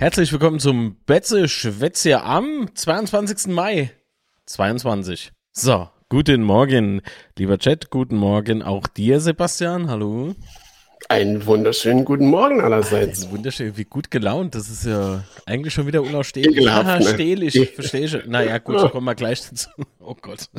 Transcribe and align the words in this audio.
Herzlich 0.00 0.30
willkommen 0.30 0.60
zum 0.60 0.94
Betze 1.06 1.48
Schwätze 1.48 2.22
am 2.22 2.70
22. 2.72 3.48
Mai 3.48 3.90
22. 4.46 5.32
So, 5.50 5.88
guten 6.08 6.44
Morgen, 6.44 7.02
lieber 7.36 7.58
Chat, 7.58 7.90
guten 7.90 8.16
Morgen 8.16 8.62
auch 8.62 8.86
dir, 8.86 9.18
Sebastian. 9.18 9.90
Hallo. 9.90 10.36
Einen 11.08 11.46
wunderschönen 11.46 12.04
guten 12.04 12.26
Morgen 12.26 12.60
allerseits. 12.60 13.30
Wunderschön, 13.30 13.76
wie 13.76 13.84
gut 13.84 14.10
gelaunt. 14.10 14.54
Das 14.54 14.68
ist 14.68 14.84
ja 14.84 15.22
eigentlich 15.46 15.72
schon 15.72 15.86
wieder 15.86 16.02
unausstehlich. 16.02 16.64
Ja, 16.64 16.82
ne? 16.82 17.02
stehlich, 17.02 17.70
verstehe 17.74 18.08
schon. 18.08 18.22
Naja, 18.26 18.58
gut, 18.58 18.90
kommen 18.90 19.06
wir 19.06 19.14
gleich 19.14 19.48
dazu. 19.48 19.70
Oh 20.00 20.16
Gott. 20.20 20.50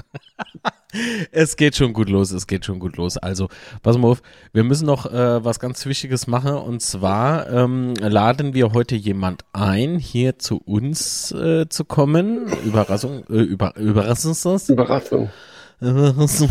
es 1.31 1.55
geht 1.55 1.75
schon 1.75 1.93
gut 1.93 2.09
los, 2.09 2.31
es 2.31 2.47
geht 2.47 2.65
schon 2.65 2.79
gut 2.79 2.97
los. 2.97 3.17
Also, 3.17 3.49
pass 3.83 3.97
mal 3.97 4.07
auf, 4.07 4.21
wir 4.53 4.63
müssen 4.63 4.85
noch 4.85 5.05
äh, 5.05 5.43
was 5.43 5.59
ganz 5.59 5.85
Wichtiges 5.85 6.25
machen. 6.25 6.55
Und 6.55 6.81
zwar 6.81 7.49
ähm, 7.51 7.93
laden 7.95 8.53
wir 8.53 8.73
heute 8.73 8.95
jemand 8.95 9.43
ein, 9.53 9.99
hier 9.99 10.39
zu 10.39 10.57
uns 10.57 11.31
äh, 11.31 11.67
zu 11.69 11.85
kommen. 11.85 12.47
Überraschung, 12.65 13.23
äh, 13.29 13.41
über, 13.41 13.75
Überraschungslos? 13.75 14.69
Überraschung. 14.69 15.29
Überraschung. 15.79 16.49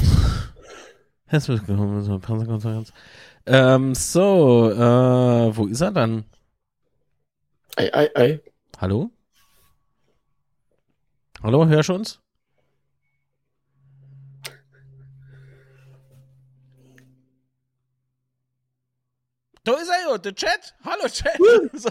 Herzlich 1.30 1.61
willkommen 1.66 2.02
zur 2.05 2.20
Pressekonferenz. 2.20 2.92
Ähm, 3.51 3.95
so, 3.95 4.70
äh, 4.70 5.56
wo 5.56 5.66
ist 5.66 5.80
er 5.80 5.91
dann? 5.91 6.25
Ei, 7.77 7.91
ei, 7.95 8.11
ei. 8.15 8.41
Hallo? 8.79 9.11
Hallo, 11.43 11.66
hörst 11.66 11.89
du 11.89 11.95
uns? 11.95 12.20
Da 19.65 19.72
ist 19.75 19.89
er 19.89 20.11
ja, 20.11 20.19
der 20.19 20.34
Chat. 20.34 20.75
Hallo 20.84 21.09
Chat. 21.09 21.39
so, 21.72 21.91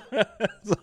so. 0.64 0.76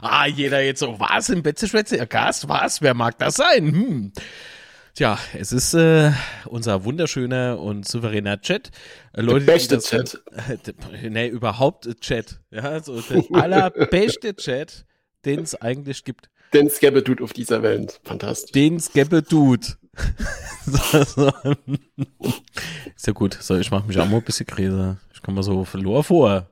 Ah, 0.00 0.26
jeder 0.26 0.60
jetzt 0.60 0.80
so, 0.80 0.98
was 0.98 1.28
im 1.28 1.44
Betzeschwätze? 1.44 1.98
Ja, 1.98 2.04
Gast, 2.04 2.48
was? 2.48 2.82
Wer 2.82 2.94
mag 2.94 3.16
das 3.18 3.36
sein? 3.36 3.70
Hm. 3.70 4.12
Tja, 4.94 5.18
es 5.36 5.50
ist 5.50 5.74
äh, 5.74 6.12
unser 6.46 6.84
wunderschöner 6.84 7.58
und 7.58 7.84
souveräner 7.86 8.40
Chat. 8.40 8.70
Äh, 9.12 9.22
Leute, 9.22 9.44
der 9.44 9.52
beste 9.54 9.74
das, 9.74 9.86
Chat. 9.86 10.22
Äh, 10.48 11.08
nee, 11.10 11.26
überhaupt 11.26 12.00
Chat. 12.00 12.38
Ja, 12.52 12.80
so 12.80 13.00
der 13.10 13.24
allerbeste 13.32 14.36
Chat, 14.36 14.86
den 15.24 15.40
es 15.40 15.60
eigentlich 15.60 16.04
gibt. 16.04 16.30
Den 16.52 16.68
es 16.68 16.78
gäbe 16.78 17.02
Dude 17.02 17.24
auf 17.24 17.32
dieser 17.32 17.64
Welt. 17.64 18.00
Fantastisch. 18.04 18.52
Den 18.52 18.76
es 18.76 18.92
gäbe 18.92 19.22
Dude. 19.22 19.66
so, 20.64 21.02
so. 21.02 21.32
Ist 22.94 23.06
ja 23.08 23.12
gut. 23.12 23.36
So, 23.40 23.56
ich 23.56 23.72
mache 23.72 23.88
mich 23.88 23.98
auch 23.98 24.06
mal 24.06 24.18
ein 24.18 24.22
bisschen 24.22 24.46
Krise. 24.46 24.98
Ich 25.12 25.20
komme 25.22 25.34
mal 25.36 25.42
so 25.42 25.64
verloren 25.64 26.04
vor. 26.04 26.50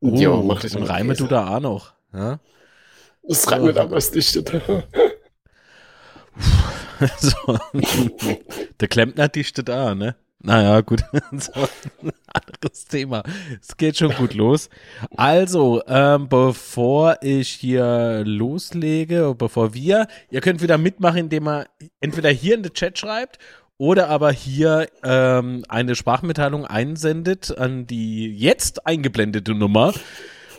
Oh, 0.00 0.14
jo, 0.14 0.42
mach 0.42 0.60
das 0.60 0.74
und 0.74 0.82
reime 0.82 1.14
du 1.14 1.26
da 1.26 1.56
auch 1.56 1.60
noch. 1.60 1.94
Ja? 2.12 2.38
Das 3.22 3.50
reime 3.50 3.72
damals 3.72 4.12
nicht. 4.12 4.36
so. 7.18 7.58
Der 8.80 8.88
Klempner 8.88 9.28
dichtet 9.28 9.68
da, 9.68 9.94
ne? 9.94 10.16
Naja, 10.44 10.80
gut. 10.80 11.04
so, 11.32 11.52
anderes 12.26 12.86
Thema. 12.86 13.22
Es 13.60 13.76
geht 13.76 13.96
schon 13.96 14.12
gut 14.14 14.34
los. 14.34 14.70
Also, 15.16 15.82
ähm, 15.86 16.28
bevor 16.28 17.18
ich 17.22 17.48
hier 17.48 18.22
loslege, 18.24 19.34
bevor 19.38 19.72
wir, 19.72 20.08
ihr 20.30 20.40
könnt 20.40 20.60
wieder 20.60 20.78
mitmachen, 20.78 21.18
indem 21.18 21.48
ihr 21.48 21.66
entweder 22.00 22.30
hier 22.30 22.54
in 22.56 22.64
den 22.64 22.72
Chat 22.72 22.98
schreibt 22.98 23.38
oder 23.78 24.08
aber 24.08 24.32
hier 24.32 24.88
ähm, 25.04 25.64
eine 25.68 25.94
Sprachmitteilung 25.94 26.66
einsendet 26.66 27.56
an 27.56 27.86
die 27.86 28.32
jetzt 28.36 28.86
eingeblendete 28.86 29.54
Nummer. 29.54 29.92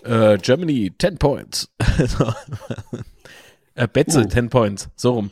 Äh, 0.04 0.38
Germany 0.38 0.94
10 0.98 1.18
Points. 1.18 1.70
äh, 3.76 3.88
Betze 3.88 4.22
uh. 4.22 4.28
10 4.28 4.50
Points. 4.50 4.90
So 4.96 5.12
rum. 5.14 5.32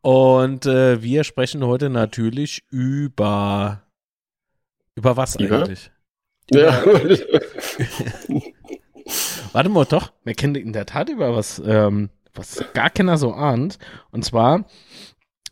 Und 0.00 0.66
äh, 0.66 1.02
wir 1.02 1.24
sprechen 1.24 1.64
heute 1.64 1.90
natürlich 1.90 2.64
über 2.70 3.82
über 4.96 5.16
was 5.16 5.36
ja. 5.38 5.50
eigentlich? 5.50 5.90
Ja. 6.50 6.84
Warte 9.52 9.68
mal, 9.68 9.84
doch, 9.84 10.12
wir 10.24 10.34
kennen 10.34 10.56
in 10.56 10.72
der 10.72 10.86
Tat 10.86 11.08
über 11.08 11.36
was, 11.36 11.62
ähm, 11.64 12.10
was 12.34 12.64
gar 12.74 12.90
keiner 12.90 13.18
so 13.18 13.32
ahnt. 13.32 13.78
Und 14.10 14.24
zwar 14.24 14.64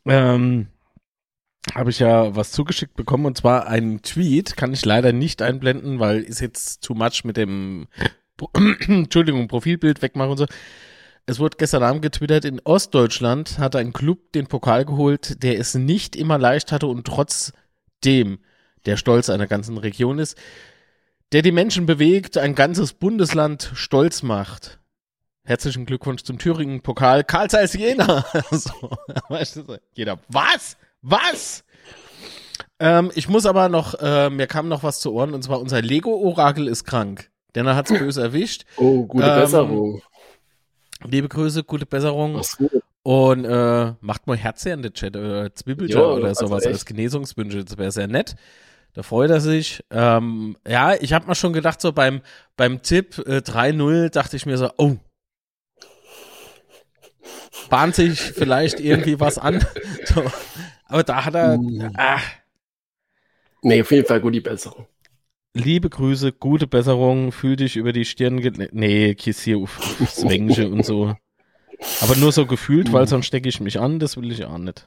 ähm, 0.06 0.68
habe 1.74 1.90
ich 1.90 2.00
ja 2.00 2.34
was 2.34 2.52
zugeschickt 2.52 2.94
bekommen 2.96 3.26
und 3.26 3.36
zwar 3.36 3.66
einen 3.66 4.02
Tweet, 4.02 4.56
kann 4.56 4.72
ich 4.72 4.84
leider 4.84 5.12
nicht 5.12 5.40
einblenden, 5.40 6.00
weil 6.00 6.22
ist 6.22 6.40
jetzt 6.40 6.82
too 6.82 6.94
much 6.94 7.24
mit 7.24 7.36
dem 7.36 7.86
Entschuldigung, 8.88 9.46
Profilbild 9.48 10.02
wegmachen 10.02 10.32
und 10.32 10.38
so. 10.38 10.46
Es 11.26 11.38
wurde 11.38 11.56
gestern 11.56 11.82
Abend 11.82 12.02
getwittert, 12.02 12.44
in 12.44 12.60
Ostdeutschland 12.60 13.58
hat 13.58 13.76
ein 13.76 13.94
Club 13.94 14.32
den 14.32 14.46
Pokal 14.46 14.84
geholt, 14.84 15.42
der 15.42 15.58
es 15.58 15.74
nicht 15.74 16.16
immer 16.16 16.36
leicht 16.36 16.70
hatte 16.70 16.86
und 16.86 17.06
trotzdem 17.06 18.40
der 18.84 18.98
Stolz 18.98 19.30
einer 19.30 19.46
ganzen 19.46 19.78
Region 19.78 20.18
ist, 20.18 20.36
der 21.32 21.40
die 21.40 21.52
Menschen 21.52 21.86
bewegt, 21.86 22.36
ein 22.36 22.54
ganzes 22.54 22.92
Bundesland 22.92 23.70
stolz 23.74 24.22
macht. 24.22 24.80
Herzlichen 25.44 25.86
Glückwunsch 25.86 26.24
zum 26.24 26.38
Thüringen-Pokal 26.38 27.24
Karl 27.24 27.48
Zeiss 27.48 27.72
Jena. 27.72 28.26
so, 28.50 28.90
jeder, 29.94 30.18
was? 30.28 30.76
Was? 31.00 31.64
Ähm, 32.78 33.10
ich 33.14 33.28
muss 33.30 33.46
aber 33.46 33.70
noch, 33.70 33.94
äh, 33.94 34.28
mir 34.28 34.46
kam 34.46 34.68
noch 34.68 34.82
was 34.82 35.00
zu 35.00 35.12
Ohren, 35.14 35.32
und 35.32 35.42
zwar 35.42 35.60
unser 35.60 35.80
Lego-Orakel 35.80 36.68
ist 36.68 36.84
krank. 36.84 37.30
Denn 37.54 37.66
er 37.66 37.76
hat 37.76 37.90
es 37.90 37.98
böse 37.98 38.20
erwischt. 38.20 38.64
Oh, 38.76 39.06
gute 39.06 39.26
ähm, 39.26 39.40
Besserung. 39.40 40.02
Liebe 41.02 41.28
Grüße, 41.28 41.64
gute 41.64 41.86
Besserung. 41.86 42.40
Und 43.02 43.44
äh, 43.44 43.92
macht 44.00 44.26
mal 44.26 44.36
Herz 44.36 44.64
in 44.64 44.82
den 44.82 44.94
Chat, 44.94 45.14
äh, 45.14 45.52
Zwiebelja 45.52 46.00
oder 46.00 46.28
also 46.28 46.46
sowas 46.46 46.64
echt. 46.64 46.72
als 46.72 46.86
Genesungswünsche, 46.86 47.64
das 47.64 47.76
wäre 47.76 47.92
sehr 47.92 48.06
nett. 48.06 48.36
Da 48.94 49.02
freut 49.02 49.30
er 49.30 49.40
sich. 49.40 49.84
Ähm, 49.90 50.56
ja, 50.66 50.94
ich 50.94 51.12
habe 51.12 51.26
mal 51.26 51.34
schon 51.34 51.52
gedacht, 51.52 51.80
so 51.80 51.92
beim, 51.92 52.22
beim 52.56 52.80
Tipp 52.80 53.18
äh, 53.26 53.38
3-0 53.38 54.08
dachte 54.08 54.36
ich 54.36 54.46
mir 54.46 54.56
so, 54.56 54.70
oh, 54.78 54.96
bahnt 57.68 57.94
sich 57.94 58.20
vielleicht 58.20 58.80
irgendwie 58.80 59.20
was 59.20 59.38
an. 59.38 59.64
So. 60.06 60.22
Aber 60.86 61.02
da 61.02 61.24
hat 61.24 61.34
er. 61.34 61.56
Mm. 61.56 61.92
Ah. 61.96 62.20
Nee, 63.62 63.80
auf 63.80 63.90
jeden 63.90 64.06
Fall 64.06 64.20
gut 64.20 64.34
die 64.34 64.40
Besserung. 64.40 64.86
Liebe 65.56 65.88
Grüße, 65.88 66.32
gute 66.32 66.66
Besserung, 66.66 67.30
fühl 67.30 67.54
dich 67.54 67.76
über 67.76 67.92
die 67.92 68.04
Stirn. 68.04 68.36
Nee, 68.72 69.14
kiss 69.14 69.40
hier 69.40 69.58
auf, 69.58 69.78
aufs 70.02 70.28
Wängsche 70.28 70.68
und 70.68 70.84
so. 70.84 71.14
Aber 72.00 72.16
nur 72.16 72.32
so 72.32 72.44
gefühlt, 72.44 72.92
weil 72.92 73.06
sonst 73.06 73.26
stecke 73.26 73.48
ich 73.48 73.60
mich 73.60 73.78
an, 73.78 74.00
das 74.00 74.16
will 74.16 74.32
ich 74.32 74.44
auch 74.44 74.58
nicht. 74.58 74.86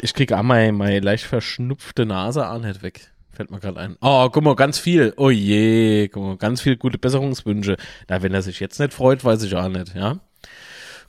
Ich 0.00 0.14
kriege 0.14 0.38
auch 0.38 0.44
meine, 0.44 0.72
meine 0.72 1.00
leicht 1.00 1.24
verschnupfte 1.24 2.06
Nase 2.06 2.48
auch 2.48 2.60
nicht 2.60 2.84
weg. 2.84 3.12
Fällt 3.32 3.50
mir 3.50 3.58
gerade 3.58 3.80
ein. 3.80 3.96
Oh, 4.00 4.28
guck 4.30 4.44
mal, 4.44 4.54
ganz 4.54 4.78
viel. 4.78 5.12
Oh 5.16 5.30
je, 5.30 6.06
guck 6.06 6.22
mal, 6.22 6.36
ganz 6.36 6.60
viel 6.60 6.76
gute 6.76 6.98
Besserungswünsche. 6.98 7.76
Na, 8.08 8.22
wenn 8.22 8.34
er 8.34 8.42
sich 8.42 8.60
jetzt 8.60 8.78
nicht 8.78 8.92
freut, 8.92 9.24
weiß 9.24 9.42
ich 9.42 9.56
auch 9.56 9.68
nicht, 9.68 9.92
ja. 9.96 10.20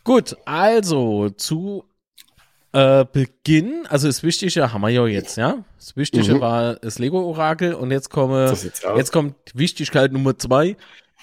Gut, 0.03 0.35
also 0.45 1.29
zu 1.29 1.85
äh, 2.73 3.05
Beginn, 3.11 3.85
also 3.87 4.07
das 4.07 4.23
Wichtige 4.23 4.73
haben 4.73 4.81
wir 4.81 4.89
ja 4.89 5.05
jetzt, 5.05 5.37
ja. 5.37 5.63
Das 5.77 5.95
Wichtige 5.95 6.35
mhm. 6.35 6.41
war 6.41 6.75
das 6.75 6.97
Lego-Orakel 6.97 7.75
und 7.75 7.91
jetzt 7.91 8.09
komme, 8.09 8.53
jetzt 8.97 9.11
kommt 9.11 9.35
Wichtigkeit 9.53 10.11
Nummer 10.11 10.37
zwei. 10.37 10.75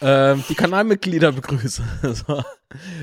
Ähm, 0.03 0.43
die 0.49 0.55
Kanalmitglieder 0.55 1.33
begrüßen. 1.33 1.85
so. 2.15 2.43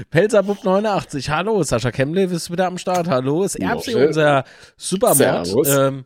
Pelzerbub 0.09 0.63
89, 0.63 1.30
hallo, 1.30 1.62
Sascha 1.62 1.91
Kemble 1.91 2.24
ist 2.24 2.50
wieder 2.50 2.68
am 2.68 2.78
Start, 2.78 3.07
hallo, 3.07 3.44
ist 3.44 3.56
Erbse 3.56 4.07
unser 4.07 4.46
Supermod. 4.77 5.68
Ähm, 5.68 6.06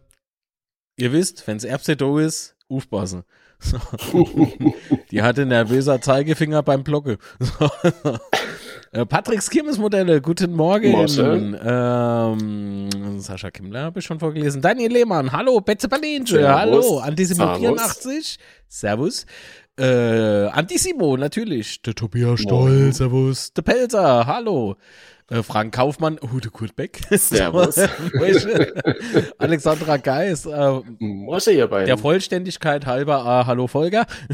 ihr 0.98 1.13
wisst, 1.13 1.45
wenn's 1.48 1.63
Erbse 1.63 1.95
do 1.95 2.18
ist, 2.18 2.56
aufpassen. 2.68 3.24
So. 3.60 3.77
die 5.12 5.21
hatte 5.21 5.45
nervöser 5.45 6.01
Zeigefinger 6.01 6.63
beim 6.63 6.83
Blocke. 6.83 7.19
So. 7.39 7.69
Äh, 8.93 9.05
Patricks 9.05 9.49
Kirmesmodelle, 9.49 10.19
guten 10.19 10.51
Morgen. 10.51 11.57
Ähm, 11.63 13.19
Sascha 13.21 13.49
Kimmler 13.49 13.83
habe 13.83 13.99
ich 13.99 14.05
schon 14.05 14.19
vorgelesen. 14.19 14.61
Daniel 14.61 14.91
Lehmann, 14.91 15.31
hallo. 15.31 15.61
Betze 15.61 15.88
Balinche, 15.88 16.45
hallo. 16.53 16.99
Antisimo 16.99 17.55
84, 17.55 18.38
servus. 18.67 19.25
Äh, 19.79 20.47
Antissimo, 20.47 21.15
natürlich. 21.15 21.81
Der 21.83 21.95
Tobias 21.95 22.41
Stoll, 22.41 22.91
servus. 22.91 23.53
Der 23.53 23.61
Pelzer, 23.61 24.27
hallo. 24.27 24.75
Äh, 25.31 25.44
Frank 25.44 25.74
Kaufmann, 25.74 26.19
oh, 26.22 26.39
der 26.39 26.51
Kurt 26.51 26.75
Beck. 26.75 27.00
Servus. 27.12 27.78
Alexandra 29.38 29.95
Geis. 29.98 30.45
Äh, 30.45 30.81
ihr 31.51 31.68
beiden. 31.68 31.86
Der 31.86 31.98
Vollständigkeit 31.98 32.86
halber, 32.86 33.19
äh, 33.19 33.45
hallo 33.48 33.68
Volker. 33.68 34.06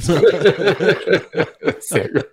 Sehr 1.79 2.09
gut. 2.09 2.25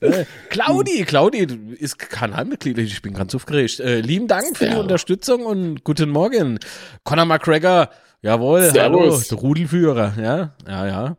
Äh, 0.00 0.24
Claudi, 0.48 1.04
Claudi 1.04 1.46
ist 1.78 1.98
Kanalmitglied, 1.98 2.78
ich 2.78 3.02
bin 3.02 3.12
ganz 3.12 3.34
aufgeregt. 3.34 3.80
Äh, 3.80 4.00
lieben 4.00 4.28
Dank 4.28 4.56
für 4.56 4.66
die 4.66 4.76
Unterstützung 4.76 5.44
und 5.44 5.84
guten 5.84 6.08
Morgen. 6.08 6.58
Conor 7.04 7.26
McGregor, 7.26 7.90
jawohl, 8.22 8.62
Servus. 8.70 8.80
hallo, 8.80 9.20
der 9.30 9.38
Rudelführer, 9.38 10.14
ja, 10.18 10.54
ja, 10.66 10.86
ja. 10.86 11.16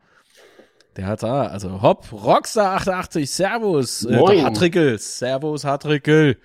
Der 0.98 1.06
hat 1.06 1.22
da, 1.22 1.44
also 1.44 1.82
Hopp, 1.84 2.08
Rockstar88, 2.12 3.28
Servus, 3.28 4.04
äh, 4.06 4.42
Hartrickel, 4.42 4.98
Servus, 4.98 5.64
Hartrickel. 5.64 6.38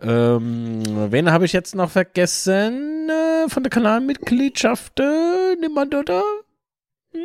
Ähm, 0.00 0.82
wen 1.10 1.30
habe 1.30 1.46
ich 1.46 1.52
jetzt 1.52 1.74
noch 1.74 1.90
vergessen 1.90 3.08
äh, 3.08 3.48
von 3.48 3.62
der 3.62 3.70
Kanalmitgliedschaft? 3.70 5.00
Äh, 5.00 5.56
niemand 5.60 5.94
oder? 5.94 6.22
Hm? 7.12 7.20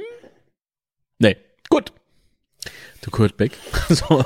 Nee, 1.20 1.38
gut. 1.70 1.92
Du 3.02 3.12
Kurt 3.12 3.36
Beck. 3.36 3.58
so. 3.90 4.26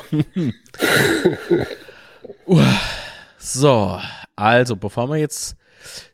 so, 3.38 4.00
also 4.36 4.75
bevor 4.75 5.09
wir 5.09 5.18
jetzt 5.18 5.56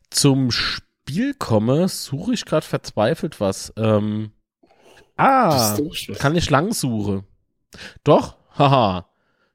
zum 0.09 0.51
Spiel 0.51 1.33
komme, 1.33 1.87
suche 1.89 2.33
ich 2.33 2.45
gerade 2.45 2.65
verzweifelt 2.65 3.41
was. 3.41 3.73
Ähm, 3.75 4.31
ah, 5.17 5.77
kann 6.19 6.35
ich 6.35 6.49
lang 6.49 6.73
suchen. 6.73 7.25
Doch, 8.03 8.37
haha. 8.57 9.07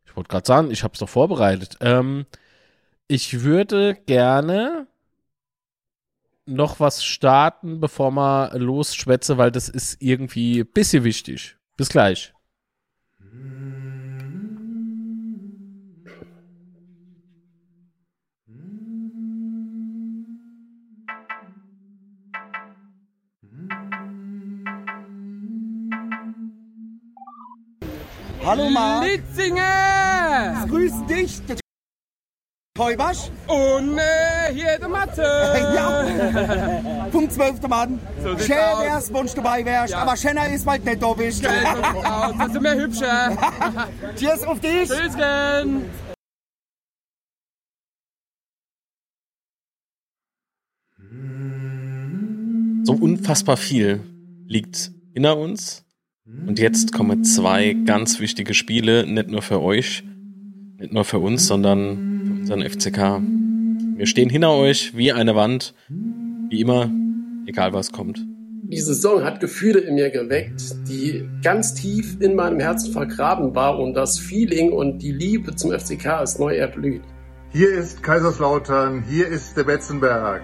Ich 0.05 0.17
wollte 0.17 0.29
gerade 0.29 0.47
sagen, 0.47 0.71
ich 0.71 0.83
habe 0.83 0.93
es 0.95 1.01
doch 1.01 1.09
vorbereitet. 1.09 1.77
Ähm, 1.81 2.27
ich 3.09 3.43
würde 3.43 3.95
gerne 4.07 4.87
noch 6.45 6.81
was 6.81 7.05
starten, 7.05 7.81
bevor 7.81 8.11
wir 8.13 8.53
losschwätze, 8.55 9.37
weil 9.39 9.51
das 9.51 9.69
ist 9.69 10.01
irgendwie 10.01 10.61
ein 10.61 10.67
bisschen 10.67 11.05
wichtig. 11.05 11.57
Bis 11.77 11.89
gleich. 11.89 12.33
Hallo 28.45 28.71
Marc. 28.71 29.05
Litzinger! 29.05 30.67
Grüß 30.69 31.07
dich. 31.07 31.43
Heubasch. 32.79 33.31
Und 33.47 33.99
äh, 33.99 34.53
hier 34.53 34.79
der 34.79 34.89
Mathe. 34.89 35.23
ja. 35.75 37.07
Punkt 37.11 37.33
12. 37.33 37.63
Mann. 37.69 37.99
So 38.23 38.39
Schön 38.39 38.57
wär's, 38.57 39.13
Wunsch 39.13 39.35
dabei 39.35 39.65
wärst, 39.65 39.93
ja. 39.93 39.99
aber 39.99 40.17
schöner 40.17 40.49
ist 40.49 40.65
bald 40.65 40.85
nicht 40.85 41.03
da 41.03 41.13
bist. 41.13 41.43
Geil, 41.43 41.65
so. 41.65 42.39
Das 42.39 42.55
ist 42.55 42.61
mehr 42.61 42.77
hübscher. 42.77 43.37
Cheers 44.17 44.45
auf 44.45 44.61
dich. 44.61 44.89
Tschüsschen. 44.89 45.85
So 52.85 52.93
unfassbar 52.93 53.57
viel 53.57 54.01
liegt 54.47 54.93
hinter 55.13 55.37
uns. 55.37 55.85
Und 56.47 56.59
jetzt 56.59 56.93
kommen 56.93 57.25
zwei 57.25 57.73
ganz 57.73 58.21
wichtige 58.21 58.53
Spiele, 58.53 59.07
nicht 59.07 59.29
nur 59.29 59.43
für 59.43 59.63
euch, 59.63 60.05
nicht 60.79 60.93
nur 60.93 61.05
für 61.05 61.21
uns, 61.21 61.47
sondern 61.47 62.36
unseren 62.49 62.63
FCK. 62.63 63.21
Wir 63.97 64.07
stehen 64.07 64.31
hinter 64.31 64.53
euch 64.53 64.97
wie 64.97 65.13
eine 65.13 65.35
Wand, 65.35 65.75
wie 65.89 66.61
immer, 66.61 66.89
egal 67.45 67.73
was 67.73 67.91
kommt. 67.91 68.25
Die 68.69 68.79
Saison 68.79 69.25
hat 69.25 69.41
Gefühle 69.41 69.81
in 69.81 69.97
mir 69.97 70.11
geweckt, 70.11 70.63
die 70.89 71.29
ganz 71.43 71.75
tief 71.75 72.21
in 72.21 72.37
meinem 72.37 72.61
Herzen 72.61 72.93
vergraben 72.93 73.57
war 73.57 73.81
und 73.81 73.95
das 73.95 74.21
Feeling 74.21 74.71
und 74.71 75.01
die 75.01 75.11
Liebe 75.11 75.57
zum 75.57 75.73
FCK 75.73 76.23
ist 76.23 76.39
neu 76.39 76.55
erblüht. 76.55 77.03
Hier 77.51 77.71
ist 77.71 78.05
Kaiserslautern, 78.05 79.03
hier 79.03 79.27
ist 79.27 79.57
der 79.57 79.65
Betzenberg. 79.65 80.43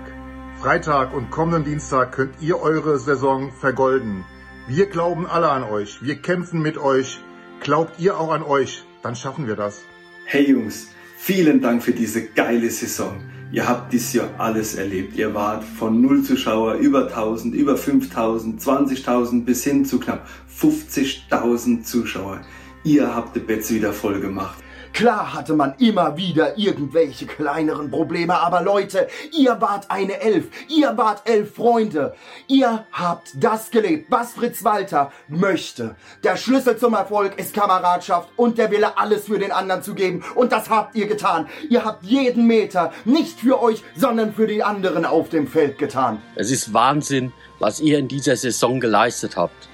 Freitag 0.61 1.15
und 1.15 1.31
kommenden 1.31 1.65
Dienstag 1.65 2.11
könnt 2.11 2.35
ihr 2.41 2.61
eure 2.61 2.99
Saison 2.99 3.53
vergolden. 3.53 4.25
Wir 4.67 4.87
glauben 4.87 5.25
alle 5.27 5.51
an 5.51 5.63
euch, 5.63 6.03
wir 6.03 6.17
kämpfen 6.17 6.63
mit 6.63 6.79
euch. 6.79 7.21
Glaubt 7.61 8.01
ihr 8.01 8.19
auch 8.19 8.33
an 8.33 8.43
euch, 8.43 8.83
dann 9.05 9.15
schaffen 9.15 9.47
wir 9.47 9.55
das. 9.55 9.83
Hey 10.27 10.51
Jungs, 10.51 10.89
Vielen 11.25 11.61
Dank 11.61 11.85
für 11.85 11.93
diese 11.93 12.25
geile 12.25 12.69
Saison. 12.69 13.21
Ihr 13.53 13.69
habt 13.69 13.93
dieses 13.93 14.13
Jahr 14.13 14.29
alles 14.39 14.75
erlebt. 14.75 15.17
Ihr 15.17 15.33
wart 15.33 15.63
von 15.63 16.03
null 16.03 16.25
Zuschauer 16.25 16.75
über 16.75 17.07
1000, 17.07 17.55
über 17.55 17.77
5000, 17.77 18.61
20.000 18.61 19.45
bis 19.45 19.63
hin 19.63 19.85
zu 19.85 20.01
knapp 20.01 20.27
50.000 20.61 21.85
Zuschauer. 21.85 22.41
Ihr 22.83 23.15
habt 23.15 23.37
die 23.37 23.39
Betze 23.39 23.77
wieder 23.77 23.93
voll 23.93 24.21
gemacht. 24.21 24.62
Klar 24.93 25.33
hatte 25.33 25.55
man 25.55 25.75
immer 25.79 26.17
wieder 26.17 26.59
irgendwelche 26.59 27.27
kleineren 27.27 27.91
Probleme, 27.91 28.39
aber 28.39 28.61
Leute, 28.61 29.09
ihr 29.33 29.61
wart 29.61 29.91
eine 29.91 30.21
Elf, 30.21 30.49
ihr 30.69 30.97
wart 30.97 31.23
elf 31.29 31.55
Freunde. 31.55 32.15
Ihr 32.47 32.85
habt 32.93 33.33
das 33.37 33.71
gelebt, 33.71 34.11
was 34.11 34.33
Fritz 34.33 34.65
Walter 34.65 35.11
möchte. 35.29 35.97
Der 36.25 36.37
Schlüssel 36.37 36.77
zum 36.77 36.94
Erfolg 36.94 37.39
ist 37.39 37.55
Kameradschaft 37.55 38.29
und 38.37 38.59
der 38.59 38.71
Wille, 38.71 38.99
alles 38.99 39.27
für 39.27 39.39
den 39.39 39.50
anderen 39.50 39.83
zu 39.83 39.94
geben. 39.94 40.23
Und 40.35 40.53
das 40.53 40.69
habt 40.69 40.94
ihr 40.94 41.06
getan. 41.06 41.49
Ihr 41.71 41.85
habt 41.85 42.05
jeden 42.05 42.47
Meter 42.47 42.93
nicht 43.05 43.41
für 43.41 43.62
euch, 43.62 43.83
sondern 43.97 44.35
für 44.35 44.47
die 44.47 44.62
anderen 44.62 45.05
auf 45.05 45.31
dem 45.31 45.47
Feld 45.47 45.79
getan. 45.79 46.21
Es 46.37 46.50
ist 46.50 46.75
Wahnsinn, 46.75 47.33
was 47.59 47.81
ihr 47.81 47.99
in 47.99 48.09
dieser 48.09 48.37
Saison 48.37 48.79
geleistet 48.79 49.37
habt. 49.37 49.69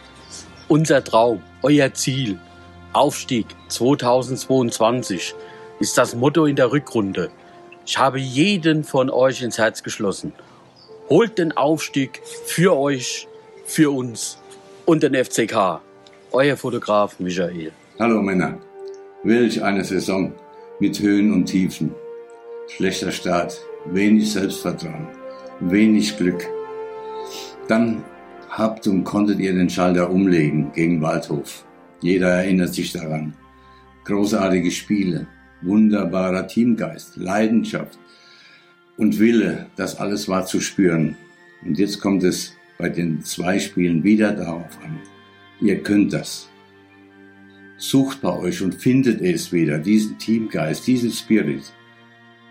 Unser 0.68 1.02
Traum, 1.02 1.42
euer 1.62 1.92
Ziel, 1.94 2.38
Aufstieg 2.94 3.46
2022 3.68 5.34
ist 5.78 5.98
das 5.98 6.14
Motto 6.14 6.46
in 6.46 6.56
der 6.56 6.72
Rückrunde. 6.72 7.30
Ich 7.84 7.98
habe 7.98 8.18
jeden 8.18 8.82
von 8.82 9.10
euch 9.10 9.42
ins 9.42 9.58
Herz 9.58 9.82
geschlossen. 9.82 10.32
Holt 11.10 11.36
den 11.36 11.52
Aufstieg 11.52 12.22
für 12.46 12.74
euch, 12.76 13.28
für 13.66 13.90
uns 13.90 14.38
und 14.86 15.02
den 15.02 15.14
FCK. 15.14 15.80
Euer 16.32 16.56
Fotograf 16.56 17.20
Michael. 17.20 17.72
Hallo 17.98 18.22
Männer. 18.22 18.58
Welch 19.22 19.62
eine 19.62 19.84
Saison 19.84 20.32
mit 20.80 20.98
Höhen 20.98 21.32
und 21.32 21.44
Tiefen. 21.44 21.94
Schlechter 22.68 23.12
Start, 23.12 23.60
wenig 23.84 24.32
Selbstvertrauen, 24.32 25.08
wenig 25.60 26.16
Glück. 26.16 26.46
Dann 27.68 28.02
habt 28.48 28.86
und 28.86 29.04
konntet 29.04 29.40
ihr 29.40 29.52
den 29.52 29.68
Schalter 29.68 30.08
umlegen 30.08 30.72
gegen 30.72 31.02
Waldhof. 31.02 31.64
Jeder 32.00 32.28
erinnert 32.28 32.74
sich 32.74 32.92
daran. 32.92 33.34
Großartige 34.04 34.70
Spiele, 34.70 35.26
wunderbarer 35.62 36.46
Teamgeist, 36.46 37.16
Leidenschaft 37.16 37.98
und 38.96 39.18
Wille, 39.18 39.66
das 39.76 39.98
alles 39.98 40.28
war 40.28 40.46
zu 40.46 40.60
spüren. 40.60 41.16
Und 41.64 41.78
jetzt 41.78 42.00
kommt 42.00 42.22
es 42.22 42.56
bei 42.78 42.88
den 42.88 43.22
zwei 43.22 43.58
Spielen 43.58 44.04
wieder 44.04 44.32
darauf 44.32 44.78
an. 44.84 44.98
Ihr 45.60 45.82
könnt 45.82 46.12
das. 46.12 46.48
Sucht 47.76 48.20
bei 48.20 48.32
euch 48.32 48.62
und 48.62 48.74
findet 48.74 49.20
es 49.20 49.52
wieder, 49.52 49.78
diesen 49.78 50.18
Teamgeist, 50.18 50.86
diesen 50.86 51.10
Spirit. 51.10 51.72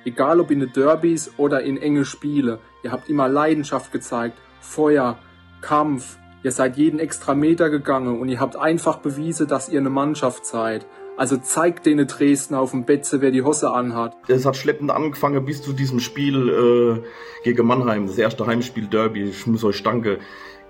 Egal 0.05 0.39
ob 0.39 0.51
in 0.51 0.62
den 0.62 0.71
Derbys 0.71 1.31
oder 1.38 1.63
in 1.63 1.77
enge 1.77 2.05
Spiele, 2.05 2.60
ihr 2.83 2.91
habt 2.91 3.10
immer 3.10 3.27
Leidenschaft 3.27 3.91
gezeigt, 3.91 4.38
Feuer, 4.62 5.19
Kampf, 5.62 6.17
Ihr 6.44 6.51
seid 6.51 6.77
jeden 6.77 7.00
extra 7.00 7.34
Meter 7.34 7.70
gegangen 7.70 8.20
und 8.20 8.29
ihr 8.29 8.39
habt 8.39 8.56
einfach 8.56 8.98
bewiesen, 9.00 9.48
dass 9.48 9.70
ihr 9.70 9.79
eine 9.79 9.89
Mannschaft 9.89 10.46
seid. 10.46 10.86
Also 11.17 11.38
zeigt 11.38 11.88
denen 11.88 12.06
Dresden 12.06 12.53
auf 12.53 12.72
dem 12.72 12.86
Betze, 12.86 13.22
wer 13.22 13.32
die 13.32 13.41
Hosse 13.41 13.72
anhat. 13.72 14.15
Es 14.27 14.46
hat 14.46 14.56
schleppend 14.56 14.91
angefangen 14.91 15.44
bis 15.46 15.63
zu 15.63 15.74
diesem 15.74 16.00
Spiel 16.00 17.01
äh, 17.03 17.44
gegen 17.44 17.65
Mannheim, 17.65 18.06
das 18.06 18.20
erste 18.20 18.46
Heimspiel 18.46 18.86
Derby. 18.86 19.24
Ich 19.24 19.48
muss 19.48 19.63
euch 19.63 19.82
danken 19.82 20.17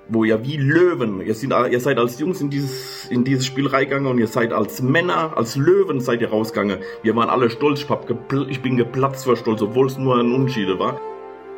wo 0.10 0.24
ihr 0.24 0.44
wie 0.46 0.58
Löwen, 0.58 1.22
ihr, 1.22 1.36
sind, 1.36 1.52
ihr 1.52 1.80
seid 1.80 1.98
als 1.98 2.20
Jungs 2.20 2.42
in 2.42 2.50
dieses, 2.50 3.08
in 3.10 3.24
dieses 3.24 3.46
Spiel 3.46 3.68
reingegangen 3.68 4.10
und 4.10 4.20
ihr 4.20 4.28
seid 4.28 4.54
als 4.54 4.82
Männer, 4.82 5.36
als 5.36 5.56
Löwen 5.56 6.00
seid 6.00 6.22
ihr 6.22 6.30
rausgegangen. 6.30 6.80
Wir 7.04 7.16
waren 7.16 7.30
alle 7.30 7.50
stolz, 7.50 7.82
ich, 7.82 7.90
hab 7.90 8.10
ich 8.50 8.62
bin 8.62 8.78
geplatzt 8.78 9.26
vor 9.26 9.36
Stolz, 9.36 9.62
obwohl 9.62 9.88
es 9.88 9.98
nur 9.98 10.18
ein 10.18 10.32
Unentschiede 10.32 10.80
war. 10.80 11.00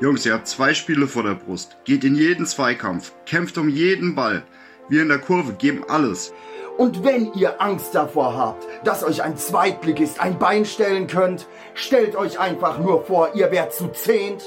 Jungs, 0.01 0.25
ihr 0.25 0.34
habt 0.34 0.48
zwei 0.48 0.74
Spiele 0.74 1.08
vor 1.08 1.24
der 1.24 1.36
Brust. 1.36 1.75
Geht 1.84 2.06
in 2.06 2.15
jeden 2.15 2.46
Zweikampf, 2.46 3.12
kämpft 3.25 3.58
um 3.58 3.68
jeden 3.68 4.15
Ball. 4.15 4.44
Wir 4.88 5.01
in 5.01 5.10
der 5.10 5.20
Kurve 5.20 5.51
geben 5.53 5.84
alles. 5.89 6.34
Und 6.77 7.03
wenn 7.03 7.34
ihr 7.34 7.62
Angst 7.62 7.94
davor 7.94 8.38
habt, 8.38 8.65
dass 8.86 9.03
euch 9.03 9.22
ein 9.22 9.36
Zweitligist 9.36 10.22
ein 10.22 10.39
Bein 10.39 10.63
stellen 10.63 11.08
könnt, 11.08 11.48
stellt 11.74 12.15
euch 12.15 12.39
einfach 12.39 12.79
nur 12.79 13.03
vor, 13.03 13.36
ihr 13.36 13.51
wärt 13.51 13.74
zu 13.74 13.89
zehnt 13.89 14.41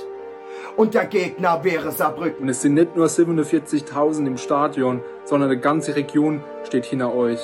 und 0.78 0.94
der 0.94 1.04
Gegner 1.04 1.62
wäre 1.64 1.92
Saarbrücken. 1.92 2.44
Und 2.44 2.49
es 2.49 2.62
sind 2.62 2.73
nicht 2.73 2.97
nur 2.97 3.09
47.000 3.09 4.26
im 4.26 4.38
Stadion, 4.38 5.02
sondern 5.26 5.50
eine 5.50 5.61
ganze 5.61 5.94
Region 5.94 6.42
steht 6.64 6.87
hinter 6.87 7.14
euch. 7.14 7.40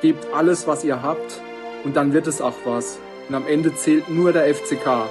Gebt 0.00 0.32
alles, 0.32 0.68
was 0.68 0.84
ihr 0.84 1.02
habt 1.02 1.40
und 1.82 1.96
dann 1.96 2.12
wird 2.12 2.28
es 2.28 2.40
auch 2.40 2.54
was. 2.64 3.00
Und 3.28 3.34
am 3.34 3.48
Ende 3.48 3.74
zählt 3.74 4.08
nur 4.08 4.32
der 4.32 4.54
FCK 4.54 5.08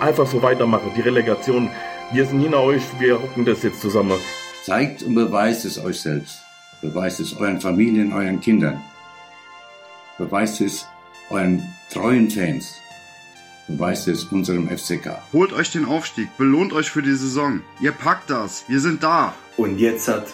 einfach 0.00 0.26
so 0.26 0.42
weitermachen. 0.42 0.92
Die 0.96 1.00
Relegation, 1.00 1.70
wir 2.12 2.26
sind 2.26 2.40
hinter 2.40 2.60
euch, 2.60 2.82
wir 2.98 3.16
rocken 3.16 3.44
das 3.44 3.62
jetzt 3.62 3.80
zusammen. 3.80 4.18
Zeigt 4.64 5.02
und 5.02 5.14
beweist 5.14 5.64
es 5.64 5.78
euch 5.78 6.00
selbst. 6.00 6.40
Beweist 6.80 7.20
es 7.20 7.36
euren 7.36 7.60
Familien, 7.60 8.12
euren 8.12 8.40
Kindern. 8.40 8.82
Beweist 10.18 10.60
es 10.60 10.86
euren 11.30 11.62
treuen 11.90 12.30
Fans. 12.30 12.74
Beweist 13.68 14.08
es 14.08 14.24
unserem 14.24 14.68
FCK. 14.68 15.18
Holt 15.32 15.52
euch 15.52 15.72
den 15.72 15.86
Aufstieg, 15.86 16.28
belohnt 16.36 16.72
euch 16.72 16.90
für 16.90 17.02
die 17.02 17.14
Saison. 17.14 17.60
Ihr 17.80 17.92
packt 17.92 18.28
das, 18.28 18.64
wir 18.68 18.80
sind 18.80 19.02
da. 19.02 19.34
Und 19.56 19.78
jetzt 19.78 20.08
hat 20.08 20.26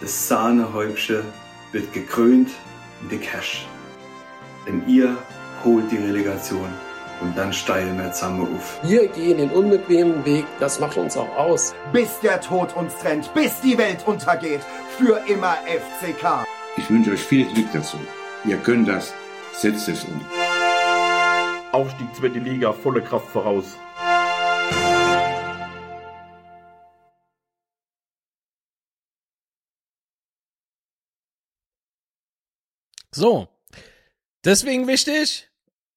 das 0.00 0.28
Sahnehäubchen 0.28 1.22
wird 1.72 1.92
gekrönt 1.92 2.50
mit 3.02 3.12
dem 3.12 3.20
Cash. 3.20 3.66
Denn 4.66 4.82
ihr 4.88 5.16
holt 5.64 5.90
die 5.90 5.98
Relegation 5.98 6.70
und 7.20 7.36
dann 7.36 7.52
steigen 7.52 7.98
wir 7.98 8.12
zusammen 8.12 8.56
auf. 8.56 8.80
Wir 8.82 9.08
gehen 9.08 9.38
den 9.38 9.50
unbequemen 9.50 10.24
Weg, 10.24 10.44
das 10.58 10.80
macht 10.80 10.96
uns 10.96 11.16
auch 11.16 11.36
aus. 11.36 11.74
Bis 11.92 12.20
der 12.20 12.40
Tod 12.40 12.74
uns 12.76 12.96
trennt, 12.96 13.32
bis 13.34 13.60
die 13.60 13.76
Welt 13.78 14.06
untergeht. 14.06 14.60
Für 14.98 15.22
immer 15.26 15.56
FCK. 15.66 16.44
Ich 16.76 16.88
wünsche 16.90 17.12
euch 17.12 17.20
viel 17.20 17.46
Glück 17.52 17.68
dazu. 17.72 17.98
Ihr 18.44 18.56
könnt 18.58 18.88
das. 18.88 19.12
Setzt 19.52 19.88
es 19.88 20.04
um. 20.04 20.20
Aufstieg 21.72 22.08
zweite 22.14 22.38
Liga, 22.38 22.72
volle 22.72 23.02
Kraft 23.02 23.28
voraus. 23.28 23.76
So. 33.12 33.48
Deswegen 34.44 34.86
wichtig, 34.86 35.49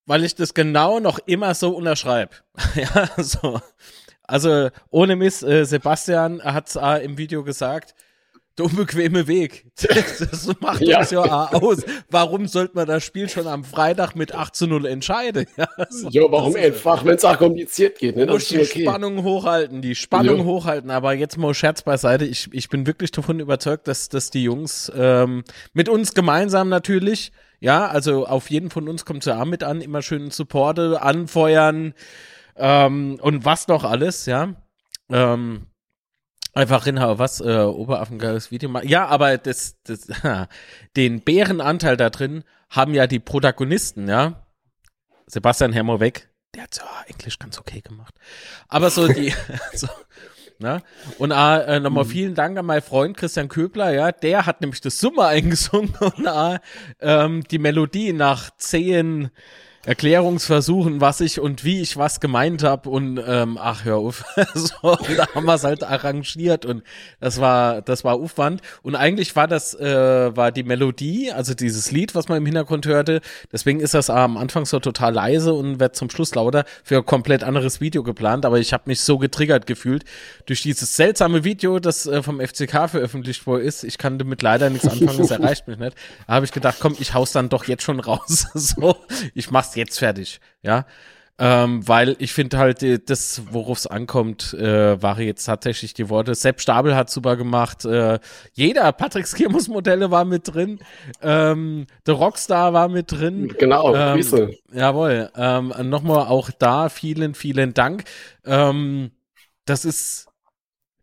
weil 0.05 0.24
ich 0.24 0.36
das 0.36 0.53
genau 0.53 1.00
noch 1.00 1.19
immer 1.25 1.53
so 1.55 1.69
unterschreibe. 1.75 2.31
ja, 2.75 3.10
so. 3.17 3.60
Also, 4.25 4.69
ohne 4.89 5.15
Miss, 5.15 5.43
äh, 5.43 5.65
Sebastian 5.65 6.41
hat 6.43 6.69
es 6.69 6.75
äh, 6.75 7.03
im 7.03 7.17
Video 7.17 7.43
gesagt, 7.43 7.93
der 8.57 8.65
unbequeme 8.65 9.27
Weg. 9.27 9.65
Das, 10.19 10.48
macht 10.62 10.81
Ja. 10.81 11.00
uns 11.00 11.12
ja 11.12 11.22
aus. 11.51 11.79
Warum 12.10 12.48
sollte 12.48 12.75
man 12.75 12.88
das 12.88 13.03
Spiel 13.03 13.27
schon 13.27 13.48
am 13.48 13.63
Freitag 13.63 14.15
mit 14.15 14.33
8 14.33 14.55
zu 14.55 14.67
0 14.67 14.86
entscheiden? 14.86 15.45
Ja, 15.57 15.67
so. 15.89 16.07
Jo, 16.10 16.31
warum 16.31 16.55
einfach, 16.55 17.03
wenn 17.03 17.15
es 17.15 17.25
auch 17.25 17.38
kompliziert 17.38 17.98
geht, 18.00 18.15
ne? 18.15 18.27
Muss 18.27 18.48
die 18.48 18.60
okay. 18.60 18.83
Spannung 18.83 19.24
hochhalten, 19.24 19.81
die 19.81 19.95
Spannung 19.95 20.39
Jo. 20.39 20.45
hochhalten. 20.45 20.91
Aber 20.91 21.13
jetzt 21.13 21.38
mal 21.38 21.53
Scherz 21.53 21.81
beiseite. 21.81 22.25
Ich, 22.25 22.50
ich 22.53 22.69
bin 22.69 22.86
wirklich 22.88 23.12
davon 23.12 23.39
überzeugt, 23.39 23.88
dass, 23.88 24.07
dass 24.10 24.29
die 24.29 24.43
Jungs 24.43 24.91
ähm, 24.95 25.43
mit 25.74 25.89
uns 25.89 26.13
gemeinsam 26.13 26.69
natürlich, 26.69 27.31
ja, 27.63 27.88
also 27.88 28.27
auf 28.27 28.50
jeden 28.50 28.70
von 28.70 28.89
uns 28.89 29.05
kommt 29.05 29.25
ja 29.25 29.41
auch 29.41 29.46
mit 29.46 29.63
an, 29.63 29.79
immer 29.79 30.01
schön 30.01 30.32
Supporte, 30.32 31.01
anfeuern 31.01 31.93
ähm, 32.58 33.17
und 33.22 33.46
was 33.46 33.70
noch 33.70 33.86
alles, 33.86 34.25
ja. 34.25 34.55
Ähm, 35.10 35.67
Einfach 36.55 36.86
Rinhauer, 36.86 37.17
was, 37.20 37.39
äh, 37.39 37.62
Oberaffengeiles 37.62 38.51
Video 38.51 38.70
machen. 38.70 38.88
Ja, 38.88 39.08
aber 39.08 39.38
das, 39.38 39.77
das, 39.86 40.08
den 40.98 41.22
Bärenanteil 41.22 41.96
da 41.96 42.10
drin 42.10 42.43
haben 42.70 42.93
ja 42.93 43.08
die 43.08 43.20
Protagonisten, 43.20 44.10
ja. 44.10 44.46
Sebastian 45.25 45.72
Hermo 45.72 46.01
weg, 46.01 46.29
der 46.53 46.63
hat 46.63 46.75
ja 46.75 46.84
Englisch 47.08 47.39
ganz 47.39 47.58
okay 47.58 47.79
gemacht. 47.79 48.13
Aber 48.67 48.89
so 48.89 49.08
die, 49.08 49.34
so, 49.74 49.88
ne? 50.63 50.82
Und 51.20 51.29
äh, 51.29 51.79
nochmal 51.79 52.05
vielen 52.05 52.34
Dank 52.34 52.58
an 52.58 52.65
meinen 52.65 52.82
Freund 52.82 53.15
Christian 53.15 53.50
Köbler, 53.50 53.93
ja, 53.93 54.12
der 54.12 54.48
hat 54.48 54.62
nämlich 54.62 54.82
das 54.82 55.00
Summe 55.00 55.25
eingesungen 55.27 55.93
und 56.00 56.25
äh, 56.25 57.41
die 57.51 57.60
Melodie 57.60 58.13
nach 58.13 58.50
zehn 58.58 59.29
Erklärungsversuchen, 59.86 61.02
was 61.02 61.20
ich 61.20 61.40
und 61.40 61.63
wie 61.66 61.82
ich 61.82 61.98
was 61.98 62.20
gemeint 62.20 62.63
habe 62.63 62.90
und 62.90 63.22
ähm, 63.28 63.58
ach 63.60 63.84
hör 63.84 63.98
auf, 63.98 64.24
so, 64.54 64.98
da 65.18 65.28
haben 65.36 65.46
wir 65.46 65.56
es 65.56 65.63
halt 65.66 65.84
arrangiert 65.84 66.66
und 66.66 66.84
das 67.20 67.42
war 67.42 67.82
das 67.82 68.04
war 68.06 68.16
Aufwand 68.16 68.62
und 68.82 68.96
eigentlich 68.96 69.36
war 69.36 69.48
das 69.48 69.74
äh, 69.74 70.36
war 70.36 70.54
die 70.54 70.63
Melodie, 70.63 71.32
also 71.32 71.54
dieses 71.54 71.92
Lied, 71.92 72.16
was 72.16 72.30
man 72.30 72.38
im 72.38 72.46
Hintergrund 72.46 72.86
hörte, 72.86 73.20
deswegen 73.52 73.82
ist 73.82 73.94
das 73.94 74.10
am 74.10 74.38
Anfang 74.38 74.66
so 74.66 74.80
total 74.80 75.13
leise 75.13 75.54
und 75.54 75.82
wird 75.82 75.98
zum 75.98 76.10
Schluss 76.10 76.34
lauter 76.34 76.63
für 76.84 76.98
ein 76.98 77.06
komplett 77.06 77.44
anderes 77.44 77.82
Video 77.82 78.04
geplant, 78.04 78.46
aber 78.46 78.60
ich 78.60 78.72
habe 78.72 78.84
mich 78.86 79.02
so 79.02 79.18
getriggert 79.18 79.68
gefühlt 79.68 80.06
durch 80.46 80.62
dieses 80.62 80.96
seltsame 80.96 81.44
Video, 81.44 81.80
das 81.80 82.06
äh, 82.06 82.24
vom 82.24 82.40
FCK 82.40 82.90
veröffentlicht 82.90 83.46
worden 83.46 83.63
ist. 83.63 83.84
Ich 83.84 83.98
kann 83.98 84.18
damit 84.18 84.42
leider 84.42 84.70
nichts 84.70 84.88
anfangen, 84.88 85.20
es 85.20 85.32
erreicht 85.32 85.68
mich 85.68 85.78
nicht. 85.78 85.98
Da 86.28 86.36
habe 86.36 86.46
ich 86.46 86.52
gedacht, 86.52 86.78
komm, 86.80 86.96
ich 87.00 87.13
haus 87.13 87.34
dann 87.34 87.50
doch 87.50 87.66
jetzt 87.66 87.84
schon 87.84 88.00
raus. 88.00 88.48
so, 88.54 88.96
ich 89.34 89.52
mach's 89.52 89.73
jetzt 89.75 90.00
fertig, 90.00 90.39
ja. 90.62 90.86
Ähm, 91.39 91.88
weil 91.88 92.15
ich 92.20 92.32
finde 92.32 92.60
halt, 92.60 92.84
äh, 92.84 93.00
das, 93.03 93.42
worauf 93.50 93.80
es 93.80 93.88
ankommt, 93.88 94.53
äh, 94.53 95.01
waren 95.01 95.24
jetzt 95.24 95.46
tatsächlich 95.46 95.96
die 95.96 96.08
Worte. 96.10 96.36
Sepp 96.36 96.62
Stabel 96.62 96.96
hat 96.96 97.10
super 97.10 97.36
gemacht. 97.36 97.86
Äh, 97.86 98.20
jeder, 98.53 98.92
Patrick 98.92 99.27
Skirmus 99.27 99.68
Modelle 99.68 100.12
war 100.12 100.25
mit 100.25 100.53
drin. 100.53 100.80
Ähm, 101.24 101.88
The 102.06 102.12
Rockstar 102.12 102.74
war 102.74 102.88
mit 102.88 103.12
drin. 103.12 103.48
Genau, 103.58 103.96
ähm, 103.96 104.13
Grüße. 104.13 104.51
Jawohl. 104.74 105.32
Ähm, 105.36 105.74
Nochmal 105.84 106.27
auch 106.27 106.51
da 106.51 106.89
vielen, 106.89 107.34
vielen 107.34 107.74
Dank. 107.74 108.03
Ähm, 108.46 109.10
das 109.65 109.86
ist, 109.86 110.27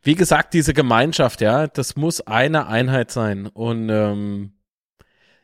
wie 0.02 0.14
gesagt, 0.14 0.54
diese 0.54 0.74
Gemeinschaft, 0.74 1.40
ja, 1.40 1.66
das 1.66 1.96
muss 1.96 2.20
eine 2.20 2.68
Einheit 2.68 3.10
sein. 3.10 3.48
Und 3.48 3.88
ähm, 3.88 4.52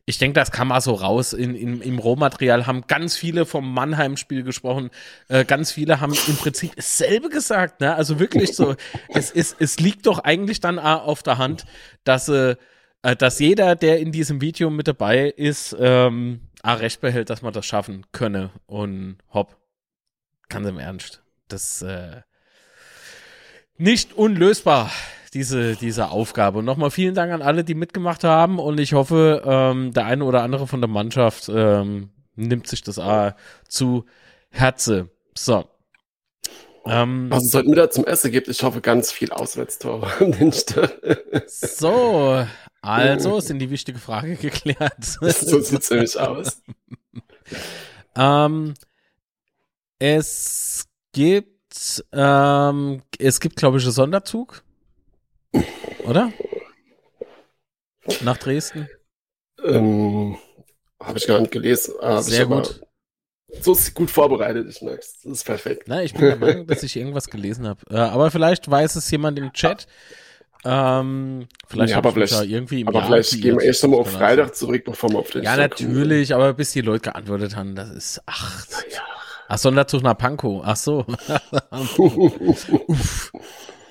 ich 0.09 0.19
denke, 0.19 0.39
das 0.39 0.53
kam 0.53 0.69
mal 0.69 0.81
so 0.81 0.95
raus. 0.95 1.33
In, 1.33 1.57
in, 1.57 1.83
Im 1.83 1.99
Rohmaterial 1.99 2.67
haben 2.69 2.87
ganz 2.87 3.17
viele 3.17 3.45
vom 3.45 3.75
Mannheim-Spiel 3.75 4.45
gesprochen. 4.45 4.91
Äh, 5.27 5.45
ganz 5.45 5.73
viele 5.73 6.01
haben 6.01 6.15
im 6.29 6.37
Prinzip 6.37 6.77
dasselbe 6.77 7.29
gesagt. 7.29 7.81
Ne? 7.81 7.93
Also 7.93 8.21
wirklich 8.21 8.55
so, 8.55 8.77
es, 9.09 9.33
es, 9.33 9.57
es 9.59 9.81
liegt 9.81 10.07
doch 10.07 10.21
eigentlich 10.21 10.61
dann 10.61 10.79
auf 10.79 11.25
der 11.25 11.39
Hand, 11.39 11.67
dass, 12.05 12.29
äh, 12.29 12.55
äh, 13.03 13.17
dass 13.17 13.41
jeder, 13.41 13.75
der 13.75 13.99
in 13.99 14.13
diesem 14.13 14.41
Video 14.41 14.71
mit 14.71 14.87
dabei 14.87 15.27
ist, 15.29 15.77
ähm, 15.79 16.41
auch 16.63 16.79
recht 16.79 17.01
behält, 17.01 17.29
dass 17.29 17.43
man 17.43 17.53
das 17.53 17.67
schaffen 17.67 18.07
könne. 18.13 18.51
Und 18.67 19.19
hopp, 19.35 19.57
ganz 20.49 20.69
im 20.69 20.79
Ernst. 20.79 21.21
Das 21.49 21.83
äh, 21.83 22.23
nicht 23.77 24.13
unlösbar, 24.13 24.93
diese, 25.37 25.77
diese 25.77 26.09
Aufgabe. 26.09 26.61
Und 26.61 26.65
nochmal 26.65 26.91
vielen 26.91 27.15
Dank 27.15 27.31
an 27.31 27.43
alle, 27.43 27.63
die 27.63 27.75
mitgemacht 27.75 28.25
haben. 28.25 28.59
Und 28.59 28.81
ich 28.81 28.95
hoffe, 28.95 29.43
ähm, 29.45 29.93
der 29.93 30.07
eine 30.07 30.25
oder 30.25 30.43
andere 30.43 30.67
von 30.67 30.81
der 30.81 30.89
Mannschaft 30.89 31.51
ähm, 31.55 32.09
nimmt 32.37 32.67
sich 32.67 32.83
das 32.83 32.99
auch 32.99 33.33
zu 33.69 34.07
Herze. 34.49 35.11
So. 35.37 35.67
Ähm, 36.87 37.27
Was 37.29 37.45
es 37.45 37.55
heute 37.55 37.69
Mittag 37.69 37.93
zum 37.93 38.07
Essen 38.07 38.33
gibt, 38.33 38.49
ich 38.49 38.63
hoffe 38.63 38.81
ganz 38.81 39.13
viel 39.13 39.31
Auswärtstore 39.31 40.11
an 40.21 40.33
den 40.33 40.53
so, 41.47 42.47
also 42.81 43.41
sind 43.41 43.59
die 43.59 43.71
wichtige 43.71 43.99
Frage 43.99 44.37
geklärt. 44.41 45.05
So 45.05 45.61
sieht's 45.61 45.91
nämlich 45.91 46.19
aus. 46.19 46.63
Ähm, 48.19 48.73
es 49.99 50.89
gibt, 51.13 52.03
ähm, 52.11 53.03
es 53.19 53.41
gibt, 53.41 53.57
glaube 53.57 53.77
ich, 53.77 53.85
einen 53.85 53.93
Sonderzug. 53.93 54.65
Oder? 56.05 56.33
Nach 58.23 58.37
Dresden. 58.37 58.89
Ähm, 59.65 60.37
Habe 61.03 61.19
ich 61.19 61.27
gar 61.27 61.41
nicht 61.41 61.51
gelesen. 61.53 61.95
aber 62.01 62.23
Sehr 62.23 62.47
gut. 62.47 62.81
So 63.61 63.73
ist 63.73 63.95
gut 63.95 64.11
vorbereitet, 64.11 64.69
ich 64.69 64.83
merk's. 64.83 65.21
Das 65.23 65.33
ist 65.33 65.45
perfekt. 65.45 65.85
Na, 65.87 66.03
ich 66.03 66.13
bin 66.13 66.23
der 66.23 66.37
Meinung, 66.37 66.67
dass 66.67 66.83
ich 66.83 66.97
irgendwas 66.97 67.29
gelesen 67.29 67.67
habe. 67.67 67.81
Äh, 67.91 67.97
aber 67.97 68.31
vielleicht 68.31 68.71
weiß 68.71 68.97
es 68.97 69.11
jemand 69.11 69.39
im 69.39 69.53
Chat. 69.53 69.87
Ähm, 70.65 71.47
vielleicht 71.69 71.93
ja, 71.93 71.99
aber 71.99 72.13
vielleicht, 72.13 72.33
da 72.33 72.43
irgendwie 72.43 72.81
im 72.81 72.89
aber 72.89 72.99
Jahr 72.99 73.07
vielleicht 73.07 73.41
gehen 73.41 73.57
wir 73.59 73.65
erst 73.65 73.83
nochmal 73.85 74.01
auf 74.01 74.11
Freitag 74.11 74.57
zurück, 74.57 74.85
bevor 74.85 75.11
wir 75.11 75.19
auf 75.21 75.31
den 75.31 75.45
Ja, 75.45 75.55
Stock 75.55 75.77
kommen. 75.77 75.93
natürlich, 75.93 76.35
aber 76.35 76.55
bis 76.55 76.73
die 76.73 76.81
Leute 76.81 77.11
geantwortet 77.11 77.55
haben, 77.55 77.77
das 77.77 77.91
ist, 77.91 78.23
ach, 78.27 78.67
ach, 79.47 79.59
Sonderzug 79.59 80.03
nach 80.03 80.19
Pankow, 80.19 80.63
ach 80.65 80.77
so. 80.77 81.07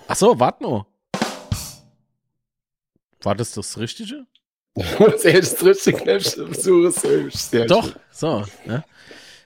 Ach 0.08 0.16
so, 0.16 0.40
warte 0.40 0.64
nur. 0.64 0.86
War 3.26 3.36
das 3.36 3.54
das 3.54 3.78
Richtige? 3.78 4.26
Das 5.00 5.24
erste 5.24 5.68
richtig 5.68 6.06
ist 6.06 6.38
hübsch. 6.38 7.36
Sehr 7.36 7.66
Doch, 7.66 7.86
schön. 7.86 7.96
so. 8.12 8.46
Ne? 8.66 8.84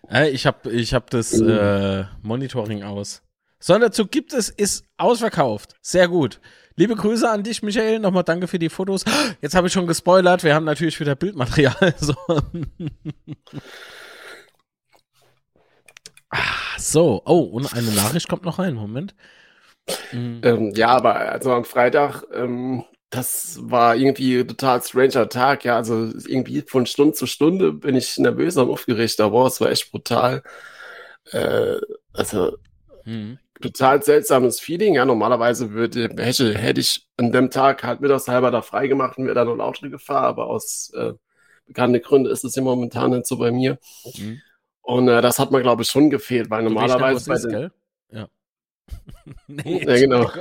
Äh, 0.10 0.32
ich 0.32 0.48
habe 0.48 0.72
ich 0.72 0.96
hab 0.96 1.12
das 1.12 1.40
äh, 1.40 2.06
Monitoring 2.24 2.82
aus. 2.82 3.22
Sonderzug 3.60 4.10
gibt 4.10 4.34
es, 4.34 4.50
ist 4.50 4.86
ausverkauft. 4.98 5.76
Sehr 5.82 6.08
gut. 6.08 6.42
Liebe 6.76 6.96
Grüße 6.96 7.30
an 7.30 7.44
dich, 7.44 7.62
Michael. 7.62 8.00
Nochmal 8.00 8.24
danke 8.24 8.48
für 8.48 8.58
die 8.58 8.70
Fotos. 8.70 9.06
Jetzt 9.42 9.54
habe 9.54 9.68
ich 9.68 9.74
schon 9.74 9.86
gespoilert. 9.86 10.44
Wir 10.44 10.56
haben 10.56 10.66
natürlich 10.66 11.00
wieder 11.00 11.16
Bildmaterial. 11.16 11.94
So. 12.00 12.16
Ah, 16.32 16.78
so. 16.78 17.22
Oh, 17.26 17.42
und 17.42 17.74
eine 17.74 17.92
Nachricht 17.92 18.28
kommt 18.28 18.46
noch 18.46 18.60
rein. 18.60 18.74
Moment. 18.74 19.14
Mhm. 20.12 20.42
Ähm, 20.44 20.72
ja, 20.76 20.90
aber 20.90 21.16
also 21.16 21.52
am 21.54 21.66
Freitag, 21.66 22.24
ähm, 22.34 22.84
das 23.10 23.58
war 23.62 23.96
irgendwie 23.96 24.40
ein 24.40 24.48
total 24.48 24.82
stranger 24.84 25.30
Tag, 25.30 25.66
ja. 25.66 25.76
Also 25.78 26.12
irgendwie 26.28 26.62
von 26.62 26.86
Stunde 26.86 27.14
zu 27.14 27.26
Stunde 27.26 27.74
bin 27.74 27.96
ich 27.96 28.18
nervös 28.18 28.58
und 28.58 28.70
aufgeregt, 28.70 29.20
aber 29.20 29.48
es 29.48 29.60
war 29.62 29.72
echt 29.72 29.92
brutal. 29.92 30.44
Äh, 31.32 31.78
also 32.14 32.58
Mhm. 33.06 33.40
total 33.62 34.02
seltsames 34.04 34.60
Feeling. 34.60 34.96
Ja, 34.96 35.06
normalerweise 35.06 35.72
würde, 35.72 36.10
hätte, 36.18 36.58
hätte 36.58 36.82
ich 36.82 37.08
an 37.18 37.32
dem 37.32 37.50
Tag 37.50 37.84
halt 37.84 38.02
mittagshalber 38.02 38.52
da 38.52 38.62
freigemacht 38.62 39.18
und 39.18 39.26
wäre 39.26 39.36
dann 39.36 39.48
noch 39.58 39.66
Auto 39.66 39.90
gefahren, 39.90 40.26
aber 40.26 40.48
aus 40.48 40.92
äh, 40.96 41.14
bekannten 41.66 42.02
Gründen 42.02 42.30
ist 42.32 42.44
es 42.44 42.56
ja 42.56 42.62
momentan 42.64 43.12
nicht 43.12 43.28
so 43.28 43.38
bei 43.38 43.52
mir. 43.52 43.80
Mhm. 44.18 44.42
Und 44.82 45.08
äh, 45.08 45.22
das 45.22 45.40
hat 45.40 45.52
mir, 45.52 45.62
glaube 45.62 45.84
ich, 45.84 45.90
schon 45.90 46.10
gefehlt, 46.10 46.50
weil 46.50 46.64
weißt 46.64 46.74
normalerweise 46.74 47.30
bei 47.30 47.38
den, 47.38 47.50
gell? 47.50 47.72
Ja. 48.92 49.34
Nee, 49.48 49.84
Ja, 49.86 49.96
genau. 49.96 50.32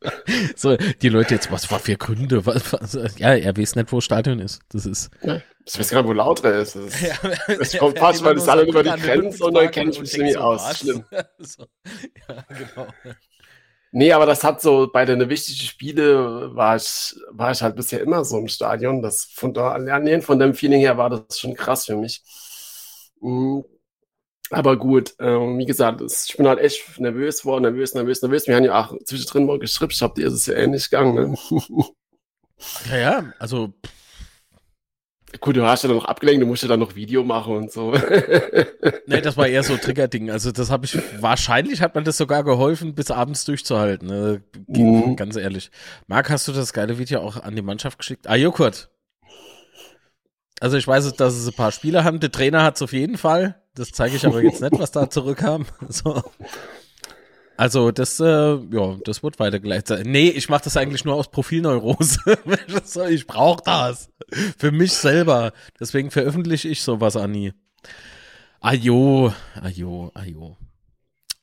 So, 0.56 0.76
die 0.76 1.08
Leute 1.08 1.34
jetzt, 1.34 1.50
was 1.50 1.70
war 1.70 1.78
für 1.78 1.96
Gründe? 1.96 2.44
Was, 2.46 2.72
was, 2.72 3.18
ja, 3.18 3.34
er 3.34 3.56
weiß 3.56 3.76
nicht, 3.76 3.92
wo 3.92 3.96
das 3.96 4.04
Stadion 4.04 4.38
ist. 4.38 4.60
Das 4.70 4.86
ist. 4.86 5.10
Ich 5.64 5.78
weiß 5.78 5.90
gar 5.90 6.02
nicht, 6.02 6.08
wo 6.08 6.12
Lauter 6.12 6.54
ist. 6.58 6.76
Das, 6.76 7.00
Ja, 7.02 7.14
ich 7.60 7.78
komme 7.78 7.94
fast 7.96 8.22
mal 8.22 8.34
das 8.34 8.48
alle 8.48 8.62
über 8.64 8.82
die 8.82 8.90
Grenze 8.90 9.44
und 9.44 9.54
dann 9.54 9.70
kenne 9.70 9.90
ich 9.90 10.00
mich 10.00 10.14
irgendwie 10.14 10.36
aus. 10.36 10.78
Schlimm. 10.78 11.04
So, 11.38 11.66
ja, 12.28 12.44
genau. 12.48 12.88
Nee, 13.94 14.12
aber 14.12 14.24
das 14.24 14.42
hat 14.42 14.62
so 14.62 14.88
bei 14.90 15.04
den 15.04 15.28
wichtigen 15.28 15.58
Spiele 15.66 16.54
war 16.56 16.76
ich, 16.76 17.14
war 17.30 17.50
ich 17.50 17.60
halt 17.62 17.76
bisher 17.76 18.00
immer 18.00 18.24
so 18.24 18.38
im 18.38 18.48
Stadion. 18.48 19.02
Das 19.02 19.24
von 19.24 19.52
da 19.52 19.76
von 20.22 20.38
dem 20.38 20.54
Feeling 20.54 20.80
her 20.80 20.96
war 20.96 21.10
das 21.10 21.38
schon 21.38 21.54
krass 21.54 21.84
für 21.86 21.96
mich. 21.96 22.22
Aber 24.52 24.76
gut, 24.76 25.14
ähm, 25.18 25.58
wie 25.58 25.66
gesagt, 25.66 26.00
es- 26.00 26.28
ich 26.28 26.36
bin 26.36 26.46
halt 26.46 26.58
echt 26.60 26.98
nervös 27.00 27.42
geworden, 27.42 27.62
nervös, 27.62 27.94
nervös, 27.94 28.22
nervös. 28.22 28.46
Wir 28.46 28.56
haben 28.56 28.64
ja 28.64 28.78
auch 28.80 28.94
zwischendrin 29.04 29.46
mal 29.46 29.58
geschrieben, 29.58 29.92
ich 29.92 30.02
hab 30.02 30.14
dir 30.14 30.26
ist 30.28 30.34
es 30.34 30.46
ja 30.46 30.54
ähnlich 30.54 30.88
gegangen. 30.90 31.32
Ne? 31.32 31.36
Ja, 32.88 32.96
ja, 32.96 33.32
also 33.40 33.72
Gut, 35.40 35.56
du 35.56 35.64
hast 35.66 35.82
ja 35.82 35.88
dann 35.88 35.96
noch 35.96 36.04
abgelenkt, 36.04 36.42
du 36.42 36.46
musst 36.46 36.62
ja 36.62 36.68
dann 36.68 36.78
noch 36.78 36.94
Video 36.94 37.24
machen 37.24 37.56
und 37.56 37.72
so. 37.72 37.92
Nee, 39.06 39.20
das 39.22 39.36
war 39.36 39.46
eher 39.48 39.62
so 39.62 39.76
Triggerding. 39.76 40.30
Also 40.30 40.52
das 40.52 40.70
habe 40.70 40.84
ich, 40.84 40.96
wahrscheinlich 41.20 41.80
hat 41.80 41.94
man 41.94 42.04
das 42.04 42.18
sogar 42.18 42.44
geholfen, 42.44 42.94
bis 42.94 43.10
abends 43.10 43.44
durchzuhalten. 43.46 44.06
Ne? 44.08 44.42
Mhm. 44.68 45.16
Ganz 45.16 45.36
ehrlich. 45.36 45.70
Marc, 46.06 46.28
hast 46.30 46.46
du 46.48 46.52
das 46.52 46.72
geile 46.72 46.98
Video 46.98 47.20
auch 47.20 47.36
an 47.42 47.56
die 47.56 47.62
Mannschaft 47.62 47.98
geschickt? 47.98 48.26
Ah, 48.28 48.36
Joghurt. 48.36 48.90
Also 50.60 50.76
ich 50.76 50.86
weiß, 50.86 51.12
dass 51.14 51.34
es 51.34 51.46
ein 51.48 51.54
paar 51.54 51.72
Spieler 51.72 52.04
haben. 52.04 52.20
Der 52.20 52.30
Trainer 52.30 52.62
hat 52.62 52.76
es 52.76 52.82
auf 52.82 52.92
jeden 52.92 53.16
Fall. 53.16 53.61
Das 53.74 53.90
zeige 53.92 54.16
ich 54.16 54.26
aber 54.26 54.42
jetzt 54.42 54.60
nicht, 54.60 54.78
was 54.78 54.90
da 54.90 55.08
zurückkam. 55.10 55.66
So. 55.88 56.22
Also 57.56 57.90
das, 57.90 58.18
äh, 58.20 58.24
ja, 58.24 58.96
das 59.04 59.22
wird 59.22 59.38
weitergeleitet. 59.38 60.06
Nee, 60.06 60.28
ich 60.30 60.48
mache 60.48 60.64
das 60.64 60.76
eigentlich 60.76 61.04
nur 61.04 61.14
aus 61.14 61.30
Profilneurose. 61.30 62.18
Ich 63.10 63.26
brauche 63.26 63.62
das. 63.64 64.10
Für 64.58 64.72
mich 64.72 64.92
selber. 64.92 65.52
Deswegen 65.78 66.10
veröffentliche 66.10 66.68
ich 66.68 66.82
sowas, 66.82 67.16
Anni. 67.16 67.52
Ajo, 68.60 69.32
ajo, 69.60 70.10
ajo. 70.14 70.56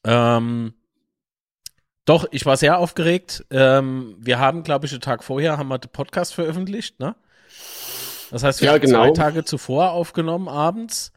Ähm, 0.04 0.74
doch, 2.06 2.26
ich 2.32 2.46
war 2.46 2.58
sehr 2.58 2.78
aufgeregt. 2.80 3.46
Ähm, 3.52 4.16
wir 4.20 4.40
haben, 4.40 4.64
glaube 4.64 4.86
ich, 4.86 4.92
einen 4.94 5.02
Tag 5.02 5.24
vorher 5.24 5.58
haben 5.58 5.68
wir 5.68 5.78
den 5.78 5.92
Podcast 5.92 6.34
veröffentlicht, 6.34 7.00
ne? 7.00 7.16
Das 8.32 8.44
heißt, 8.44 8.62
wir 8.62 8.68
Ja, 8.68 8.74
haben 8.74 8.82
genau. 8.82 9.06
zwei 9.06 9.12
Tage 9.12 9.44
zuvor 9.44 9.92
aufgenommen 9.92 10.48
abends. 10.48 11.12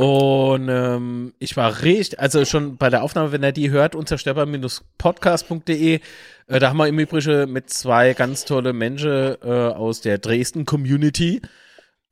Und 0.00 0.70
ähm, 0.70 1.34
ich 1.40 1.58
war 1.58 1.82
richtig, 1.82 2.18
also 2.18 2.46
schon 2.46 2.78
bei 2.78 2.88
der 2.88 3.02
Aufnahme, 3.02 3.32
wenn 3.32 3.42
er 3.42 3.52
die 3.52 3.70
hört, 3.70 3.94
unterstepper-podcast.de, 3.94 6.00
äh, 6.46 6.58
da 6.58 6.70
haben 6.70 6.78
wir 6.78 6.88
im 6.88 6.98
Übrigen 6.98 7.52
mit 7.52 7.68
zwei 7.68 8.14
ganz 8.14 8.46
tolle 8.46 8.72
Menschen 8.72 9.36
äh, 9.42 9.46
aus 9.46 10.00
der 10.00 10.16
Dresden-Community, 10.16 11.42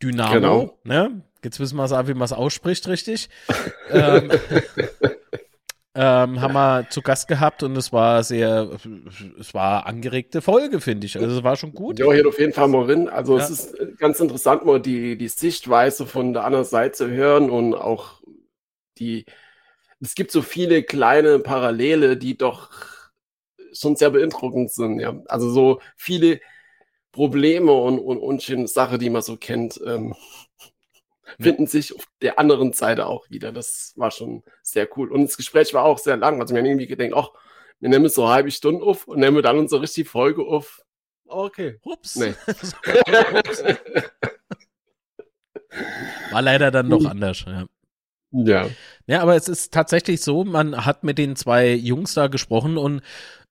Dynamo, 0.03 0.35
Genau. 0.35 0.79
ne? 0.85 1.23
Jetzt 1.43 1.61
wissen 1.61 1.79
wir 1.79 1.85
es 1.85 1.93
auch, 1.93 2.07
wie 2.09 2.13
man 2.13 2.27
es 2.27 2.35
ausspricht, 2.35 2.87
richtig. 2.89 3.31
ähm, 3.91 4.33
ähm, 6.01 6.41
haben 6.41 6.53
wir 6.55 6.89
zu 6.91 7.03
Gast 7.03 7.27
gehabt 7.27 7.65
und 7.65 7.77
es 7.77 7.93
war 7.93 8.23
sehr, 8.23 8.71
es 9.41 9.53
war 9.53 9.85
angeregte 9.87 10.41
Folge, 10.41 10.81
finde 10.81 11.07
ich. 11.07 11.19
Also 11.19 11.39
es 11.39 11.43
war 11.43 11.57
schon 11.57 11.73
gut. 11.73 11.99
Ja, 11.99 12.13
hier 12.13 12.29
auf 12.29 12.39
jeden 12.39 12.53
Fall 12.53 12.69
mal 12.69 12.85
rein. 12.85 13.09
Also 13.09 13.37
Ja. 13.37 13.43
es 13.43 13.51
ist 13.51 13.99
ganz 13.99 14.21
interessant, 14.21 14.65
mal 14.65 14.81
die, 14.81 15.19
die 15.19 15.27
Sichtweise 15.27 16.07
von 16.07 16.33
der 16.35 16.45
anderen 16.45 16.65
Seite 16.65 16.93
zu 16.93 17.11
hören 17.11 17.51
und 17.51 17.75
auch 17.75 18.23
die, 19.01 19.27
es 20.01 20.15
gibt 20.15 20.31
so 20.31 20.41
viele 20.41 20.85
kleine 20.85 21.41
Parallele, 21.41 22.17
die 22.17 22.39
doch 22.39 22.71
schon 23.73 23.97
sehr 23.97 24.11
beeindruckend 24.11 24.71
sind. 24.71 25.01
Ja. 25.01 25.21
Also 25.27 25.51
so 25.51 25.81
viele 25.97 26.41
Probleme 27.11 27.73
und, 27.73 27.99
und 27.99 28.19
unschöne 28.19 28.69
Sachen, 28.69 29.01
die 29.01 29.11
man 29.11 29.23
so 29.23 29.37
kennt, 29.37 29.81
ähm, 29.85 30.15
finden 31.41 31.67
sich 31.67 31.95
auf 31.95 32.05
der 32.21 32.39
anderen 32.39 32.73
Seite 32.73 33.07
auch 33.07 33.29
wieder. 33.31 33.53
Das 33.53 33.93
war 33.97 34.11
schon 34.11 34.43
sehr 34.63 34.89
cool. 34.97 35.13
Und 35.13 35.23
das 35.23 35.37
Gespräch 35.37 35.73
war 35.75 35.85
auch 35.85 35.99
sehr 35.99 36.17
lang. 36.17 36.41
Also 36.41 36.55
wir 36.55 36.61
haben 36.61 36.67
irgendwie 36.67 36.87
gedacht, 36.87 37.13
ach, 37.15 37.31
wir 37.81 37.89
nehmen 37.89 38.09
so 38.09 38.25
eine 38.25 38.35
halbe 38.35 38.51
Stunde 38.51 38.85
auf 38.85 39.07
und 39.07 39.21
nehmen 39.21 39.43
dann 39.43 39.59
unsere 39.59 39.83
richtige 39.83 40.09
Folge 40.09 40.43
auf. 40.43 40.83
Okay. 41.27 41.79
Ups. 41.83 42.17
Nee. 42.17 42.35
War 46.31 46.43
leider 46.43 46.71
dann 46.71 46.91
doch 46.91 47.05
anders, 47.05 47.45
ja. 47.47 47.67
Ja. 48.31 48.69
Ja, 49.07 49.23
aber 49.23 49.37
es 49.37 49.49
ist 49.49 49.73
tatsächlich 49.73 50.21
so, 50.21 50.45
man 50.45 50.85
hat 50.85 51.03
mit 51.03 51.19
den 51.19 51.35
zwei 51.35 51.73
Jungs 51.73 52.15
da 52.15 52.27
gesprochen 52.27 52.77
und 52.77 53.01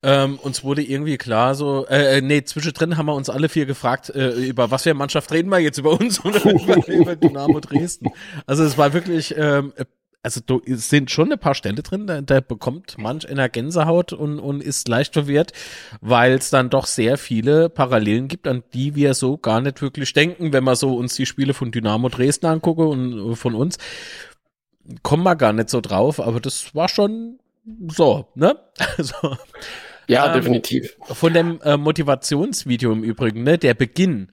ähm, 0.02 0.38
uns 0.38 0.62
wurde 0.62 0.82
irgendwie 0.82 1.16
klar 1.16 1.56
so, 1.56 1.84
äh, 1.88 2.18
äh, 2.18 2.20
nee, 2.20 2.44
zwischendrin 2.44 2.96
haben 2.96 3.06
wir 3.06 3.14
uns 3.14 3.28
alle 3.28 3.48
vier 3.48 3.66
gefragt, 3.66 4.10
äh, 4.10 4.30
über 4.30 4.70
was 4.70 4.84
für 4.84 4.90
eine 4.90 4.98
Mannschaft 4.98 5.32
reden 5.32 5.50
wir 5.50 5.58
jetzt, 5.58 5.78
über 5.78 5.98
uns 5.98 6.24
oder 6.24 6.44
über, 6.44 6.86
über 6.86 7.16
Dynamo 7.16 7.58
Dresden. 7.58 8.10
Also 8.46 8.62
es 8.62 8.78
war 8.78 8.92
wirklich, 8.92 9.34
ähm, 9.36 9.72
äh, 9.76 9.84
also 10.22 10.40
du, 10.44 10.60
es 10.64 10.88
sind 10.88 11.10
schon 11.10 11.32
ein 11.32 11.38
paar 11.38 11.54
Stelle 11.54 11.82
drin, 11.82 12.06
da, 12.06 12.20
da 12.20 12.40
bekommt 12.40 12.96
manch 12.98 13.28
einer 13.28 13.48
Gänsehaut 13.48 14.12
und, 14.12 14.38
und 14.38 14.62
ist 14.62 14.86
leicht 14.86 15.14
verwirrt, 15.14 15.52
weil 16.00 16.34
es 16.34 16.50
dann 16.50 16.70
doch 16.70 16.86
sehr 16.86 17.18
viele 17.18 17.68
Parallelen 17.68 18.28
gibt, 18.28 18.46
an 18.46 18.62
die 18.74 18.94
wir 18.94 19.14
so 19.14 19.36
gar 19.38 19.60
nicht 19.60 19.80
wirklich 19.80 20.12
denken, 20.12 20.52
wenn 20.52 20.64
wir 20.64 20.76
so 20.76 20.96
uns 20.96 21.14
die 21.14 21.26
Spiele 21.26 21.54
von 21.54 21.72
Dynamo 21.72 22.08
Dresden 22.08 22.46
angucken 22.46 22.86
und 22.86 23.32
äh, 23.32 23.36
von 23.36 23.54
uns 23.54 23.78
kommen 25.02 25.22
wir 25.24 25.36
gar 25.36 25.52
nicht 25.52 25.70
so 25.70 25.80
drauf, 25.80 26.20
aber 26.20 26.40
das 26.40 26.74
war 26.74 26.88
schon 26.88 27.38
so, 27.88 28.28
ne? 28.34 28.58
Also, 28.96 29.36
Ja, 30.08 30.26
ähm, 30.26 30.32
definitiv. 30.34 30.96
Von 31.02 31.34
dem 31.34 31.60
äh, 31.62 31.76
Motivationsvideo 31.76 32.92
im 32.92 33.02
Übrigen, 33.02 33.42
ne? 33.42 33.58
Der 33.58 33.74
Beginn, 33.74 34.32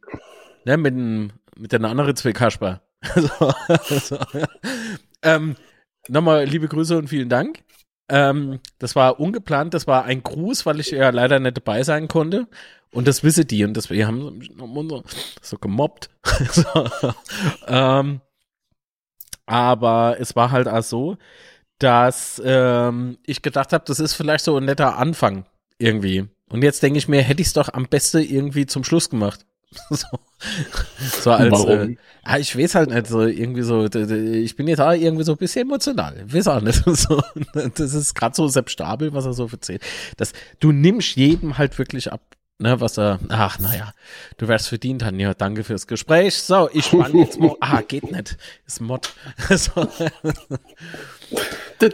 ne? 0.63 0.77
Mit, 0.77 0.95
dem, 0.95 1.31
mit 1.57 1.71
der 1.71 1.83
anderen 1.83 2.15
zwei 2.15 2.31
Kasper. 2.31 2.81
so, 3.15 3.53
so, 3.79 4.15
ja. 4.33 4.47
ähm, 5.21 5.55
Nochmal 6.07 6.45
liebe 6.45 6.67
Grüße 6.67 6.97
und 6.97 7.07
vielen 7.07 7.29
Dank. 7.29 7.63
Ähm, 8.07 8.59
das 8.77 8.95
war 8.95 9.19
ungeplant, 9.19 9.73
das 9.73 9.87
war 9.87 10.05
ein 10.05 10.21
Gruß, 10.21 10.65
weil 10.65 10.79
ich 10.79 10.91
ja 10.91 11.09
leider 11.09 11.39
nicht 11.39 11.57
dabei 11.57 11.83
sein 11.83 12.07
konnte. 12.07 12.47
Und 12.91 13.07
das 13.07 13.23
wissen 13.23 13.47
die 13.47 13.63
und 13.63 13.75
das, 13.75 13.89
wir 13.89 14.07
haben 14.07 14.41
so, 14.89 15.03
so 15.41 15.57
gemobbt. 15.57 16.09
so, 16.51 16.89
ähm, 17.67 18.21
aber 19.45 20.17
es 20.19 20.35
war 20.35 20.51
halt 20.51 20.67
auch 20.67 20.83
so, 20.83 21.17
dass 21.79 22.41
ähm, 22.43 23.17
ich 23.25 23.41
gedacht 23.41 23.73
habe, 23.73 23.83
das 23.85 23.99
ist 23.99 24.13
vielleicht 24.13 24.45
so 24.45 24.57
ein 24.57 24.65
netter 24.65 24.97
Anfang 24.97 25.45
irgendwie. 25.77 26.27
Und 26.49 26.63
jetzt 26.63 26.83
denke 26.83 26.97
ich 26.97 27.07
mir, 27.07 27.21
hätte 27.21 27.41
ich 27.41 27.47
es 27.47 27.53
doch 27.53 27.73
am 27.73 27.87
besten 27.87 28.19
irgendwie 28.19 28.65
zum 28.65 28.83
Schluss 28.83 29.09
gemacht. 29.09 29.45
so, 29.89 30.07
so 31.21 31.31
als, 31.31 31.51
Warum? 31.51 31.89
Äh, 31.91 31.97
ah, 32.23 32.37
ich 32.37 32.57
weiß 32.57 32.75
halt 32.75 32.91
nicht, 32.91 33.07
so 33.07 33.23
irgendwie 33.23 33.63
so, 33.63 33.85
ich 33.85 34.55
bin 34.55 34.67
jetzt 34.67 34.79
auch 34.79 34.91
irgendwie 34.91 35.23
so 35.23 35.33
ein 35.33 35.37
bisschen 35.37 35.63
emotional. 35.63 36.23
Ich 36.27 36.33
weiß 36.33 36.47
auch 36.47 36.61
nicht. 36.61 36.83
So, 36.95 37.21
das 37.53 37.93
ist 37.93 38.13
gerade 38.13 38.35
so 38.35 38.47
Sepp 38.47 38.69
Stabel, 38.69 39.13
was 39.13 39.25
er 39.25 39.33
so 39.33 39.47
erzählt. 39.47 39.81
Das, 40.17 40.33
du 40.59 40.71
nimmst 40.71 41.15
jedem 41.15 41.57
halt 41.57 41.77
wirklich 41.77 42.11
ab, 42.11 42.21
ne, 42.59 42.79
was 42.79 42.97
er, 42.97 43.19
ach, 43.29 43.59
naja, 43.59 43.93
du 44.37 44.47
wärst 44.47 44.69
verdient, 44.69 45.01
Tanja, 45.01 45.33
danke 45.33 45.63
fürs 45.63 45.87
Gespräch. 45.87 46.35
So, 46.35 46.69
ich 46.71 46.85
spann 46.85 47.17
jetzt 47.17 47.39
mal, 47.39 47.55
ah, 47.59 47.81
geht 47.81 48.11
nicht, 48.11 48.37
ist 48.65 48.81
Mod. 48.81 49.13
so. 49.49 49.87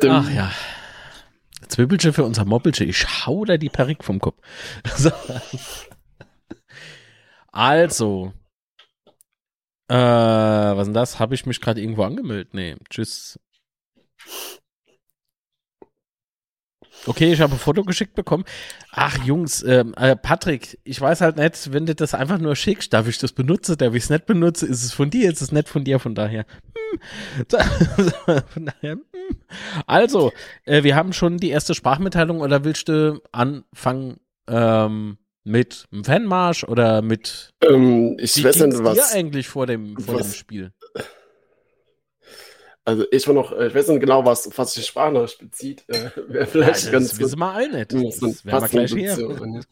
Ach 0.10 0.30
ja. 0.32 0.52
Zwiebelchen 1.67 2.13
für 2.13 2.26
unser 2.26 2.45
Moppelchen. 2.45 2.89
Ich 2.89 3.26
hau 3.26 3.45
da 3.45 3.58
die 3.58 3.69
Perrik 3.69 4.04
vom 4.04 4.19
Kopf. 4.19 4.38
So. 4.97 5.12
Also. 7.54 8.34
Äh, 9.88 9.95
was 9.95 10.88
denn 10.88 10.93
das? 10.93 11.19
Habe 11.19 11.36
ich 11.36 11.45
mich 11.45 11.60
gerade 11.60 11.82
irgendwo 11.82 12.04
angemeldet? 12.04 12.54
Nee, 12.54 12.78
tschüss. 12.89 13.39
Okay, 17.08 17.34
ich 17.34 17.42
habe 17.42 17.54
ein 17.54 17.60
Foto 17.60 17.84
geschickt 17.84 18.14
bekommen. 18.14 18.44
Ach, 18.92 19.18
Jungs, 19.26 19.64
ähm, 19.64 19.94
äh, 19.98 20.16
Patrick, 20.16 20.78
ich 20.84 21.02
weiß 21.02 21.22
halt 21.22 21.38
nicht, 21.38 21.74
wenn 21.74 21.86
du 21.88 21.96
das 21.96 22.14
einfach 22.14 22.38
nur 22.38 22.56
schickst, 22.56 22.94
darf 22.94 23.08
ich 23.08 23.18
das 23.18 23.32
benutzen, 23.32 23.76
darf 23.78 23.96
ich 23.96 24.04
es 24.04 24.10
nicht 24.12 24.28
benutzen? 24.28 24.70
Ist 24.70 24.84
es 24.84 24.94
von 24.94 25.10
dir? 25.10 25.32
Ist 25.32 25.42
es 25.42 25.52
nicht 25.52 25.68
von 25.68 25.84
dir? 25.84 25.98
Von 26.00 26.14
daher. 26.14 26.46
Hm. 26.92 27.00
von 28.50 28.66
daher. 28.66 28.92
Hm. 28.92 29.02
Also, 29.88 30.32
äh, 30.66 30.84
wir 30.84 30.96
haben 30.96 31.14
schon 31.14 31.38
die 31.38 31.50
erste 31.50 31.74
Sprachmitteilung 31.74 32.40
oder 32.42 32.64
willst 32.64 32.88
du 32.88 33.20
anfangen 33.32 34.18
ähm, 34.48 35.18
mit 35.44 35.86
einem 35.92 36.04
Fanmarsch 36.04 36.64
oder 36.66 37.02
mit 37.02 37.50
Ähm, 37.64 38.16
ich 38.20 38.38
Wie 38.38 38.44
weiß 38.44 38.60
nicht, 38.60 38.84
was. 38.84 38.96
dir 38.96 39.18
eigentlich 39.18 39.48
vor 39.48 39.66
dem, 39.66 39.98
vor 39.98 40.16
dem 40.18 40.20
was- 40.20 40.36
Spiel? 40.36 40.72
Also 42.84 43.06
ich 43.12 43.28
war 43.28 43.34
noch, 43.36 43.52
äh, 43.52 43.67
ich 43.67 43.76
weiß 43.76 43.89
nicht 43.89 44.00
genau, 44.00 44.26
was, 44.26 44.50
was 44.58 44.74
die 44.74 44.82
Sprachnachricht 44.82 45.39
bezieht. 45.39 45.84
Äh, 45.88 46.10
Wäre 46.28 46.46
vielleicht 46.48 46.86
Ja, 46.86 46.91
ganz 46.91 47.10
das 47.10 47.20
wissen 47.20 47.39
wir 47.39 47.52
alle 47.52 47.72
nicht. 47.72 47.94
Ja, 47.94 48.00
Das 48.02 48.46
wir 48.46 48.52
passende 48.52 48.86
gleich. 48.86 49.10
Beziehung. 49.15 49.63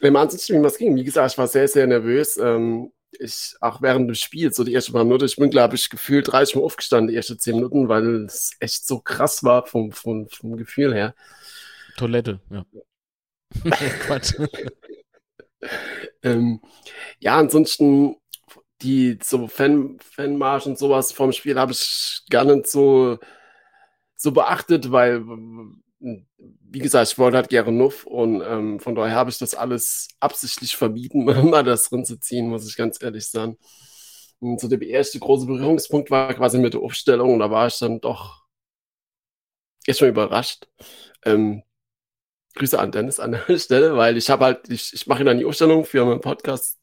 Im 0.00 0.16
Ansatz, 0.16 0.48
wie 0.50 0.62
was 0.62 0.76
ging. 0.76 0.94
Wie 0.94 1.04
gesagt, 1.04 1.32
ich 1.32 1.38
war 1.38 1.48
sehr, 1.48 1.66
sehr 1.68 1.86
nervös. 1.86 2.36
Ähm, 2.36 2.92
ich 3.18 3.54
auch 3.62 3.80
während 3.80 4.10
des 4.10 4.20
Spiels, 4.20 4.56
so 4.56 4.64
die 4.64 4.74
erste 4.74 4.92
paar 4.92 5.04
Minuten, 5.04 5.24
ich 5.24 5.36
bin, 5.36 5.48
glaube 5.48 5.74
ich, 5.76 5.88
gefühlt 5.88 6.30
30 6.30 6.56
Mal 6.56 6.62
aufgestanden, 6.62 7.08
die 7.08 7.16
ersten 7.16 7.38
10 7.38 7.54
Minuten, 7.56 7.88
weil 7.88 8.24
es 8.26 8.52
echt 8.60 8.86
so 8.86 9.00
krass 9.00 9.42
war 9.42 9.64
vom, 9.66 9.92
vom, 9.92 10.28
vom 10.28 10.56
Gefühl 10.58 10.92
her. 10.94 11.14
Toilette, 11.96 12.40
ja. 12.50 12.66
Quatsch. 14.00 14.34
ähm, 16.22 16.60
ja, 17.18 17.38
ansonsten 17.38 18.16
die 18.82 19.18
so 19.22 19.48
Fan, 19.48 19.98
Fanmarsch 20.00 20.66
und 20.66 20.78
sowas 20.78 21.12
vom 21.12 21.32
Spiel 21.32 21.58
habe 21.58 21.72
ich 21.72 22.22
gar 22.30 22.44
nicht 22.44 22.66
so, 22.68 23.18
so 24.16 24.32
beachtet, 24.32 24.92
weil, 24.92 25.24
wie 25.98 26.78
gesagt, 26.78 27.10
ich 27.10 27.18
wollte 27.18 27.38
halt 27.38 27.48
gerne 27.48 27.72
Nuff 27.72 28.04
und 28.04 28.42
ähm, 28.42 28.80
von 28.80 28.94
daher 28.94 29.16
habe 29.16 29.30
ich 29.30 29.38
das 29.38 29.54
alles 29.54 30.08
absichtlich 30.20 30.76
vermieden, 30.76 31.24
mal 31.50 31.64
das 31.64 31.88
drin 31.88 32.04
zu 32.04 32.18
ziehen, 32.18 32.48
muss 32.48 32.68
ich 32.68 32.76
ganz 32.76 33.02
ehrlich 33.02 33.26
sagen. 33.28 33.56
Und 34.38 34.60
so 34.60 34.68
der 34.68 34.82
erste 34.82 35.18
große 35.18 35.46
Berührungspunkt 35.46 36.10
war 36.10 36.34
quasi 36.34 36.58
mit 36.58 36.74
der 36.74 36.82
Aufstellung 36.82 37.32
und 37.34 37.38
da 37.40 37.50
war 37.50 37.68
ich 37.68 37.78
dann 37.78 38.00
doch 38.00 38.44
erstmal 39.86 40.10
überrascht. 40.10 40.68
Ähm, 41.24 41.62
Grüße 42.56 42.78
an 42.78 42.90
Dennis 42.90 43.20
an 43.20 43.32
der 43.32 43.44
Stelle, 43.58 43.96
weil 43.96 44.16
ich 44.16 44.28
habe 44.30 44.44
halt, 44.44 44.68
ich, 44.68 44.92
ich 44.92 45.06
mache 45.06 45.24
dann 45.24 45.38
die 45.38 45.44
Aufstellung 45.44 45.84
für 45.84 46.04
meinen 46.04 46.20
Podcast. 46.20 46.78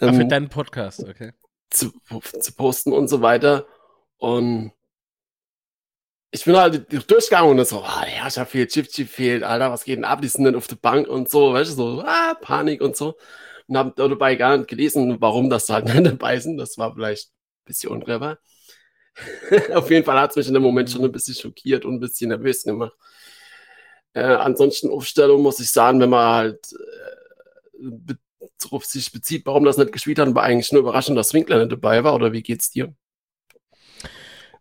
Ähm, 0.00 0.08
ah, 0.08 0.12
für 0.12 0.24
deinen 0.24 0.48
Podcast, 0.48 1.04
okay. 1.04 1.32
Zu, 1.70 1.92
zu 2.40 2.52
posten 2.54 2.92
und 2.92 3.08
so 3.08 3.22
weiter. 3.22 3.66
Und 4.18 4.72
ich 6.30 6.44
bin 6.44 6.56
halt 6.56 6.86
durchgegangen 7.10 7.58
und 7.58 7.66
so, 7.66 7.82
ah, 7.82 8.04
ja, 8.06 8.26
ich 8.26 8.38
habe 8.38 8.50
viel 8.50 8.66
Chip 8.66 8.88
Chip 8.88 9.08
fehlt, 9.08 9.42
Alter, 9.42 9.70
was 9.70 9.84
geht 9.84 9.96
denn 9.96 10.04
ab? 10.04 10.20
Die 10.20 10.28
sind 10.28 10.44
denn 10.44 10.56
auf 10.56 10.66
der 10.66 10.76
Bank 10.76 11.08
und 11.08 11.30
so, 11.30 11.52
weißt 11.52 11.72
du, 11.72 11.74
so, 11.74 12.02
ah, 12.04 12.34
Panik 12.40 12.80
und 12.82 12.96
so. 12.96 13.16
Und 13.68 13.76
habe 13.76 13.92
dabei 13.96 14.36
gar 14.36 14.56
nicht 14.56 14.68
gelesen, 14.68 15.20
warum 15.20 15.50
das 15.50 15.68
halt 15.68 15.84
nicht 15.94 16.06
dabei 16.06 16.38
sind. 16.38 16.58
Das 16.58 16.78
war 16.78 16.94
vielleicht 16.94 17.28
ein 17.28 17.64
bisschen 17.64 17.90
unclever. 17.90 18.38
auf 19.74 19.90
jeden 19.90 20.04
Fall 20.04 20.20
hat 20.20 20.30
es 20.30 20.36
mich 20.36 20.48
in 20.48 20.54
dem 20.54 20.62
Moment 20.62 20.90
schon 20.90 21.04
ein 21.04 21.12
bisschen 21.12 21.34
schockiert 21.34 21.84
und 21.84 21.94
ein 21.94 22.00
bisschen 22.00 22.28
nervös 22.28 22.64
gemacht. 22.64 22.92
Äh, 24.12 24.22
ansonsten 24.22 24.90
Aufstellung 24.90 25.42
muss 25.42 25.60
ich 25.60 25.70
sagen, 25.70 26.00
wenn 26.00 26.10
man 26.10 26.34
halt 26.34 26.72
äh, 26.72 28.14
darauf 28.62 28.84
sich 28.84 29.12
bezieht, 29.12 29.46
warum 29.46 29.64
das 29.64 29.76
nicht 29.76 29.92
gespielt 29.92 30.18
hat, 30.18 30.34
war 30.34 30.42
eigentlich 30.42 30.72
nur 30.72 30.82
überraschend, 30.82 31.16
dass 31.16 31.34
Winkler 31.34 31.58
nicht 31.58 31.72
dabei 31.72 32.04
war, 32.04 32.14
oder 32.14 32.32
wie 32.32 32.42
geht's 32.42 32.70
dir? 32.70 32.94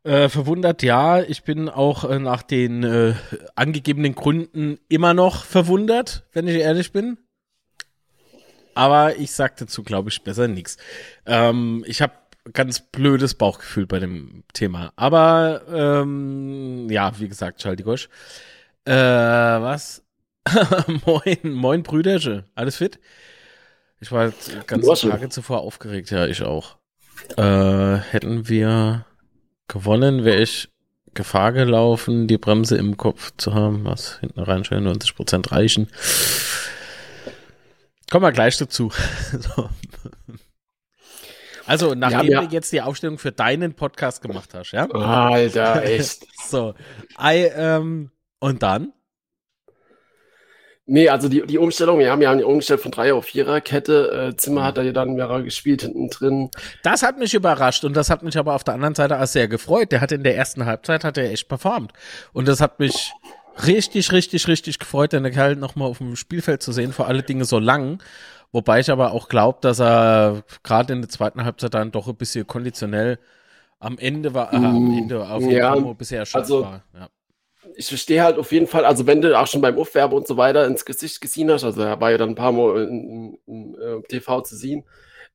Äh, 0.03 0.29
verwundert, 0.29 0.83
ja. 0.83 1.21
Ich 1.23 1.43
bin 1.43 1.67
auch 1.67 2.03
äh, 2.03 2.19
nach 2.19 2.43
den 2.43 2.83
äh, 2.83 3.15
angegebenen 3.55 4.13
Gründen 4.13 4.77
immer 4.87 5.15
noch 5.15 5.45
verwundert, 5.45 6.25
wenn 6.31 6.47
ich 6.47 6.57
ehrlich 6.57 6.91
bin. 6.91 7.17
Aber 8.75 9.15
ich 9.15 9.31
sag 9.31 9.57
dazu, 9.57 9.83
glaube 9.83 10.09
ich, 10.09 10.21
besser 10.21 10.47
nichts. 10.47 10.77
Ähm, 11.25 11.83
ich 11.87 12.01
habe 12.03 12.13
ganz 12.53 12.81
blödes 12.81 13.33
Bauchgefühl 13.33 13.87
bei 13.87 13.99
dem 13.99 14.43
Thema. 14.53 14.93
Aber 14.95 15.63
ähm, 15.73 16.87
ja, 16.89 17.17
wie 17.19 17.27
gesagt, 17.27 17.61
Schalti 17.61 17.83
Gosch. 17.83 18.09
Äh, 18.85 18.93
was? 18.93 20.03
moin, 21.05 21.53
moin 21.53 21.81
Brüdersche. 21.81 22.45
Alles 22.53 22.75
fit? 22.75 22.99
Ich 24.05 24.11
war 24.11 24.31
ganz 24.67 25.01
Tage 25.01 25.29
zuvor 25.29 25.61
aufgeregt, 25.61 26.11
ja, 26.11 26.27
ich 26.27 26.43
auch. 26.43 26.77
Äh, 27.37 27.95
hätten 27.95 28.47
wir 28.47 29.07
gewonnen, 29.67 30.23
wäre 30.23 30.43
ich 30.43 30.69
Gefahr 31.15 31.53
gelaufen, 31.53 32.27
die 32.27 32.37
Bremse 32.37 32.77
im 32.77 32.97
Kopf 32.97 33.31
zu 33.37 33.55
haben, 33.55 33.83
was 33.83 34.19
hinten 34.19 34.41
reinstellen, 34.41 34.87
90% 34.87 35.51
reichen. 35.51 35.89
Kommen 38.11 38.25
wir 38.25 38.31
gleich 38.31 38.59
dazu. 38.59 38.91
so. 39.31 39.69
Also, 41.65 41.95
nachdem 41.95 42.29
ja, 42.29 42.41
ja. 42.41 42.47
du 42.47 42.53
jetzt 42.53 42.71
die 42.73 42.81
Aufstellung 42.83 43.17
für 43.17 43.31
deinen 43.31 43.73
Podcast 43.73 44.21
gemacht 44.21 44.53
hast, 44.53 44.71
ja? 44.71 44.87
Alter, 44.91 45.81
echt. 45.81 46.27
so. 46.47 46.75
I, 47.19 47.49
ähm, 47.55 48.11
und 48.37 48.61
dann? 48.61 48.93
Nee, 50.87 51.09
also 51.09 51.29
die, 51.29 51.45
die 51.47 51.57
Umstellung, 51.57 51.97
wir 51.97 52.11
haben 52.11 52.21
ja 52.21 52.35
die 52.35 52.43
umgestellt 52.43 52.81
von 52.81 52.91
Dreier 52.91 53.15
auf 53.15 53.25
Viererkette. 53.25 54.29
Äh, 54.33 54.37
Zimmer 54.37 54.63
hat 54.63 54.77
da 54.77 54.83
ja 54.83 54.91
dann 54.91 55.15
mehrere 55.15 55.43
gespielt 55.43 55.81
hinten 55.81 56.09
drin. 56.09 56.51
Das 56.83 57.01
hat 57.01 57.17
mich 57.17 57.33
überrascht 57.33 57.83
und 57.85 57.95
das 57.95 58.11
hat 58.11 58.21
mich 58.21 58.37
aber 58.37 58.53
auf 58.53 58.63
der 58.63 58.75
anderen 58.75 58.93
Seite 58.93 59.19
auch 59.19 59.25
sehr 59.25 59.47
gefreut. 59.47 59.91
Der 59.91 60.01
hat 60.01 60.11
in 60.11 60.23
der 60.23 60.37
ersten 60.37 60.65
Halbzeit 60.65 61.03
hat 61.03 61.17
er 61.17 61.31
echt 61.31 61.49
performt. 61.49 61.91
Und 62.33 62.47
das 62.47 62.61
hat 62.61 62.79
mich 62.79 63.13
richtig, 63.65 64.11
richtig, 64.11 64.47
richtig 64.47 64.77
gefreut, 64.77 65.13
den 65.13 65.29
Kerl 65.31 65.55
nochmal 65.55 65.89
auf 65.89 65.97
dem 65.97 66.15
Spielfeld 66.15 66.61
zu 66.61 66.71
sehen, 66.71 66.93
vor 66.93 67.07
allen 67.07 67.25
Dingen 67.25 67.45
so 67.45 67.57
lang. 67.57 68.03
Wobei 68.51 68.79
ich 68.79 68.91
aber 68.91 69.11
auch 69.11 69.27
glaube, 69.27 69.57
dass 69.61 69.79
er 69.79 70.43
gerade 70.61 70.93
in 70.93 71.01
der 71.01 71.09
zweiten 71.09 71.45
Halbzeit 71.45 71.73
dann 71.73 71.91
doch 71.91 72.07
ein 72.07 72.15
bisschen 72.15 72.45
konditionell 72.45 73.17
am 73.79 73.97
Ende 73.97 74.35
war, 74.35 74.53
äh, 74.53 74.57
am 74.57 74.87
mm, 74.87 74.97
Ende 74.99 75.27
auf 75.27 75.41
jeden 75.41 75.55
ja, 75.55 75.73
Fall 75.73 75.95
bisschen 75.95 76.19
erschöpft 76.19 76.43
also, 76.43 76.61
war. 76.61 76.83
Ja 76.93 77.09
ich 77.75 77.87
verstehe 77.87 78.23
halt 78.23 78.37
auf 78.37 78.51
jeden 78.51 78.67
Fall, 78.67 78.85
also 78.85 79.07
wenn 79.07 79.21
du 79.21 79.37
auch 79.37 79.47
schon 79.47 79.61
beim 79.61 79.77
Aufwerben 79.77 80.15
und 80.15 80.27
so 80.27 80.37
weiter 80.37 80.65
ins 80.65 80.85
Gesicht 80.85 81.21
gesehen 81.21 81.51
hast, 81.51 81.63
also 81.63 81.81
er 81.81 81.99
war 81.99 82.11
ja 82.11 82.17
dann 82.17 82.29
ein 82.29 82.35
paar 82.35 82.51
Mal 82.51 82.83
im, 82.83 83.37
im, 83.45 83.75
im 83.75 84.03
TV 84.07 84.41
zu 84.41 84.55
sehen, 84.55 84.83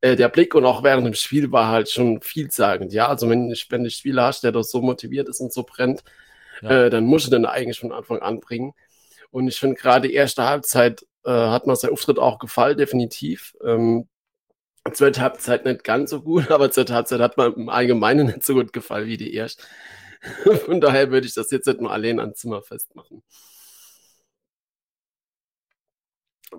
äh, 0.00 0.16
der 0.16 0.28
Blick 0.28 0.54
und 0.54 0.64
auch 0.64 0.82
während 0.82 1.06
dem 1.06 1.14
Spiel 1.14 1.52
war 1.52 1.68
halt 1.68 1.90
schon 1.90 2.20
vielsagend, 2.20 2.92
ja, 2.92 3.08
also 3.08 3.28
wenn, 3.28 3.50
ich, 3.50 3.66
wenn 3.70 3.84
du 3.84 3.90
Spieler 3.90 4.24
hast, 4.24 4.44
der 4.44 4.52
doch 4.52 4.62
so 4.62 4.80
motiviert 4.80 5.28
ist 5.28 5.40
und 5.40 5.52
so 5.52 5.64
brennt, 5.64 6.02
ja. 6.62 6.86
äh, 6.86 6.90
dann 6.90 7.04
musst 7.04 7.26
du 7.26 7.30
den 7.30 7.46
eigentlich 7.46 7.80
von 7.80 7.92
Anfang 7.92 8.20
an 8.20 8.40
bringen 8.40 8.72
und 9.30 9.48
ich 9.48 9.58
finde 9.58 9.76
gerade 9.76 10.10
erste 10.10 10.44
Halbzeit 10.44 11.04
äh, 11.24 11.30
hat 11.30 11.66
mir 11.66 11.76
sein 11.76 11.90
Auftritt 11.92 12.18
auch 12.18 12.38
gefallen, 12.38 12.78
definitiv. 12.78 13.54
Ähm, 13.64 14.08
zweite 14.92 15.20
Halbzeit 15.20 15.64
nicht 15.64 15.84
ganz 15.84 16.10
so 16.10 16.22
gut, 16.22 16.50
aber 16.50 16.70
zweite 16.70 16.94
Halbzeit 16.94 17.20
hat 17.20 17.36
mir 17.36 17.54
im 17.54 17.68
Allgemeinen 17.68 18.26
nicht 18.26 18.44
so 18.44 18.54
gut 18.54 18.72
gefallen 18.72 19.06
wie 19.06 19.16
die 19.16 19.34
erste. 19.34 19.62
Von 20.66 20.80
daher 20.80 21.10
würde 21.10 21.26
ich 21.26 21.34
das 21.34 21.50
jetzt 21.50 21.66
nicht 21.66 21.80
nur 21.80 21.92
allein 21.92 22.20
an 22.20 22.34
Zimmer 22.34 22.62
festmachen. 22.62 23.22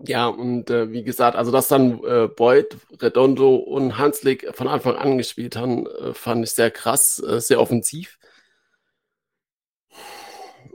Ja, 0.05 0.27
und 0.27 0.69
äh, 0.69 0.91
wie 0.91 1.03
gesagt, 1.03 1.35
also 1.35 1.51
dass 1.51 1.67
dann 1.67 2.01
äh, 2.05 2.27
Boyd, 2.29 2.77
Redondo 3.01 3.55
und 3.55 3.97
Hanslik 3.97 4.47
von 4.55 4.67
Anfang 4.69 4.95
an 4.95 5.17
gespielt 5.17 5.57
haben, 5.57 5.85
äh, 5.85 6.13
fand 6.13 6.45
ich 6.45 6.51
sehr 6.51 6.71
krass, 6.71 7.19
äh, 7.19 7.41
sehr 7.41 7.59
offensiv. 7.59 8.17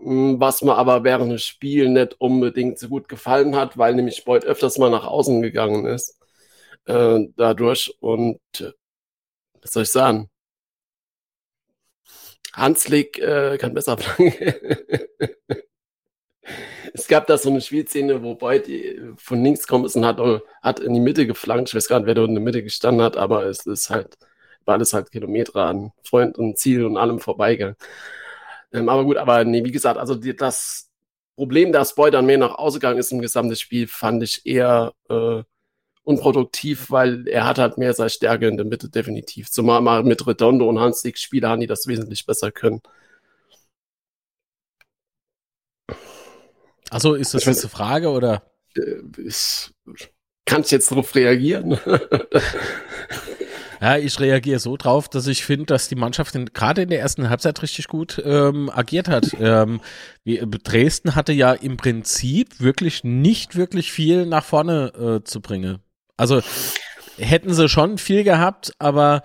Hm, 0.03 0.41
was 0.41 0.63
mir 0.63 0.75
aber 0.77 1.05
während 1.05 1.33
des 1.33 1.45
Spiels 1.45 1.91
nicht 1.91 2.21
unbedingt 2.21 2.79
so 2.79 2.89
gut 2.89 3.09
gefallen 3.09 3.57
hat, 3.57 3.79
weil 3.79 3.95
nämlich 3.95 4.25
Boyd 4.25 4.45
öfters 4.45 4.79
mal 4.79 4.91
nach 4.91 5.07
außen 5.07 5.43
gegangen 5.43 5.87
ist. 5.87 6.19
Äh, 6.87 7.21
dadurch 7.37 7.95
und 8.01 8.41
äh, 8.61 8.73
was 9.63 9.73
soll 9.73 9.85
ich 9.85 9.93
sagen? 9.93 10.31
Hanslik 12.57 13.19
äh, 13.19 13.59
kann 13.59 13.75
besser 13.75 13.99
flanken. 13.99 14.55
es 16.95 17.07
gab 17.07 17.27
da 17.27 17.37
so 17.37 17.51
eine 17.51 17.61
Spielszene, 17.61 18.23
wo 18.23 18.35
Boyd 18.35 18.69
äh, 18.69 19.13
von 19.17 19.43
links 19.45 19.67
kommt 19.67 19.95
und 19.95 20.07
hat, 20.07 20.19
äh, 20.19 20.41
hat 20.63 20.81
in 20.81 20.95
die 20.95 21.01
Mitte 21.01 21.27
geflankt. 21.27 21.69
Ich 21.69 21.75
weiß 21.75 21.89
gar 21.89 21.99
nicht, 22.01 22.07
wer 22.07 22.15
da 22.15 22.25
in 22.25 22.35
der 22.35 22.43
Mitte 22.43 22.63
gestanden 22.63 23.05
hat, 23.05 23.17
aber 23.17 23.45
es 23.45 23.67
ist 23.67 23.91
halt, 23.91 24.17
war 24.65 24.75
alles 24.75 24.95
halt 24.95 25.11
Kilometer 25.13 25.57
an 25.57 25.93
Freund 26.03 26.39
und 26.39 26.59
Ziel 26.59 26.85
und 26.85 26.97
allem 26.97 27.21
vorbeigegangen. 27.21 27.77
Ähm, 28.73 28.89
aber 28.89 29.05
gut, 29.05 29.19
aber 29.19 29.45
nee, 29.45 29.65
wie 29.65 29.73
gesagt, 29.73 29.99
also 29.99 30.15
die, 30.15 30.35
das 30.35 30.91
Problem, 31.37 31.73
dass 31.73 31.95
Boyd 31.95 32.15
dann 32.15 32.27
mehr 32.27 32.39
nach 32.39 32.57
Hause 32.57 32.79
gegangen 32.79 32.99
ist 32.99 33.13
im 33.13 33.21
gesamten 33.21 33.57
Spiel, 33.57 33.87
fand 33.87 34.23
ich 34.23 34.47
eher 34.47 34.95
äh, 35.11 35.43
unproduktiv, 36.07 36.91
weil 36.91 37.27
er 37.27 37.45
hat 37.45 37.59
halt 37.59 37.79
mehr 37.79 37.93
seine 37.93 38.11
Stärke 38.11 38.47
in 38.47 38.57
der 38.57 38.65
Mitte 38.65 38.89
definitiv. 38.89 39.51
Zumal 39.51 39.81
mal 39.81 40.05
mit 40.05 40.27
Redondo 40.27 40.69
und 40.69 40.79
Hans 40.79 41.03
Dick 41.03 41.19
Spieler 41.19 41.51
haben, 41.51 41.61
die 41.61 41.67
das 41.67 41.87
wesentlich 41.89 42.25
besser 42.25 42.53
können. 42.53 42.81
Also 46.91 47.15
ist 47.15 47.35
das 47.35 47.45
jetzt 47.45 47.63
eine 47.63 47.71
Frage 47.71 48.11
oder? 48.11 48.43
Äh, 48.77 49.03
ich, 49.27 49.73
kann 50.45 50.63
ich 50.63 50.71
jetzt 50.71 50.91
darauf 50.93 51.15
reagieren? 51.15 51.79
Ja, 53.79 53.99
ich 53.99 54.19
reagiere 54.21 54.59
so 54.59 54.79
drauf, 54.79 55.09
dass 55.09 55.27
ich 55.27 55.45
finde, 55.45 55.67
dass 55.67 55.89
die 55.89 55.97
Mannschaft 55.97 56.35
gerade 56.55 56.83
in 56.83 56.89
der 56.89 57.01
ersten 57.01 57.29
Halbzeit 57.29 57.61
richtig 57.61 57.89
gut 57.89 58.23
ähm, 58.25 58.71
agiert 58.71 59.09
hat. 59.09 59.27
Ähm, 59.39 59.83
wie, 60.25 60.43
Dresden 60.65 61.15
hatte 61.15 61.33
ja 61.35 61.53
im 61.53 61.77
Prinzip 61.77 62.59
wirklich 62.59 63.05
nicht 63.05 63.55
wirklich 63.55 63.93
viel 63.93 64.25
nach 64.25 64.45
vorne 64.45 65.21
äh, 65.21 65.25
zu 65.25 65.41
bringen. 65.43 65.79
Also 66.17 66.41
hätten 67.19 67.55
sie 67.55 67.69
schon 67.69 67.99
viel 67.99 68.25
gehabt, 68.25 68.73
aber 68.79 69.23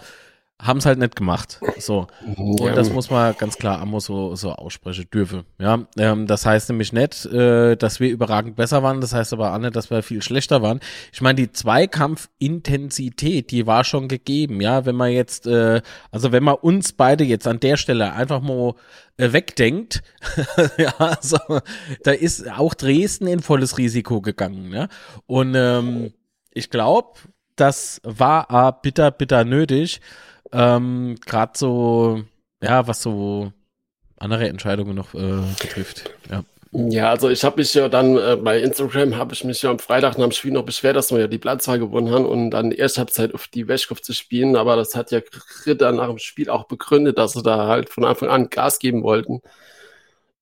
haben 0.62 0.78
es 0.78 0.86
halt 0.86 1.00
nicht 1.00 1.16
gemacht. 1.16 1.60
So. 1.80 2.06
Und 2.38 2.76
das 2.76 2.92
muss 2.92 3.10
man 3.10 3.36
ganz 3.38 3.58
klar 3.58 3.80
Amo 3.82 4.00
so, 4.00 4.36
so 4.36 4.52
aussprechen 4.52 5.08
dürfe. 5.12 5.44
Ja, 5.60 5.88
ähm, 5.98 6.28
das 6.28 6.46
heißt 6.46 6.70
nämlich 6.70 6.94
nicht, 6.94 7.26
äh, 7.26 7.76
dass 7.76 8.00
wir 8.00 8.12
überragend 8.12 8.56
besser 8.56 8.84
waren. 8.84 9.02
Das 9.02 9.14
heißt 9.14 9.34
aber 9.34 9.54
auch 9.54 9.58
nicht, 9.58 9.76
dass 9.76 9.90
wir 9.90 10.04
viel 10.04 10.22
schlechter 10.22 10.62
waren. 10.62 10.80
Ich 11.12 11.22
meine, 11.22 11.36
die 11.36 11.52
Zweikampfintensität, 11.52 13.50
die 13.50 13.66
war 13.66 13.84
schon 13.84 14.08
gegeben. 14.08 14.62
Ja, 14.62 14.86
wenn 14.86 14.96
man 14.96 15.12
jetzt, 15.12 15.48
äh, 15.48 15.82
also 16.12 16.32
wenn 16.32 16.44
man 16.44 16.56
uns 16.56 16.94
beide 16.94 17.24
jetzt 17.24 17.48
an 17.48 17.60
der 17.60 17.78
Stelle 17.78 18.14
einfach 18.14 18.42
mal 18.42 18.76
äh, 19.18 19.34
wegdenkt, 19.34 20.04
ja, 20.78 20.94
also, 21.00 21.40
da 22.04 22.12
ist 22.12 22.48
auch 22.52 22.76
Dresden 22.76 23.26
in 23.26 23.40
volles 23.40 23.80
Risiko 23.80 24.22
gegangen. 24.22 24.72
Ja, 24.72 24.88
und 25.26 25.56
ähm, 25.56 26.14
ich 26.54 26.70
glaube, 26.70 27.20
das 27.56 28.02
war 28.04 28.50
A, 28.52 28.72
bitter, 28.72 29.12
bitter 29.12 29.44
nötig. 29.44 30.02
Ähm, 30.52 31.16
Gerade 31.26 31.54
so, 31.56 32.24
ja, 32.62 32.88
was 32.88 33.02
so 33.02 33.52
andere 34.18 34.48
Entscheidungen 34.48 34.96
noch 34.96 35.14
äh, 35.14 35.42
betrifft. 35.60 36.12
Ja. 36.30 36.44
Ja, 36.74 37.10
also 37.10 37.30
ich 37.30 37.44
habe 37.44 37.58
mich 37.58 37.74
ja 37.74 37.90
dann 37.90 38.18
äh, 38.18 38.38
bei 38.38 38.62
Instagram 38.62 39.18
habe 39.18 39.34
ich 39.34 39.44
mich 39.44 39.62
ja 39.62 39.70
am 39.70 39.80
Freitag 39.80 40.18
nach 40.18 40.24
dem 40.24 40.32
Spiel 40.32 40.52
noch 40.52 40.64
beschwert, 40.64 40.96
dass 40.96 41.12
wir 41.12 41.20
ja 41.20 41.28
die 41.28 41.38
Platzwahl 41.38 41.80
gewonnen 41.80 42.10
haben 42.12 42.26
und 42.26 42.52
dann 42.52 42.72
erst 42.72 42.98
Halbzeit 42.98 43.34
auf 43.34 43.50
die 43.50 43.68
Wäschkopf 43.68 44.00
zu 44.00 44.14
spielen, 44.14 44.56
aber 44.56 44.78
das 44.78 44.96
hat 44.96 45.12
ja 45.12 45.20
Ritter 45.66 45.92
nach 45.92 46.08
dem 46.08 46.18
Spiel 46.18 46.50
auch 46.50 46.64
begründet, 46.68 47.18
dass 47.18 47.34
sie 47.34 47.44
da 47.44 47.68
halt 47.68 47.90
von 47.90 48.06
Anfang 48.06 48.30
an 48.30 48.50
Gas 48.50 48.80
geben 48.80 49.04
wollten. 49.04 49.42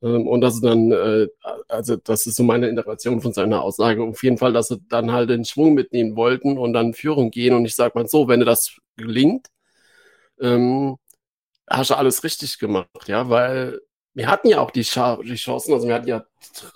Ähm, 0.01 0.27
und 0.27 0.41
dass 0.41 0.55
sie 0.55 0.61
dann, 0.61 0.91
äh, 0.91 1.27
also 1.67 1.95
das 1.97 2.25
ist 2.27 2.35
so 2.35 2.43
meine 2.43 2.67
Interpretation 2.69 3.21
von 3.21 3.33
seiner 3.33 3.61
Aussage, 3.61 4.03
auf 4.03 4.23
jeden 4.23 4.37
Fall, 4.37 4.53
dass 4.53 4.69
sie 4.69 4.79
dann 4.89 5.11
halt 5.11 5.29
den 5.29 5.45
Schwung 5.45 5.73
mitnehmen 5.73 6.15
wollten 6.15 6.57
und 6.57 6.73
dann 6.73 6.93
Führung 6.93 7.31
gehen. 7.31 7.55
Und 7.55 7.65
ich 7.65 7.75
sag 7.75 7.95
mal 7.95 8.07
so, 8.07 8.27
wenn 8.27 8.39
dir 8.39 8.45
das 8.45 8.77
gelingt, 8.97 9.47
ähm, 10.39 10.97
hast 11.69 11.91
du 11.91 11.95
alles 11.95 12.23
richtig 12.23 12.59
gemacht, 12.59 13.07
ja, 13.07 13.29
weil 13.29 13.81
wir 14.13 14.27
hatten 14.29 14.49
ja 14.49 14.59
auch 14.59 14.71
die, 14.71 14.81
die 14.81 15.35
Chancen, 15.35 15.73
also 15.73 15.87
wir 15.87 15.95
hatten 15.95 16.07
ja 16.07 16.25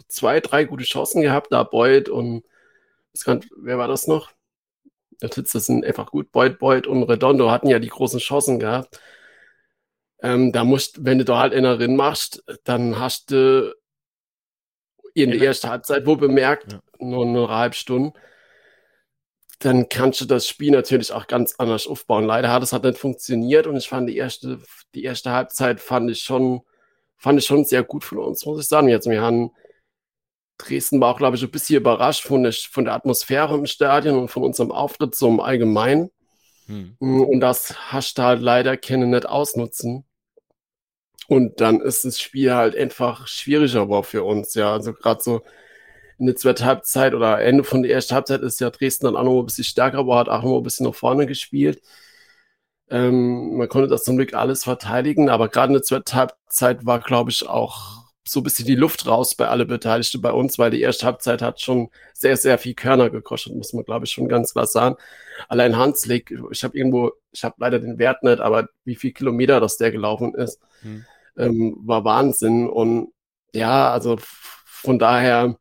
zwei, 0.07 0.39
drei 0.39 0.65
gute 0.65 0.83
Chancen 0.85 1.21
gehabt, 1.21 1.51
da 1.51 1.63
Boyd 1.63 2.09
und 2.09 2.43
nicht, 3.13 3.49
wer 3.57 3.77
war 3.77 3.87
das 3.87 4.07
noch? 4.07 4.31
Der 5.21 5.29
das 5.29 5.51
sind 5.51 5.85
einfach 5.85 6.11
gut. 6.11 6.31
Boyd, 6.31 6.59
Boyd 6.59 6.87
und 6.87 7.03
Redondo 7.03 7.51
hatten 7.51 7.69
ja 7.69 7.79
die 7.79 7.89
großen 7.89 8.19
Chancen 8.19 8.59
gehabt. 8.59 8.99
Ähm, 10.23 10.51
da 10.53 10.63
musst, 10.63 11.05
wenn 11.05 11.17
du 11.17 11.25
da 11.25 11.39
halt 11.39 11.53
einer 11.53 11.77
drin 11.77 11.95
machst, 11.95 12.43
dann 12.63 12.97
hast 12.97 13.31
du 13.31 13.75
in 15.13 15.31
der 15.31 15.41
ersten 15.41 15.69
Halbzeit 15.69 16.05
wo 16.05 16.15
bemerkt, 16.15 16.71
ja. 16.71 16.81
nur 16.99 17.25
eine 17.25 17.47
halbe 17.49 17.75
Stunde, 17.75 18.17
dann 19.59 19.89
kannst 19.89 20.21
du 20.21 20.25
das 20.25 20.47
Spiel 20.47 20.71
natürlich 20.71 21.11
auch 21.11 21.27
ganz 21.27 21.55
anders 21.57 21.87
aufbauen. 21.87 22.25
Leider 22.25 22.51
hat 22.51 22.63
es 22.63 22.73
halt 22.73 22.83
nicht 22.85 22.97
funktioniert 22.97 23.67
und 23.67 23.77
ich 23.77 23.87
fand 23.87 24.09
die 24.09 24.17
erste, 24.17 24.59
die 24.95 25.03
erste 25.03 25.31
Halbzeit 25.31 25.79
fand 25.79 26.09
ich 26.09 26.21
schon, 26.21 26.61
fand 27.17 27.39
ich 27.39 27.45
schon 27.45 27.65
sehr 27.65 27.83
gut 27.83 28.03
von 28.03 28.17
uns, 28.19 28.45
muss 28.45 28.61
ich 28.61 28.67
sagen. 28.67 28.87
Jetzt, 28.87 29.09
wir 29.09 29.21
haben 29.21 29.51
Dresden 30.57 31.01
war 31.01 31.13
auch, 31.13 31.17
glaube 31.17 31.35
ich, 31.35 31.43
ein 31.43 31.51
bisschen 31.51 31.77
überrascht 31.77 32.23
von 32.23 32.43
der, 32.43 32.53
von 32.53 32.85
der 32.85 32.93
Atmosphäre 32.93 33.55
im 33.55 33.65
Stadion 33.65 34.17
und 34.17 34.27
von 34.29 34.43
unserem 34.43 34.71
Auftritt 34.71 35.15
so 35.15 35.27
im 35.27 35.39
Allgemeinen. 35.39 36.09
Hm. 36.67 36.95
Und 36.99 37.39
das 37.39 37.91
hast 37.91 38.17
du 38.17 38.23
halt 38.23 38.41
leider 38.41 38.77
können 38.77 39.09
nicht 39.09 39.25
ausnutzen. 39.25 40.05
Und 41.27 41.61
dann 41.61 41.79
ist 41.81 42.05
das 42.05 42.19
Spiel 42.19 42.53
halt 42.53 42.75
einfach 42.75 43.27
schwieriger 43.27 43.81
aber 43.81 44.03
für 44.03 44.23
uns, 44.23 44.53
ja. 44.55 44.73
Also 44.73 44.93
gerade 44.93 45.21
so 45.21 45.41
in 46.19 46.27
der 46.27 46.35
zweiten 46.35 46.65
Halbzeit 46.65 47.13
oder 47.13 47.41
Ende 47.41 47.63
von 47.63 47.83
der 47.83 47.91
ersten 47.91 48.15
Halbzeit 48.15 48.41
ist 48.41 48.59
ja 48.59 48.69
Dresden 48.69 49.05
dann 49.05 49.15
auch 49.15 49.23
noch 49.23 49.39
ein 49.39 49.45
bisschen 49.45 49.63
stärker, 49.63 49.99
aber 49.99 50.17
hat 50.17 50.29
auch 50.29 50.43
noch 50.43 50.57
ein 50.57 50.63
bisschen 50.63 50.85
nach 50.85 50.95
vorne 50.95 51.25
gespielt. 51.25 51.81
Ähm, 52.89 53.57
man 53.57 53.69
konnte 53.69 53.87
das 53.87 54.03
zum 54.03 54.17
Glück 54.17 54.33
alles 54.33 54.63
verteidigen, 54.63 55.29
aber 55.29 55.49
gerade 55.49 55.67
in 55.69 55.73
der 55.73 55.83
zweiten 55.83 56.13
Halbzeit 56.13 56.85
war, 56.85 56.99
glaube 56.99 57.31
ich, 57.31 57.47
auch 57.47 58.03
so 58.25 58.39
ein 58.39 58.43
bisschen 58.43 58.65
die 58.65 58.75
Luft 58.75 59.05
raus 59.05 59.35
bei 59.35 59.47
alle 59.47 59.65
Beteiligten 59.65 60.21
bei 60.21 60.31
uns, 60.31 60.57
weil 60.57 60.71
die 60.71 60.81
erste 60.81 61.05
Halbzeit 61.05 61.41
hat 61.41 61.59
schon 61.59 61.89
sehr, 62.13 62.37
sehr 62.37 62.57
viel 62.57 62.73
Körner 62.73 63.09
gekostet, 63.09 63.55
muss 63.55 63.73
man, 63.73 63.83
glaube 63.83 64.05
ich, 64.05 64.11
schon 64.11 64.29
ganz 64.29 64.53
klar 64.53 64.67
sagen. 64.67 64.95
Allein 65.49 65.77
Hanslik, 65.77 66.33
ich 66.51 66.63
habe 66.63 66.77
irgendwo, 66.77 67.11
ich 67.31 67.43
habe 67.43 67.55
leider 67.57 67.79
den 67.79 67.97
Wert 67.99 68.23
nicht, 68.23 68.39
aber 68.39 68.69
wie 68.85 68.95
viel 68.95 69.11
Kilometer 69.11 69.59
das 69.59 69.77
der 69.77 69.91
gelaufen 69.91 70.35
ist, 70.35 70.59
hm. 70.81 71.05
Ähm, 71.37 71.75
war 71.79 72.03
Wahnsinn. 72.03 72.69
Und 72.69 73.13
ja, 73.53 73.91
also 73.91 74.17
von 74.19 74.99
daher 74.99 75.57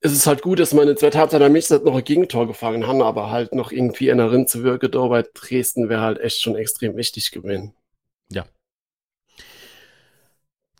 ist 0.00 0.12
es 0.12 0.26
halt 0.26 0.42
gut, 0.42 0.58
dass 0.58 0.74
meine 0.74 0.96
zweite 0.96 1.18
Halbzeit 1.18 1.42
am 1.42 1.52
nächsten 1.52 1.82
noch 1.84 1.96
ein 1.96 2.04
Gegentor 2.04 2.46
gefangen 2.46 2.86
haben, 2.86 3.00
aber 3.00 3.30
halt 3.30 3.54
noch 3.54 3.72
irgendwie 3.72 4.08
in 4.08 4.18
der 4.18 4.30
Rin 4.30 4.46
zu 4.46 4.62
wirken, 4.62 4.90
da 4.90 5.06
bei 5.06 5.22
Dresden 5.22 5.88
wäre 5.88 6.02
halt 6.02 6.20
echt 6.20 6.42
schon 6.42 6.56
extrem 6.56 6.96
wichtig 6.96 7.30
gewesen. 7.30 7.74
Ja, 8.30 8.44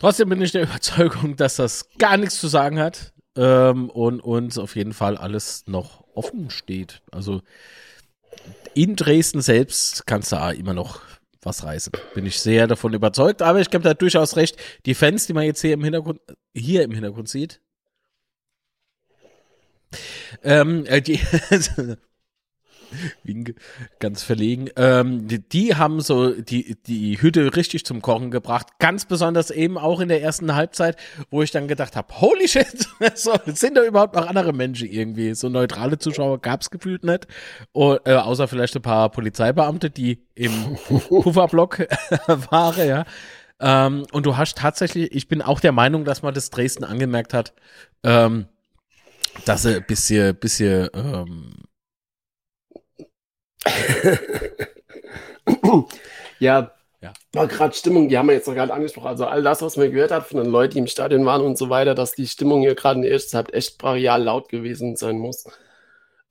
Trotzdem 0.04 0.28
bin 0.28 0.42
ich 0.42 0.52
der 0.52 0.62
Überzeugung, 0.68 1.36
dass 1.36 1.56
das 1.56 1.88
gar 1.98 2.18
nichts 2.18 2.38
zu 2.38 2.48
sagen 2.48 2.78
hat 2.78 3.14
ähm, 3.36 3.88
und 3.88 4.20
uns 4.20 4.58
auf 4.58 4.76
jeden 4.76 4.92
Fall 4.92 5.16
alles 5.16 5.64
noch 5.66 6.04
offen 6.14 6.50
steht. 6.50 7.00
Also 7.10 7.40
in 8.74 8.96
Dresden 8.96 9.40
selbst 9.40 10.06
kannst 10.06 10.32
du 10.32 10.36
immer 10.58 10.74
noch 10.74 11.00
was 11.44 11.64
reißen. 11.64 11.92
Bin 12.14 12.26
ich 12.26 12.40
sehr 12.40 12.66
davon 12.66 12.94
überzeugt. 12.94 13.42
Aber 13.42 13.60
ich 13.60 13.70
gebe 13.70 13.84
da 13.84 13.94
durchaus 13.94 14.36
recht. 14.36 14.56
Die 14.86 14.94
Fans, 14.94 15.26
die 15.26 15.32
man 15.32 15.44
jetzt 15.44 15.60
hier 15.60 15.74
im 15.74 15.84
Hintergrund, 15.84 16.20
hier 16.54 16.82
im 16.82 16.92
Hintergrund 16.92 17.28
sieht, 17.28 17.60
ähm, 20.42 20.84
äh, 20.86 21.00
die, 21.00 21.20
Winke, 23.24 23.54
ganz 23.98 24.22
verlegen. 24.22 24.68
Ähm, 24.76 25.28
die, 25.28 25.40
die, 25.40 25.74
haben 25.76 26.00
so 26.00 26.30
die, 26.30 26.76
die 26.86 27.20
Hütte 27.20 27.56
richtig 27.56 27.84
zum 27.84 28.02
Kochen 28.02 28.30
gebracht. 28.30 28.66
Ganz 28.78 29.04
besonders 29.04 29.50
eben 29.50 29.78
auch 29.78 30.00
in 30.00 30.08
der 30.08 30.22
ersten 30.22 30.54
Halbzeit, 30.54 30.96
wo 31.30 31.42
ich 31.42 31.50
dann 31.50 31.68
gedacht 31.68 31.96
habe, 31.96 32.20
holy 32.20 32.48
shit, 32.48 32.88
so, 33.14 33.32
sind 33.46 33.76
da 33.76 33.84
überhaupt 33.84 34.14
noch 34.14 34.26
andere 34.26 34.52
Menschen 34.52 34.88
irgendwie? 34.88 35.34
So 35.34 35.48
neutrale 35.48 35.98
Zuschauer 35.98 36.40
gab's 36.40 36.70
gefühlt 36.70 37.04
nicht. 37.04 37.26
Und, 37.72 38.00
äh, 38.04 38.14
außer 38.14 38.48
vielleicht 38.48 38.76
ein 38.76 38.82
paar 38.82 39.10
Polizeibeamte, 39.10 39.90
die 39.90 40.22
im 40.34 40.76
Pufferblock 40.88 41.86
waren, 42.50 42.88
ja. 42.88 43.04
Ähm, 43.60 44.04
und 44.12 44.26
du 44.26 44.36
hast 44.36 44.58
tatsächlich, 44.58 45.12
ich 45.12 45.28
bin 45.28 45.40
auch 45.42 45.60
der 45.60 45.72
Meinung, 45.72 46.04
dass 46.04 46.22
man 46.22 46.34
das 46.34 46.50
Dresden 46.50 46.84
angemerkt 46.84 47.32
hat, 47.32 47.54
ähm, 48.02 48.46
dass 49.44 49.62
sie 49.62 49.76
ein 49.76 49.84
bisschen, 49.86 50.36
bisschen 50.36 50.88
ähm, 50.94 51.54
ja, 56.38 56.72
ja. 57.00 57.12
Aber 57.36 57.48
gerade 57.48 57.74
Stimmung, 57.74 58.08
die 58.08 58.16
haben 58.16 58.28
wir 58.28 58.34
jetzt 58.34 58.46
noch 58.46 58.54
gerade 58.54 58.72
angesprochen. 58.72 59.08
Also 59.08 59.26
all 59.26 59.42
das, 59.42 59.60
was 59.60 59.76
man 59.76 59.90
gehört 59.90 60.10
hat 60.10 60.26
von 60.26 60.38
den 60.38 60.50
Leuten, 60.50 60.74
die 60.74 60.78
im 60.80 60.86
Stadion 60.86 61.26
waren 61.26 61.42
und 61.42 61.58
so 61.58 61.68
weiter, 61.68 61.94
dass 61.94 62.14
die 62.14 62.26
Stimmung 62.26 62.62
hier 62.62 62.74
gerade 62.74 62.96
in 62.96 63.02
der 63.02 63.12
ersten 63.12 63.30
Zeit 63.30 63.52
echt 63.52 63.76
brachial 63.78 64.22
laut 64.22 64.48
gewesen 64.48 64.96
sein 64.96 65.18
muss. 65.18 65.44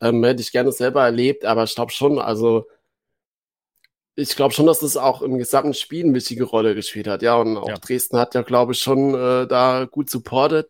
Ähm, 0.01 0.23
hätte 0.23 0.41
ich 0.41 0.51
gerne 0.51 0.71
selber 0.71 1.03
erlebt, 1.03 1.45
aber 1.45 1.63
ich 1.63 1.75
glaube 1.75 1.91
schon, 1.91 2.19
also 2.19 2.65
ich 4.15 4.35
glaube 4.35 4.53
schon, 4.53 4.65
dass 4.65 4.79
das 4.79 4.97
auch 4.97 5.21
im 5.21 5.37
gesamten 5.37 5.73
Spiel 5.73 6.05
eine 6.05 6.13
wichtige 6.13 6.43
Rolle 6.43 6.75
gespielt 6.75 7.07
hat. 7.07 7.21
Ja, 7.21 7.35
und 7.35 7.57
auch 7.57 7.67
ja. 7.67 7.77
Dresden 7.77 8.17
hat 8.17 8.35
ja, 8.35 8.41
glaube 8.41 8.73
ich, 8.73 8.79
schon 8.79 9.13
äh, 9.13 9.47
da 9.47 9.85
gut 9.85 10.09
supportet. 10.09 10.69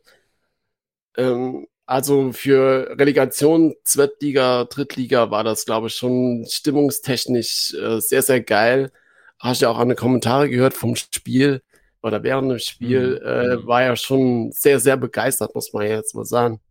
Ähm, 1.17 1.67
also 1.85 2.31
für 2.31 2.95
Relegation, 2.97 3.75
Zweitliga, 3.83 4.65
Drittliga 4.65 5.31
war 5.31 5.43
das, 5.43 5.65
glaube 5.65 5.87
ich, 5.87 5.95
schon 5.95 6.45
stimmungstechnisch 6.47 7.73
äh, 7.73 7.99
sehr, 7.99 8.21
sehr 8.21 8.41
geil. 8.41 8.91
Hast 9.39 9.61
ja 9.61 9.69
auch 9.69 9.79
eine 9.79 9.95
Kommentare 9.95 10.49
gehört 10.49 10.73
vom 10.73 10.95
Spiel 10.95 11.61
oder 12.01 12.23
während 12.23 12.51
dem 12.51 12.59
Spiel. 12.59 13.19
Mhm. 13.21 13.27
Äh, 13.27 13.55
mhm. 13.57 13.67
war 13.67 13.83
ja 13.83 13.95
schon 13.95 14.51
sehr, 14.51 14.79
sehr 14.79 14.97
begeistert, 14.97 15.55
muss 15.55 15.73
man 15.73 15.87
jetzt 15.87 16.15
mal 16.15 16.25
sagen. 16.25 16.61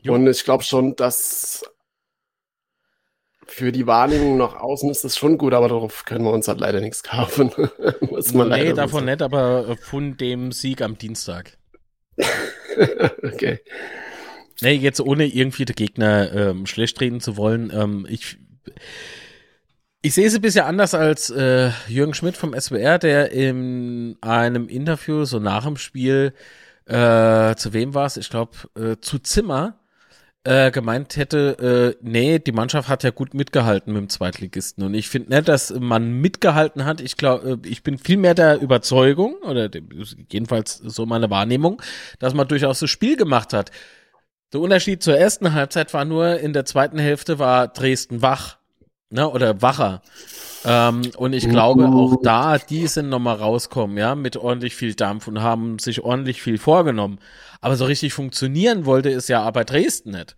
Jo. 0.00 0.14
Und 0.14 0.26
ich 0.26 0.44
glaube 0.44 0.62
schon, 0.62 0.94
dass 0.96 1.64
für 3.46 3.72
die 3.72 3.86
Wahrnehmung 3.86 4.36
nach 4.36 4.56
außen 4.56 4.90
ist 4.90 5.04
das 5.04 5.16
schon 5.16 5.38
gut, 5.38 5.54
aber 5.54 5.68
darauf 5.68 6.04
können 6.04 6.24
wir 6.24 6.32
uns 6.32 6.46
halt 6.46 6.60
leider 6.60 6.80
nichts 6.80 7.02
kaufen. 7.02 7.50
muss 8.00 8.32
man 8.32 8.48
nee, 8.50 8.72
davon 8.72 9.06
nicht, 9.06 9.22
aber 9.22 9.76
von 9.78 10.16
dem 10.16 10.52
Sieg 10.52 10.82
am 10.82 10.98
Dienstag. 10.98 11.56
okay. 13.22 13.60
Nee, 14.60 14.74
jetzt 14.74 15.00
ohne 15.00 15.26
irgendwie 15.26 15.64
den 15.64 15.76
Gegner 15.76 16.32
ähm, 16.32 16.66
schlecht 16.66 17.00
reden 17.00 17.20
zu 17.20 17.36
wollen. 17.36 17.72
Ähm, 17.74 18.06
ich, 18.08 18.38
ich 20.00 20.14
sehe 20.14 20.26
es 20.26 20.34
ein 20.34 20.40
bisschen 20.40 20.64
anders 20.64 20.94
als 20.94 21.30
äh, 21.30 21.70
Jürgen 21.88 22.14
Schmidt 22.14 22.36
vom 22.36 22.58
SWR, 22.58 22.98
der 22.98 23.32
in 23.32 24.16
einem 24.20 24.68
Interview 24.68 25.24
so 25.24 25.38
nach 25.38 25.64
dem 25.64 25.76
Spiel, 25.76 26.34
äh, 26.86 27.54
zu 27.56 27.72
wem 27.72 27.94
war 27.94 28.06
es? 28.06 28.16
Ich 28.16 28.30
glaube, 28.30 28.52
äh, 28.76 28.96
zu 29.00 29.18
Zimmer 29.18 29.78
äh, 30.44 30.70
gemeint 30.70 31.16
hätte, 31.16 31.94
äh, 31.98 32.06
nee, 32.06 32.38
die 32.38 32.52
Mannschaft 32.52 32.88
hat 32.88 33.02
ja 33.02 33.10
gut 33.10 33.34
mitgehalten 33.34 33.92
mit 33.92 34.02
dem 34.02 34.08
Zweitligisten. 34.10 34.84
Und 34.84 34.94
ich 34.94 35.08
finde 35.08 35.34
nicht, 35.34 35.48
dass 35.48 35.72
man 35.72 36.20
mitgehalten 36.20 36.84
hat. 36.84 37.00
Ich 37.00 37.16
glaube, 37.16 37.58
äh, 37.64 37.68
ich 37.68 37.82
bin 37.82 37.98
viel 37.98 38.18
mehr 38.18 38.34
der 38.34 38.60
Überzeugung, 38.60 39.36
oder 39.42 39.70
jedenfalls 40.28 40.76
so 40.76 41.06
meine 41.06 41.30
Wahrnehmung, 41.30 41.80
dass 42.18 42.34
man 42.34 42.46
durchaus 42.46 42.80
das 42.80 42.90
Spiel 42.90 43.16
gemacht 43.16 43.52
hat. 43.52 43.70
Der 44.52 44.60
Unterschied 44.60 45.02
zur 45.02 45.16
ersten 45.16 45.52
Halbzeit 45.52 45.92
war 45.94 46.04
nur, 46.04 46.38
in 46.38 46.52
der 46.52 46.64
zweiten 46.64 46.98
Hälfte 46.98 47.38
war 47.38 47.68
Dresden 47.68 48.22
wach, 48.22 48.58
ne, 49.14 49.30
oder 49.30 49.62
wacher. 49.62 50.02
Ähm, 50.66 51.02
und 51.16 51.34
ich 51.34 51.48
glaube, 51.48 51.86
auch 51.86 52.16
da, 52.22 52.58
die 52.58 52.86
sind 52.86 53.08
nochmal 53.08 53.36
rauskommen, 53.36 53.96
ja, 53.96 54.14
mit 54.14 54.36
ordentlich 54.36 54.74
viel 54.74 54.94
Dampf 54.94 55.28
und 55.28 55.40
haben 55.40 55.78
sich 55.78 56.02
ordentlich 56.02 56.42
viel 56.42 56.58
vorgenommen. 56.58 57.18
Aber 57.60 57.76
so 57.76 57.84
richtig 57.84 58.12
funktionieren 58.12 58.86
wollte 58.86 59.10
es 59.10 59.28
ja 59.28 59.42
aber 59.42 59.64
Dresden 59.64 60.10
nicht. 60.10 60.36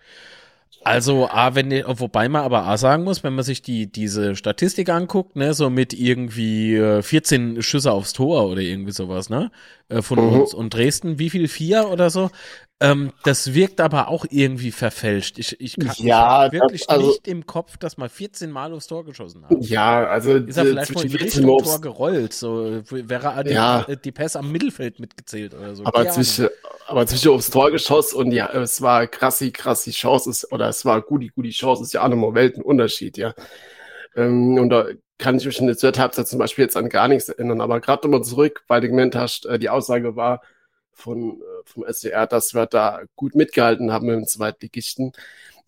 Also, 0.85 1.29
A, 1.29 1.57
wenn, 1.57 1.73
wobei 1.85 2.29
man 2.29 2.45
aber 2.45 2.65
A 2.65 2.77
sagen 2.77 3.03
muss, 3.03 3.25
wenn 3.25 3.35
man 3.35 3.45
sich 3.45 3.61
die, 3.61 3.91
diese 3.91 4.37
Statistik 4.37 4.89
anguckt, 4.89 5.35
ne, 5.35 5.53
so 5.53 5.69
mit 5.69 5.93
irgendwie 5.93 6.81
14 7.03 7.57
äh, 7.57 7.63
Schüsse 7.63 7.91
aufs 7.91 8.13
Tor 8.13 8.49
oder 8.49 8.61
irgendwie 8.61 8.93
sowas, 8.93 9.29
ne, 9.29 9.51
äh, 9.89 10.03
von 10.03 10.21
mhm. 10.21 10.41
uns 10.41 10.55
und 10.55 10.75
Dresden, 10.75 11.19
wie 11.19 11.31
viel? 11.31 11.49
Vier 11.49 11.89
oder 11.89 12.11
so? 12.11 12.31
Ähm, 12.79 13.13
das 13.25 13.55
wirkt 13.55 13.81
aber 13.81 14.09
auch 14.09 14.27
irgendwie 14.29 14.71
verfälscht. 14.71 15.39
Ich, 15.39 15.59
ich 15.61 15.77
kann 15.77 15.95
Ja, 15.97 16.47
ich 16.47 16.53
wirklich 16.53 16.83
das- 16.83 16.89
also- 16.91 17.07
nicht 17.09 17.27
im 17.27 17.47
Kopf, 17.47 17.79
dass 17.79 17.97
wir 17.97 18.09
14 18.11 18.51
Mal 18.51 18.71
aufs 18.75 18.87
Tor 18.87 19.03
geschossen 19.07 19.45
haben. 19.47 19.63
Ja, 19.63 20.07
also 20.07 20.33
Ist 20.35 20.59
er 20.59 20.67
vielleicht 20.67 20.95
mal 20.95 21.05
in 21.07 21.13
Richtung 21.13 21.45
14 21.45 21.65
Tor 21.65 21.81
gerollt? 21.81 22.35
So 22.35 22.83
wäre 22.91 23.45
die, 23.45 23.53
Ja. 23.53 23.83
die 23.85 24.13
Pässe 24.13 24.41
am 24.41 24.53
Mittelfeld 24.53 25.01
mitgezählt 25.01 25.55
oder 25.55 25.75
so. 25.75 25.87
Aber 25.87 26.07
zwischen, 26.11 26.49
aber 26.87 27.07
zwischen 27.07 27.31
aufs 27.31 27.49
Tor 27.51 27.71
geschossen 27.71 28.17
und 28.19 28.33
ja, 28.33 28.51
es 28.53 28.83
war 28.83 29.07
krassi, 29.07 29.53
krassi 29.53 29.91
Chance 29.93 30.29
ist, 30.29 30.53
oder 30.53 30.69
es 30.69 30.85
war 30.85 31.01
gute, 31.01 31.29
gute 31.29 31.49
Chance, 31.49 31.83
ist 31.83 31.95
ja 31.95 32.05
auch 32.05 32.09
nochmal 32.09 32.35
Weltenunterschied, 32.35 33.17
ja. 33.17 33.33
Ähm, 34.17 34.59
und 34.59 34.69
da 34.69 34.85
kann 35.17 35.39
ich 35.39 35.47
mich 35.47 35.59
in 35.61 35.67
der 35.67 35.79
zweiten 35.79 35.99
Halbzeit 35.99 36.29
zum 36.29 36.39
Beispiel 36.39 36.65
jetzt 36.65 36.77
an 36.77 36.91
gar 36.91 37.09
nichts 37.09 37.31
erinnern. 37.31 37.63
Aber 37.63 37.81
gerade 37.81 38.07
nochmal 38.07 38.23
zurück, 38.23 38.65
weil 38.69 38.83
du 38.83 38.89
gemeint 38.89 39.17
hast, 39.17 39.47
äh, 39.47 39.59
die 39.59 39.71
Aussage 39.71 40.15
war 40.15 40.43
von, 40.93 41.41
äh, 41.41 41.56
vom 41.69 41.85
SDR, 41.85 42.27
dass 42.27 42.55
wir 42.55 42.67
da 42.67 43.03
gut 43.17 43.35
mitgehalten 43.35 43.93
haben 43.93 44.09
dem 44.09 44.27
Zweitligisten. 44.27 45.13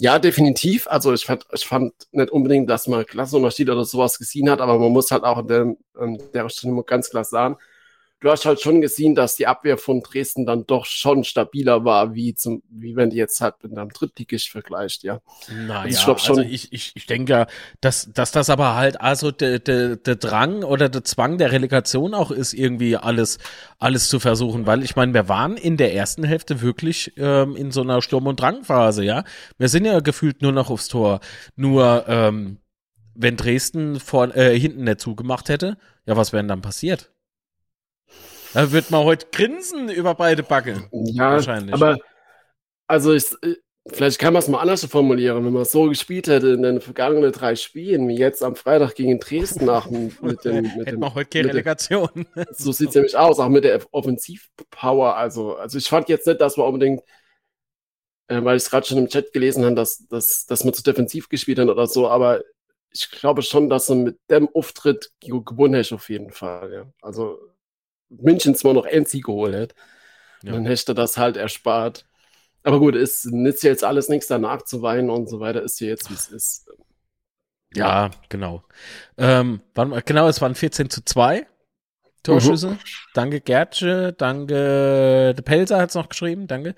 Ja, 0.00 0.18
definitiv. 0.18 0.86
Also 0.86 1.12
ich 1.12 1.24
fand, 1.24 1.46
ich 1.52 1.66
fand 1.66 1.92
nicht 2.12 2.30
unbedingt, 2.30 2.70
dass 2.70 2.86
man 2.86 3.04
Klassenunterschied 3.04 3.68
oder 3.68 3.84
sowas 3.84 4.18
gesehen 4.18 4.48
hat, 4.48 4.60
aber 4.60 4.78
man 4.78 4.92
muss 4.92 5.10
halt 5.10 5.24
auch 5.24 5.38
an 5.38 5.48
der, 5.48 5.76
an 5.94 6.18
der 6.32 6.48
Stelle 6.48 6.82
ganz 6.84 7.10
klar 7.10 7.24
sagen, 7.24 7.56
du 8.20 8.30
hast 8.30 8.44
halt 8.46 8.60
schon 8.60 8.80
gesehen, 8.80 9.14
dass 9.14 9.36
die 9.36 9.46
Abwehr 9.46 9.78
von 9.78 10.00
Dresden 10.02 10.46
dann 10.46 10.66
doch 10.66 10.86
schon 10.86 11.24
stabiler 11.24 11.84
war, 11.84 12.14
wie 12.14 12.34
zum, 12.34 12.62
wie 12.70 12.96
wenn 12.96 13.10
du 13.10 13.16
jetzt 13.16 13.40
halt 13.40 13.56
mit 13.62 13.76
einem 13.76 13.90
Drittligist 13.90 14.48
vergleicht, 14.48 15.02
ja. 15.04 15.20
Naja, 15.50 15.84
Also 15.84 15.96
ich 15.98 16.04
glaub 16.04 16.20
schon- 16.20 16.38
also 16.38 16.50
ich, 16.50 16.72
ich, 16.74 16.92
ich 16.94 17.06
denke 17.06 17.32
ja, 17.32 17.46
dass, 17.80 18.10
dass 18.12 18.32
das 18.32 18.50
aber 18.50 18.74
halt 18.74 19.00
also 19.00 19.30
der 19.30 19.58
der 19.58 19.96
der 19.96 20.16
Drang 20.16 20.62
oder 20.62 20.90
der 20.90 21.04
Zwang 21.04 21.38
der 21.38 21.52
Relegation 21.52 22.12
auch 22.12 22.30
ist, 22.30 22.52
irgendwie 22.52 22.98
alles, 22.98 23.38
alles 23.78 24.10
zu 24.10 24.20
versuchen, 24.20 24.66
weil 24.66 24.82
ich 24.82 24.94
meine, 24.94 25.14
wir 25.14 25.26
waren 25.30 25.56
in 25.56 25.78
der 25.78 25.94
ersten 25.94 26.22
Hälfte 26.24 26.60
wirklich 26.60 27.14
ähm, 27.16 27.56
in 27.56 27.70
so 27.70 27.80
einer 27.80 28.02
Sturm- 28.02 28.26
und 28.26 28.40
Drangphase, 28.40 29.04
ja. 29.04 29.24
Wir 29.56 29.68
sind 29.70 29.86
ja 29.86 30.00
gefühlt 30.00 30.42
nur 30.42 30.52
noch 30.52 30.68
aufs 30.68 30.88
Tor. 30.88 31.20
Nur, 31.56 32.04
ähm, 32.08 32.58
wenn 33.14 33.36
Dresden 33.36 34.00
vor, 34.00 34.34
äh, 34.36 34.58
hinten 34.58 34.84
nicht 34.84 35.00
zugemacht 35.00 35.48
hätte, 35.48 35.78
ja, 36.06 36.16
was 36.16 36.32
wäre 36.32 36.42
denn 36.42 36.48
dann 36.48 36.62
passiert? 36.62 37.10
Da 38.58 38.72
wird 38.72 38.90
man 38.90 39.04
heute 39.04 39.26
grinsen 39.30 39.88
über 39.88 40.16
beide 40.16 40.42
Backe. 40.42 40.88
Ja, 40.90 41.30
Wahrscheinlich. 41.34 41.72
aber 41.72 41.96
also 42.88 43.12
ich, 43.14 43.30
äh, 43.42 43.54
vielleicht 43.86 44.18
kann 44.18 44.32
man 44.32 44.42
es 44.42 44.48
mal 44.48 44.58
anders 44.58 44.84
formulieren, 44.84 45.44
wenn 45.46 45.52
man 45.52 45.64
so 45.64 45.84
gespielt 45.88 46.26
hätte 46.26 46.48
in 46.48 46.62
den 46.62 46.80
vergangenen 46.80 47.30
drei 47.30 47.54
Spielen, 47.54 48.08
wie 48.08 48.16
jetzt 48.16 48.42
am 48.42 48.56
Freitag 48.56 48.96
gegen 48.96 49.20
Dresden 49.20 49.64
nach 49.64 49.88
mit 49.90 50.44
dem, 50.44 50.62
mit 50.76 50.88
Hätten 50.88 50.98
wir 50.98 51.14
heute 51.14 51.30
keine 51.30 51.50
Relegation. 51.50 52.08
so 52.50 52.72
sieht 52.72 52.88
es 52.88 52.94
nämlich 52.96 53.16
aus, 53.16 53.38
auch 53.38 53.48
mit 53.48 53.62
der 53.62 53.80
Offensivpower. 53.92 55.14
Also, 55.16 55.54
also 55.54 55.78
ich 55.78 55.88
fand 55.88 56.08
jetzt 56.08 56.26
nicht, 56.26 56.40
dass 56.40 56.56
wir 56.56 56.64
unbedingt, 56.64 57.02
äh, 58.26 58.42
weil 58.42 58.56
ich 58.56 58.64
es 58.64 58.70
gerade 58.70 58.88
schon 58.88 58.98
im 58.98 59.06
Chat 59.08 59.32
gelesen 59.32 59.64
habe, 59.64 59.76
dass, 59.76 60.04
dass, 60.08 60.46
dass 60.46 60.64
wir 60.64 60.72
zu 60.72 60.82
defensiv 60.82 61.28
gespielt 61.28 61.60
haben 61.60 61.70
oder 61.70 61.86
so, 61.86 62.08
aber 62.08 62.42
ich 62.90 63.08
glaube 63.08 63.42
schon, 63.42 63.70
dass 63.70 63.88
er 63.88 63.94
mit 63.94 64.18
dem 64.28 64.48
Auftritt 64.52 65.12
ge- 65.20 65.42
gewonnen 65.44 65.74
hätte 65.74 65.94
auf 65.94 66.10
jeden 66.10 66.32
Fall. 66.32 66.72
Ja. 66.72 66.86
Also 67.02 67.38
München 68.10 68.54
zwar 68.54 68.74
noch 68.74 68.86
ein 68.86 69.04
Sieg 69.04 69.24
geholt 69.26 69.54
hätte, 69.54 69.74
Ja. 70.42 70.52
dann 70.52 70.66
hätte 70.66 70.92
er 70.92 70.94
das 70.94 71.16
halt 71.16 71.36
erspart. 71.36 72.06
Aber 72.62 72.78
gut, 72.80 72.94
es 72.96 73.24
nützt 73.24 73.62
ja 73.62 73.70
jetzt 73.70 73.84
alles 73.84 74.08
nichts 74.08 74.26
danach 74.26 74.62
zu 74.62 74.82
weinen 74.82 75.10
und 75.10 75.28
so 75.28 75.40
weiter, 75.40 75.62
ist 75.62 75.80
ja 75.80 75.88
jetzt, 75.88 76.10
wie 76.10 76.14
es 76.14 76.28
ist. 76.28 76.68
Ja, 77.74 78.10
genau. 78.28 78.64
Ähm, 79.18 79.60
wann, 79.74 80.02
genau, 80.04 80.28
es 80.28 80.40
waren 80.40 80.54
14 80.54 80.90
zu 80.90 81.04
2 81.04 81.46
Torschüsse. 82.22 82.70
Mhm. 82.70 82.78
Danke 83.14 83.40
Gertsche, 83.40 84.12
danke 84.12 85.34
der 85.36 85.42
Pelzer 85.42 85.78
hat 85.78 85.90
es 85.90 85.94
noch 85.94 86.08
geschrieben, 86.08 86.46
danke. 86.46 86.74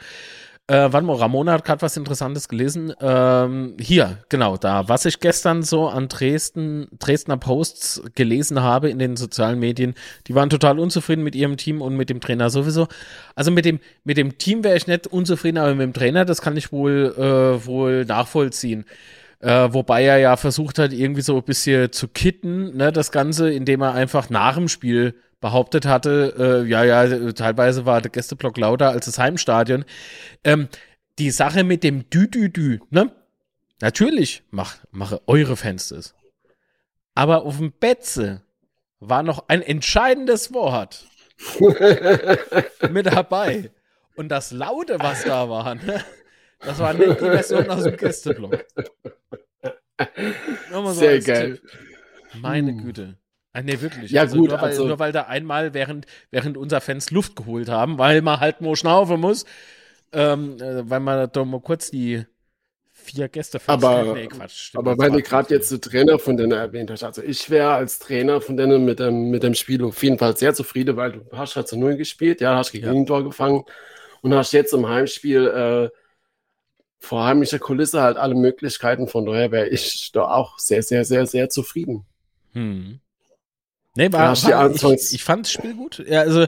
Äh, 0.70 0.92
warte 0.92 1.08
Ramona 1.08 1.54
hat 1.54 1.64
gerade 1.64 1.82
was 1.82 1.96
Interessantes 1.96 2.46
gelesen. 2.46 2.94
Ähm, 3.00 3.74
hier, 3.80 4.18
genau, 4.28 4.56
da. 4.56 4.88
Was 4.88 5.04
ich 5.04 5.18
gestern 5.18 5.64
so 5.64 5.88
an 5.88 6.06
Dresden, 6.06 6.86
Dresdner 6.96 7.38
Posts 7.38 8.02
gelesen 8.14 8.62
habe 8.62 8.88
in 8.88 9.00
den 9.00 9.16
sozialen 9.16 9.58
Medien, 9.58 9.94
die 10.28 10.36
waren 10.36 10.48
total 10.48 10.78
unzufrieden 10.78 11.24
mit 11.24 11.34
ihrem 11.34 11.56
Team 11.56 11.82
und 11.82 11.96
mit 11.96 12.08
dem 12.08 12.20
Trainer 12.20 12.50
sowieso. 12.50 12.86
Also 13.34 13.50
mit 13.50 13.64
dem, 13.64 13.80
mit 14.04 14.16
dem 14.16 14.38
Team 14.38 14.62
wäre 14.62 14.76
ich 14.76 14.86
nicht 14.86 15.08
unzufrieden, 15.08 15.58
aber 15.58 15.74
mit 15.74 15.82
dem 15.82 15.92
Trainer, 15.92 16.24
das 16.24 16.40
kann 16.40 16.56
ich 16.56 16.70
wohl, 16.70 17.16
äh, 17.18 17.66
wohl 17.66 18.04
nachvollziehen. 18.04 18.84
Äh, 19.40 19.72
wobei 19.72 20.04
er 20.04 20.18
ja 20.18 20.36
versucht 20.36 20.78
hat, 20.78 20.92
irgendwie 20.92 21.22
so 21.22 21.36
ein 21.38 21.42
bisschen 21.42 21.90
zu 21.90 22.06
kitten, 22.06 22.76
ne, 22.76 22.92
das 22.92 23.10
Ganze, 23.10 23.50
indem 23.50 23.80
er 23.80 23.94
einfach 23.94 24.30
nach 24.30 24.54
dem 24.54 24.68
Spiel 24.68 25.16
behauptet 25.40 25.86
hatte, 25.86 26.62
äh, 26.64 26.68
ja, 26.68 26.84
ja, 26.84 27.32
teilweise 27.32 27.86
war 27.86 28.00
der 28.00 28.10
Gästeblock 28.10 28.56
lauter 28.58 28.90
als 28.90 29.06
das 29.06 29.18
Heimstadion. 29.18 29.84
Ähm, 30.44 30.68
die 31.18 31.30
Sache 31.30 31.64
mit 31.64 31.82
dem 31.84 32.08
Dü-Dü-Dü, 32.10 32.80
ne? 32.90 33.10
Natürlich 33.80 34.42
mach, 34.50 34.76
mache 34.90 35.20
eure 35.26 35.56
Fans 35.56 35.88
das. 35.88 36.14
Aber 37.14 37.44
auf 37.44 37.56
dem 37.58 37.72
Betze 37.72 38.42
war 39.00 39.22
noch 39.22 39.48
ein 39.48 39.62
entscheidendes 39.62 40.52
Wort 40.52 41.06
mit 42.90 43.06
dabei. 43.06 43.70
Und 44.16 44.28
das 44.28 44.50
Laute, 44.52 44.98
was 45.00 45.24
da 45.24 45.48
war, 45.48 45.74
ne? 45.74 46.04
das 46.60 46.78
war 46.78 46.92
nicht 46.92 47.20
die 47.20 47.24
Version 47.24 47.68
aus 47.70 47.84
dem 47.84 47.96
Gästeblock. 47.96 48.66
Nur 50.70 50.82
mal 50.82 50.92
so 50.92 51.00
Sehr 51.00 51.20
geil. 51.20 51.58
Tipp. 51.58 51.70
Meine 52.42 52.72
Hm. 52.72 52.84
Güte. 52.84 53.16
Ah, 53.52 53.62
nee, 53.62 53.80
wirklich. 53.80 54.10
Ja, 54.12 54.22
also 54.22 54.38
gut, 54.38 54.50
nur, 54.50 54.60
weil, 54.60 54.68
also- 54.68 54.86
nur 54.86 54.98
weil 54.98 55.12
da 55.12 55.22
einmal 55.22 55.74
während, 55.74 56.06
während 56.30 56.56
unser 56.56 56.80
Fans 56.80 57.10
Luft 57.10 57.34
geholt 57.36 57.68
haben, 57.68 57.98
weil 57.98 58.22
man 58.22 58.38
halt 58.38 58.60
nur 58.60 58.76
schnaufen 58.76 59.20
muss, 59.20 59.44
ähm, 60.12 60.56
äh, 60.60 60.88
weil 60.88 61.00
man 61.00 61.28
da 61.32 61.44
mal 61.44 61.60
kurz 61.60 61.90
die 61.90 62.24
vier 62.92 63.28
Gäste 63.28 63.58
Aber, 63.66 64.14
nee, 64.14 64.26
Quatsch, 64.26 64.66
stimmt, 64.68 64.86
aber 64.86 64.98
war 64.98 65.10
du 65.10 65.22
gerade 65.22 65.54
jetzt 65.54 65.72
den 65.72 65.80
Trainer 65.80 66.18
von 66.18 66.36
denen 66.36 66.52
erwähnt 66.52 66.90
hast, 66.90 67.02
also 67.02 67.22
ich 67.22 67.48
wäre 67.50 67.72
als 67.72 67.98
Trainer 67.98 68.40
von 68.40 68.56
denen 68.56 68.84
mit 68.84 69.00
dem, 69.00 69.30
mit 69.30 69.42
dem 69.42 69.54
Spiel 69.54 69.82
auf 69.84 70.02
jeden 70.02 70.18
Fall 70.18 70.36
sehr 70.36 70.54
zufrieden, 70.54 70.96
weil 70.96 71.12
du 71.12 71.24
hast 71.32 71.56
halt 71.56 71.66
zu 71.66 71.78
Null 71.78 71.96
gespielt, 71.96 72.40
ja, 72.40 72.56
hast 72.56 72.72
gegen 72.72 72.86
Ja. 72.98 73.04
Tor 73.04 73.24
gefangen 73.24 73.64
und 74.20 74.34
hast 74.34 74.52
jetzt 74.52 74.74
im 74.74 74.86
Heimspiel 74.88 75.46
äh, 75.46 75.96
vor 76.98 77.24
heimlicher 77.24 77.58
Kulisse 77.58 78.02
halt 78.02 78.18
alle 78.18 78.34
Möglichkeiten, 78.34 79.08
von 79.08 79.24
daher 79.24 79.50
wäre 79.50 79.68
ich 79.68 80.12
da 80.12 80.24
auch 80.24 80.58
sehr, 80.58 80.82
sehr, 80.82 81.04
sehr, 81.04 81.26
sehr 81.26 81.48
zufrieden. 81.48 82.04
Hm. 82.52 83.00
Nee, 83.96 84.12
war, 84.12 84.34
ja 84.34 84.82
war 84.82 84.92
ich, 84.92 85.12
ich 85.14 85.24
fand 85.24 85.46
das 85.46 85.52
Spiel 85.52 85.74
gut. 85.74 86.02
Ja, 86.06 86.20
also 86.20 86.46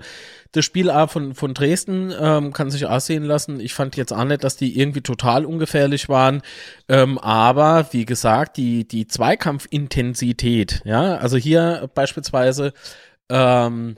das 0.52 0.64
Spiel 0.64 0.90
A 0.90 1.06
von, 1.06 1.34
von 1.34 1.54
Dresden 1.54 2.12
ähm, 2.18 2.52
kann 2.52 2.70
sich 2.70 2.86
auch 2.86 3.00
sehen 3.00 3.24
lassen. 3.24 3.58
Ich 3.58 3.74
fand 3.74 3.96
jetzt 3.96 4.12
auch 4.12 4.24
nicht, 4.24 4.44
dass 4.44 4.56
die 4.56 4.78
irgendwie 4.78 5.00
total 5.00 5.46
ungefährlich 5.46 6.08
waren. 6.08 6.42
Ähm, 6.88 7.18
aber 7.18 7.88
wie 7.92 8.04
gesagt, 8.04 8.58
die, 8.58 8.86
die 8.86 9.06
Zweikampfintensität, 9.06 10.82
ja, 10.84 11.16
also 11.16 11.36
hier 11.36 11.90
beispielsweise 11.94 12.74
ähm, 13.30 13.96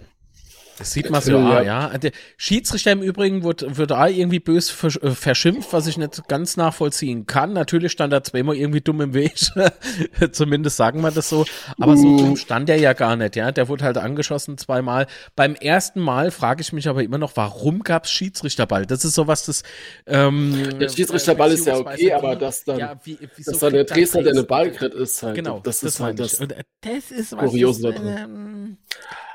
das 0.79 0.93
sieht 0.93 1.11
man 1.11 1.21
so, 1.23 1.33
Ja. 1.33 1.51
ah, 1.59 1.63
ja. 1.63 1.99
Der 1.99 2.13
Schiedsrichter 2.37 2.93
im 2.93 3.03
Übrigen 3.03 3.45
wird, 3.45 3.77
wird 3.77 3.91
da 3.91 4.07
irgendwie 4.09 4.41
bös 4.41 4.71
äh, 4.85 5.11
verschimpft, 5.11 5.73
was 5.73 5.87
ich 5.87 5.97
nicht 5.99 6.27
ganz 6.29 6.57
nachvollziehen 6.57 7.27
kann. 7.27 7.53
Natürlich 7.53 7.93
stand 7.93 8.13
er 8.13 8.25
zweimal 8.25 8.57
irgendwie 8.57 8.81
dumm 8.81 9.01
im 9.01 9.15
Weg. 9.15 9.35
Zumindest 10.33 10.77
sagen 10.77 11.01
wir 11.03 11.11
das 11.11 11.29
so. 11.29 11.45
Aber 11.79 11.97
so 11.97 12.17
dumm 12.17 12.37
stand 12.37 12.69
er 12.69 12.77
ja 12.77 12.93
gar 12.93 13.17
nicht, 13.17 13.37
ja. 13.37 13.53
Der 13.53 13.69
wurde 13.69 13.85
halt 13.85 13.99
angeschossen 13.99 14.59
zweimal. 14.59 15.07
Beim 15.37 15.55
ersten 15.55 16.01
Mal 16.01 16.31
frage 16.31 16.61
ich 16.63 16.73
mich 16.73 16.89
aber 16.89 17.03
immer 17.03 17.19
noch, 17.19 17.33
warum 17.37 17.83
gab's 17.83 18.11
Schiedsrichterball? 18.11 18.87
Das 18.87 19.05
ist 19.05 19.15
sowas, 19.15 19.45
das, 19.47 19.63
ähm, 20.07 20.79
Der 20.81 20.89
Schiedsrichterball 20.89 21.53
ist 21.53 21.67
ja 21.67 21.77
okay, 21.79 22.13
aber 22.13 22.37
dass 22.37 22.65
dann, 22.65 22.79
ja, 22.79 23.01
wie, 23.05 23.19
wieso 23.37 23.53
dass 23.53 23.61
dann 23.61 23.73
der 23.73 23.85
Dresdner, 23.85 24.23
der 24.23 24.33
eine 24.33 24.41
Dresden- 24.43 24.49
Ball 24.49 24.71
kriegt, 24.73 24.95
ist 24.95 25.23
halt, 25.23 25.35
Genau, 25.37 25.61
das, 25.61 25.83
ist 25.83 26.01
halt 26.01 26.19
das 26.19 26.35
äh, 26.41 26.49
das 26.81 27.11
ist 27.11 27.33
was, 27.37 27.51
Kuriose 27.51 27.83
das, 27.83 27.95
da 27.95 28.01
drin. 28.01 28.17
ähm, 28.19 28.77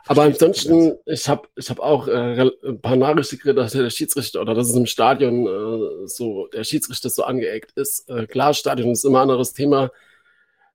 Aber 0.09 0.23
ansonsten, 0.23 0.97
ich 1.05 1.29
habe 1.29 1.47
ich 1.55 1.69
hab 1.69 1.79
auch 1.79 2.07
äh, 2.07 2.49
ein 2.63 2.81
paar 2.81 2.95
Nachrichten 2.95 3.35
gekriegt, 3.35 3.59
dass 3.59 3.73
der 3.73 3.91
Schiedsrichter 3.91 4.41
oder 4.41 4.55
dass 4.55 4.67
es 4.67 4.75
im 4.75 4.87
Stadion 4.87 5.45
äh, 5.45 6.07
so, 6.07 6.47
der 6.47 6.63
Schiedsrichter 6.63 7.11
so 7.11 7.23
angeeckt 7.25 7.73
ist. 7.73 8.09
Äh, 8.09 8.25
klar, 8.25 8.55
Stadion 8.55 8.89
ist 8.89 9.05
immer 9.05 9.19
ein 9.19 9.29
anderes 9.29 9.53
Thema. 9.53 9.91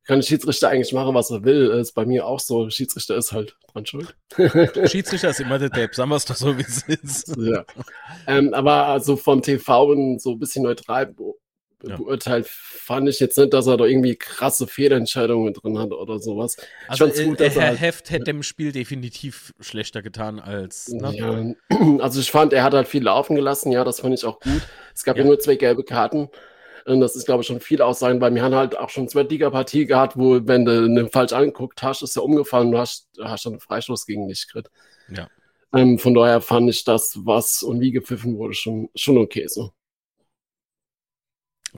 Kann 0.04 0.20
der 0.20 0.26
Schiedsrichter 0.26 0.68
eigentlich 0.68 0.92
machen, 0.92 1.16
was 1.16 1.32
er 1.32 1.42
will. 1.42 1.68
Ist 1.70 1.94
bei 1.94 2.06
mir 2.06 2.26
auch 2.26 2.38
so. 2.38 2.70
Schiedsrichter 2.70 3.16
ist 3.16 3.32
halt 3.32 3.56
dran 3.72 3.84
schuld. 3.86 4.14
Schiedsrichter 4.88 5.30
ist 5.30 5.40
immer 5.40 5.58
der 5.58 5.70
Depp, 5.70 5.96
sagen 5.96 6.10
wir 6.10 6.16
es 6.16 6.26
doch 6.26 6.36
so, 6.36 6.56
wie 6.56 6.62
es 6.62 6.84
ist. 6.86 7.36
ja. 7.36 7.64
ähm, 8.28 8.54
aber 8.54 8.86
also 8.86 9.16
vom 9.16 9.42
TV 9.42 9.86
und 9.86 10.22
so 10.22 10.30
ein 10.30 10.38
bisschen 10.38 10.62
neutral 10.62 11.12
Ja. 11.86 11.96
beurteilt, 11.96 12.46
fand 12.48 13.08
ich 13.08 13.20
jetzt 13.20 13.36
nicht, 13.38 13.52
dass 13.52 13.66
er 13.66 13.76
da 13.76 13.84
irgendwie 13.84 14.16
krasse 14.16 14.66
Fehlentscheidungen 14.66 15.52
drin 15.54 15.78
hat 15.78 15.92
oder 15.92 16.18
sowas. 16.18 16.56
Also 16.88 17.06
ich 17.06 17.10
fand's 17.10 17.18
äh, 17.18 17.24
gut, 17.26 17.40
dass 17.40 17.56
er 17.56 17.62
Herr 17.62 17.68
halt 17.70 17.80
Heft 17.80 18.10
hätte 18.10 18.24
dem 18.24 18.42
Spiel 18.42 18.72
definitiv 18.72 19.52
schlechter 19.60 20.02
getan 20.02 20.40
als. 20.40 20.88
Ne? 20.88 21.14
Ja, 21.14 21.98
also 22.00 22.20
ich 22.20 22.30
fand, 22.30 22.52
er 22.52 22.62
hat 22.62 22.74
halt 22.74 22.88
viel 22.88 23.02
laufen 23.02 23.36
gelassen, 23.36 23.72
ja, 23.72 23.84
das 23.84 24.00
fand 24.00 24.14
ich 24.14 24.24
auch 24.24 24.40
gut. 24.40 24.62
Es 24.94 25.04
gab 25.04 25.16
ja, 25.16 25.24
nur 25.24 25.38
zwei 25.38 25.56
gelbe 25.56 25.84
Karten. 25.84 26.28
Und 26.86 27.00
das 27.00 27.16
ist, 27.16 27.24
glaube 27.24 27.40
ich, 27.40 27.46
schon 27.46 27.60
viel 27.60 27.80
Aussagen, 27.80 28.20
weil 28.20 28.34
wir 28.34 28.42
haben 28.42 28.54
halt 28.54 28.78
auch 28.78 28.90
schon 28.90 29.08
zwei 29.08 29.22
Liga-Partie 29.22 29.86
gehabt, 29.86 30.18
wo, 30.18 30.40
wenn 30.46 30.66
du 30.66 30.84
eine 30.84 31.08
falsch 31.08 31.32
angeguckt 31.32 31.82
hast, 31.82 32.02
ist 32.02 32.16
er 32.16 32.24
umgefallen 32.24 32.66
und 32.66 32.72
du 32.72 32.78
hast, 32.78 33.08
hast 33.22 33.46
dann 33.46 33.54
einen 33.54 33.60
Freistoß 33.60 34.04
gegen 34.04 34.28
dich 34.28 34.46
gekriegt. 34.46 34.70
Ja. 35.08 35.28
Ähm, 35.74 35.98
von 35.98 36.14
daher 36.14 36.40
fand 36.42 36.68
ich 36.68 36.84
das, 36.84 37.18
was 37.24 37.62
und 37.62 37.80
wie 37.80 37.90
gepfiffen 37.90 38.36
wurde, 38.36 38.54
schon, 38.54 38.90
schon 38.94 39.16
okay 39.16 39.46
so. 39.48 39.72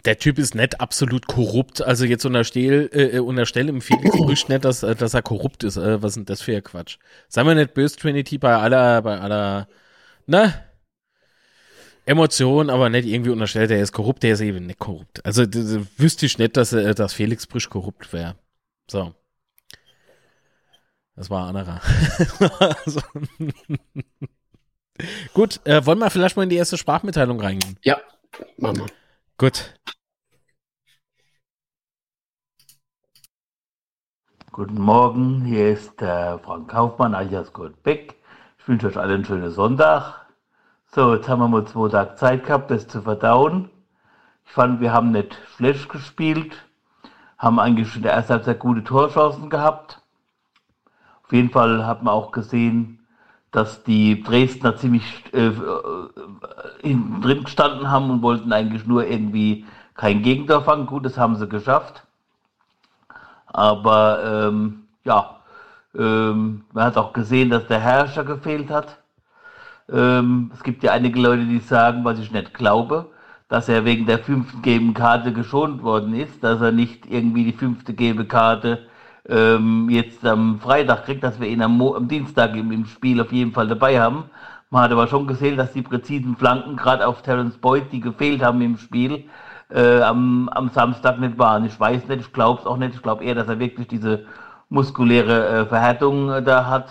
Der 0.05 0.19
Typ 0.19 0.39
ist 0.39 0.55
nicht 0.55 0.81
absolut 0.81 1.27
korrupt. 1.27 1.83
Also 1.83 2.05
jetzt 2.05 2.25
unterstell, 2.25 2.91
äh, 2.93 3.19
unterstelle 3.19 3.71
im 3.71 3.81
Felix 3.81 4.11
Brüsch 4.17 4.49
nicht, 4.49 4.65
dass, 4.65 4.83
äh, 4.83 4.95
dass 4.95 5.15
er 5.15 5.23
korrupt 5.23 5.65
ist. 5.65 5.77
Äh, 5.77 6.03
was 6.03 6.13
ist 6.13 6.17
denn 6.17 6.25
das 6.27 6.43
für 6.43 6.57
ein 6.57 6.63
Quatsch? 6.63 6.99
Sei 7.29 7.43
mal 7.45 7.55
nicht 7.55 7.75
böse, 7.75 7.97
Trinity, 7.97 8.39
bei 8.39 8.55
aller, 8.57 9.03
bei 9.03 9.19
aller, 9.19 9.69
ne? 10.27 10.63
Emotion, 12.05 12.71
aber 12.71 12.89
nicht 12.89 13.07
irgendwie 13.07 13.31
unterstellt, 13.31 13.73
er 13.73 13.81
ist 13.81 13.91
korrupt, 13.91 14.23
der 14.23 14.35
ist 14.35 14.41
eben 14.41 14.67
nicht 14.67 14.79
korrupt. 14.79 15.25
Also 15.27 15.43
wüsste 15.43 16.27
ich 16.27 16.39
nicht, 16.39 16.57
dass, 16.57 16.73
äh, 16.73 16.95
dass 16.95 17.13
Felix 17.13 17.47
Brüsch 17.47 17.69
korrupt 17.69 18.13
wäre. 18.13 18.37
So. 18.89 19.13
Das 21.17 21.31
war 21.31 21.49
anderer. 21.49 21.81
also. 22.85 23.01
Gut, 25.35 25.61
äh, 25.65 25.85
wollen 25.85 25.99
wir 25.99 26.11
vielleicht 26.11 26.37
mal 26.37 26.45
in 26.45 26.49
die 26.49 26.57
erste 26.57 26.77
Sprachmitteilung 26.77 27.41
reingehen? 27.41 27.77
Ja, 27.83 27.99
machen 28.59 28.79
wir. 28.79 28.87
Gut. 29.39 29.75
Guten 34.51 34.81
Morgen, 34.81 35.45
hier 35.45 35.73
ist 35.75 36.01
der 36.01 36.39
Frank 36.39 36.71
Kaufmann, 36.71 37.15
alias 37.15 37.53
Kurt 37.53 37.83
Beck. 37.83 38.17
Ich 38.59 38.67
wünsche 38.67 38.87
euch 38.87 38.97
allen 38.97 39.17
einen 39.17 39.25
schönen 39.27 39.51
Sonntag. 39.51 40.25
So, 40.87 41.15
jetzt 41.15 41.29
haben 41.29 41.41
wir 41.41 41.49
mal 41.49 41.67
zwei 41.67 41.91
Tage 41.91 42.15
Zeit 42.15 42.47
gehabt, 42.47 42.71
das 42.71 42.89
zu 42.89 43.03
verdauen. 43.03 43.69
Ich 44.47 44.53
fand, 44.53 44.81
wir 44.81 44.95
haben 44.95 45.11
nicht 45.13 45.39
schlecht 45.55 45.91
gespielt, 45.91 46.67
haben 47.37 47.61
eigentlich 47.61 47.95
in 47.95 48.05
der 48.05 48.15
ersten 48.15 48.33
Halbzeit 48.33 48.59
gute 48.59 48.85
Torchancen 48.85 49.51
gehabt. 49.51 50.01
Auf 51.25 51.33
jeden 51.35 51.51
Fall 51.51 51.85
hat 51.87 52.03
man 52.03 52.15
auch 52.15 52.33
gesehen, 52.33 52.96
dass 53.57 53.83
die 53.85 54.23
Dresdner 54.23 54.77
ziemlich 54.77 55.25
äh, 55.33 55.47
äh, 55.47 55.53
hinten 56.83 57.23
drin 57.23 57.45
gestanden 57.45 57.91
haben 57.91 58.11
und 58.11 58.21
wollten 58.21 58.53
eigentlich 58.53 58.87
nur 58.87 59.07
irgendwie 59.07 59.65
kein 59.95 60.21
Gegentor 60.23 60.63
fangen. 60.63 60.87
Gut, 60.87 61.07
das 61.07 61.17
haben 61.17 61.37
sie 61.37 61.49
geschafft. 61.49 62.03
Aber 63.47 64.49
ähm, 64.51 64.83
ja, 65.05 65.37
ähm, 65.97 66.65
man 66.75 66.85
hat 66.85 66.99
auch 66.99 67.15
gesehen, 67.15 67.49
dass 67.49 67.67
der 67.67 67.81
Herrscher 67.81 68.25
gefehlt 68.25 68.71
hat. 68.71 68.99
Ähm, 69.91 70.51
es 70.53 70.63
gibt 70.63 70.83
ja 70.83 70.93
einige 70.93 71.19
Leute, 71.19 71.47
die 71.47 71.61
sagen, 71.61 72.05
was 72.05 72.19
ich 72.19 72.31
nicht 72.31 72.53
glaube, 72.53 73.07
dass 73.49 73.71
er 73.71 73.87
wegen 73.87 74.05
der 74.05 74.19
fünften 74.19 74.61
gelben 74.61 74.93
Karte 74.93 75.33
geschont 75.33 75.83
worden 75.83 76.15
ist, 76.15 76.45
dass 76.45 76.61
er 76.61 76.73
nicht 76.73 77.07
irgendwie 77.07 77.45
die 77.45 77.57
fünfte 77.57 77.95
gelbe 77.95 78.27
Karte 78.27 78.87
ähm, 79.29 79.89
jetzt 79.91 80.25
am 80.25 80.61
Freitag 80.61 81.05
kriegt, 81.05 81.23
dass 81.25 81.41
wir 81.41 81.49
ihn 81.49 81.63
am, 81.63 81.77
Mo 81.77 81.95
am 81.95 82.09
Dienstag 82.09 82.55
im, 82.57 82.71
im 82.73 82.87
Spiel 82.87 83.21
auf 83.21 83.33
jeden 83.33 83.53
Fall 83.53 83.69
dabei 83.69 84.01
haben. 84.01 84.25
Man 84.71 84.83
hat 84.83 84.93
aber 84.93 85.07
schon 85.07 85.27
gesehen, 85.27 85.57
dass 85.57 85.73
die 85.73 85.83
präzisen 85.83 86.37
Flanken 86.37 86.77
gerade 86.77 87.07
auf 87.07 87.23
Terence 87.23 87.57
Boyd, 87.57 87.93
die 87.93 88.01
gefehlt 88.01 88.43
haben 88.43 88.61
im 88.61 88.77
Spiel, 88.77 89.25
äh, 89.71 90.01
am, 90.01 90.49
am 90.51 90.71
Samstag 90.71 91.19
nicht 91.19 91.39
waren. 91.39 91.65
Ich 91.65 91.79
weiß 91.79 92.09
nicht, 92.09 92.21
ich 92.21 92.33
glaube 92.33 92.61
es 92.61 92.67
auch 92.67 92.77
nicht. 92.77 92.95
Ich 92.95 93.03
glaube 93.03 93.25
eher, 93.25 93.35
dass 93.35 93.49
er 93.49 93.59
wirklich 93.59 93.89
diese 93.89 94.27
muskuläre 94.69 95.49
äh, 95.49 95.67
Verhärtung 95.67 96.31
äh, 96.31 96.43
da 96.43 96.67
hat. 96.67 96.89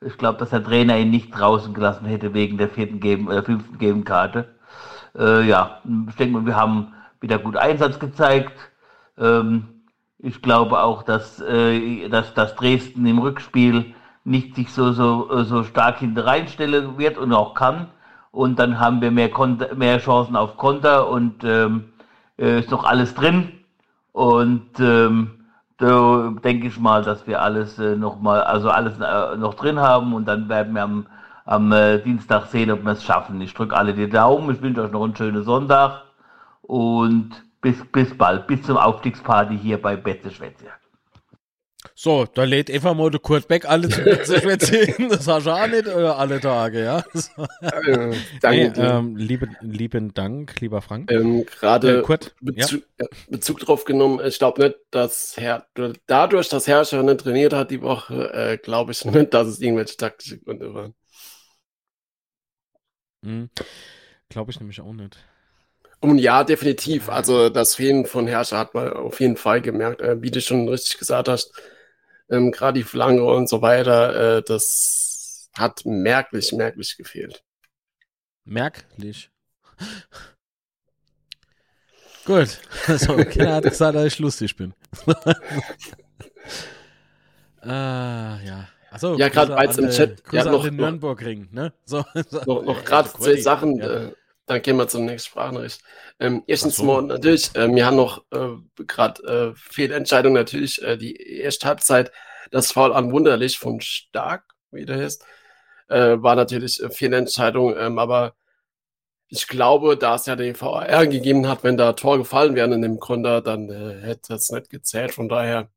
Ich 0.00 0.16
glaube, 0.16 0.38
dass 0.38 0.50
der 0.50 0.64
Trainer 0.64 0.96
ihn 0.98 1.10
nicht 1.10 1.30
draußen 1.30 1.74
gelassen 1.74 2.06
hätte 2.06 2.32
wegen 2.32 2.56
der 2.56 2.70
vierten 2.70 3.00
gelben, 3.00 3.30
äh, 3.30 3.42
fünften 3.42 3.78
gelben 3.78 4.04
Karte. 4.04 4.48
Äh, 5.18 5.46
ja, 5.46 5.80
ich 6.08 6.16
denke 6.16 6.44
wir 6.46 6.56
haben 6.56 6.94
wieder 7.20 7.38
gut 7.38 7.56
Einsatz 7.56 7.98
gezeigt. 7.98 8.54
Ähm, 9.18 9.79
ich 10.22 10.42
glaube 10.42 10.82
auch, 10.82 11.02
dass, 11.02 11.40
äh, 11.40 12.08
dass, 12.08 12.34
dass 12.34 12.54
Dresden 12.54 13.06
im 13.06 13.18
Rückspiel 13.18 13.94
nicht 14.24 14.54
sich 14.54 14.72
so, 14.72 14.92
so, 14.92 15.42
so 15.44 15.64
stark 15.64 15.98
hinter 15.98 16.26
reinstellen 16.26 16.98
wird 16.98 17.18
und 17.18 17.32
auch 17.32 17.54
kann. 17.54 17.88
Und 18.30 18.58
dann 18.58 18.78
haben 18.78 19.00
wir 19.00 19.10
mehr, 19.10 19.30
Konter, 19.30 19.74
mehr 19.74 19.98
Chancen 19.98 20.36
auf 20.36 20.56
Konter 20.56 21.08
und 21.08 21.42
ähm, 21.42 21.92
äh, 22.38 22.60
ist 22.60 22.70
noch 22.70 22.84
alles 22.84 23.14
drin. 23.14 23.52
Und 24.12 24.78
ähm, 24.78 25.44
da 25.78 26.32
denke 26.44 26.66
ich 26.66 26.78
mal, 26.78 27.02
dass 27.02 27.26
wir 27.26 27.40
alles 27.42 27.78
äh, 27.78 27.96
noch 27.96 28.20
mal, 28.20 28.42
also 28.42 28.70
alles 28.70 29.00
äh, 29.00 29.36
noch 29.36 29.54
drin 29.54 29.80
haben 29.80 30.12
und 30.12 30.26
dann 30.26 30.48
werden 30.48 30.74
wir 30.74 30.82
am, 30.82 31.06
am 31.46 31.72
äh, 31.72 31.98
Dienstag 31.98 32.46
sehen, 32.46 32.70
ob 32.70 32.84
wir 32.84 32.92
es 32.92 33.02
schaffen. 33.02 33.40
Ich 33.40 33.54
drücke 33.54 33.76
alle 33.76 33.94
die 33.94 34.08
Daumen, 34.08 34.54
ich 34.54 34.60
wünsche 34.60 34.82
euch 34.82 34.92
noch 34.92 35.02
einen 35.02 35.16
schönen 35.16 35.42
Sonntag 35.42 36.02
und 36.62 37.30
bis, 37.60 37.76
bis 37.92 38.16
bald, 38.16 38.46
bis 38.46 38.62
zum 38.62 38.76
Aufstiegsparty 38.76 39.58
hier 39.58 39.80
bei 39.80 39.96
Betze 39.96 40.30
Schwätze. 40.30 40.66
So, 41.94 42.26
da 42.26 42.44
lädt 42.44 42.68
Eva 42.68 42.92
mal 42.92 43.10
der 43.10 43.20
Kurt 43.20 43.48
Beck 43.48 43.64
alle 43.64 43.88
zu 43.88 44.02
Schwätze 44.38 44.94
Das 45.08 45.26
hast 45.26 45.46
du 45.46 45.50
auch 45.50 45.66
nicht 45.66 45.86
äh, 45.86 45.90
alle 45.90 46.38
Tage, 46.40 46.84
ja? 46.84 46.98
Äh, 47.60 48.16
danke 48.42 48.72
nee, 48.72 48.72
ähm, 48.76 49.16
lieben, 49.16 49.56
lieben 49.60 50.12
Dank, 50.12 50.60
lieber 50.60 50.82
Frank. 50.82 51.10
Ähm, 51.10 51.46
Gerade 51.46 52.00
Äh, 52.00 52.02
Kurt, 52.02 52.34
Bezug, 52.40 52.82
ja. 53.00 53.06
Bezug 53.28 53.60
drauf 53.60 53.84
genommen, 53.84 54.20
ich 54.24 54.38
glaube 54.38 54.62
nicht, 54.62 54.76
dass 54.90 55.36
Herr, 55.38 55.66
dadurch, 56.06 56.50
dass 56.50 56.66
Herrscher 56.66 57.02
nicht 57.02 57.20
trainiert 57.20 57.54
hat 57.54 57.70
die 57.70 57.80
Woche, 57.80 58.30
äh, 58.32 58.58
glaube 58.58 58.92
ich 58.92 59.04
nicht, 59.04 59.32
dass 59.32 59.48
es 59.48 59.60
irgendwelche 59.60 59.96
taktische 59.96 60.38
Gründe 60.38 60.74
waren. 60.74 60.94
Hm. 63.24 63.50
Glaube 64.28 64.50
ich 64.50 64.60
nämlich 64.60 64.80
auch 64.80 64.92
nicht. 64.92 65.18
Und 66.00 66.18
ja, 66.18 66.44
definitiv. 66.44 67.08
Also 67.10 67.50
das 67.50 67.74
Fehlen 67.74 68.06
von 68.06 68.26
Herrscher 68.26 68.58
hat 68.58 68.74
man 68.74 68.92
auf 68.92 69.20
jeden 69.20 69.36
Fall 69.36 69.60
gemerkt, 69.60 70.00
äh, 70.00 70.20
wie 70.22 70.30
du 70.30 70.40
schon 70.40 70.68
richtig 70.68 70.98
gesagt 70.98 71.28
hast. 71.28 71.52
Ähm, 72.30 72.50
Gerade 72.52 72.78
die 72.78 72.84
Flanke 72.84 73.24
und 73.24 73.48
so 73.48 73.60
weiter, 73.60 74.38
äh, 74.38 74.42
das 74.42 75.50
hat 75.56 75.84
merklich, 75.84 76.52
merklich 76.52 76.96
gefehlt. 76.96 77.42
Merklich. 78.44 79.30
Gut. 82.24 82.60
Also, 82.86 83.16
keiner 83.16 83.56
hat 83.56 83.64
gesagt, 83.64 83.96
dass 83.96 84.04
ich 84.06 84.18
lustig 84.18 84.56
bin. 84.56 84.72
ah, 87.62 88.38
ja. 88.44 88.68
Achso, 88.90 89.16
Ja, 89.16 89.28
gerade 89.28 89.54
weil 89.54 89.68
es 89.68 89.78
im 89.78 89.90
Chat 89.90 90.24
Grüße 90.24 90.36
ja, 90.36 90.44
an 90.44 90.52
noch, 90.52 90.70
Nürnbergring, 90.70 91.48
ne? 91.52 91.72
So, 91.84 92.04
so. 92.28 92.40
noch, 92.46 92.62
noch 92.62 92.84
gerade 92.84 93.08
zwei 93.10 93.36
Sachen, 93.36 93.76
ja. 93.76 93.86
äh, 93.86 94.12
dann 94.50 94.62
gehen 94.62 94.76
wir 94.76 94.88
zur 94.88 95.02
nächsten 95.02 95.30
Sprachnachricht. 95.30 95.80
Ähm, 96.18 96.42
erstens 96.46 96.76
so. 96.76 96.84
mal 96.84 97.02
natürlich, 97.02 97.54
äh, 97.54 97.72
wir 97.72 97.86
haben 97.86 97.96
noch 97.96 98.24
äh, 98.32 98.56
gerade 98.84 99.22
äh, 99.22 99.56
Fehlentscheidung 99.56 100.32
natürlich, 100.32 100.82
äh, 100.82 100.96
die 100.96 101.16
erste 101.40 101.68
Halbzeit, 101.68 102.10
das 102.50 102.72
Foul 102.72 102.92
an 102.92 103.12
Wunderlich 103.12 103.58
von 103.58 103.80
Stark, 103.80 104.44
wie 104.72 104.84
der 104.84 104.98
heißt, 104.98 105.24
äh, 105.88 106.16
war 106.20 106.34
natürlich 106.36 106.82
äh, 106.82 106.90
Fehlentscheidung, 106.90 107.76
ähm, 107.78 107.98
aber 107.98 108.34
ich 109.28 109.46
glaube, 109.48 109.96
da 109.96 110.16
es 110.16 110.26
ja 110.26 110.36
den 110.36 110.56
VR 110.56 111.06
gegeben 111.06 111.48
hat, 111.48 111.62
wenn 111.64 111.76
da 111.76 111.92
Tor 111.94 112.18
gefallen 112.18 112.56
wäre 112.56 112.74
in 112.74 112.82
dem 112.82 112.98
Konter, 112.98 113.40
dann 113.42 113.70
äh, 113.70 114.00
hätte 114.02 114.32
das 114.34 114.50
nicht 114.50 114.70
gezählt. 114.70 115.12
Von 115.14 115.28
daher 115.28 115.70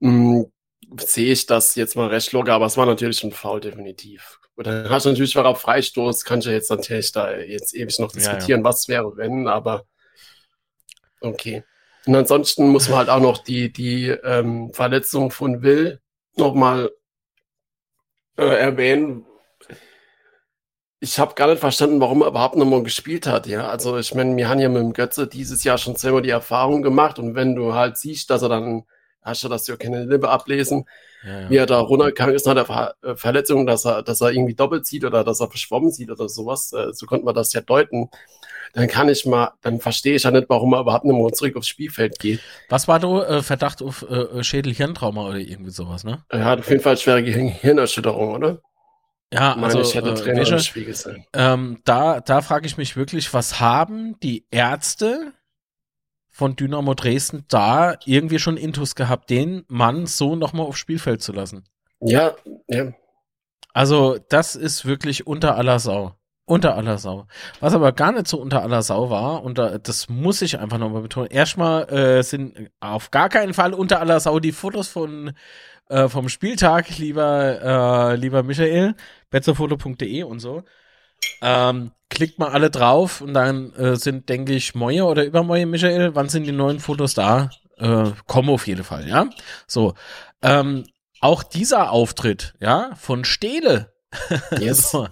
mh, 0.00 0.44
sehe 0.98 1.32
ich 1.32 1.46
das 1.46 1.74
jetzt 1.76 1.96
mal 1.96 2.08
recht 2.08 2.32
locker, 2.32 2.54
aber 2.54 2.66
es 2.66 2.76
war 2.76 2.86
natürlich 2.86 3.22
ein 3.24 3.32
Foul, 3.32 3.60
definitiv. 3.60 4.39
Und 4.60 4.66
dann 4.66 4.90
hast 4.90 5.06
du 5.06 5.08
natürlich 5.08 5.38
auch 5.38 5.46
auf 5.46 5.62
Freistoß, 5.62 6.22
kann 6.22 6.40
ich 6.40 6.44
ja 6.44 6.52
jetzt 6.52 6.68
natürlich 6.68 7.12
da 7.12 7.34
jetzt 7.34 7.74
ewig 7.74 7.98
noch 7.98 8.12
Ja, 8.12 8.20
ja. 8.20 8.32
diskutieren, 8.34 8.62
was 8.62 8.88
wäre, 8.88 9.16
wenn, 9.16 9.48
aber 9.48 9.86
okay. 11.22 11.64
Und 12.04 12.14
ansonsten 12.14 12.68
muss 12.68 12.86
man 12.90 12.98
halt 12.98 13.08
auch 13.08 13.20
noch 13.20 13.38
die, 13.38 13.72
die 13.72 14.08
ähm, 14.08 14.70
Verletzung 14.74 15.30
von 15.30 15.62
Will 15.62 16.02
nochmal 16.36 16.90
äh, 18.36 18.44
erwähnen. 18.44 19.24
Ich 20.98 21.18
habe 21.18 21.34
gar 21.36 21.46
nicht 21.48 21.60
verstanden, 21.60 21.98
warum 22.02 22.20
er 22.20 22.28
überhaupt 22.28 22.56
nochmal 22.56 22.82
gespielt 22.82 23.26
hat. 23.26 23.46
Ja, 23.46 23.66
also 23.70 23.96
ich 23.96 24.14
meine, 24.14 24.36
wir 24.36 24.50
haben 24.50 24.60
ja 24.60 24.68
mit 24.68 24.82
dem 24.82 24.92
Götze 24.92 25.26
dieses 25.26 25.64
Jahr 25.64 25.78
schon 25.78 25.96
zweimal 25.96 26.20
die 26.20 26.28
Erfahrung 26.28 26.82
gemacht 26.82 27.18
und 27.18 27.34
wenn 27.34 27.54
du 27.54 27.72
halt 27.72 27.96
siehst, 27.96 28.28
dass 28.28 28.42
er 28.42 28.50
dann, 28.50 28.84
hast 29.22 29.44
du 29.44 29.48
das 29.48 29.66
ja 29.66 29.76
keine 29.76 30.04
Lippe 30.04 30.28
ablesen, 30.28 30.84
Ja, 31.24 31.40
ja. 31.42 31.50
wie 31.50 31.56
er 31.56 31.66
da 31.66 31.78
runtergegangen 31.80 32.34
ist 32.34 32.46
nach 32.46 32.54
der 32.54 32.94
äh, 33.02 33.14
Verletzung, 33.16 33.66
dass 33.66 33.84
er, 33.84 34.02
dass 34.02 34.20
er 34.20 34.30
irgendwie 34.30 34.54
doppelt 34.54 34.86
sieht 34.86 35.04
oder 35.04 35.24
dass 35.24 35.40
er 35.40 35.48
verschwommen 35.48 35.90
sieht 35.90 36.10
oder 36.10 36.28
sowas, 36.28 36.72
äh, 36.72 36.92
so 36.92 37.06
konnte 37.06 37.24
man 37.24 37.34
das 37.34 37.52
ja 37.52 37.60
deuten. 37.60 38.08
Dann 38.72 38.86
kann 38.86 39.08
ich 39.08 39.26
mal, 39.26 39.52
dann 39.62 39.80
verstehe 39.80 40.14
ich 40.14 40.22
ja 40.22 40.30
nicht, 40.30 40.48
warum 40.48 40.72
er 40.74 40.80
überhaupt 40.82 41.04
nicht 41.04 41.16
mehr 41.16 41.32
zurück 41.32 41.56
aufs 41.56 41.66
Spielfeld 41.66 42.18
geht. 42.20 42.40
Was 42.68 42.86
war 42.86 43.00
da 43.00 43.24
äh, 43.38 43.42
Verdacht 43.42 43.82
auf 43.82 44.08
äh, 44.08 44.44
Schädel-Hirntrauma 44.44 45.26
oder 45.28 45.38
irgendwie 45.38 45.72
sowas, 45.72 46.04
ne? 46.04 46.24
Er 46.28 46.44
hat 46.44 46.60
auf 46.60 46.70
jeden 46.70 46.80
Fall 46.80 46.96
schwere 46.96 47.22
Gehirn 47.24 47.48
Hirnerschütterung, 47.48 48.32
oder? 48.34 48.60
Ja, 49.32 49.54
Meine 49.56 49.66
also 49.66 49.80
ich 49.80 49.94
hätte 49.94 50.10
äh, 50.10 50.14
Trainer 50.14 50.40
Wäsche, 50.42 50.54
im 50.54 50.60
Spiel 50.60 50.84
gesehen. 50.84 51.24
ähm, 51.34 51.80
da, 51.84 52.20
da 52.20 52.42
frage 52.42 52.66
ich 52.66 52.76
mich 52.78 52.96
wirklich, 52.96 53.34
was 53.34 53.60
haben 53.60 54.18
die 54.20 54.44
Ärzte 54.50 55.32
von 56.40 56.56
Dynamo 56.56 56.94
Dresden 56.94 57.44
da 57.48 57.96
irgendwie 58.06 58.38
schon 58.38 58.56
Intus 58.56 58.94
gehabt, 58.94 59.28
den 59.28 59.62
Mann 59.68 60.06
so 60.06 60.36
nochmal 60.36 60.64
aufs 60.64 60.78
Spielfeld 60.78 61.20
zu 61.20 61.32
lassen? 61.32 61.64
Ja, 62.00 62.32
ja. 62.66 62.94
Also, 63.74 64.16
das 64.30 64.56
ist 64.56 64.86
wirklich 64.86 65.26
unter 65.26 65.56
aller 65.56 65.78
Sau. 65.78 66.14
Unter 66.46 66.76
aller 66.76 66.96
Sau. 66.96 67.26
Was 67.60 67.74
aber 67.74 67.92
gar 67.92 68.12
nicht 68.12 68.26
so 68.26 68.40
unter 68.40 68.62
aller 68.62 68.80
Sau 68.80 69.10
war, 69.10 69.42
und 69.42 69.58
da, 69.58 69.76
das 69.76 70.08
muss 70.08 70.40
ich 70.40 70.58
einfach 70.58 70.78
nochmal 70.78 71.02
betonen, 71.02 71.28
erstmal 71.28 71.90
äh, 71.90 72.22
sind 72.22 72.70
auf 72.80 73.10
gar 73.10 73.28
keinen 73.28 73.52
Fall 73.52 73.74
unter 73.74 74.00
aller 74.00 74.18
Sau 74.18 74.40
die 74.40 74.52
Fotos 74.52 74.88
von 74.88 75.34
äh, 75.90 76.08
vom 76.08 76.30
Spieltag, 76.30 76.96
lieber, 76.96 78.12
äh, 78.12 78.16
lieber 78.16 78.42
Michael, 78.44 78.94
betzerfoto.de 79.28 80.22
und 80.22 80.38
so. 80.40 80.62
Ähm, 81.42 81.92
klickt 82.08 82.38
mal 82.38 82.50
alle 82.50 82.70
drauf 82.70 83.20
und 83.20 83.34
dann 83.34 83.72
äh, 83.74 83.96
sind, 83.96 84.28
denke 84.28 84.52
ich, 84.52 84.74
Moje 84.74 85.04
oder 85.04 85.24
Übermoje, 85.24 85.66
Michael, 85.66 86.14
wann 86.14 86.28
sind 86.28 86.44
die 86.44 86.52
neuen 86.52 86.80
Fotos 86.80 87.14
da? 87.14 87.50
Äh, 87.78 88.10
kommen 88.26 88.50
auf 88.50 88.66
jeden 88.66 88.84
Fall, 88.84 89.08
ja. 89.08 89.28
So. 89.66 89.94
Ähm, 90.42 90.84
auch 91.20 91.42
dieser 91.42 91.90
Auftritt, 91.90 92.54
ja, 92.60 92.92
von 92.96 93.24
Stele, 93.24 93.92
Yes. 94.58 94.90
so, 94.90 95.08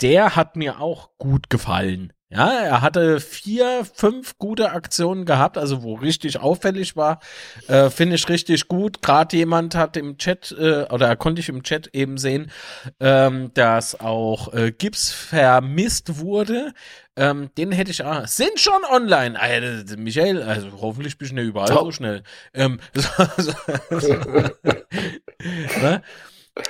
der 0.00 0.36
hat 0.36 0.56
mir 0.56 0.80
auch 0.80 1.10
gut 1.18 1.48
gefallen. 1.50 2.12
Ja, 2.34 2.50
er 2.50 2.82
hatte 2.82 3.20
vier, 3.20 3.86
fünf 3.94 4.38
gute 4.38 4.72
Aktionen 4.72 5.24
gehabt, 5.24 5.56
also 5.56 5.84
wo 5.84 5.94
richtig 5.94 6.40
auffällig 6.40 6.96
war, 6.96 7.20
äh, 7.68 7.90
finde 7.90 8.16
ich 8.16 8.28
richtig 8.28 8.66
gut. 8.66 9.02
Gerade 9.02 9.36
jemand 9.36 9.76
hat 9.76 9.96
im 9.96 10.18
Chat, 10.18 10.52
äh, 10.58 10.82
oder 10.90 11.14
konnte 11.14 11.40
ich 11.40 11.48
im 11.48 11.62
Chat 11.62 11.90
eben 11.92 12.18
sehen, 12.18 12.50
ähm, 12.98 13.52
dass 13.54 14.00
auch 14.00 14.52
äh, 14.52 14.72
Gips 14.72 15.12
vermisst 15.12 16.18
wurde. 16.18 16.72
Ähm, 17.16 17.50
den 17.56 17.70
hätte 17.70 17.92
ich, 17.92 18.04
ah, 18.04 18.26
sind 18.26 18.58
schon 18.58 18.82
online. 18.90 19.38
Alter, 19.38 19.96
Michael, 19.96 20.42
also 20.42 20.72
hoffentlich 20.80 21.16
bin 21.16 21.26
ich 21.26 21.32
nicht 21.34 21.46
überall 21.46 21.68
so 21.68 21.74
Top. 21.74 21.94
schnell. 21.94 22.24
Ähm, 22.52 22.80
ne? 25.80 26.02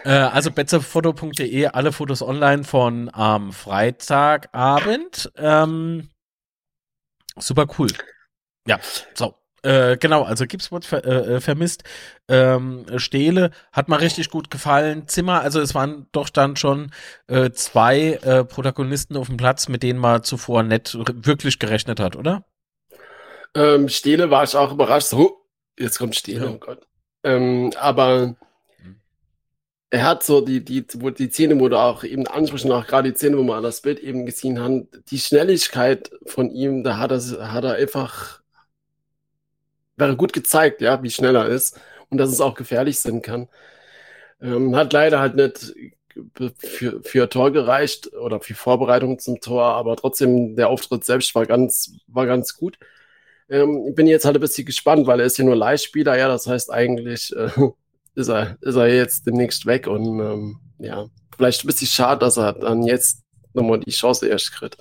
Äh, 0.05 0.11
also 0.11 0.51
betzerfoto.de, 0.51 1.67
alle 1.67 1.93
Fotos 1.93 2.23
online 2.23 2.65
von 2.65 3.11
am 3.13 3.53
Freitagabend. 3.53 5.31
Ähm, 5.37 6.09
super 7.39 7.67
cool. 7.79 7.89
Ja, 8.67 8.81
so. 9.15 9.35
Äh, 9.63 9.97
genau, 9.97 10.25
also 10.25 10.45
Gipswort 10.47 10.85
ver 10.85 11.05
äh, 11.07 11.37
äh, 11.37 11.41
vermisst. 11.41 11.85
Ähm, 12.29 12.85
Stehle 12.97 13.51
hat 13.73 13.89
mir 13.89 13.99
richtig 13.99 14.29
gut 14.29 14.51
gefallen. 14.51 15.09
Zimmer, 15.09 15.41
also 15.41 15.59
es 15.59 15.75
waren 15.75 16.07
doch 16.13 16.29
dann 16.29 16.57
schon 16.57 16.91
äh, 17.29 17.51
zwei 17.51 18.19
äh, 18.23 18.45
Protagonisten 18.45 19.17
auf 19.17 19.29
dem 19.29 19.39
Platz, 19.39 19.69
mit 19.69 19.83
denen 19.83 19.99
man 19.99 20.23
zuvor 20.23 20.63
nicht 20.65 20.95
wirklich 21.27 21.59
gerechnet 21.59 21.99
hat, 21.99 22.15
oder? 22.15 22.45
Ähm, 23.55 23.89
Stele 23.89 24.31
war 24.31 24.45
ich 24.45 24.55
auch 24.55 24.71
überrascht. 24.73 25.09
So, 25.09 25.47
jetzt 25.79 25.99
kommt 25.99 26.15
Stele, 26.15 26.45
Ja. 26.45 26.51
oh 26.51 26.59
Gott. 26.59 26.87
Ähm, 27.23 27.73
aber 27.79 28.37
er 29.95 30.03
hat 30.05 30.25
so 30.25 30.41
die, 30.41 30.65
die, 30.65 30.85
wo 30.95 31.11
die 31.11 31.31
Szene, 31.31 31.61
wo 31.61 31.69
du 31.69 31.79
auch 31.79 32.03
eben 32.03 32.27
ansprichst, 32.27 32.69
auch 32.69 32.85
gerade 32.85 33.13
die 33.13 33.17
Szene, 33.17 33.39
wo 33.39 33.45
man 33.45 33.63
das 33.63 33.81
Bild 33.81 34.01
eben 34.01 34.27
gesehen 34.27 34.61
hat, 34.61 34.89
die 35.09 35.21
Schnelligkeit 35.21 36.11
von 36.27 36.51
ihm, 36.51 36.83
da 36.83 36.99
hat 36.99 37.13
er, 37.13 37.53
hat 37.53 37.63
er 37.63 37.75
einfach, 37.75 38.41
wäre 39.97 40.17
gut 40.17 40.33
gezeigt, 40.33 40.81
ja, 40.81 41.01
wie 41.05 41.11
schnell 41.11 41.37
er 41.37 41.47
ist 41.47 41.81
und 42.11 42.19
dass 42.19 42.31
es 42.31 42.41
auch 42.41 42.57
gefährlich 42.57 42.99
sein 42.99 43.23
kann. 43.23 43.49
Ähm, 44.43 44.75
hat 44.75 44.93
leider 44.93 45.21
halt 45.21 45.37
nicht 45.37 45.75
für, 46.59 47.01
für 47.05 47.29
Tor 47.29 47.53
gereicht 47.53 48.13
oder 48.15 48.41
für 48.41 48.55
Vorbereitung 48.55 49.21
zum 49.21 49.41
Tor, 49.41 49.63
aber 49.63 49.95
trotzdem 49.95 50.57
der 50.57 50.71
Auftritt 50.71 51.05
selbst 51.05 51.37
war 51.37 51.47
ganz, 51.47 51.93
war 52.09 52.27
ganz 52.27 52.57
gut. 52.57 52.79
Ähm, 53.49 53.95
bin 53.95 54.09
jetzt 54.09 54.25
halt 54.25 54.37
ein 54.37 54.41
bisschen 54.41 54.67
gespannt, 54.67 55.07
weil 55.07 55.21
er 55.21 55.27
ist 55.27 55.39
ja 55.39 55.45
nur 55.45 55.55
Leihspieler, 55.55 56.19
ja, 56.19 56.27
das 56.27 56.49
heißt 56.49 56.73
eigentlich 56.73 57.33
äh, 57.37 57.49
ist, 58.15 58.29
er, 58.29 58.57
ist 58.61 58.77
er 58.77 58.93
jetzt 58.95 59.27
demnächst 59.27 59.67
weg 59.67 59.87
und 59.87 60.21
ähm, 60.21 60.59
ja, 60.79 61.07
vielleicht 61.37 61.65
ein 61.65 61.67
bisschen 61.67 61.89
schade, 61.89 62.21
dass 62.21 62.37
er 62.37 62.53
dann 62.53 62.83
jetzt 62.85 63.23
nochmal 63.53 63.81
die 63.81 63.91
Chance 63.91 64.29
erst 64.29 64.53
kriegt. 64.53 64.77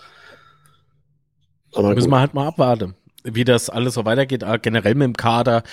Aber 1.73 1.89
Müssen 1.95 2.09
gut. 2.09 2.15
wir 2.15 2.19
halt 2.19 2.33
mal 2.33 2.47
abwarten, 2.47 2.95
wie 3.23 3.43
das 3.43 3.69
alles 3.69 3.95
so 3.95 4.05
weitergeht. 4.05 4.43
Ah, 4.43 4.57
generell 4.57 4.95
mit 4.95 5.05
dem 5.05 5.17
Kader 5.17 5.63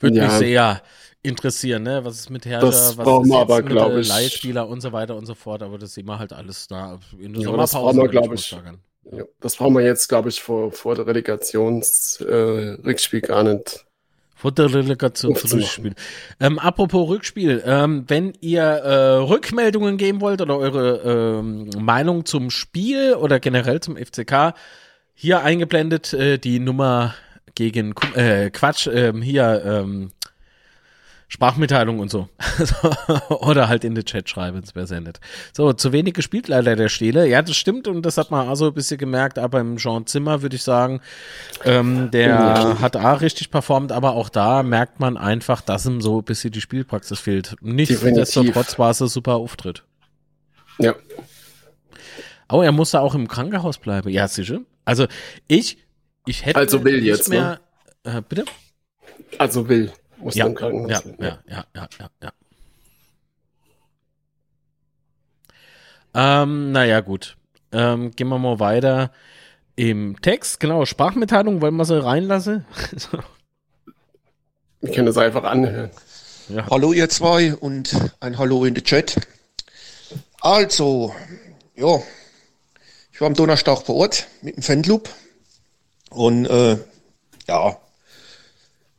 würde 0.00 0.16
Ja. 0.16 0.24
mich 0.24 0.32
sehr 0.34 0.82
interessieren, 1.22 1.84
ne? 1.84 2.04
Was 2.04 2.18
ist 2.18 2.30
mit 2.30 2.44
Herrscher, 2.44 2.66
Das 2.66 2.98
was 2.98 3.24
ist 3.26 3.32
aber, 3.32 3.62
mit 3.62 3.72
äh, 3.72 4.00
ich- 4.00 4.08
Leihspieler 4.08 4.68
und 4.68 4.80
so 4.80 4.92
weiter 4.92 5.16
und 5.16 5.26
so 5.26 5.34
fort. 5.34 5.62
Aber 5.62 5.78
das 5.78 5.94
sehen 5.94 6.06
wir 6.06 6.18
halt 6.18 6.32
alles 6.32 6.66
da 6.68 6.98
in 7.18 7.32
der 7.32 7.42
Ja, 7.42 7.56
das 7.56 7.70
Sommerpause. 7.70 7.78
brauchen 7.78 7.96
wir, 7.98 8.08
glaube 8.08 8.34
ich. 8.34 8.50
Ja, 9.10 9.24
das 9.40 9.56
brauchen 9.56 9.74
wir 9.74 9.82
jetzt, 9.84 10.08
glaube 10.08 10.28
ich, 10.28 10.40
vor, 10.42 10.70
vor 10.72 10.94
der 10.96 11.06
Relegations-Rückspiel 11.06 13.18
äh, 13.20 13.26
gar 13.26 13.42
nicht. 13.42 13.84
Vor 14.42 14.50
der 14.50 14.74
Relegation 14.74 15.34
Aufzumachen. 15.34 15.60
Rückspiel. 15.60 15.94
Ähm, 16.40 16.58
apropos 16.58 17.08
Rückspiel, 17.08 17.62
ähm, 17.64 18.06
wenn 18.08 18.32
ihr 18.40 18.62
äh, 18.62 19.14
Rückmeldungen 19.18 19.98
geben 19.98 20.20
wollt 20.20 20.40
oder 20.40 20.58
eure 20.58 21.38
ähm, 21.38 21.70
Meinung 21.78 22.24
zum 22.24 22.50
Spiel 22.50 23.14
oder 23.14 23.38
generell 23.38 23.78
zum 23.78 23.96
FCK, 23.96 24.54
hier 25.14 25.44
eingeblendet 25.44 26.12
äh, 26.12 26.38
die 26.38 26.58
Nummer 26.58 27.14
gegen 27.54 27.94
äh, 28.16 28.50
Quatsch, 28.50 28.88
ähm, 28.88 29.22
hier 29.22 29.62
ähm, 29.64 30.10
Sprachmitteilung 31.32 31.98
und 31.98 32.10
so. 32.10 32.28
Oder 33.30 33.66
halt 33.68 33.84
in 33.84 33.94
den 33.94 34.04
Chat 34.04 34.28
schreiben, 34.28 34.60
das 34.60 34.74
wäre 34.74 34.86
sehr 34.86 35.00
nett. 35.00 35.18
So, 35.56 35.72
zu 35.72 35.90
wenig 35.90 36.12
gespielt 36.12 36.46
leider 36.46 36.76
der 36.76 36.90
Stele. 36.90 37.26
Ja, 37.26 37.40
das 37.40 37.56
stimmt 37.56 37.88
und 37.88 38.02
das 38.02 38.18
hat 38.18 38.30
man 38.30 38.46
auch 38.50 38.54
so 38.54 38.66
ein 38.66 38.74
bisschen 38.74 38.98
gemerkt, 38.98 39.38
aber 39.38 39.60
im 39.60 39.78
Jean 39.78 40.06
Zimmer 40.06 40.42
würde 40.42 40.56
ich 40.56 40.62
sagen, 40.62 41.00
ähm, 41.64 42.10
der 42.10 42.28
Ja. 42.28 42.80
hat 42.82 42.98
auch 42.98 43.22
richtig 43.22 43.50
performt, 43.50 43.92
aber 43.92 44.12
auch 44.12 44.28
da 44.28 44.62
merkt 44.62 45.00
man 45.00 45.16
einfach, 45.16 45.62
dass 45.62 45.86
ihm 45.86 46.02
so 46.02 46.18
ein 46.18 46.24
bisschen 46.24 46.50
die 46.52 46.60
Spielpraxis 46.60 47.18
fehlt. 47.18 47.56
Nichtsdestotrotz 47.62 48.78
war 48.78 48.90
es 48.90 49.00
ein 49.00 49.08
super 49.08 49.36
Auftritt. 49.36 49.84
Ja. 50.78 50.94
Oh, 52.50 52.60
er 52.60 52.72
musste 52.72 53.00
auch 53.00 53.14
im 53.14 53.26
Krankenhaus 53.26 53.78
bleiben. 53.78 54.10
Ja, 54.10 54.28
sicher. 54.28 54.58
Also 54.84 55.06
ich, 55.48 55.78
ich 56.26 56.44
hätte 56.44 56.58
Also 56.58 56.84
will 56.84 57.02
jetzt, 57.02 57.30
mehr. 57.30 57.58
Äh, 58.04 58.20
bitte? 58.28 58.44
Also 59.38 59.70
will. 59.70 59.90
Muss 60.22 60.34
Ja, 60.36 60.46
im 60.46 60.54
Krankenhaus 60.54 60.90
ja, 60.90 61.00
ja, 61.18 61.38
ja, 61.48 61.64
ja, 61.74 61.88
ja, 61.98 62.10
ja. 62.22 62.32
Ähm, 66.14 66.72
naja, 66.72 67.00
gut. 67.00 67.36
Ähm, 67.72 68.12
gehen 68.12 68.28
wir 68.28 68.38
mal 68.38 68.60
weiter 68.60 69.10
im 69.76 70.20
Text. 70.20 70.60
Genau, 70.60 70.84
Sprachmitteilung, 70.84 71.60
wollen 71.60 71.74
wir 71.74 71.84
sie 71.84 72.02
reinlassen? 72.02 72.64
Wir 74.80 74.92
können 74.92 75.06
das 75.06 75.16
einfach 75.16 75.44
anhören. 75.44 75.90
Ja. 76.48 76.66
Hallo 76.70 76.92
ihr 76.92 77.08
zwei 77.08 77.54
und 77.54 77.96
ein 78.20 78.36
Hallo 78.36 78.64
in 78.64 78.74
den 78.74 78.84
Chat. 78.84 79.16
Also, 80.40 81.14
ja, 81.76 82.00
ich 83.12 83.20
war 83.20 83.28
am 83.28 83.34
Donnerstag 83.34 83.82
vor 83.82 83.94
Ort 83.96 84.26
mit 84.42 84.56
dem 84.56 84.62
Fanclub 84.62 85.08
und 86.10 86.46
äh, 86.46 86.78
ja, 87.48 87.76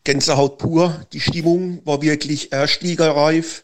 Gänsehaut 0.04 0.58
pur. 0.58 1.06
Die 1.14 1.20
Stimmung 1.20 1.82
war 1.86 2.02
wirklich 2.02 2.52
erstligareif. 2.52 3.64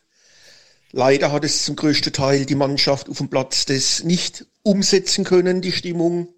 Leider 0.92 1.32
hat 1.32 1.44
es 1.44 1.66
zum 1.66 1.76
größten 1.76 2.14
Teil 2.14 2.46
die 2.46 2.56
Mannschaft 2.56 3.10
auf 3.10 3.18
dem 3.18 3.30
Platz 3.30 3.66
das 3.66 4.04
nicht 4.04 4.46
umsetzen 4.64 5.24
können, 5.24 5.62
die 5.62 5.72
Stimmung. 5.72 6.30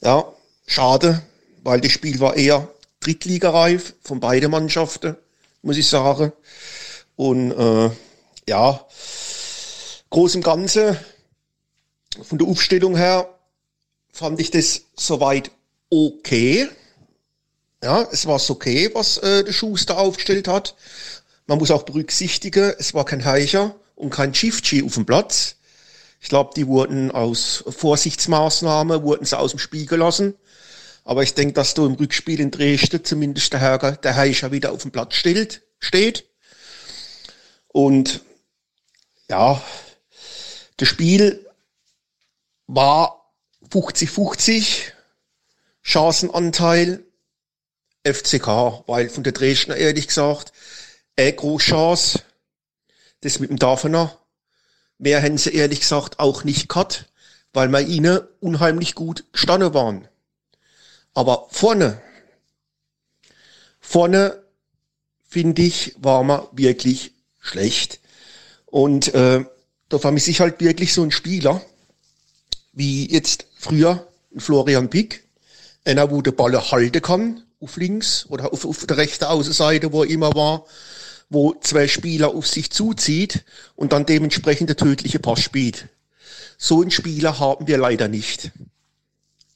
Ja, 0.00 0.32
schade, 0.66 1.22
weil 1.62 1.80
das 1.80 1.92
Spiel 1.92 2.20
war 2.20 2.36
eher 2.36 2.68
drittligareif 3.00 3.94
von 4.02 4.20
beiden 4.20 4.50
Mannschaften, 4.50 5.16
muss 5.62 5.76
ich 5.76 5.86
sagen. 5.86 6.32
Und 7.16 7.52
äh, 7.52 7.90
ja, 8.48 8.86
groß 10.08 10.36
im 10.36 10.42
Ganzen, 10.42 10.96
von 12.22 12.38
der 12.38 12.48
Aufstellung 12.48 12.96
her, 12.96 13.28
fand 14.12 14.40
ich 14.40 14.50
das 14.50 14.82
soweit 14.96 15.50
okay. 15.90 16.68
Ja, 17.82 18.06
es 18.12 18.26
war 18.26 18.40
okay, 18.50 18.90
was 18.92 19.16
äh, 19.18 19.42
der 19.42 19.52
Schuster 19.52 19.98
aufgestellt 19.98 20.48
hat. 20.48 20.74
Man 21.46 21.58
muss 21.58 21.70
auch 21.70 21.84
berücksichtigen, 21.84 22.74
es 22.78 22.92
war 22.92 23.06
kein 23.06 23.24
Heicher 23.24 23.74
und 23.96 24.10
kein 24.10 24.32
Chifchi 24.32 24.82
auf 24.82 24.94
dem 24.94 25.06
Platz. 25.06 25.56
Ich 26.20 26.28
glaube, 26.28 26.52
die 26.54 26.66
wurden 26.66 27.10
aus 27.10 27.64
Vorsichtsmaßnahmen, 27.66 29.02
wurden 29.02 29.24
sie 29.24 29.38
aus 29.38 29.52
dem 29.52 29.58
Spiel 29.58 29.86
gelassen. 29.86 30.34
Aber 31.04 31.22
ich 31.22 31.32
denke, 31.32 31.54
dass 31.54 31.72
du 31.72 31.86
im 31.86 31.94
Rückspiel 31.94 32.40
in 32.40 32.50
Dresden 32.50 33.02
zumindest 33.02 33.54
der 33.54 33.60
Herr, 33.60 33.78
der 33.78 34.14
Heicher 34.14 34.52
wieder 34.52 34.72
auf 34.72 34.82
dem 34.82 34.90
Platz 34.90 35.14
stellt, 35.14 35.62
steht. 35.78 36.26
Und 37.68 38.20
ja, 39.30 39.62
das 40.76 40.88
Spiel 40.88 41.46
war 42.66 43.32
50-50 43.70 44.92
Chancenanteil 45.80 47.04
FCK, 48.04 48.84
weil 48.86 49.08
von 49.08 49.22
der 49.22 49.32
Dresdner 49.32 49.76
ehrlich 49.76 50.08
gesagt, 50.08 50.52
eine 51.16 51.32
große 51.32 51.66
Chance, 51.66 52.22
das 53.20 53.38
mit 53.38 53.50
dem 53.50 53.58
Dafener, 53.58 54.18
mehr 54.98 55.20
hätten 55.20 55.38
sie 55.38 55.54
ehrlich 55.54 55.80
gesagt 55.80 56.18
auch 56.18 56.44
nicht 56.44 56.68
gehabt, 56.68 57.06
weil 57.52 57.68
wir 57.68 57.80
ihnen 57.80 58.20
unheimlich 58.40 58.94
gut 58.94 59.24
gestanden 59.32 59.74
waren. 59.74 60.08
Aber 61.14 61.48
vorne, 61.50 62.00
vorne 63.80 64.42
finde 65.28 65.62
ich, 65.62 65.94
war 65.98 66.22
man 66.22 66.46
wirklich 66.52 67.12
schlecht. 67.40 68.00
Und 68.66 69.12
äh, 69.14 69.44
da 69.88 69.98
vermisse 69.98 70.30
ich 70.30 70.40
halt 70.40 70.60
wirklich 70.60 70.92
so 70.92 71.02
einen 71.02 71.10
Spieler, 71.10 71.62
wie 72.72 73.10
jetzt 73.10 73.46
früher 73.56 74.06
Florian 74.36 74.88
Pick, 74.88 75.24
einer, 75.84 76.10
wo 76.10 76.22
der 76.22 76.32
Ball 76.32 76.70
halten 76.70 77.02
kann, 77.02 77.42
auf 77.60 77.76
links 77.76 78.26
oder 78.28 78.52
auf, 78.52 78.64
auf 78.64 78.86
der 78.86 78.96
rechten 78.96 79.24
Außenseite, 79.24 79.92
wo 79.92 80.02
er 80.02 80.10
immer 80.10 80.34
war, 80.34 80.64
wo 81.28 81.54
zwei 81.60 81.86
Spieler 81.88 82.28
auf 82.34 82.46
sich 82.46 82.70
zuzieht 82.70 83.44
und 83.76 83.92
dann 83.92 84.06
dementsprechend 84.06 84.68
der 84.68 84.76
tödliche 84.76 85.18
Pass 85.18 85.40
spielt. 85.40 85.88
So 86.58 86.80
einen 86.82 86.90
Spieler 86.90 87.38
haben 87.38 87.66
wir 87.66 87.78
leider 87.78 88.08
nicht. 88.08 88.50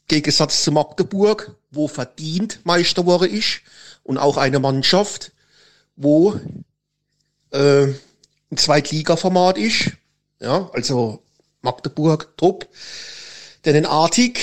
Gegensatz 0.06 0.62
zu 0.62 0.72
Magdeburg, 0.72 1.56
wo 1.70 1.88
verdient 1.88 2.60
Meister 2.64 3.02
geworden 3.02 3.30
ist 3.30 3.62
und 4.02 4.18
auch 4.18 4.36
eine 4.36 4.58
Mannschaft, 4.58 5.32
wo 5.96 6.38
äh, 7.50 7.84
ein 7.84 8.56
Zweitliga-Format 8.56 9.58
ist, 9.58 9.92
ja, 10.40 10.70
also 10.72 11.22
Magdeburg, 11.62 12.36
Trupp, 12.36 12.68
den 13.64 13.86
Artig, 13.86 14.40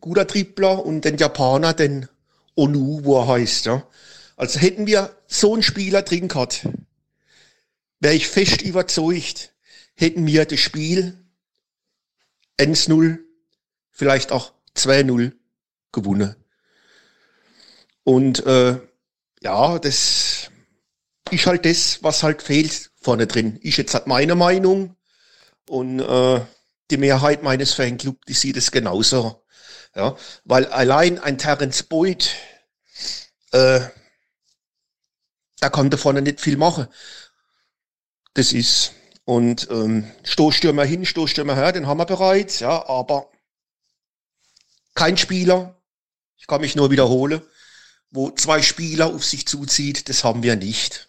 guter 0.00 0.26
Tripler 0.26 0.84
und 0.84 1.04
den 1.04 1.16
Japaner, 1.16 1.72
den 1.72 2.08
Onu, 2.54 3.00
wo 3.04 3.20
er 3.20 3.28
heißt, 3.28 3.66
ja. 3.66 3.86
Also 4.36 4.58
hätten 4.58 4.86
wir 4.86 5.16
so 5.26 5.54
einen 5.54 5.62
Spieler 5.62 6.02
drin 6.02 6.28
gehabt, 6.28 6.68
wäre 8.00 8.14
ich 8.14 8.28
fest 8.28 8.62
überzeugt, 8.62 9.54
hätten 9.94 10.26
wir 10.26 10.44
das 10.44 10.60
Spiel 10.60 11.18
1-0, 12.58 13.18
vielleicht 13.90 14.32
auch 14.32 14.52
2-0 14.76 15.32
gewonnen. 15.92 16.36
Und 18.04 18.44
äh, 18.46 18.80
ja, 19.42 19.78
das 19.78 20.50
ist 21.30 21.46
halt 21.46 21.64
das, 21.64 22.02
was 22.02 22.22
halt 22.22 22.42
fehlt 22.42 22.90
vorne 23.00 23.26
drin. 23.26 23.56
Ist 23.56 23.78
jetzt 23.78 23.94
halt 23.94 24.06
meine 24.06 24.34
Meinung. 24.34 24.96
Und 25.68 26.00
äh, 26.00 26.40
die 26.90 26.96
Mehrheit 26.98 27.42
meines 27.42 27.72
Fanclubs, 27.72 28.20
die 28.28 28.34
sieht 28.34 28.56
es 28.56 28.70
genauso. 28.70 29.43
Ja, 29.94 30.16
weil 30.44 30.66
allein 30.66 31.18
ein 31.18 31.38
Terence 31.38 31.84
Boyd, 31.84 32.34
äh, 33.52 33.80
da 35.60 35.68
konnte 35.68 35.98
vorne 35.98 36.20
nicht 36.20 36.40
viel 36.40 36.56
machen. 36.56 36.88
Das 38.34 38.52
ist. 38.52 38.92
Und 39.24 39.68
ähm, 39.70 40.10
Stoßstürmer 40.24 40.84
hin, 40.84 41.06
Stoßstürmer 41.06 41.54
her, 41.54 41.72
den 41.72 41.86
haben 41.86 41.98
wir 41.98 42.04
bereits, 42.04 42.60
ja, 42.60 42.86
aber 42.86 43.30
kein 44.94 45.16
Spieler, 45.16 45.80
ich 46.36 46.46
kann 46.46 46.60
mich 46.60 46.76
nur 46.76 46.90
wiederholen, 46.90 47.40
wo 48.10 48.30
zwei 48.32 48.60
Spieler 48.60 49.06
auf 49.06 49.24
sich 49.24 49.46
zuzieht, 49.46 50.10
das 50.10 50.24
haben 50.24 50.42
wir 50.42 50.56
nicht. 50.56 51.08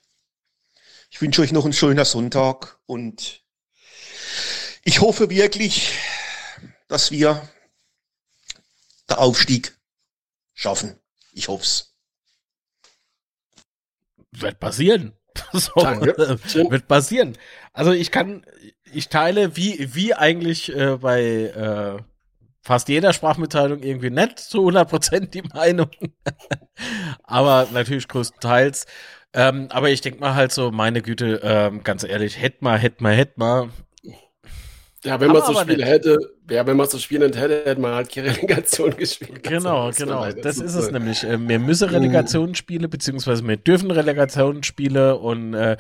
Ich 1.10 1.22
wünsche 1.22 1.42
euch 1.42 1.52
noch 1.52 1.66
einen 1.66 1.74
schönen 1.74 2.06
Sonntag 2.06 2.80
und 2.86 3.44
ich 4.86 5.02
hoffe 5.02 5.30
wirklich, 5.30 5.92
dass 6.88 7.12
wir 7.12 7.50
den 9.10 9.18
Aufstieg 9.18 9.78
schaffen. 10.54 11.00
Ich 11.34 11.48
hoff's. 11.48 11.96
Wird 14.32 14.60
passieren. 14.60 15.14
So, 15.52 15.72
Danke. 15.76 16.16
wird 16.70 16.88
passieren. 16.88 17.38
Also 17.74 17.92
ich 17.92 18.10
kann, 18.10 18.46
ich 18.92 19.10
teile 19.10 19.58
wie, 19.58 19.94
wie 19.94 20.14
eigentlich 20.14 20.74
äh, 20.74 20.96
bei 20.96 21.22
äh, 21.22 22.02
fast 22.62 22.88
jeder 22.88 23.12
Sprachmitteilung 23.12 23.84
irgendwie 23.84 24.10
nicht 24.10 24.40
zu 24.40 24.68
100% 24.68 25.28
die 25.32 25.42
Meinung. 25.54 25.90
aber 27.24 27.68
natürlich 27.74 28.08
größtenteils. 28.08 28.86
Ähm, 29.34 29.68
aber 29.72 29.90
ich 29.90 30.00
denke 30.00 30.22
mal 30.22 30.36
halt 30.36 30.54
so, 30.54 30.72
meine 30.72 31.02
Güte, 31.02 31.42
ähm, 31.44 31.84
ganz 31.84 32.04
ehrlich, 32.04 32.42
hätt 32.42 32.62
mal, 32.62 32.80
hätt 32.80 33.02
mal, 33.02 33.14
hätt 33.14 33.38
mal. 33.38 33.70
Ja, 35.06 35.20
wenn 35.20 35.32
man 35.32 35.44
so 35.44 35.54
Spiele 35.54 35.78
nicht. 35.78 35.88
hätte, 35.88 36.18
ja, 36.50 36.66
wenn 36.66 36.78
man 36.78 36.88
so 36.88 36.98
Spiele 36.98 37.28
nicht 37.28 37.40
hätte, 37.40 37.64
hätte 37.66 37.80
man 37.80 37.94
halt 37.94 38.12
keine 38.12 38.30
Relegation 38.36 38.96
gespielt. 38.98 39.44
Genau, 39.44 39.86
man 39.86 39.94
genau. 39.94 40.32
Das 40.32 40.58
ist 40.58 40.74
es 40.74 40.92
nämlich. 40.92 41.24
Äh, 41.24 41.38
Wir 41.48 41.60
müssen 41.60 41.90
Relegationsspiele, 41.90 42.88
beziehungsweise 42.88 43.48
wir 43.48 43.58
dürfen 43.58 43.92
Relegationsspiele 43.92 45.18
und 45.18 45.54
äh, 45.54 45.78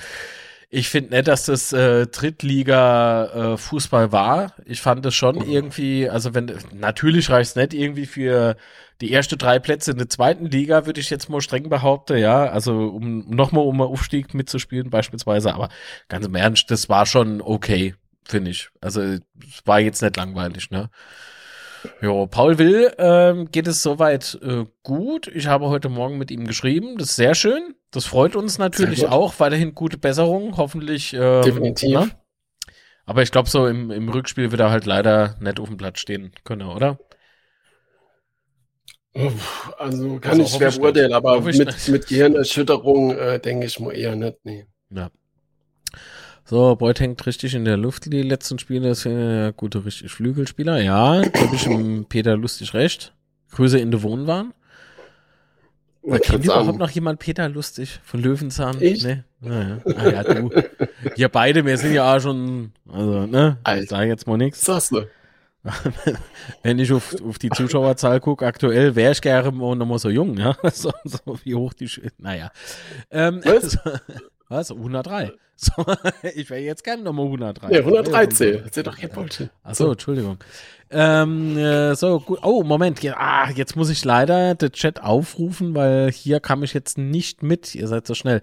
ich 0.69 0.89
finde 0.89 1.15
nicht, 1.15 1.27
dass 1.27 1.45
das 1.45 1.73
äh, 1.73 2.07
Drittliga-Fußball 2.07 4.11
war. 4.11 4.53
Ich 4.65 4.81
fand 4.81 5.05
es 5.05 5.15
schon 5.15 5.41
irgendwie, 5.41 6.09
also 6.09 6.33
wenn, 6.33 6.51
natürlich 6.73 7.29
reicht 7.29 7.51
es 7.51 7.55
nicht 7.55 7.73
irgendwie 7.73 8.05
für 8.05 8.55
die 9.01 9.11
erste 9.11 9.37
drei 9.37 9.59
Plätze 9.59 9.91
in 9.91 9.97
der 9.97 10.09
zweiten 10.09 10.45
Liga, 10.47 10.85
würde 10.85 11.01
ich 11.01 11.09
jetzt 11.09 11.29
mal 11.29 11.41
streng 11.41 11.69
behaupten, 11.69 12.17
ja. 12.17 12.45
Also 12.45 12.87
um 12.87 13.29
nochmal 13.29 13.65
um 13.65 13.81
einen 13.81 13.89
Aufstieg 13.89 14.33
mitzuspielen 14.33 14.89
beispielsweise, 14.89 15.53
aber 15.53 15.69
ganz 16.07 16.25
im 16.25 16.35
Ernst, 16.35 16.71
das 16.71 16.89
war 16.89 17.05
schon 17.05 17.41
okay, 17.41 17.95
finde 18.27 18.51
ich. 18.51 18.69
Also 18.81 19.01
es 19.01 19.21
war 19.65 19.79
jetzt 19.79 20.01
nicht 20.01 20.17
langweilig, 20.17 20.71
ne? 20.71 20.89
Jo, 22.01 22.25
Paul 22.27 22.57
Will 22.57 22.93
ähm, 22.97 23.51
geht 23.51 23.67
es 23.67 23.83
soweit 23.83 24.39
äh, 24.41 24.65
gut. 24.83 25.27
Ich 25.27 25.47
habe 25.47 25.67
heute 25.67 25.89
Morgen 25.89 26.17
mit 26.17 26.31
ihm 26.31 26.47
geschrieben. 26.47 26.97
Das 26.97 27.09
ist 27.09 27.15
sehr 27.15 27.35
schön. 27.35 27.75
Das 27.91 28.05
freut 28.05 28.35
uns 28.35 28.57
natürlich 28.57 29.07
auch. 29.07 29.39
Weiterhin 29.39 29.75
gute 29.75 29.97
Besserung. 29.97 30.57
Hoffentlich. 30.57 31.13
Ähm, 31.13 31.43
Definitiv. 31.43 31.99
ne? 31.99 32.11
Aber 33.05 33.21
ich 33.21 33.31
glaube, 33.31 33.49
so 33.49 33.67
im, 33.67 33.91
im 33.91 34.09
Rückspiel 34.09 34.51
wird 34.51 34.61
er 34.61 34.71
halt 34.71 34.85
leider 34.85 35.35
nicht 35.39 35.59
auf 35.59 35.67
dem 35.67 35.77
Platz 35.77 35.99
stehen 35.99 36.31
können, 36.43 36.67
oder? 36.67 36.97
Also 39.77 40.19
kann 40.19 40.31
Also 40.31 40.43
ich 40.43 40.49
schwer 40.49 40.71
beurteilen, 40.71 41.13
aber 41.13 41.39
mit, 41.39 41.87
mit 41.87 42.07
Gehirnerschütterung 42.07 43.11
äh, 43.11 43.39
denke 43.39 43.67
ich 43.67 43.79
mal 43.79 43.91
eher 43.95 44.15
nicht. 44.15 44.37
Nee. 44.43 44.65
Ja. 44.89 45.09
So, 46.47 46.75
Beuth 46.75 46.99
hängt 46.99 47.25
richtig 47.25 47.55
in 47.55 47.65
der 47.65 47.75
Luft 47.77 48.05
die 48.11 48.21
letzten 48.21 48.59
Spiele. 48.59 48.89
Das 48.89 49.01
sind 49.01 49.19
ja 49.19 49.51
gute, 49.51 49.83
richtig 49.83 50.11
Flügelspieler. 50.11 50.79
Ja, 50.81 51.21
da 51.21 51.39
habe 51.41 51.55
ich 51.55 51.63
dem 51.63 52.05
Peter 52.05 52.37
lustig 52.37 52.73
recht. 52.75 53.13
Grüße 53.51 53.79
in 53.79 53.89
der 53.91 54.03
Wohnwahn. 54.03 54.53
Da 56.07 56.19
kennt 56.19 56.45
überhaupt 56.45 56.77
noch 56.77 56.91
jemand 56.91 57.17
Peter 57.19 57.49
Lustig 57.49 57.99
von 58.03 58.21
Löwenzahn? 58.21 58.77
Ich? 58.79 59.03
Nee. 59.03 59.23
Naja. 59.41 59.79
Ah, 59.97 60.07
ja, 60.09 60.23
du. 60.23 60.51
Wir 61.15 61.29
beide, 61.29 61.65
wir 61.65 61.77
sind 61.79 61.93
ja 61.93 62.15
auch 62.15 62.19
schon, 62.19 62.73
also, 62.87 63.25
ne? 63.25 63.57
Ich 63.79 63.89
sag 63.89 64.05
jetzt 64.05 64.27
mal 64.27 64.37
nichts. 64.37 64.61
Sagst 64.63 64.91
du? 64.91 65.01
Wenn 66.61 66.77
ich 66.77 66.91
auf, 66.93 67.15
auf 67.27 67.39
die 67.39 67.49
Zuschauerzahl 67.49 68.19
gucke, 68.19 68.45
aktuell 68.45 68.95
wäre 68.95 69.13
ich 69.13 69.21
gerne 69.21 69.51
noch 69.51 69.75
mal 69.85 69.97
so 69.97 70.11
jung, 70.11 70.37
ja? 70.37 70.55
So, 70.71 70.91
so 71.05 71.19
wie 71.43 71.55
hoch 71.55 71.73
die, 71.73 71.87
Sch- 71.87 72.07
naja. 72.19 72.51
Ähm, 73.09 73.41
Was? 73.43 73.75
Was? 74.49 74.71
103. 74.71 75.31
So, 75.57 75.85
ich 76.35 76.49
wäre 76.49 76.59
jetzt 76.59 76.83
gerne 76.83 77.01
nochmal 77.01 77.27
103. 77.27 77.71
Ja, 77.71 77.79
113. 77.79 78.63
Das 78.65 78.75
ist 78.75 78.85
doch 78.85 78.97
Bullshit. 79.13 79.49
Achso, 79.63 79.89
Entschuldigung. 79.89 80.37
Ähm, 80.91 81.57
äh, 81.57 81.95
so, 81.95 82.19
gut. 82.19 82.39
Oh, 82.43 82.61
Moment. 82.63 83.01
Ja, 83.01 83.15
ah, 83.17 83.49
jetzt 83.51 83.77
muss 83.77 83.89
ich 83.89 84.03
leider 84.03 84.55
den 84.55 84.73
Chat 84.73 85.01
aufrufen, 85.01 85.73
weil 85.73 86.11
hier 86.11 86.41
kam 86.41 86.63
ich 86.63 86.73
jetzt 86.73 86.97
nicht 86.97 87.41
mit. 87.41 87.73
Ihr 87.73 87.87
seid 87.87 88.05
so 88.05 88.15
schnell. 88.15 88.41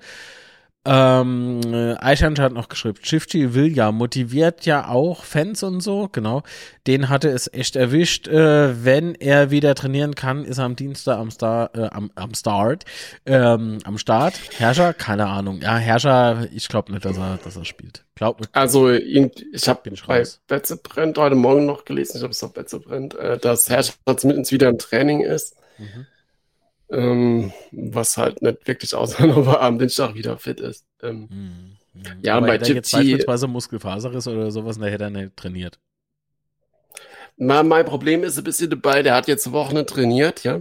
Ähm, 0.85 1.61
äh, 1.73 1.95
Eichhorn 1.99 2.37
hat 2.41 2.53
noch 2.53 2.69
geschrieben, 2.69 2.99
Shifty 3.03 3.55
will 3.55 3.69
ja, 3.69 3.93
motiviert 3.93 4.67
ja 4.67 4.89
auch 4.89 5.23
Fans 5.23 5.63
und 5.63 5.81
so, 5.81 6.09
genau. 6.11 6.43
Den 6.89 7.09
hatte 7.09 7.29
es 7.29 7.53
echt 7.53 7.77
erwischt. 7.77 8.27
Äh, 8.27 8.85
wenn 8.85 9.15
er 9.15 9.53
wieder 9.53 9.77
trainieren 9.77 10.17
kann, 10.17 10.45
ist 10.45 10.59
er 10.59 10.65
am 10.65 10.75
Dienstag 10.75 11.19
am 11.19 11.31
Star, 11.31 11.71
äh, 11.75 11.89
am, 11.91 12.11
am 12.17 12.35
Start, 12.35 12.85
ähm, 13.27 13.79
am 13.85 13.97
Start. 13.97 14.35
Herrscher, 14.59 14.93
keine 14.93 15.29
Ahnung. 15.29 15.61
Ja, 15.63 15.77
Herrscher, 15.77 16.49
ich 16.53 16.67
glaube 16.69 16.91
nicht, 16.91 17.05
dass 17.05 17.17
er, 17.17 17.39
dass 17.45 17.55
er 17.55 17.65
spielt. 17.65 18.05
Glaub 18.17 18.41
nicht. 18.41 18.51
Also 18.53 18.91
ich 18.91 19.69
habe 19.69 19.89
bei 19.89 20.19
raus. 20.19 20.41
Betze 20.49 20.77
brennt 20.77 21.17
heute 21.17 21.37
Morgen 21.37 21.65
noch 21.65 21.85
gelesen, 21.85 22.17
ich 22.17 22.23
habe 22.25 22.33
es 22.33 22.43
auf 22.43 22.55
Betze 22.55 22.81
brennt, 22.81 23.15
äh, 23.15 23.39
dass 23.39 23.71
Herrscher 23.71 23.95
zumindest 24.17 24.51
wieder 24.51 24.69
im 24.69 24.79
Training 24.79 25.21
ist. 25.21 25.55
Mhm. 25.79 26.07
Ähm, 26.93 27.53
was 27.73 28.17
halt 28.19 28.43
nicht 28.43 28.67
wirklich 28.69 28.95
aussah, 28.95 29.25
ob 29.37 29.47
er 29.47 29.61
am 29.63 29.79
Dienstag 29.79 30.15
wieder 30.15 30.37
fit 30.39 30.61
ist. 30.61 30.85
Ähm, 31.03 31.77
Ja, 32.23 32.37
Aber 32.37 32.47
bei 32.49 32.53
hätte 32.55 32.71
er 32.71 32.75
jetzt 32.77 32.91
Gypsy, 32.93 32.97
beispielsweise 33.13 33.47
Muskelfaserriss 33.49 34.29
oder 34.29 34.51
sowas, 34.51 34.79
dann 34.79 34.89
hätte 34.91 35.05
er 35.05 35.11
nicht 35.11 35.37
trainiert. 35.37 35.79
na, 37.37 37.63
mein 37.63 37.85
Problem 37.85 38.23
ist 38.25 38.39
ein 38.39 38.45
bisschen 38.45 38.71
dabei, 38.71 39.03
der 39.03 39.15
hat 39.15 39.27
jetzt 39.29 39.51
Wochen 39.53 39.75
nicht 39.75 39.89
trainiert, 39.89 40.45
ja. 40.45 40.61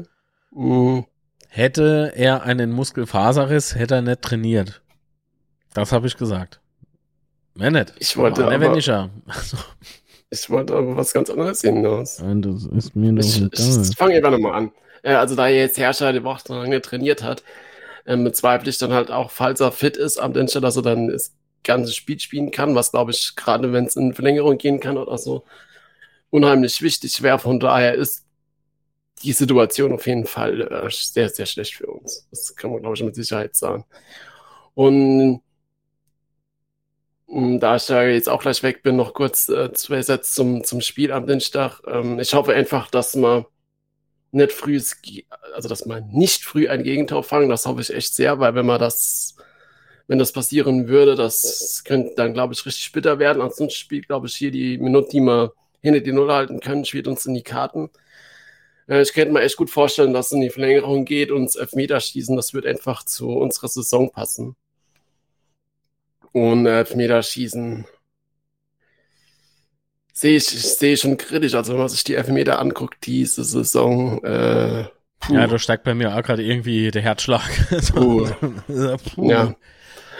Mhm. 0.51 1.05
Hätte 1.49 2.13
er 2.15 2.43
einen 2.43 2.71
Muskelfaserriss, 2.71 3.75
hätte 3.75 3.95
er 3.95 4.01
nicht 4.01 4.21
trainiert. 4.21 4.81
Das 5.73 5.91
habe 5.91 6.07
ich 6.07 6.15
gesagt. 6.17 6.59
Mehr 7.55 7.71
nicht. 7.71 7.93
Ich 7.99 8.15
wollte 8.15 8.43
Aber, 8.45 8.55
aber- 8.55 8.71
wenn 8.71 8.75
ich 8.77 8.85
ja. 8.85 9.09
Also, 9.27 9.57
Ich 10.29 10.49
wollte 10.49 10.73
aber 10.75 10.95
was 10.95 11.11
ganz 11.11 11.29
anderes 11.29 11.59
hinaus. 11.59 12.17
das 12.17 12.63
ist 12.65 12.95
mir 12.95 13.11
doch 13.11 13.21
Ich, 13.23 13.41
ich 13.41 13.97
fange 13.97 14.15
einfach 14.15 14.31
nochmal 14.31 14.53
an. 14.53 14.71
Äh, 15.03 15.13
also 15.13 15.35
da 15.35 15.47
er 15.47 15.55
jetzt 15.57 15.77
Herrscher 15.77 16.13
die 16.13 16.23
Woche 16.23 16.53
lang 16.53 16.69
nicht 16.69 16.85
trainiert 16.85 17.23
hat, 17.23 17.43
ähm, 18.05 18.23
bezweifle 18.23 18.69
ich 18.69 18.77
dann 18.77 18.93
halt 18.93 19.11
auch, 19.11 19.31
falls 19.31 19.59
er 19.59 19.71
fit 19.71 19.97
ist 19.97 20.17
am 20.17 20.33
Dienstag, 20.33 20.61
dass 20.61 20.75
er 20.77 20.81
dann 20.83 21.07
das 21.09 21.33
ganze 21.63 21.93
Spiel 21.93 22.19
spielen 22.19 22.51
kann, 22.51 22.75
was 22.75 22.91
glaube 22.91 23.11
ich, 23.11 23.35
gerade 23.35 23.71
wenn 23.73 23.85
es 23.85 23.95
in 23.95 24.13
Verlängerung 24.13 24.57
gehen 24.57 24.79
kann 24.79 24.97
oder 24.97 25.17
so, 25.17 25.45
unheimlich 26.31 26.81
wichtig 26.81 27.21
wäre. 27.21 27.39
Von 27.39 27.59
daher 27.59 27.95
ist 27.95 28.25
die 29.23 29.33
Situation 29.33 29.93
auf 29.93 30.07
jeden 30.07 30.25
Fall 30.25 30.61
äh, 30.61 30.89
sehr, 30.89 31.29
sehr 31.29 31.45
schlecht 31.45 31.75
für 31.75 31.87
uns. 31.87 32.27
Das 32.31 32.55
kann 32.55 32.71
man, 32.71 32.81
glaube 32.81 32.95
ich, 32.95 33.03
mit 33.03 33.15
Sicherheit 33.15 33.55
sagen. 33.55 33.85
Und 34.75 35.41
mh, 37.27 37.59
da 37.59 37.75
ich 37.75 37.87
ja 37.89 38.03
jetzt 38.03 38.29
auch 38.29 38.41
gleich 38.41 38.63
weg 38.63 38.83
bin, 38.83 38.95
noch 38.95 39.13
kurz 39.13 39.49
äh, 39.49 39.71
zwei 39.73 40.01
Sätze 40.01 40.31
zum, 40.33 40.63
zum 40.63 40.81
Spiel 40.81 41.11
am 41.11 41.27
Dienstag. 41.27 41.81
Ähm, 41.87 42.19
ich 42.19 42.33
hoffe 42.33 42.53
einfach, 42.53 42.89
dass 42.89 43.15
man 43.15 43.45
nicht 44.31 44.51
früh, 44.51 44.79
also 45.53 45.69
dass 45.69 45.85
man 45.85 46.07
nicht 46.09 46.43
früh 46.43 46.67
ein 46.69 46.83
Gegentor 46.83 47.23
fangen. 47.23 47.49
Das 47.49 47.65
hoffe 47.65 47.81
ich 47.81 47.93
echt 47.93 48.15
sehr, 48.15 48.39
weil 48.39 48.55
wenn 48.55 48.65
man 48.65 48.79
das, 48.79 49.35
wenn 50.07 50.19
das 50.19 50.31
passieren 50.31 50.87
würde, 50.87 51.15
das 51.15 51.83
könnte 51.85 52.13
dann, 52.15 52.33
glaube 52.33 52.53
ich, 52.53 52.65
richtig 52.65 52.91
bitter 52.91 53.19
werden. 53.19 53.41
Ansonsten 53.41 53.77
spielt, 53.77 54.07
glaube 54.07 54.27
ich, 54.27 54.35
hier 54.35 54.51
die 54.51 54.77
Minute, 54.77 55.09
die 55.11 55.21
wir 55.21 55.53
hinter 55.81 55.99
die 55.99 56.13
Null 56.13 56.31
halten 56.31 56.59
können, 56.59 56.85
spielt 56.85 57.07
uns 57.07 57.25
in 57.25 57.33
die 57.33 57.43
Karten. 57.43 57.89
Äh, 58.87 59.01
ich 59.01 59.13
könnte 59.13 59.33
mir 59.33 59.41
echt 59.41 59.57
gut 59.57 59.69
vorstellen, 59.69 60.13
dass 60.13 60.27
es 60.27 60.31
in 60.33 60.41
die 60.41 60.49
Verlängerung 60.49 61.05
geht 61.05 61.31
und 61.31 61.55
Elfmeterschießen, 61.55 62.35
das 62.35 62.53
wird 62.53 62.65
einfach 62.65 63.03
zu 63.03 63.29
unserer 63.31 63.67
Saison 63.67 64.11
passen. 64.11 64.55
Und 66.33 66.65
Elfmeterschießen 66.65 67.85
sehe 70.13 70.37
ich, 70.37 70.45
sehe 70.45 70.93
ich 70.93 70.99
schon 70.99 71.17
kritisch. 71.17 71.55
Also 71.55 71.73
wenn 71.73 71.79
man 71.79 71.89
sich 71.89 72.03
die 72.03 72.15
Elfmeter 72.15 72.59
anguckt, 72.59 73.05
diese 73.05 73.43
Saison, 73.43 74.23
äh, 74.23 74.85
puh. 75.19 75.33
Ja, 75.33 75.47
da 75.47 75.59
steigt 75.59 75.83
bei 75.83 75.93
mir 75.93 76.15
auch 76.15 76.23
gerade 76.23 76.43
irgendwie 76.43 76.91
der 76.91 77.01
Herzschlag. 77.01 77.49
Puh. 77.93 78.27
Puh. 79.15 79.29
Ja. 79.29 79.55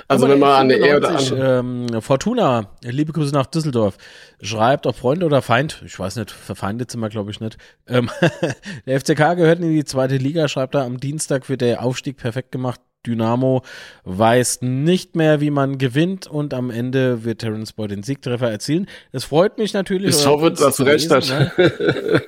Also 0.08 0.28
wenn 0.28 0.40
man 0.40 0.62
an 0.62 0.70
der 0.70 0.80
E 0.80 0.96
oder 0.96 1.18
95, 1.18 1.38
ähm, 1.40 2.02
Fortuna, 2.02 2.72
liebe 2.84 3.14
Grüße 3.14 3.34
nach 3.34 3.46
Düsseldorf, 3.46 3.98
schreibt, 4.42 4.86
ob 4.86 4.98
Freund 4.98 5.24
oder 5.24 5.42
Feind, 5.42 5.82
ich 5.86 5.98
weiß 5.98 6.18
nicht, 6.18 6.32
verfeindet 6.32 6.92
sind 6.92 7.00
wir 7.00 7.08
glaube 7.08 7.32
ich 7.32 7.40
nicht. 7.40 7.58
Ähm, 7.88 8.10
der 8.86 9.00
FCK 9.00 9.38
gehört 9.38 9.60
in 9.60 9.72
die 9.74 9.86
zweite 9.86 10.18
Liga, 10.18 10.50
schreibt 10.50 10.76
er, 10.76 10.84
am 10.84 11.00
Dienstag 11.00 11.48
wird 11.48 11.62
der 11.62 11.82
Aufstieg 11.82 12.18
perfekt 12.18 12.52
gemacht. 12.52 12.82
Dynamo 13.06 13.64
weiß 14.04 14.62
nicht 14.62 15.16
mehr, 15.16 15.42
wie 15.42 15.50
man 15.50 15.78
gewinnt 15.78 16.28
und 16.28 16.54
am 16.54 16.70
Ende 16.70 17.24
wird 17.24 17.40
Terence 17.40 17.74
Boyd 17.74 17.92
den 17.92 18.04
Siegtreffer 18.04 18.50
erzielen. 18.50 18.88
Das 19.12 19.24
freut 19.24 19.58
mich 19.58 19.74
natürlich. 19.74 20.20
Ich 20.20 20.26
hoffe, 20.26 20.52
dass 20.52 20.78
du 20.78 20.84
recht 20.84 21.10
hast. 21.10 21.30
ne? 21.30 21.52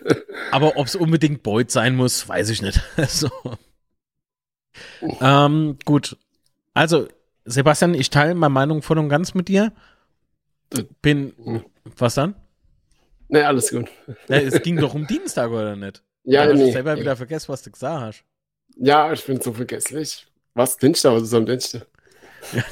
Aber 0.51 0.77
ob 0.77 0.87
es 0.87 0.95
unbedingt 0.95 1.43
Boyd 1.43 1.71
sein 1.71 1.95
muss, 1.95 2.27
weiß 2.27 2.49
ich 2.49 2.61
nicht. 2.61 2.81
so. 3.07 3.29
ähm, 5.21 5.77
gut. 5.85 6.17
Also, 6.73 7.07
Sebastian, 7.45 7.93
ich 7.93 8.09
teile 8.09 8.35
meine 8.35 8.53
Meinung 8.53 8.81
voll 8.81 8.97
und 8.97 9.09
ganz 9.09 9.33
mit 9.33 9.47
dir. 9.47 9.71
Bin, 11.01 11.33
was 11.97 12.15
dann? 12.15 12.35
Nee, 13.27 13.43
alles 13.43 13.69
gut. 13.69 13.89
Ja, 14.27 14.37
es 14.37 14.61
ging 14.63 14.77
doch 14.77 14.93
um 14.93 15.05
Dienstag, 15.05 15.51
oder 15.51 15.75
nicht? 15.75 16.03
Ja, 16.23 16.49
ich 16.49 16.57
nee. 16.57 16.71
selber 16.71 16.97
wieder 16.97 17.15
vergessen, 17.15 17.49
was 17.49 17.61
du 17.61 17.71
gesagt 17.71 18.01
hast. 18.01 18.23
Ja, 18.75 19.11
ich 19.11 19.23
bin 19.25 19.41
so 19.41 19.53
vergesslich. 19.53 20.25
Was 20.55 20.77
Dienstag? 20.77 21.13
Was 21.13 21.23
ist 21.23 21.33
am 21.33 21.45
Dienstag? 21.45 21.87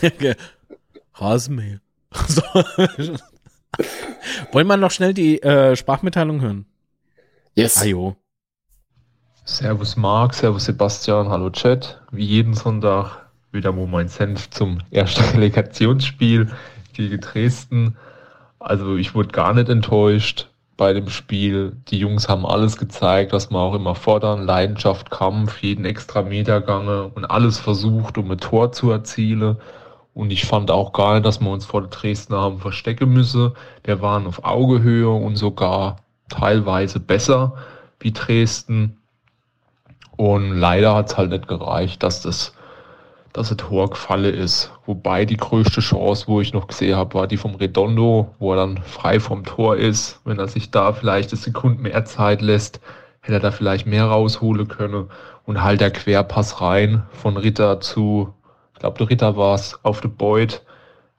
Rasenmäher. 1.15 1.79
So. 2.27 2.41
Wollen 4.51 4.67
wir 4.67 4.75
noch 4.75 4.91
schnell 4.91 5.13
die 5.13 5.41
äh, 5.41 5.77
Sprachmitteilung 5.77 6.41
hören? 6.41 6.65
Yes. 7.55 7.81
Ajo. 7.81 8.17
Servus 9.45 9.95
Marc, 9.95 10.33
Servus 10.33 10.65
Sebastian, 10.65 11.29
hallo 11.29 11.49
Chat. 11.49 12.01
Wie 12.11 12.25
jeden 12.25 12.53
Sonntag 12.53 13.29
wieder 13.53 13.71
mal 13.71 13.87
mein 13.87 14.09
Senf 14.09 14.49
zum 14.49 14.81
ersten 14.91 15.23
Relegationsspiel 15.35 16.51
gegen 16.93 17.21
Dresden. 17.21 17.97
Also 18.59 18.97
ich 18.97 19.15
wurde 19.15 19.29
gar 19.29 19.53
nicht 19.53 19.69
enttäuscht 19.69 20.50
bei 20.81 20.93
dem 20.93 21.09
Spiel. 21.09 21.77
Die 21.89 21.99
Jungs 21.99 22.27
haben 22.27 22.43
alles 22.43 22.75
gezeigt, 22.75 23.33
was 23.33 23.51
man 23.51 23.61
auch 23.61 23.75
immer 23.75 23.93
fordern. 23.93 24.47
Leidenschaft, 24.47 25.11
Kampf, 25.11 25.61
jeden 25.61 25.85
extra 25.85 26.23
Meter 26.23 26.59
gange 26.59 27.03
und 27.13 27.23
alles 27.25 27.59
versucht, 27.59 28.17
um 28.17 28.31
ein 28.31 28.39
Tor 28.39 28.71
zu 28.71 28.89
erzielen. 28.89 29.57
Und 30.15 30.31
ich 30.31 30.45
fand 30.45 30.71
auch 30.71 30.91
nicht, 31.13 31.23
dass 31.23 31.39
wir 31.39 31.51
uns 31.51 31.67
vor 31.67 31.81
der 31.81 31.91
Dresdner 31.91 32.41
haben 32.41 32.57
verstecken 32.57 33.13
müssen. 33.13 33.51
Wir 33.83 34.01
waren 34.01 34.25
auf 34.25 34.43
Augehöhe 34.43 35.11
und 35.11 35.35
sogar 35.35 35.97
teilweise 36.29 36.99
besser 36.99 37.53
wie 37.99 38.11
Dresden. 38.11 38.97
Und 40.17 40.49
leider 40.57 40.95
hat 40.95 41.11
es 41.11 41.17
halt 41.17 41.29
nicht 41.29 41.47
gereicht, 41.47 42.01
dass 42.01 42.23
das, 42.23 42.55
dass 43.33 43.49
das 43.49 43.57
Tor 43.57 43.89
gefallen 43.89 44.33
ist. 44.33 44.71
Wobei 44.85 45.25
die 45.25 45.37
größte 45.37 45.81
Chance, 45.81 46.27
wo 46.27 46.41
ich 46.41 46.53
noch 46.53 46.67
gesehen 46.67 46.95
habe, 46.95 47.13
war 47.13 47.27
die 47.27 47.37
vom 47.37 47.55
Redondo, 47.55 48.33
wo 48.39 48.53
er 48.53 48.57
dann 48.57 48.77
frei 48.83 49.19
vom 49.19 49.43
Tor 49.43 49.77
ist. 49.77 50.19
Wenn 50.25 50.39
er 50.39 50.47
sich 50.47 50.71
da 50.71 50.93
vielleicht 50.93 51.31
eine 51.31 51.39
Sekunde 51.39 51.81
mehr 51.81 52.05
Zeit 52.05 52.41
lässt, 52.41 52.81
hätte 53.21 53.33
er 53.33 53.39
da 53.39 53.51
vielleicht 53.51 53.87
mehr 53.87 54.05
rausholen 54.05 54.67
können. 54.67 55.09
Und 55.45 55.63
halt 55.63 55.81
der 55.81 55.91
Querpass 55.91 56.61
rein 56.61 57.03
von 57.13 57.37
Ritter 57.37 57.79
zu, 57.79 58.33
ich 58.73 58.79
glaube, 58.79 58.97
der 58.97 59.09
Ritter 59.09 59.37
war 59.37 59.55
es, 59.55 59.79
auf 59.83 60.01
den 60.01 60.15
Beut. 60.15 60.61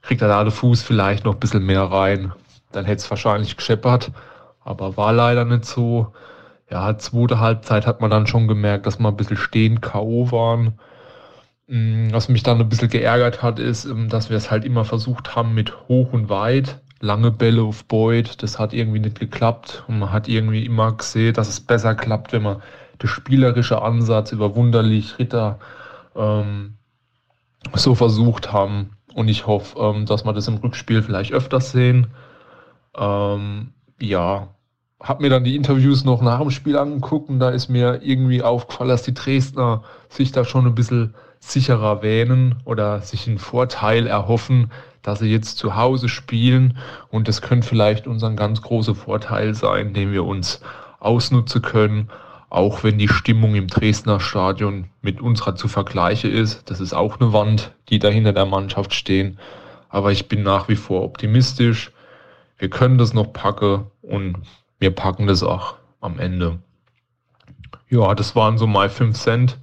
Kriegt 0.02 0.20
er 0.20 0.28
da 0.28 0.42
den 0.42 0.50
Fuß 0.50 0.82
vielleicht 0.82 1.24
noch 1.24 1.34
ein 1.34 1.40
bisschen 1.40 1.64
mehr 1.64 1.84
rein. 1.84 2.32
Dann 2.72 2.84
hätte 2.84 2.98
es 3.02 3.10
wahrscheinlich 3.10 3.56
gescheppert. 3.56 4.10
Aber 4.64 4.96
war 4.96 5.12
leider 5.12 5.44
nicht 5.44 5.64
so. 5.64 6.12
Ja, 6.70 6.96
zweite 6.96 7.40
Halbzeit 7.40 7.86
hat 7.86 8.00
man 8.00 8.10
dann 8.10 8.26
schon 8.26 8.48
gemerkt, 8.48 8.86
dass 8.86 8.98
wir 8.98 9.08
ein 9.08 9.16
bisschen 9.16 9.36
stehen 9.36 9.80
K.O. 9.80 10.30
waren. 10.30 10.78
Mm, 11.66 12.12
Was 12.12 12.28
mich 12.28 12.42
dann 12.42 12.60
ein 12.60 12.68
bisschen 12.68 12.88
geärgert 12.88 13.42
hat, 13.42 13.58
ist, 13.58 13.84
ähm, 13.84 14.08
dass 14.08 14.30
wir 14.30 14.36
es 14.36 14.50
halt 14.50 14.64
immer 14.64 14.84
versucht 14.84 15.36
haben 15.36 15.54
mit 15.54 15.88
hoch 15.88 16.12
und 16.12 16.28
weit, 16.28 16.80
lange 17.00 17.30
Bälle 17.30 17.62
auf 17.62 17.84
Boyd. 17.84 18.42
Das 18.42 18.58
hat 18.58 18.72
irgendwie 18.72 19.00
nicht 19.00 19.18
geklappt. 19.18 19.84
Und 19.88 19.98
man 19.98 20.12
hat 20.12 20.28
irgendwie 20.28 20.64
immer 20.64 20.92
gesehen, 20.92 21.34
dass 21.34 21.48
es 21.48 21.60
besser 21.60 21.94
klappt, 21.94 22.32
wenn 22.32 22.42
man 22.42 22.62
der 23.00 23.08
spielerische 23.08 23.82
Ansatz 23.82 24.32
über 24.32 24.54
Wunderlich, 24.56 25.18
Ritter 25.18 25.58
ähm, 26.16 26.74
so 27.74 27.94
versucht 27.94 28.52
haben. 28.52 28.96
Und 29.14 29.28
ich 29.28 29.46
hoffe, 29.46 29.78
ähm, 29.78 30.06
dass 30.06 30.24
wir 30.24 30.32
das 30.32 30.48
im 30.48 30.56
Rückspiel 30.56 31.02
vielleicht 31.02 31.32
öfters 31.32 31.72
sehen. 31.72 32.08
Ähm, 32.96 33.72
ja, 34.00 34.48
hab 35.00 35.20
mir 35.20 35.30
dann 35.30 35.44
die 35.44 35.56
Interviews 35.56 36.04
noch 36.04 36.22
nach 36.22 36.40
dem 36.40 36.50
Spiel 36.50 36.76
angeguckt 36.78 37.28
und 37.28 37.40
da 37.40 37.50
ist 37.50 37.68
mir 37.68 38.00
irgendwie 38.02 38.42
aufgefallen, 38.42 38.90
dass 38.90 39.02
die 39.02 39.14
Dresdner 39.14 39.82
sich 40.08 40.32
da 40.32 40.44
schon 40.44 40.66
ein 40.66 40.74
bisschen 40.74 41.14
sicherer 41.42 42.02
wähnen 42.02 42.60
oder 42.64 43.00
sich 43.00 43.26
einen 43.26 43.38
Vorteil 43.38 44.06
erhoffen, 44.06 44.70
dass 45.02 45.18
sie 45.18 45.28
jetzt 45.28 45.58
zu 45.58 45.76
Hause 45.76 46.08
spielen 46.08 46.78
und 47.10 47.26
das 47.26 47.42
könnte 47.42 47.66
vielleicht 47.66 48.06
unser 48.06 48.30
ganz 48.30 48.62
großer 48.62 48.94
Vorteil 48.94 49.52
sein, 49.54 49.92
den 49.92 50.12
wir 50.12 50.24
uns 50.24 50.60
ausnutzen 51.00 51.60
können, 51.60 52.08
auch 52.48 52.84
wenn 52.84 52.98
die 52.98 53.08
Stimmung 53.08 53.56
im 53.56 53.66
Dresdner 53.66 54.20
Stadion 54.20 54.88
mit 55.00 55.20
unserer 55.20 55.56
zu 55.56 55.66
vergleichen 55.66 56.30
ist. 56.30 56.70
Das 56.70 56.80
ist 56.80 56.94
auch 56.94 57.18
eine 57.18 57.32
Wand, 57.32 57.72
die 57.88 57.98
da 57.98 58.08
hinter 58.08 58.32
der 58.32 58.46
Mannschaft 58.46 58.94
stehen. 58.94 59.38
Aber 59.88 60.12
ich 60.12 60.28
bin 60.28 60.42
nach 60.42 60.68
wie 60.68 60.76
vor 60.76 61.02
optimistisch. 61.02 61.90
Wir 62.58 62.70
können 62.70 62.98
das 62.98 63.14
noch 63.14 63.32
packen 63.32 63.86
und 64.02 64.36
wir 64.78 64.92
packen 64.92 65.26
das 65.26 65.42
auch 65.42 65.74
am 66.00 66.20
Ende. 66.20 66.60
Ja, 67.88 68.14
das 68.14 68.36
waren 68.36 68.58
so 68.58 68.66
mal 68.66 68.88
5 68.88 69.18
Cent 69.18 69.58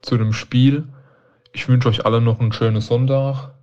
zu 0.00 0.18
dem 0.18 0.32
Spiel. 0.32 0.88
Ich 1.52 1.68
wünsche 1.68 1.88
euch 1.88 2.04
alle 2.04 2.20
noch 2.20 2.40
einen 2.40 2.52
schönen 2.52 2.80
Sonntag 2.80 3.54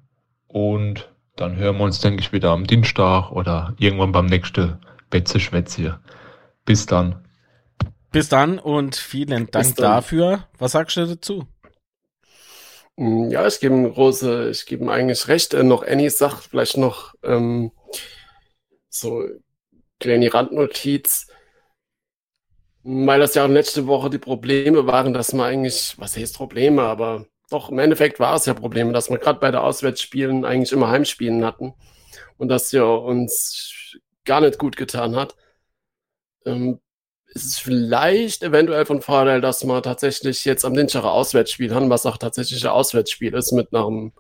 und 0.48 1.14
dann 1.36 1.56
hören 1.56 1.78
wir 1.78 1.84
uns, 1.86 2.00
denke 2.02 2.22
ich, 2.22 2.32
wieder 2.34 2.52
am 2.52 2.66
Dienstag 2.68 3.32
oder 3.32 3.74
irgendwann 3.78 4.12
beim 4.12 4.26
nächsten 4.26 4.80
Betze 5.10 5.40
Schwätze. 5.40 6.00
Bis 6.66 6.86
dann. 6.86 7.24
Bis 8.12 8.30
dann 8.30 8.60
und 8.60 8.96
vielen 8.96 9.50
Dank 9.52 9.76
dafür. 9.76 10.48
Was 10.58 10.72
sagst 10.74 10.98
du 10.98 11.06
dazu? 11.06 11.48
Mm, 12.98 13.30
Ja, 13.32 13.48
ich 13.48 13.60
gebe 13.60 13.76
ihm 13.76 13.92
große, 13.92 14.50
ich 14.52 14.66
gebe 14.66 14.84
ihm 14.84 14.90
eigentlich 14.90 15.28
recht. 15.28 15.54
Äh, 15.54 15.64
noch 15.64 15.84
Annie 15.86 16.10
sagt 16.10 16.46
vielleicht 16.46 16.78
noch 16.78 17.16
ähm, 17.24 17.72
so 18.90 19.24
kleine 20.00 20.34
Randnotiz, 20.34 21.28
weil 22.84 23.20
das 23.20 23.36
ja 23.36 23.46
auch 23.46 23.50
letzte 23.50 23.88
Woche 23.88 24.10
die 24.10 24.18
Probleme 24.18 24.88
waren, 24.88 25.14
dass 25.14 25.34
man 25.34 25.46
eigentlich, 25.48 25.96
was 25.98 26.18
heißt 26.18 26.36
Probleme, 26.36 26.84
aber 26.84 27.26
doch 27.50 27.70
im 27.70 27.80
Endeffekt 27.80 28.20
war 28.20 28.36
es 28.36 28.46
ja 28.46 28.54
Probleme, 28.54 28.94
dass 28.94 29.10
wir 29.10 29.18
gerade 29.18 29.40
bei 29.40 29.52
der 29.52 29.64
Auswärtsspielen 29.64 30.46
eigentlich 30.46 30.72
immer 30.72 30.90
Heimspielen 30.90 31.46
hatten 31.46 31.74
und 32.38 32.50
das 32.50 32.72
ja 32.72 32.84
uns 32.84 33.98
gar 34.26 34.42
nicht 34.42 34.60
gut 34.60 34.78
getan 34.78 35.16
hat. 35.16 35.36
Ähm, 36.46 36.80
ist 37.34 37.46
es 37.46 37.60
vielleicht 37.60 38.44
eventuell 38.44 38.86
von 38.86 39.02
Vorteil, 39.02 39.42
dass 39.42 39.64
man 39.64 39.84
tatsächlich 39.84 40.46
jetzt 40.46 40.66
am 40.66 40.74
Dienstag 40.74 41.04
ein 41.04 41.10
Auswärtsspiel 41.10 41.74
haben, 41.74 41.90
was 41.90 42.06
auch 42.06 42.18
tatsächlich 42.18 42.64
ein 42.64 42.72
Auswärtsspiel 42.72 43.34
ist 43.36 43.52
mit 43.52 43.74
einem, 43.74 44.14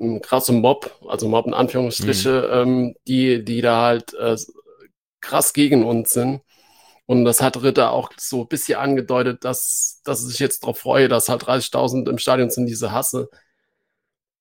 einem 0.00 0.20
krassen 0.20 0.60
Mob, 0.60 0.98
also 1.08 1.28
Mob 1.28 1.46
in 1.46 1.54
Anführungsstriche, 1.54 2.50
ähm, 2.52 2.96
die, 3.06 3.44
die 3.44 3.60
da 3.60 3.82
halt 3.82 4.14
äh, 4.14 4.36
krass 5.20 5.52
gegen 5.52 5.84
uns 5.84 6.10
sind. 6.10 6.40
Und 7.10 7.24
das 7.24 7.40
hat 7.40 7.60
Ritter 7.60 7.90
auch 7.90 8.12
so 8.18 8.42
ein 8.42 8.46
bisschen 8.46 8.78
angedeutet, 8.78 9.44
dass, 9.44 10.00
dass 10.04 10.22
er 10.22 10.28
sich 10.28 10.38
jetzt 10.38 10.62
darauf 10.62 10.78
freue, 10.78 11.08
dass 11.08 11.28
halt 11.28 11.42
30.000 11.42 12.08
im 12.08 12.18
Stadion 12.18 12.50
sind, 12.50 12.66
diese 12.66 12.92
Hasse. 12.92 13.28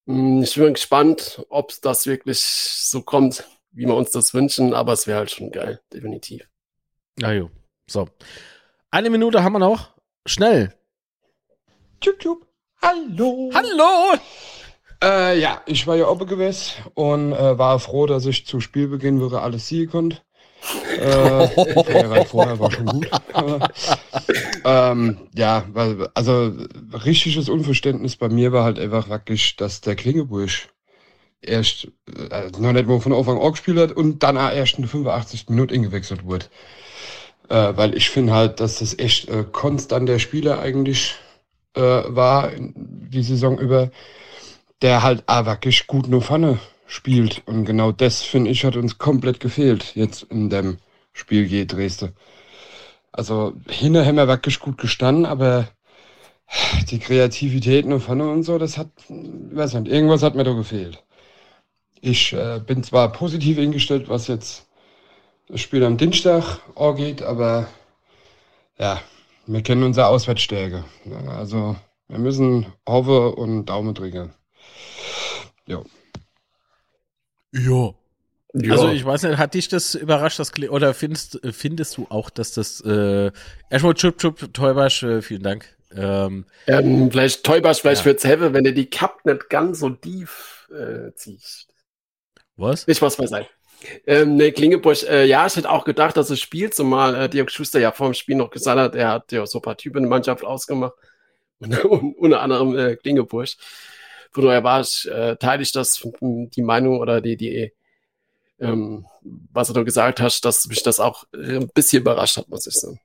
Hm, 0.06 0.44
Ich 0.44 0.54
bin 0.54 0.76
gespannt, 0.76 1.44
ob 1.50 1.74
das 1.82 2.06
wirklich 2.06 2.44
so 2.44 3.02
kommt, 3.02 3.44
wie 3.72 3.88
wir 3.88 3.96
uns 3.96 4.12
das 4.12 4.36
wünschen, 4.36 4.76
aber 4.76 4.94
es 4.94 5.08
wäre 5.08 5.18
halt 5.18 5.32
schon 5.32 5.50
geil, 5.50 5.82
definitiv. 5.92 6.48
Na 7.16 7.34
jo. 7.34 7.50
So. 7.88 8.08
Eine 8.92 9.10
Minute 9.10 9.42
haben 9.44 9.54
wir 9.54 9.60
noch. 9.60 9.90
Schnell. 10.28 10.72
Tschub, 12.02 12.20
tschub. 12.20 12.46
Hallo. 12.84 13.50
Hallo. 13.52 14.20
Äh, 15.04 15.40
ja, 15.40 15.64
ich 15.66 15.88
war 15.88 15.96
ja 15.96 16.08
oben 16.08 16.28
gewesen 16.28 16.84
und 16.94 17.34
äh, 17.34 17.58
war 17.58 17.80
froh, 17.80 18.06
dass 18.06 18.28
ich 18.28 18.46
zu 18.46 18.60
Spielbeginn 18.62 19.20
wirklich 19.20 19.42
alles 19.42 19.68
sehen 19.68 19.90
konnte. 19.90 20.22
Äh, 21.00 21.48
Gerald 21.86 22.28
vorher 22.28 22.60
war 22.60 22.72
schon 22.72 22.86
gut. 22.86 23.10
Ähm, 24.66 25.18
ja, 25.36 25.66
also 26.14 26.54
richtiges 27.06 27.48
Unverständnis 27.48 28.18
bei 28.18 28.30
mir 28.30 28.52
war 28.52 28.66
halt 28.66 28.78
einfach 28.78 29.10
wirklich, 29.10 29.56
dass 29.56 29.82
der 29.82 29.96
Klingebusch 29.96 30.68
erst 31.42 31.88
äh, 32.30 32.50
noch 32.60 32.74
nicht 32.74 32.88
mal 32.88 33.00
von 33.00 33.14
Anfang 33.14 33.40
an 33.40 33.52
gespielt 33.52 33.80
hat 33.80 33.92
und 33.94 34.22
dann 34.24 34.36
erst 34.36 34.76
in 34.76 34.84
der 34.84 34.90
85. 34.90 35.46
Minute 35.50 35.74
eingewechselt 35.74 36.26
wurde. 36.26 36.46
Äh, 37.48 37.76
weil 37.76 37.96
ich 37.96 38.10
finde 38.10 38.34
halt, 38.34 38.60
dass 38.60 38.80
das 38.80 38.98
echt 39.00 39.30
äh, 39.30 39.46
konstant 39.50 40.08
der 40.10 40.20
Spieler 40.20 40.60
eigentlich 40.60 41.16
äh, 41.76 41.82
war 41.82 42.52
die 42.56 43.24
Saison 43.24 43.58
über, 43.58 43.90
der 44.82 45.04
halt 45.04 45.24
auch 45.28 45.46
wirklich 45.46 45.88
gut 45.88 46.08
nur 46.08 46.22
Pfanne 46.22 46.60
spielt. 46.90 47.44
Und 47.46 47.66
genau 47.66 47.92
das, 47.92 48.24
finde 48.24 48.52
ich, 48.52 48.66
hat 48.66 48.76
uns 48.76 48.98
komplett 48.98 49.40
gefehlt 49.40 49.96
jetzt 49.96 50.24
in 50.24 50.50
dem 50.50 50.78
Spiel 51.14 51.48
gegen 51.48 51.68
Dresden. 51.68 52.14
Also 53.12 53.54
hinter 53.70 54.06
haben 54.06 54.16
wir 54.16 54.28
wirklich 54.28 54.60
gut 54.60 54.78
gestanden, 54.78 55.26
aber 55.26 55.68
die 56.90 57.00
Kreativität 57.00 57.86
nur 57.86 58.00
vorne 58.00 58.30
und 58.30 58.44
so, 58.44 58.58
das 58.58 58.78
hat, 58.78 58.90
weiß 59.08 59.76
nicht, 59.76 59.92
irgendwas 59.92 60.24
hat 60.24 60.36
mir 60.36 60.44
da 60.44 60.54
gefehlt. 60.54 61.04
Ich 62.02 62.34
äh, 62.34 62.60
bin 62.66 62.84
zwar 62.84 63.12
positiv 63.12 63.60
eingestellt, 63.60 64.10
was 64.10 64.28
jetzt 64.28 64.68
das 65.48 65.62
Spiel 65.62 65.84
am 65.84 65.98
Dienstag 65.98 66.60
angeht, 66.76 67.22
aber 67.22 67.68
ja, 68.80 69.02
wir 69.46 69.62
kennen 69.62 69.84
unsere 69.84 70.08
Auswärtsstärke. 70.08 70.86
Also 71.28 71.76
wir 72.08 72.20
müssen 72.20 72.68
hoffen 72.88 73.34
und 73.34 73.66
Daumen 73.66 73.94
drücken. 73.94 74.34
Ja. 75.68 75.84
Ja. 77.54 77.94
Ja. 78.54 78.72
Also 78.74 78.90
ich 78.90 79.06
weiß 79.06 79.24
nicht, 79.24 79.38
hat 79.38 79.54
dich 79.54 79.68
das 79.68 79.94
überrascht, 79.94 80.40
das 80.40 80.52
Kle 80.52 80.72
oder 80.72 80.94
findest, 80.96 81.40
findest 81.52 81.98
du 81.98 82.08
auch, 82.10 82.30
dass 82.32 82.54
das 82.54 82.82
äh, 82.82 83.32
erstmal 83.70 83.94
Chup 83.94 84.18
Chup 84.18 84.54
Teubasch, 84.54 85.04
äh, 85.04 85.22
vielen 85.22 85.44
Dank. 85.44 85.78
Ähm, 85.96 86.46
Ähm, 86.68 87.12
vielleicht 87.12 87.44
Teubasch, 87.44 87.82
vielleicht 87.82 88.02
Ja. 88.02 88.06
wird's 88.06 88.24
helfen, 88.24 88.54
wenn 88.54 88.64
du 88.64 88.74
die 88.74 88.90
Cup 88.90 89.24
nicht 89.26 89.50
ganz 89.50 89.80
so 89.80 89.90
tief 89.92 90.68
äh, 90.72 91.14
ziehst. 91.14 91.68
Was? 92.58 92.88
Nicht 92.88 93.02
was 93.02 93.18
beiseite. 93.18 93.48
Ähm, 94.06 94.36
ne, 94.36 94.52
Klingebusch, 94.52 95.04
äh, 95.04 95.26
ja, 95.26 95.46
ich 95.48 95.56
hätte 95.56 95.70
auch 95.70 95.86
gedacht, 95.86 96.18
dass 96.18 96.30
es 96.30 96.40
spielt, 96.42 96.74
zumal 96.74 97.16
äh, 97.16 97.30
Dirk 97.30 97.50
Schuster 97.50 97.80
ja 97.80 97.92
vor 97.92 98.10
dem 98.10 98.14
Spiel 98.14 98.36
noch 98.36 98.50
gesagt 98.50 98.78
hat, 98.80 98.96
er 98.96 99.10
hat 99.10 99.32
ja 99.32 99.46
so 99.46 99.60
ein 99.60 99.62
paar 99.62 99.78
Typen 99.78 100.00
in 100.00 100.04
der 100.04 100.10
Mannschaft 100.10 100.44
ausgemacht. 100.44 100.94
Und, 101.60 101.80
und, 101.86 102.16
unter 102.18 102.42
anderem 102.42 102.78
äh, 102.78 102.96
Klingebusch. 102.96 103.58
Von 104.32 104.46
daher 104.46 104.64
war 104.64 104.82
ich, 104.82 105.10
äh, 105.10 105.36
teile 105.38 105.64
ich 105.64 105.72
das, 105.72 106.06
die 106.22 106.62
Meinung 106.62 107.00
oder 107.00 107.22
die, 107.22 107.36
die, 107.36 107.74
ähm, 108.60 109.06
was 109.52 109.70
du 109.74 109.84
gesagt 109.84 110.22
hast, 110.22 110.46
dass 110.46 110.68
mich 110.68 110.84
das 110.84 111.00
auch 111.00 111.26
äh, 111.34 111.58
ein 111.58 111.70
bisschen 111.74 112.02
überrascht 112.02 112.38
hat, 112.38 112.50
muss 112.50 112.68
ich 112.68 112.76
sagen. 112.76 113.00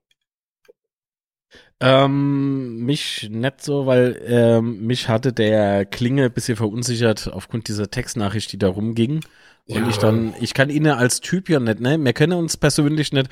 Ähm, 1.80 2.84
mich 2.84 3.28
nicht 3.30 3.62
so, 3.62 3.86
weil 3.86 4.20
ähm, 4.26 4.86
mich 4.86 5.08
hatte 5.08 5.32
der 5.32 5.84
Klinge 5.84 6.24
ein 6.26 6.32
bisschen 6.32 6.56
verunsichert 6.56 7.28
aufgrund 7.32 7.68
dieser 7.68 7.90
Textnachricht, 7.90 8.52
die 8.52 8.58
da 8.58 8.68
rumging. 8.68 9.20
Und 9.66 9.82
Ja. 9.84 9.88
ich 9.88 9.96
dann, 9.96 10.34
ich 10.40 10.52
kann 10.52 10.68
ihn 10.68 10.86
als 10.86 11.20
Typ 11.20 11.48
ja 11.48 11.58
nicht, 11.58 11.80
ne? 11.80 11.98
Wir 11.98 12.12
kennen 12.12 12.34
uns 12.34 12.56
persönlich 12.58 13.12
nicht. 13.12 13.28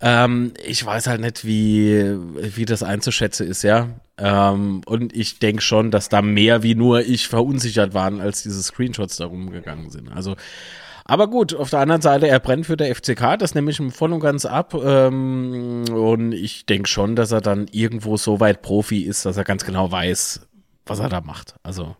Ähm, 0.00 0.52
ich 0.66 0.84
weiß 0.84 1.06
halt 1.06 1.20
nicht, 1.20 1.44
wie, 1.44 2.16
wie 2.56 2.64
das 2.64 2.82
einzuschätzen 2.82 3.46
ist, 3.46 3.62
ja. 3.62 3.88
Ähm, 4.16 4.80
und 4.86 5.14
ich 5.14 5.38
denke 5.38 5.62
schon, 5.62 5.92
dass 5.92 6.08
da 6.08 6.20
mehr 6.20 6.64
wie 6.64 6.74
nur 6.74 7.02
ich 7.02 7.28
verunsichert 7.28 7.94
waren, 7.94 8.20
als 8.20 8.42
diese 8.42 8.60
Screenshots 8.62 9.16
da 9.18 9.26
rumgegangen 9.26 9.90
sind. 9.90 10.08
Also, 10.10 10.34
aber 11.04 11.28
gut, 11.28 11.54
auf 11.54 11.70
der 11.70 11.78
anderen 11.78 12.02
Seite, 12.02 12.26
er 12.26 12.40
brennt 12.40 12.66
für 12.66 12.76
der 12.76 12.92
FCK, 12.94 13.38
das 13.38 13.54
nehme 13.54 13.70
ich 13.70 13.78
ihm 13.78 13.92
voll 13.92 14.12
und 14.12 14.20
ganz 14.20 14.46
ab. 14.46 14.74
Ähm, 14.74 15.84
und 15.88 16.32
ich 16.32 16.66
denke 16.66 16.88
schon, 16.88 17.14
dass 17.14 17.30
er 17.30 17.40
dann 17.40 17.68
irgendwo 17.70 18.16
so 18.16 18.40
weit 18.40 18.62
Profi 18.62 19.02
ist, 19.02 19.24
dass 19.24 19.36
er 19.36 19.44
ganz 19.44 19.64
genau 19.64 19.92
weiß, 19.92 20.40
was 20.86 20.98
er 20.98 21.08
da 21.08 21.20
macht. 21.20 21.54
Also 21.62 21.94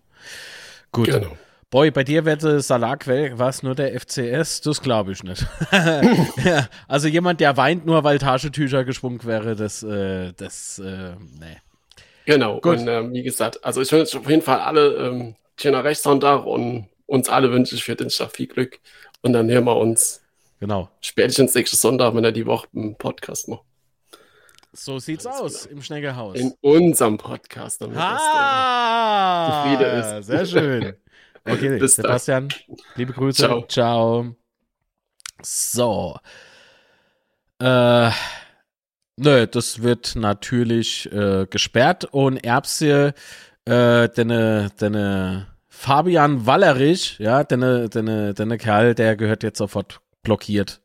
gut. 0.91 1.07
Genau. 1.07 1.31
Boy, 1.71 1.91
bei 1.91 2.03
dir 2.03 2.25
wäre 2.25 2.61
Salakquell, 2.63 3.39
war 3.39 3.51
es 3.51 3.63
nur 3.63 3.75
der 3.75 3.99
FCS? 4.01 4.63
Das 4.63 4.81
glaube 4.81 5.13
ich 5.13 5.23
nicht. 5.23 5.47
ja, 6.43 6.67
also 6.87 7.09
jemand, 7.09 7.41
der 7.41 7.59
weint 7.59 7.85
nur, 7.85 8.05
weil 8.05 8.19
Taschentücher 8.19 8.85
geschwungen 8.85 9.23
wäre, 9.25 9.55
das, 9.55 9.83
äh, 9.83 10.33
das, 10.33 10.79
äh, 10.79 11.13
nee. 11.39 11.59
Genau. 12.25 12.61
Gut. 12.61 12.79
Und 12.79 12.89
ähm, 12.89 13.13
wie 13.13 13.23
gesagt, 13.23 13.63
also 13.65 13.83
ich 13.83 13.93
wünsche 13.93 14.19
auf 14.19 14.29
jeden 14.31 14.41
Fall 14.41 14.61
alle 14.61 14.95
ähm, 14.97 15.35
schöner 15.61 15.85
Rechtssonntag 15.85 16.47
und 16.47 16.89
uns 17.07 17.29
alle 17.29 17.53
wünsche 17.53 17.75
ich 17.75 17.85
für 17.85 17.97
den 17.97 18.09
Tag 18.09 18.33
viel 18.33 18.47
Glück. 18.47 18.79
Und 19.21 19.35
dann 19.35 19.51
hören 19.51 19.65
wir 19.65 19.77
uns 19.77 20.23
Genau. 20.61 20.89
spätestens 21.03 21.55
nächsten 21.55 21.77
Sonntag, 21.77 22.15
wenn 22.15 22.25
er 22.25 22.33
die 22.33 22.47
Woche 22.47 22.67
einen 22.75 22.97
Podcast 22.97 23.47
macht. 23.49 23.63
So 24.73 24.99
sieht's 24.99 25.27
aus 25.27 25.67
im 25.67 25.83
Schneckerhaus. 25.83 26.39
In 26.39 26.55
unserem 26.63 27.19
Podcast. 27.19 27.81
Damit 27.83 27.97
Ah, 27.99 29.75
das 29.75 29.83
dann 29.83 29.83
zufrieden 29.83 30.19
ist. 30.21 30.27
sehr 30.27 30.47
schön. 30.47 30.97
Okay, 31.49 31.79
Bis 31.79 31.97
dann. 31.97 32.05
Sebastian, 32.05 32.49
liebe 32.97 33.13
Grüße. 33.13 33.43
Ciao. 33.43 33.67
Ciao. 33.67 34.37
So. 35.43 36.17
Äh, 37.61 38.11
nö, 39.17 39.47
das 39.47 39.83
wird 39.83 40.15
natürlich 40.17 41.11
äh, 41.13 41.47
gesperrt 41.49 42.05
und 42.05 42.37
Erbse, 42.45 43.15
äh, 43.65 44.09
deine, 44.09 44.71
deine 44.77 45.49
Fabian 45.69 46.47
Wallerich, 46.47 47.19
ja, 47.19 47.45
deine, 47.45 47.89
deine, 47.89 48.35
deine 48.35 48.59
Kerl, 48.59 48.95
der 48.95 49.17
gehört 49.17 49.43
jetzt 49.43 49.59
sofort 49.59 50.01
blockiert. 50.23 50.81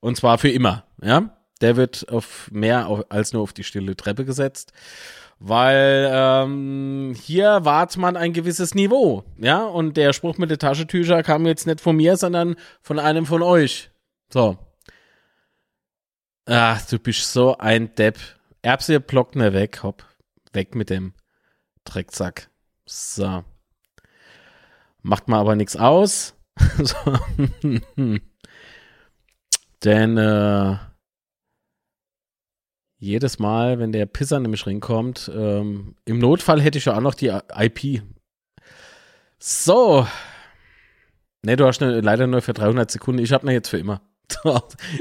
Und 0.00 0.16
zwar 0.16 0.38
für 0.38 0.50
immer, 0.50 0.84
ja. 1.02 1.34
Der 1.60 1.76
wird 1.76 2.08
auf 2.08 2.48
mehr 2.52 3.04
als 3.08 3.32
nur 3.32 3.42
auf 3.42 3.52
die 3.52 3.64
stille 3.64 3.96
Treppe 3.96 4.24
gesetzt 4.24 4.72
weil 5.40 6.08
ähm, 6.12 7.14
hier 7.16 7.60
wart 7.64 7.96
man 7.96 8.16
ein 8.16 8.32
gewisses 8.32 8.74
Niveau, 8.74 9.24
ja, 9.36 9.64
und 9.64 9.96
der 9.96 10.12
Spruch 10.12 10.38
mit 10.38 10.50
der 10.50 10.58
Taschentücher 10.58 11.22
kam 11.22 11.46
jetzt 11.46 11.66
nicht 11.66 11.80
von 11.80 11.96
mir, 11.96 12.16
sondern 12.16 12.56
von 12.82 12.98
einem 12.98 13.24
von 13.26 13.42
euch. 13.42 13.90
So. 14.32 14.58
Ach, 16.46 16.84
du 16.86 16.98
bist 16.98 17.32
so 17.32 17.56
ein 17.58 17.94
Depp. 17.94 18.18
Erbse 18.62 19.00
blockt 19.00 19.36
mir 19.36 19.52
weg, 19.52 19.82
hopp. 19.82 20.04
Weg 20.52 20.74
mit 20.74 20.90
dem 20.90 21.12
Drecksack. 21.84 22.48
So. 22.86 23.44
Macht 25.02 25.28
mal 25.28 25.40
aber 25.40 25.54
nichts 25.56 25.76
aus. 25.76 26.34
so. 26.82 26.96
Denn 29.84 30.16
äh, 30.16 30.76
jedes 32.98 33.38
Mal, 33.38 33.78
wenn 33.78 33.92
der 33.92 34.06
Pisser 34.06 34.40
nämlich 34.40 34.66
reinkommt, 34.66 35.30
ähm, 35.34 35.94
im 36.04 36.18
Notfall 36.18 36.60
hätte 36.60 36.78
ich 36.78 36.86
ja 36.86 36.96
auch 36.96 37.00
noch 37.00 37.14
die 37.14 37.28
IP. 37.28 38.02
So. 39.38 40.06
Ne, 41.42 41.56
du 41.56 41.66
hast 41.66 41.80
ne, 41.80 42.00
leider 42.00 42.26
nur 42.26 42.42
für 42.42 42.52
300 42.52 42.90
Sekunden. 42.90 43.22
Ich 43.22 43.32
habe 43.32 43.46
ne 43.46 43.52
jetzt 43.52 43.68
für 43.68 43.78
immer. 43.78 44.00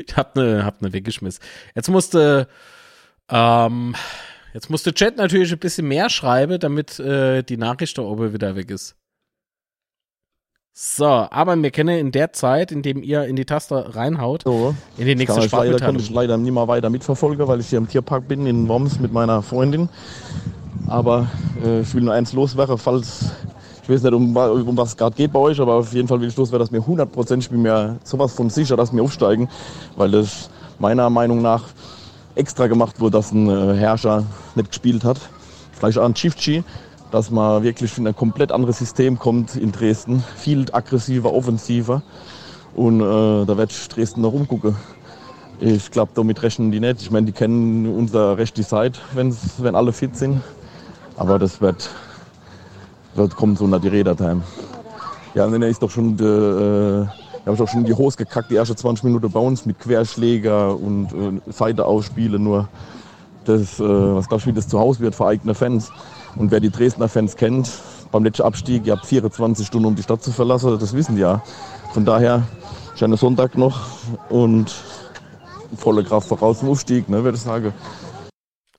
ich 0.08 0.16
habe 0.16 0.40
ne, 0.40 0.66
hab 0.66 0.82
ne 0.82 0.94
weggeschmissen. 0.94 1.44
Jetzt 1.76 1.90
musste, 1.90 2.48
ähm, 3.30 3.96
jetzt 4.54 4.70
musste 4.70 4.94
Chat 4.94 5.18
natürlich 5.18 5.52
ein 5.52 5.60
bisschen 5.60 5.88
mehr 5.88 6.10
schreiben, 6.10 6.60
damit 6.60 7.00
äh, 7.00 7.42
die 7.42 7.58
Nachricht 7.58 7.98
da 7.98 8.04
oben 8.04 8.32
wieder 8.32 8.56
weg 8.56 8.70
ist. 8.70 8.96
So, 10.80 11.08
aber 11.08 11.60
wir 11.60 11.72
kennen 11.72 11.98
in 11.98 12.12
der 12.12 12.34
Zeit, 12.34 12.72
in 12.72 12.84
dem 12.84 13.02
ihr 13.02 13.24
in 13.24 13.36
die 13.36 13.46
Taste 13.46 13.96
reinhaut, 13.96 14.46
in 14.46 14.76
die 15.08 15.16
nächste 15.16 15.26
kann 15.26 15.38
leider, 15.38 15.48
Sprachmitteilung. 15.48 15.96
ich 15.96 16.10
leider 16.12 16.38
nie 16.38 16.52
mal 16.52 16.68
weiter 16.68 16.92
mitverfolgen, 16.92 17.48
weil 17.48 17.62
ich 17.62 17.70
hier 17.70 17.80
im 17.80 17.88
Tierpark 17.88 18.28
bin 18.28 18.46
in 18.46 18.68
Worms 18.68 19.00
mit 19.00 19.12
meiner 19.12 19.42
Freundin. 19.42 19.90
Aber 20.86 21.32
äh, 21.66 21.82
ich 21.82 21.96
will 21.96 22.04
nur 22.04 22.14
eins 22.14 22.32
loswerden, 22.32 22.78
falls, 22.78 23.32
ich 23.82 23.90
weiß 23.90 24.04
nicht, 24.04 24.14
um, 24.14 24.38
um 24.38 24.78
was 24.78 24.90
es 24.90 24.98
gerade 24.98 25.16
geht 25.16 25.34
bei 25.34 25.40
euch, 25.40 25.60
aber 25.60 25.74
auf 25.74 25.92
jeden 25.94 26.08
Fall 26.08 26.22
will 26.22 26.28
ich 26.28 26.38
loswerden, 26.38 26.68
dass 26.68 26.70
mir 26.70 26.84
100% 26.84 27.40
ich 27.40 27.50
bin 27.50 27.64
mir 27.64 27.98
sowas 28.04 28.34
von 28.34 28.52
sicher, 28.52 28.78
dass 28.78 28.94
wir 28.94 29.02
aufsteigen, 29.02 29.50
weil 29.96 30.12
das 30.12 30.52
meiner 30.78 31.10
Meinung 31.10 31.42
nach 31.42 31.64
extra 32.36 32.68
gemacht 32.68 33.00
wurde, 33.00 33.18
dass 33.18 33.32
ein 33.32 33.50
äh, 33.50 33.74
Herrscher 33.76 34.26
nicht 34.54 34.70
gespielt 34.70 35.04
hat. 35.04 35.18
Vielleicht 35.72 35.98
auch 35.98 36.06
ein 36.06 36.14
Chifchi, 36.14 36.64
dass 37.12 37.32
man 37.32 37.64
wirklich 37.64 37.98
in 37.98 38.08
ein 38.08 38.16
komplett 38.16 38.52
anderes 38.52 38.80
System 38.80 39.18
kommt 39.18 39.56
in 39.56 39.72
Dresden. 39.72 40.24
Viel 40.36 40.66
aggressiver, 40.72 41.34
offensiver. 41.34 42.02
Und 42.76 43.00
äh, 43.00 43.46
da 43.46 43.58
werde 43.58 43.72
ich 43.72 43.88
Dresden 43.88 44.22
noch 44.22 44.34
rumgucken. 44.34 44.76
Ich 45.60 45.90
glaube, 45.90 46.12
damit 46.14 46.44
rechnen 46.44 46.72
die 46.72 46.80
nicht. 46.80 47.02
Ich 47.02 47.10
meine, 47.10 47.26
die 47.26 47.32
kennen 47.32 47.88
unser 47.98 48.38
rechte 48.38 48.62
Seite, 48.62 49.00
wenn's, 49.14 49.38
wenn 49.58 49.76
alle 49.76 49.92
fit 49.92 50.16
sind. 50.16 50.42
Aber 51.16 51.40
das 51.40 51.62
wird, 51.62 51.90
wird 53.16 53.36
kommt 53.36 53.58
so 53.58 53.66
nach 53.66 53.82
die 53.82 53.88
Räder-Time. 53.88 54.44
Ja, 55.34 55.46
und 55.46 55.54
dann 55.54 55.64
ist 55.64 55.82
doch 55.82 55.90
schon, 55.90 56.20
äh, 56.20 57.02
ich 57.02 57.48
habe 57.48 57.58
doch 57.58 57.68
schon 57.68 57.86
die 57.86 57.94
Hose 57.94 58.18
gekackt, 58.18 58.52
die 58.52 58.56
ersten 58.58 58.78
20 58.78 59.06
Minuten 59.06 59.32
bei 59.32 59.40
uns 59.40 59.66
mit 59.66 59.80
Querschläger 59.80 60.76
und 60.76 61.42
äh, 61.48 61.52
Seite 61.52 61.86
ausspielen. 61.86 62.44
Nur 62.44 62.68
das, 63.46 63.80
äh, 63.80 63.84
was 63.84 64.28
glaube 64.28 64.42
ich, 64.42 64.48
wie 64.48 64.54
das 64.54 64.68
zu 64.68 64.80
Hause 64.80 65.00
wird 65.00 65.16
für 65.16 65.26
eigene 65.26 65.56
Fans. 65.56 65.92
Und 66.38 66.52
wer 66.52 66.60
die 66.60 66.70
Dresdner 66.70 67.10
Fans 67.10 67.36
kennt, 67.36 67.72
beim 68.12 68.24
letzten 68.24 68.44
Abstieg, 68.44 68.86
ihr 68.86 68.94
habt 68.94 69.06
24 69.06 69.66
Stunden, 69.66 69.88
um 69.88 69.96
die 69.96 70.04
Stadt 70.04 70.24
zu 70.24 70.32
verlassen, 70.32 70.78
das 70.80 70.94
wissen 70.94 71.16
die 71.16 71.22
ja. 71.22 71.44
Von 71.94 72.06
daher, 72.06 72.48
schönen 72.96 73.18
Sonntag 73.18 73.58
noch 73.58 73.88
und 74.30 74.74
volle 75.76 76.04
Kraft 76.04 76.28
voraus 76.28 76.60
zum 76.60 76.70
Aufstieg, 76.70 77.10
ne, 77.10 77.24
würde 77.24 77.38
ich 77.38 77.44
sagen. 77.44 77.74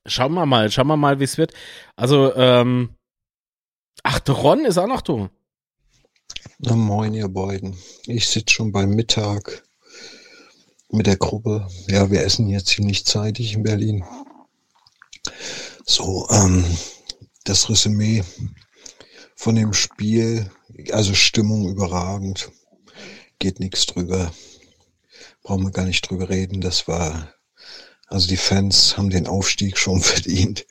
Schauen 0.06 0.32
wir 0.34 0.46
mal, 0.46 0.70
schauen 0.70 0.86
wir 0.86 0.96
mal, 0.96 1.18
wie 1.20 1.24
es 1.24 1.36
wird. 1.36 1.52
Also, 1.96 2.34
ähm, 2.34 2.90
ach, 4.02 4.20
der 4.20 4.34
Ron 4.36 4.64
ist 4.64 4.78
auch 4.78 4.86
noch 4.86 5.02
da. 5.02 5.28
Na 6.60 6.74
moin, 6.74 7.12
ihr 7.14 7.28
beiden. 7.28 7.76
Ich 8.06 8.28
sitze 8.28 8.54
schon 8.54 8.72
beim 8.72 8.90
Mittag 8.90 9.64
mit 10.90 11.06
der 11.06 11.16
Gruppe. 11.16 11.68
Ja, 11.88 12.10
wir 12.10 12.22
essen 12.22 12.46
hier 12.46 12.64
ziemlich 12.64 13.04
zeitig 13.04 13.54
in 13.54 13.62
Berlin. 13.62 14.04
So, 15.84 16.26
ähm, 16.30 16.64
das 17.48 17.70
Resümee 17.70 18.24
von 19.34 19.54
dem 19.54 19.72
Spiel, 19.72 20.50
also 20.92 21.14
Stimmung 21.14 21.68
überragend, 21.68 22.50
geht 23.38 23.60
nichts 23.60 23.86
drüber. 23.86 24.32
Brauchen 25.42 25.64
wir 25.64 25.70
gar 25.70 25.86
nicht 25.86 26.02
drüber 26.02 26.28
reden. 26.28 26.60
Das 26.60 26.88
war, 26.88 27.32
also 28.06 28.28
die 28.28 28.36
Fans 28.36 28.96
haben 28.96 29.10
den 29.10 29.26
Aufstieg 29.26 29.78
schon 29.78 30.00
verdient. 30.02 30.66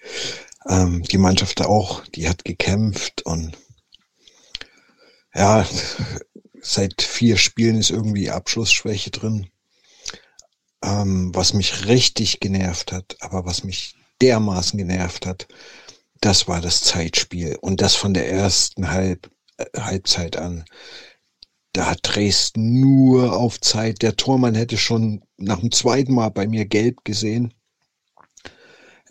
Ähm, 0.67 1.01
die 1.03 1.17
Mannschaft 1.17 1.61
auch, 1.61 2.05
die 2.07 2.30
hat 2.30 2.45
gekämpft 2.45 3.23
und 3.25 3.57
ja, 5.34 5.67
seit 6.61 7.01
vier 7.01 7.38
Spielen 7.38 7.78
ist 7.78 7.89
irgendwie 7.89 8.30
Abschlussschwäche 8.30 9.11
drin. 9.11 9.49
Ähm, 10.84 11.32
was 11.34 11.53
mich 11.53 11.86
richtig 11.86 12.39
genervt 12.39 12.91
hat, 12.91 13.17
aber 13.21 13.45
was 13.45 13.63
mich 13.63 13.95
dermaßen 14.21 14.78
genervt 14.78 15.25
hat, 15.25 15.47
das 16.22 16.47
war 16.47 16.61
das 16.61 16.82
Zeitspiel. 16.82 17.57
Und 17.61 17.82
das 17.82 17.95
von 17.95 18.13
der 18.13 18.30
ersten 18.30 18.91
Halb, 18.91 19.30
äh, 19.57 19.65
Halbzeit 19.80 20.38
an. 20.38 20.65
Da 21.74 21.91
hat 21.91 21.99
Dresden 22.03 22.80
nur 22.80 23.38
auf 23.38 23.61
Zeit. 23.61 24.01
Der 24.01 24.15
Tormann 24.15 24.55
hätte 24.55 24.78
schon 24.78 25.24
nach 25.38 25.59
dem 25.59 25.72
zweiten 25.72 26.13
Mal 26.13 26.30
bei 26.30 26.47
mir 26.47 26.65
gelb 26.65 27.03
gesehen. 27.03 27.53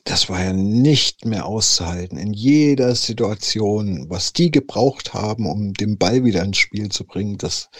Das 0.04 0.28
war 0.28 0.42
ja 0.42 0.52
nicht 0.52 1.24
mehr 1.24 1.46
auszuhalten. 1.46 2.16
In 2.16 2.32
jeder 2.32 2.94
Situation, 2.94 4.08
was 4.08 4.32
die 4.32 4.50
gebraucht 4.50 5.14
haben, 5.14 5.46
um 5.46 5.74
den 5.74 5.98
Ball 5.98 6.24
wieder 6.24 6.42
ins 6.44 6.58
Spiel 6.58 6.88
zu 6.90 7.04
bringen, 7.04 7.38
das 7.38 7.70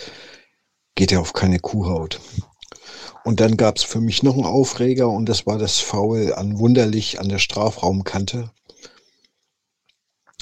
geht 0.97 1.13
ja 1.13 1.21
auf 1.21 1.33
keine 1.33 1.61
Kuhhaut. 1.61 2.21
Und 3.25 3.41
dann 3.41 3.57
gab 3.57 3.77
es 3.77 3.85
für 3.85 4.01
mich 4.01 4.23
noch 4.23 4.35
einen 4.35 4.45
Aufreger 4.45 5.09
und 5.09 5.29
das 5.29 5.47
war 5.47 5.59
das 5.59 5.79
Foul 5.79 6.33
an 6.35 6.59
Wunderlich 6.59 7.21
an 7.21 7.29
der 7.29 7.39
Strafraumkante. 7.39 8.51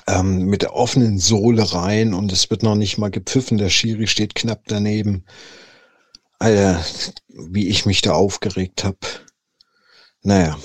Ähm, 0.06 0.44
mit 0.46 0.62
der 0.62 0.74
offenen 0.74 1.18
Sohle 1.18 1.72
rein 1.72 2.12
und 2.12 2.30
es 2.30 2.50
wird 2.50 2.62
noch 2.62 2.74
nicht 2.74 2.98
mal 2.98 3.10
gepfiffen. 3.10 3.56
Der 3.56 3.70
Schiri 3.70 4.06
steht 4.06 4.34
knapp 4.34 4.62
daneben. 4.66 5.24
Alter, 6.38 6.84
wie 7.28 7.68
ich 7.68 7.86
mich 7.86 8.02
da 8.02 8.12
aufgeregt 8.12 8.84
hab. 8.84 8.98
Naja, 10.22 10.58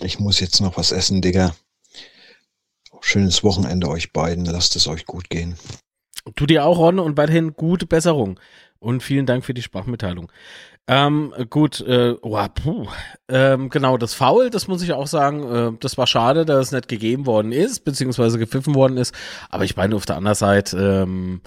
ich 0.00 0.18
muss 0.18 0.40
jetzt 0.40 0.60
noch 0.60 0.76
was 0.76 0.92
essen, 0.92 1.20
Digga. 1.20 1.54
Schönes 3.00 3.44
Wochenende 3.44 3.88
euch 3.88 4.12
beiden. 4.12 4.44
Lasst 4.44 4.76
es 4.76 4.86
euch 4.86 5.06
gut 5.06 5.28
gehen. 5.30 5.56
Tu 6.34 6.46
dir 6.46 6.64
auch, 6.64 6.78
Ron, 6.78 6.98
und 6.98 7.16
weiterhin 7.16 7.54
gute 7.54 7.86
Besserung. 7.86 8.38
Und 8.78 9.02
vielen 9.02 9.26
Dank 9.26 9.44
für 9.44 9.54
die 9.54 9.62
Sprachmitteilung. 9.62 10.30
Ähm, 10.90 11.34
gut, 11.50 11.82
äh, 11.82 12.16
oh, 12.22 12.42
puh. 12.54 12.86
Ähm, 13.28 13.68
genau, 13.68 13.98
das 13.98 14.14
Foul, 14.14 14.48
das 14.48 14.68
muss 14.68 14.80
ich 14.80 14.94
auch 14.94 15.06
sagen, 15.06 15.74
äh, 15.74 15.78
das 15.80 15.98
war 15.98 16.06
schade, 16.06 16.46
dass 16.46 16.68
es 16.68 16.72
nicht 16.72 16.88
gegeben 16.88 17.26
worden 17.26 17.52
ist, 17.52 17.84
beziehungsweise 17.84 18.38
gepfiffen 18.38 18.74
worden 18.74 18.96
ist. 18.96 19.14
Aber 19.50 19.64
ich 19.64 19.76
meine, 19.76 19.94
auf 19.94 20.06
der 20.06 20.16
anderen 20.16 20.34
Seite, 20.34 21.04
ähm, 21.06 21.42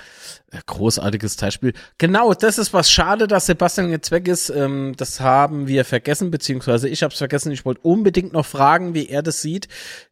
großartiges 0.67 1.37
Teilspiel. 1.37 1.73
Genau, 1.97 2.35
das 2.35 2.59
ist 2.59 2.71
was 2.71 2.91
schade, 2.91 3.27
dass 3.27 3.47
Sebastian 3.47 3.89
jetzt 3.89 4.11
weg 4.11 4.27
ist. 4.27 4.51
Ähm, 4.51 4.93
das 4.95 5.19
haben 5.21 5.67
wir 5.67 5.85
vergessen, 5.85 6.29
beziehungsweise 6.29 6.87
ich 6.87 7.01
habe 7.01 7.11
es 7.11 7.17
vergessen. 7.17 7.51
Ich 7.51 7.65
wollte 7.65 7.81
unbedingt 7.81 8.33
noch 8.33 8.45
fragen, 8.45 8.93
wie 8.93 9.09
er 9.09 9.23
das 9.23 9.41
sieht. 9.41 9.67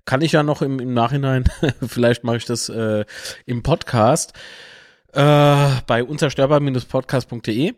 Kann 0.06 0.22
ich 0.22 0.32
ja 0.32 0.42
noch 0.42 0.64
im, 0.64 0.80
im 0.80 0.96
Nachhinein, 0.96 1.44
vielleicht 1.88 2.24
mache 2.24 2.38
ich 2.38 2.46
das 2.46 2.68
äh, 2.70 3.06
im 3.46 3.62
Podcast 3.62 4.34
äh, 5.14 5.70
bei 5.86 6.04
unzerstörbar-podcast.de. 6.04 7.76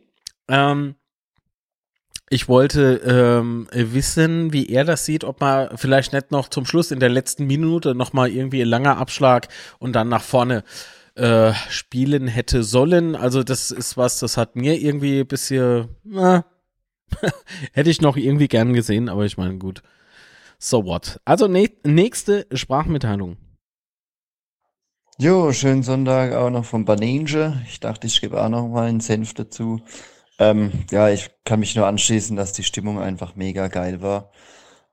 Ähm, 0.47 0.95
ich 2.31 2.47
wollte 2.47 3.01
ähm, 3.05 3.67
wissen, 3.73 4.53
wie 4.53 4.69
er 4.69 4.85
das 4.85 5.05
sieht, 5.05 5.25
ob 5.25 5.41
man 5.41 5.77
vielleicht 5.77 6.13
nicht 6.13 6.31
noch 6.31 6.47
zum 6.47 6.65
Schluss 6.65 6.91
in 6.91 7.01
der 7.01 7.09
letzten 7.09 7.45
Minute 7.45 7.93
noch 7.93 8.13
mal 8.13 8.29
irgendwie 8.29 8.61
ein 8.61 8.69
langer 8.69 8.97
Abschlag 8.97 9.49
und 9.79 9.97
dann 9.97 10.07
nach 10.07 10.23
vorne 10.23 10.63
äh, 11.15 11.51
spielen 11.69 12.29
hätte 12.29 12.63
sollen. 12.63 13.17
Also 13.17 13.43
das 13.43 13.69
ist 13.69 13.97
was, 13.97 14.19
das 14.19 14.37
hat 14.37 14.55
mir 14.55 14.79
irgendwie 14.79 15.19
ein 15.19 15.27
bisschen, 15.27 15.89
na, 16.05 16.45
hätte 17.73 17.89
ich 17.89 17.99
noch 17.99 18.15
irgendwie 18.15 18.47
gern 18.47 18.71
gesehen, 18.71 19.09
aber 19.09 19.25
ich 19.25 19.37
meine, 19.37 19.57
gut. 19.57 19.83
So 20.57 20.85
what? 20.85 21.19
Also 21.25 21.49
nächste 21.49 22.47
Sprachmitteilung. 22.53 23.35
Jo, 25.17 25.51
schönen 25.51 25.83
Sonntag 25.83 26.31
auch 26.31 26.49
noch 26.49 26.63
von 26.63 26.85
Baninge. 26.85 27.61
Ich 27.67 27.81
dachte, 27.81 28.07
ich 28.07 28.21
gebe 28.21 28.41
auch 28.41 28.47
noch 28.47 28.69
mal 28.69 28.87
einen 28.87 29.01
Senf 29.01 29.33
dazu. 29.33 29.81
Ähm, 30.39 30.71
ja, 30.91 31.09
ich 31.09 31.31
kann 31.45 31.59
mich 31.59 31.75
nur 31.75 31.87
anschließen, 31.87 32.35
dass 32.35 32.53
die 32.53 32.63
Stimmung 32.63 32.99
einfach 32.99 33.35
mega 33.35 33.67
geil 33.67 34.01
war. 34.01 34.31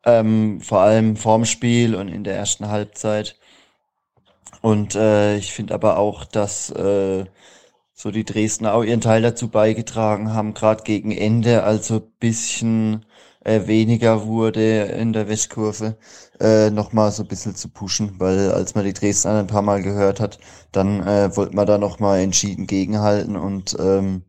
Ähm, 0.05 0.61
vor 0.61 0.81
allem 0.81 1.17
vorm 1.17 1.45
Spiel 1.45 1.95
und 1.95 2.09
in 2.09 2.25
der 2.25 2.37
ersten 2.37 2.69
Halbzeit. 2.69 3.37
Und 4.63 4.95
äh, 4.95 5.37
ich 5.37 5.53
finde 5.53 5.75
aber 5.75 5.99
auch, 5.99 6.25
dass 6.25 6.71
äh, 6.71 7.25
so 7.95 8.11
die 8.11 8.25
Dresdner 8.25 8.75
auch 8.75 8.85
ihren 8.85 9.01
Teil 9.01 9.23
dazu 9.23 9.49
beigetragen 9.49 10.33
haben, 10.33 10.55
gerade 10.55 10.85
gegen 10.85 11.11
Ende, 11.13 11.65
also 11.65 12.01
bisschen 12.21 13.05
äh, 13.45 13.67
weniger 13.67 14.27
wurde 14.27 14.83
in 14.85 15.13
der 15.13 15.29
Westkurve, 15.29 15.97
äh, 16.41 16.71
nochmal 16.71 17.11
so 17.13 17.23
ein 17.25 17.29
bisschen 17.29 17.55
zu 17.57 17.69
pushen, 17.69 18.21
weil 18.21 18.53
als 18.53 18.75
man 18.75 18.85
die 18.85 18.93
Dresdner 18.93 19.41
ein 19.41 19.47
paar 19.49 19.63
Mal 19.63 19.83
gehört 19.83 20.21
hat, 20.21 20.39
dann 20.73 21.01
äh, 21.07 21.35
wollte 21.37 21.57
man 21.57 21.67
da 21.67 21.79
nochmal 21.79 22.21
entschieden 22.21 22.67
gegenhalten 22.67 23.37
und 23.37 23.77
ähm, 23.81 24.23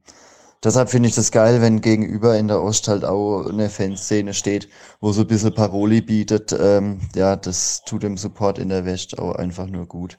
Deshalb 0.62 0.89
finde 0.89 1.07
ich 1.07 1.16
das 1.16 1.32
geil, 1.32 1.62
wenn 1.62 1.80
gegenüber 1.80 2.38
in 2.38 2.49
der 2.49 2.62
Ost 2.62 2.89
halt 2.89 3.05
auch 3.05 3.45
eine 3.47 3.70
Fanszene 3.70 4.34
steht, 4.34 4.68
wo 4.99 5.14
so 5.14 5.22
ein 5.22 5.28
bisschen 5.28 5.53
Paroli 5.53 6.01
bietet. 6.01 6.53
Ähm, 6.60 6.99
ja, 7.16 7.38
das 7.38 7.84
tut 7.86 8.03
dem 8.03 8.18
Support 8.18 8.60
in 8.60 8.68
der 8.68 8.84
West 8.84 9.18
auch 9.20 9.36
einfach 9.36 9.68
nur 9.68 9.86
gut. 9.86 10.18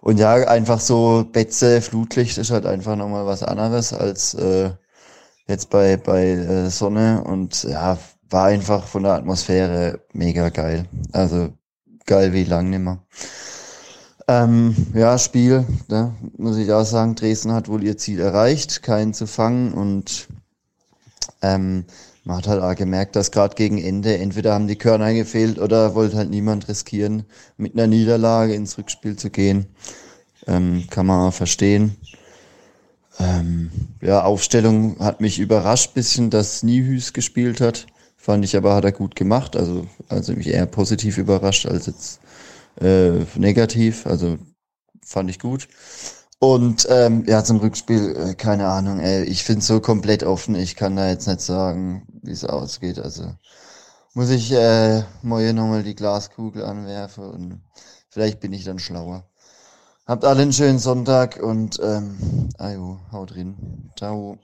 Und 0.00 0.18
ja, 0.18 0.34
einfach 0.34 0.80
so 0.80 1.24
Betze, 1.30 1.80
Flutlicht 1.80 2.36
ist 2.38 2.50
halt 2.50 2.66
einfach 2.66 2.96
nochmal 2.96 3.26
was 3.26 3.44
anderes 3.44 3.92
als 3.92 4.34
äh, 4.34 4.72
jetzt 5.46 5.70
bei, 5.70 5.96
bei 5.96 6.30
äh, 6.30 6.70
Sonne. 6.70 7.22
Und 7.22 7.62
ja, 7.62 7.96
war 8.28 8.46
einfach 8.46 8.86
von 8.88 9.04
der 9.04 9.12
Atmosphäre 9.12 10.00
mega 10.12 10.48
geil. 10.48 10.86
Also 11.12 11.50
geil 12.06 12.32
wie 12.32 12.44
lang 12.44 12.70
nimmer. 12.70 13.04
Ähm, 14.28 14.74
ja, 14.92 15.18
Spiel, 15.18 15.64
ne, 15.88 16.12
muss 16.36 16.56
ich 16.56 16.72
auch 16.72 16.84
sagen, 16.84 17.14
Dresden 17.14 17.52
hat 17.52 17.68
wohl 17.68 17.84
ihr 17.84 17.96
Ziel 17.96 18.18
erreicht, 18.18 18.82
keinen 18.82 19.14
zu 19.14 19.28
fangen 19.28 19.72
und 19.72 20.26
ähm, 21.42 21.84
man 22.24 22.38
hat 22.38 22.48
halt 22.48 22.60
auch 22.60 22.74
gemerkt, 22.74 23.14
dass 23.14 23.30
gerade 23.30 23.54
gegen 23.54 23.78
Ende 23.78 24.18
entweder 24.18 24.52
haben 24.52 24.66
die 24.66 24.74
Körner 24.74 25.14
gefehlt 25.14 25.60
oder 25.60 25.94
wollte 25.94 26.16
halt 26.16 26.30
niemand 26.30 26.66
riskieren, 26.66 27.24
mit 27.56 27.74
einer 27.74 27.86
Niederlage 27.86 28.52
ins 28.54 28.76
Rückspiel 28.78 29.14
zu 29.14 29.30
gehen. 29.30 29.66
Ähm, 30.48 30.88
kann 30.90 31.06
man 31.06 31.28
auch 31.28 31.34
verstehen. 31.34 31.96
Ähm, 33.20 33.70
ja, 34.00 34.24
Aufstellung 34.24 34.98
hat 34.98 35.20
mich 35.20 35.38
überrascht 35.38 35.94
bisschen, 35.94 36.30
dass 36.30 36.64
Niehüs 36.64 37.12
gespielt 37.12 37.60
hat. 37.60 37.86
Fand 38.16 38.44
ich 38.44 38.56
aber, 38.56 38.74
hat 38.74 38.84
er 38.84 38.92
gut 38.92 39.14
gemacht. 39.14 39.54
Also, 39.56 39.86
also 40.08 40.32
mich 40.32 40.48
eher 40.48 40.66
positiv 40.66 41.16
überrascht 41.18 41.66
als 41.66 41.86
jetzt 41.86 42.18
äh, 42.80 43.24
negativ, 43.36 44.06
also 44.06 44.38
fand 45.04 45.30
ich 45.30 45.38
gut. 45.38 45.68
Und 46.38 46.86
ähm, 46.90 47.24
ja, 47.26 47.42
zum 47.44 47.58
Rückspiel, 47.58 48.14
äh, 48.16 48.34
keine 48.34 48.68
Ahnung, 48.68 49.00
ey, 49.00 49.24
ich 49.24 49.42
finde 49.44 49.62
so 49.62 49.80
komplett 49.80 50.22
offen, 50.22 50.54
ich 50.54 50.76
kann 50.76 50.96
da 50.96 51.08
jetzt 51.08 51.26
nicht 51.26 51.40
sagen, 51.40 52.06
wie 52.22 52.32
es 52.32 52.44
ausgeht. 52.44 52.98
Also 52.98 53.34
muss 54.14 54.30
ich 54.30 54.52
äh, 54.52 55.02
mal 55.22 55.52
nochmal 55.52 55.82
die 55.82 55.94
Glaskugel 55.94 56.64
anwerfen 56.64 57.24
und 57.24 57.60
vielleicht 58.10 58.40
bin 58.40 58.52
ich 58.52 58.64
dann 58.64 58.78
schlauer. 58.78 59.28
Habt 60.06 60.24
alle 60.24 60.42
einen 60.42 60.52
schönen 60.52 60.78
Sonntag 60.78 61.42
und 61.42 61.80
ähm, 61.82 62.48
ajo, 62.58 63.00
haut 63.12 63.34
drin. 63.34 63.90
Ciao. 63.96 64.38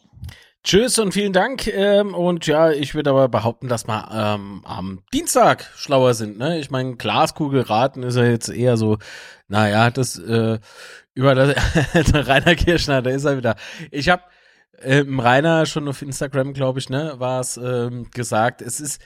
Tschüss 0.65 0.99
und 1.01 1.13
vielen 1.13 1.33
Dank. 1.33 1.67
Ähm, 1.67 2.15
und 2.15 2.47
ja, 2.47 2.71
ich 2.71 2.95
würde 2.95 3.11
aber 3.11 3.29
behaupten, 3.29 3.69
dass 3.69 3.87
wir 3.89 4.09
ähm, 4.13 4.63
am 4.65 5.03
Dienstag 5.13 5.69
schlauer 5.77 6.15
sind. 6.15 6.39
Ne? 6.39 6.61
Ich 6.61 6.71
meine, 6.71 6.97
Glaskugelraten 6.97 8.05
ist 8.05 8.17
ja 8.17 8.25
jetzt 8.25 8.49
eher 8.49 8.77
so, 8.77 8.99
naja, 9.49 9.91
das 9.91 10.19
äh, 10.19 10.61
über 11.15 11.35
das 11.35 11.57
Rainer 12.29 12.55
Kirschner, 12.55 13.03
da 13.03 13.11
ist 13.11 13.25
er 13.25 13.37
wieder. 13.37 13.57
Ich 13.91 14.09
habe 14.09 14.23
ähm, 14.81 15.19
Rainer 15.19 15.67
schon 15.67 15.89
auf 15.89 16.01
Instagram, 16.01 16.55
glaube 16.55 16.79
ich, 16.79 16.89
ne, 16.89 17.15
war 17.19 17.41
es 17.41 17.57
ähm, 17.57 18.11
gesagt. 18.13 18.63
Es 18.63 18.81
ist 18.81 19.03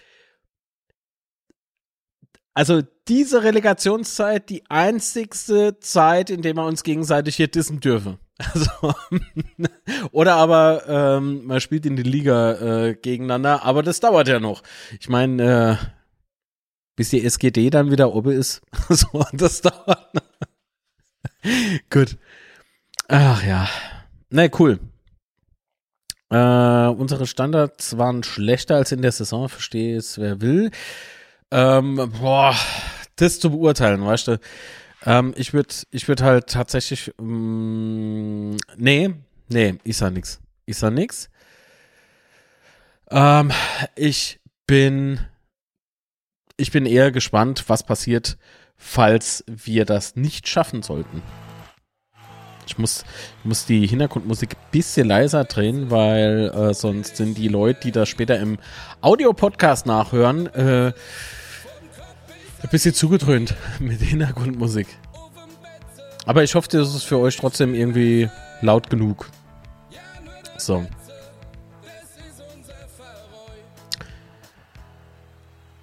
also 2.55 2.83
diese 3.09 3.45
Relegationszeit 3.45 4.49
die 4.49 4.65
einzigste 4.71 5.79
Zeit, 5.81 6.31
in 6.31 6.43
der 6.43 6.55
wir 6.55 6.65
uns 6.65 6.83
gegenseitig 6.83 7.37
hier 7.37 7.49
dissen 7.49 7.81
dürfen. 7.81 8.19
Also, 8.53 8.95
oder 10.13 10.35
aber 10.35 10.83
ähm, 10.89 11.47
man 11.47 11.59
spielt 11.61 11.87
in 11.87 11.97
die 11.97 12.03
Liga 12.03 12.89
äh, 12.89 12.95
gegeneinander, 12.95 13.65
aber 13.65 13.83
das 13.83 14.01
dauert 14.01 14.29
ja 14.29 14.41
noch. 14.41 14.63
Ich 15.01 15.09
meine, 15.09 15.79
äh, 15.81 15.87
bis 16.97 17.11
die 17.11 17.25
SGD 17.25 17.71
dann 17.71 17.91
wieder 17.91 18.15
oben 18.15 18.33
ist, 18.33 18.61
so, 18.91 19.25
das 19.33 19.63
dauert. 19.63 20.13
Gut. 21.91 22.19
Ach 23.09 23.43
ja. 23.43 23.69
Na, 24.31 24.49
cool. 24.59 24.81
Äh, 26.31 26.89
unsere 26.89 27.27
Standards 27.27 27.97
waren 27.97 28.23
schlechter 28.25 28.77
als 28.77 28.93
in 28.93 29.03
der 29.03 29.13
Saison, 29.13 29.49
verstehe 29.49 29.97
es, 29.97 30.19
wer 30.19 30.41
will. 30.41 30.73
Ähm, 31.53 32.13
boah, 32.21 32.55
das 33.15 33.39
zu 33.39 33.51
beurteilen, 33.51 34.05
weißt 34.05 34.29
du. 34.29 34.41
Ähm, 35.07 35.33
ich 35.37 35.55
würde 35.55 35.73
ich 35.93 36.09
würd 36.09 36.21
halt 36.21 36.49
tatsächlich, 36.49 37.13
mm, 37.19 38.57
nee, 38.77 39.15
nee, 39.49 39.79
ich 39.85 39.97
sag 39.97 40.13
nix. 40.13 40.41
Ich 40.67 40.77
sag 40.77 40.93
nix. 40.93 41.31
Ähm, 43.11 43.53
ich 43.95 44.41
bin, 44.67 45.21
ich 46.57 46.73
bin 46.73 46.87
eher 46.87 47.13
gespannt, 47.13 47.65
was 47.69 47.85
passiert, 47.85 48.37
falls 48.77 49.45
wir 49.47 49.85
das 49.85 50.17
nicht 50.17 50.49
schaffen 50.49 50.83
sollten. 50.83 51.23
Ich 52.67 52.79
muss, 52.79 53.05
ich 53.39 53.45
muss 53.45 53.65
die 53.65 53.87
Hintergrundmusik 53.87 54.57
ein 54.57 54.71
bisschen 54.73 55.07
leiser 55.07 55.45
drehen, 55.45 55.93
weil 55.93 56.51
äh, 56.51 56.75
sonst 56.75 57.17
sind 57.17 57.39
die 57.39 57.47
Leute, 57.47 57.79
die 57.85 57.93
das 57.93 58.09
später 58.09 58.41
im 58.41 58.59
Audio-Podcast 59.03 59.87
nachhören, 59.87 60.49
äh, 60.49 60.93
ein 62.63 62.69
bisschen 62.71 62.95
zugedröhnt 62.95 63.55
mit 63.79 64.01
Hintergrundmusik. 64.01 64.87
Aber 66.25 66.43
ich 66.43 66.55
hoffe, 66.55 66.69
das 66.71 66.95
ist 66.95 67.05
für 67.05 67.19
euch 67.19 67.37
trotzdem 67.37 67.75
irgendwie 67.75 68.29
laut 68.61 68.91
genug. 68.91 69.31
So. 70.59 70.87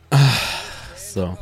Ah, 0.09 0.17
So. 1.13 1.37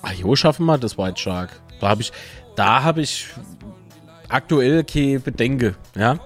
Ah, 0.00 0.12
jo, 0.12 0.34
schaffen 0.36 0.64
wir 0.64 0.78
das 0.78 0.96
White 0.96 1.20
Shark. 1.20 1.50
Da 1.80 1.88
habe 1.90 2.00
ich, 2.00 2.12
da 2.56 2.96
ich 2.96 3.26
aktuell 4.28 4.84
keine 4.84 5.20
Bedenke, 5.20 5.74
ja. 5.94 6.18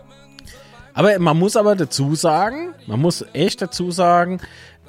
Aber 0.95 1.19
man 1.19 1.39
muss 1.39 1.57
aber 1.57 1.75
dazu 1.75 2.15
sagen, 2.15 2.75
man 2.87 3.01
muss 3.01 3.25
echt 3.33 3.61
dazu 3.63 3.91
sagen, 3.91 4.41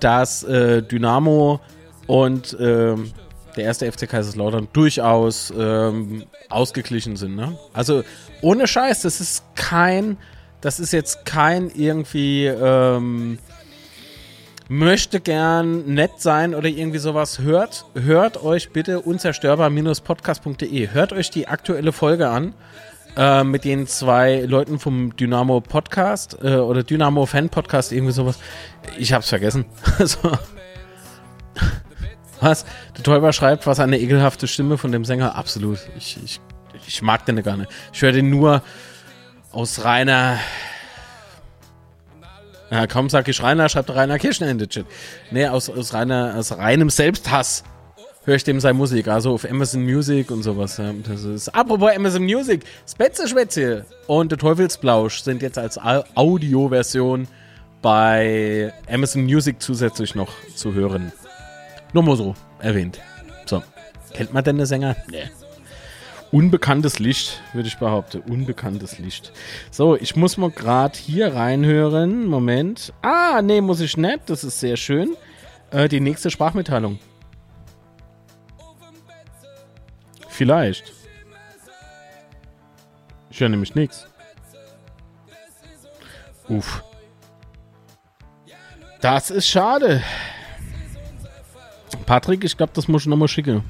dass 0.03 0.43
äh, 0.43 0.81
Dynamo 0.81 1.59
und 2.07 2.57
ähm, 2.59 3.11
der 3.55 3.63
erste 3.65 3.89
FC 3.91 4.09
Kaiserslautern 4.09 4.67
durchaus 4.73 5.53
ähm, 5.57 6.23
ausgeglichen 6.49 7.15
sind. 7.15 7.35
Ne? 7.35 7.57
Also 7.73 8.03
ohne 8.41 8.67
Scheiß, 8.67 9.03
das 9.03 9.21
ist 9.21 9.43
kein, 9.55 10.17
das 10.61 10.79
ist 10.79 10.91
jetzt 10.91 11.25
kein 11.25 11.69
irgendwie 11.69 12.47
ähm, 12.47 13.37
möchte 14.67 15.19
gern 15.19 15.93
nett 15.93 16.13
sein 16.17 16.55
oder 16.55 16.67
irgendwie 16.67 16.97
sowas. 16.97 17.39
Hört, 17.39 17.85
hört 17.93 18.43
euch 18.43 18.71
bitte 18.71 19.01
unzerstörbar-podcast.de. 19.01 20.89
Hört 20.89 21.13
euch 21.13 21.29
die 21.29 21.47
aktuelle 21.47 21.91
Folge 21.91 22.29
an 22.29 22.53
äh, 23.15 23.43
mit 23.43 23.63
den 23.63 23.87
zwei 23.87 24.41
Leuten 24.41 24.79
vom 24.79 25.15
Dynamo 25.15 25.61
Podcast 25.61 26.37
äh, 26.41 26.55
oder 26.55 26.83
Dynamo 26.83 27.25
Fan 27.25 27.49
Podcast, 27.49 27.91
irgendwie 27.91 28.13
sowas. 28.13 28.39
Ich 28.97 29.13
hab's 29.13 29.29
vergessen. 29.29 29.65
also, 29.99 30.17
was? 32.39 32.65
Der 32.97 33.03
Täuber 33.03 33.33
schreibt, 33.33 33.67
was 33.67 33.79
eine 33.79 33.99
ekelhafte 33.99 34.47
Stimme 34.47 34.77
von 34.77 34.91
dem 34.91 35.05
Sänger. 35.05 35.35
Absolut. 35.35 35.79
Ich, 35.97 36.17
ich, 36.23 36.41
ich 36.87 37.01
mag 37.01 37.25
den 37.25 37.41
gar 37.43 37.57
nicht. 37.57 37.71
Ich 37.93 38.01
höre 38.01 38.11
den 38.11 38.29
nur 38.29 38.61
aus 39.51 39.83
reiner. 39.83 40.39
Ja, 42.71 42.87
kaum 42.87 43.09
sag 43.09 43.27
ich 43.27 43.43
Rainer, 43.43 43.69
schreibt 43.69 43.91
Rainer 43.91 44.17
Kirschner 44.17 44.49
in 44.49 44.57
den 44.57 44.67
Chat. 44.67 44.87
Nee, 45.29 45.47
aus, 45.47 45.69
aus, 45.69 45.93
reiner, 45.93 46.33
aus 46.35 46.57
reinem 46.57 46.89
Selbsthass 46.89 47.63
höre 48.25 48.35
ich 48.35 48.43
dem 48.43 48.59
seine 48.59 48.73
Musik. 48.77 49.07
Also 49.07 49.33
auf 49.33 49.49
Amazon 49.49 49.83
Music 49.83 50.31
und 50.31 50.43
sowas. 50.43 50.77
Ja. 50.77 50.93
Das 51.07 51.23
ist, 51.23 51.49
apropos 51.49 51.91
Amazon 51.95 52.23
Music, 52.23 52.63
Spätze 52.89 53.27
Schwätze 53.27 53.85
und 54.07 54.31
der 54.31 54.37
Teufelsblausch 54.39 55.21
sind 55.21 55.41
jetzt 55.41 55.57
als 55.57 55.77
Au- 55.77 56.03
Audioversion 56.15 57.27
bei 57.81 58.73
Amazon 58.89 59.23
Music 59.23 59.61
zusätzlich 59.61 60.15
noch 60.15 60.29
zu 60.55 60.73
hören. 60.73 61.11
Nur 61.91 62.03
mal 62.03 62.15
so 62.15 62.33
erwähnt. 62.59 62.99
So. 63.45 63.61
Kennt 64.13 64.33
man 64.33 64.43
denn 64.43 64.57
den 64.57 64.65
Sänger? 64.65 64.95
Nee. 65.09 65.23
Unbekanntes 66.31 66.97
Licht, 66.97 67.41
würde 67.53 67.67
ich 67.67 67.77
behaupten. 67.77 68.19
Unbekanntes 68.27 68.97
Licht. 68.97 69.31
So, 69.69 69.95
ich 69.95 70.15
muss 70.15 70.37
mal 70.37 70.49
gerade 70.49 70.97
hier 70.97 71.35
reinhören. 71.35 72.25
Moment. 72.25 72.91
Ah, 73.03 73.41
nee, 73.43 73.61
muss 73.61 73.81
ich 73.81 73.97
nicht. 73.97 74.21
Das 74.27 74.43
ist 74.43 74.59
sehr 74.59 74.75
schön. 74.77 75.15
Äh, 75.69 75.87
die 75.89 75.99
nächste 75.99 76.31
Sprachmitteilung. 76.31 76.97
Vielleicht. 80.33 80.91
Ich 83.29 83.39
höre 83.39 83.49
nämlich 83.49 83.75
nichts. 83.75 84.07
Uff. 86.49 86.83
Das 88.99 89.29
ist 89.29 89.47
schade. 89.47 90.01
Patrick, 92.05 92.43
ich 92.43 92.57
glaube, 92.57 92.73
das 92.73 92.87
muss 92.87 93.03
ich 93.03 93.07
nochmal 93.07 93.27
schicken. 93.27 93.63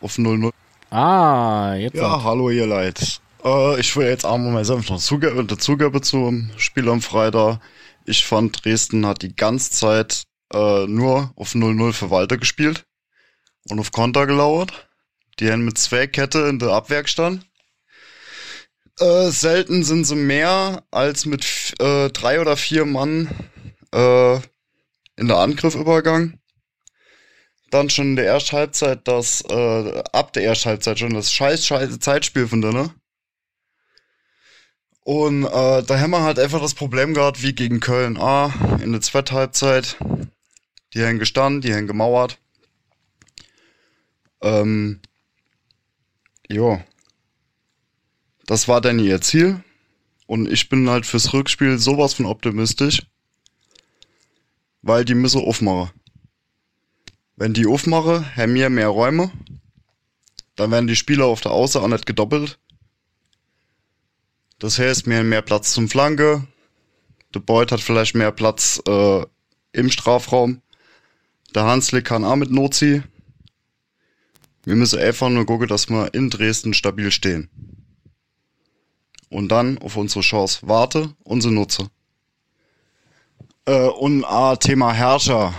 Auf 0.00 0.16
0-0. 0.16 0.50
Ah, 0.90 1.74
jetzt. 1.74 1.94
Ja, 1.94 2.12
hat- 2.16 2.24
hallo 2.24 2.50
ihr 2.50 2.66
Leid. 2.66 3.20
Äh, 3.44 3.78
ich 3.80 3.94
will 3.96 4.06
jetzt 4.06 4.24
einmal 4.24 4.52
mal 4.52 4.64
selbst 4.64 4.88
noch 4.90 4.98
zuge 4.98 5.44
dazugeben 5.44 6.02
zum 6.02 6.50
Spiel 6.56 6.88
am 6.88 7.00
Freitag. 7.02 7.60
Ich 8.04 8.24
fand, 8.24 8.64
Dresden 8.64 9.04
hat 9.06 9.22
die 9.22 9.34
ganze 9.34 9.70
Zeit 9.72 10.24
äh, 10.54 10.86
nur 10.86 11.32
auf 11.36 11.54
0-0 11.54 11.92
für 11.92 12.10
Walter 12.10 12.36
gespielt 12.36 12.84
und 13.70 13.78
auf 13.78 13.92
Konter 13.92 14.26
gelauert. 14.26 14.88
Die 15.38 15.50
haben 15.50 15.64
mit 15.64 15.78
zwei 15.78 16.06
Kette 16.06 16.40
in 16.48 16.58
der 16.58 16.70
Abwehr 16.70 17.02
gestanden. 17.02 17.44
Äh, 18.98 19.30
selten 19.30 19.84
sind 19.84 20.04
sie 20.04 20.16
mehr 20.16 20.84
als 20.90 21.26
mit 21.26 21.74
äh, 21.80 22.10
drei 22.10 22.40
oder 22.40 22.56
vier 22.56 22.84
Mann 22.84 23.28
äh, 23.92 24.36
in 25.16 25.28
der 25.28 25.38
Angriff 25.38 25.74
übergangen. 25.74 26.38
Dann 27.70 27.88
schon 27.88 28.08
in 28.08 28.16
der 28.16 28.26
ersten 28.26 28.56
Halbzeit 28.56 29.08
das, 29.08 29.42
äh, 29.48 30.02
ab 30.12 30.32
der 30.34 30.44
ersten 30.44 30.68
Halbzeit 30.68 30.98
schon 30.98 31.14
das 31.14 31.32
scheiß 31.32 31.66
scheiße 31.66 31.98
Zeitspiel 32.00 32.46
von 32.46 32.60
denen. 32.60 32.90
Und 35.04 35.44
äh, 35.44 35.82
da 35.82 35.98
haben 35.98 36.10
wir 36.10 36.22
halt 36.22 36.38
einfach 36.38 36.60
das 36.60 36.74
Problem 36.74 37.14
gehabt, 37.14 37.42
wie 37.42 37.54
gegen 37.54 37.80
Köln 37.80 38.18
A 38.18 38.52
in 38.82 38.92
der 38.92 39.00
zweiten 39.00 39.34
Halbzeit. 39.34 39.96
Die 40.94 41.02
haben 41.02 41.18
gestanden, 41.18 41.62
die 41.62 41.74
haben 41.74 41.86
gemauert. 41.86 42.38
Ähm, 44.42 45.00
jo. 46.52 46.82
Das 48.46 48.68
war 48.68 48.80
dann 48.80 48.98
ihr 48.98 49.20
Ziel. 49.20 49.62
Und 50.26 50.48
ich 50.48 50.68
bin 50.68 50.88
halt 50.88 51.06
fürs 51.06 51.32
Rückspiel 51.32 51.78
sowas 51.78 52.14
von 52.14 52.26
optimistisch. 52.26 53.02
Weil 54.82 55.04
die 55.04 55.14
müssen 55.14 55.40
aufmachen. 55.40 55.90
Wenn 57.36 57.54
die 57.54 57.66
aufmachen, 57.66 58.24
haben 58.36 58.54
wir 58.54 58.70
mehr 58.70 58.88
Räume. 58.88 59.30
Dann 60.56 60.70
werden 60.70 60.86
die 60.86 60.96
Spieler 60.96 61.26
auf 61.26 61.40
der 61.40 61.52
Außer 61.52 61.82
auch 61.82 61.88
nicht 61.88 62.06
gedoppelt. 62.06 62.58
Das 64.58 64.78
heißt, 64.78 65.06
haben 65.06 65.28
mehr 65.28 65.42
Platz 65.42 65.72
zum 65.72 65.88
Flanke. 65.88 66.46
Der 67.34 67.40
Beut 67.40 67.72
hat 67.72 67.80
vielleicht 67.80 68.14
mehr 68.14 68.32
Platz 68.32 68.80
äh, 68.86 69.26
im 69.72 69.90
Strafraum. 69.90 70.60
Der 71.54 71.64
Hanslik 71.64 72.04
kann 72.04 72.24
auch 72.24 72.36
mit 72.36 72.50
Nozi. 72.50 73.02
Wir 74.64 74.76
müssen 74.76 75.00
einfach 75.00 75.28
nur 75.28 75.46
gucken, 75.46 75.68
dass 75.68 75.88
wir 75.88 76.14
in 76.14 76.30
Dresden 76.30 76.74
stabil 76.74 77.10
stehen. 77.10 77.50
Und 79.28 79.48
dann 79.48 79.78
auf 79.78 79.96
unsere 79.96 80.20
Chance 80.20 80.60
warte 80.62 81.14
und 81.24 81.40
sie 81.40 81.50
nutze. 81.50 81.90
Äh, 83.64 83.88
und 83.88 84.24
ah, 84.24 84.56
Thema 84.56 84.92
Herrscher. 84.92 85.54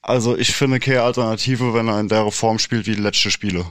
Also 0.00 0.36
ich 0.36 0.54
finde 0.54 0.80
keine 0.80 1.02
Alternative, 1.02 1.74
wenn 1.74 1.88
er 1.88 2.00
in 2.00 2.08
der 2.08 2.30
Form 2.30 2.58
spielt 2.58 2.86
wie 2.86 2.94
die 2.94 3.02
letzten 3.02 3.30
Spiele. 3.30 3.70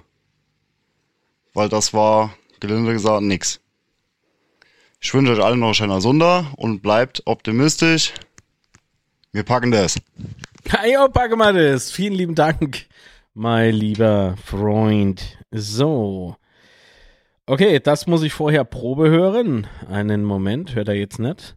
Weil 1.54 1.70
das 1.70 1.94
war, 1.94 2.36
gelinde 2.60 2.94
gesagt, 2.94 3.24
nix. 3.24 3.62
Ich 5.00 5.14
wünsche 5.14 5.34
euch 5.34 5.44
allen 5.44 5.60
noch 5.60 5.68
einen 5.68 5.76
schönen 5.76 6.02
Sonntag 6.02 6.46
und 6.58 6.82
bleibt 6.82 7.22
optimistisch. 7.26 8.14
Wir 9.32 9.44
packen 9.44 9.72
das. 9.72 9.96
Hey, 10.68 10.96
packen 11.14 11.38
wir 11.38 11.54
das. 11.54 11.92
Vielen 11.92 12.14
lieben 12.14 12.34
Dank, 12.34 12.88
mein 13.36 13.76
lieber 13.76 14.36
Freund. 14.38 15.38
So. 15.52 16.36
Okay, 17.48 17.80
das 17.80 18.08
muss 18.08 18.24
ich 18.24 18.34
vorher 18.34 18.64
Probe 18.66 19.10
hören. 19.10 19.68
Einen 19.90 20.24
Moment, 20.24 20.76
hört 20.76 20.88
er 20.90 20.96
jetzt 20.96 21.20
nicht? 21.20 21.56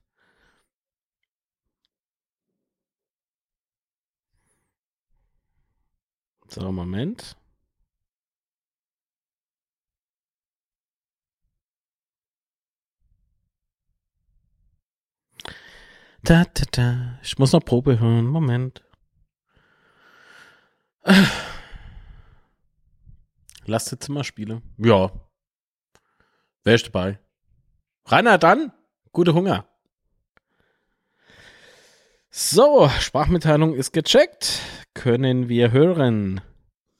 So, 6.48 6.72
Moment. 6.72 7.36
Da, 16.22 16.44
da, 16.44 16.64
da. 16.72 17.18
Ich 17.22 17.38
muss 17.38 17.52
noch 17.52 17.64
Probe 17.64 17.98
hören. 18.00 18.26
Moment. 18.26 18.82
Ach. 21.04 21.37
Lastzimmerspiele. 23.68 24.62
Ja. 24.78 25.10
Wer 26.64 26.74
ist 26.74 26.86
dabei? 26.86 27.18
Rainer, 28.06 28.38
dann. 28.38 28.72
Gute 29.12 29.34
Hunger. 29.34 29.66
So, 32.30 32.88
Sprachmitteilung 33.00 33.74
ist 33.74 33.92
gecheckt. 33.92 34.60
Können 34.94 35.48
wir 35.48 35.72
hören? 35.72 36.40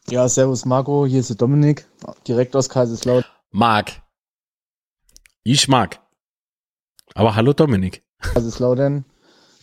Ja, 0.08 0.28
servus 0.28 0.64
Marco, 0.64 1.04
hier 1.04 1.20
ist 1.20 1.28
der 1.28 1.36
Dominik, 1.36 1.86
direkt 2.26 2.56
aus 2.56 2.68
Kaiserslautern. 2.68 3.30
Marc. 3.50 4.02
Ich 5.42 5.68
mag. 5.68 6.00
Aber 7.14 7.34
hallo 7.34 7.52
Dominik. 7.52 8.02
Kaiserslautern. 8.20 9.04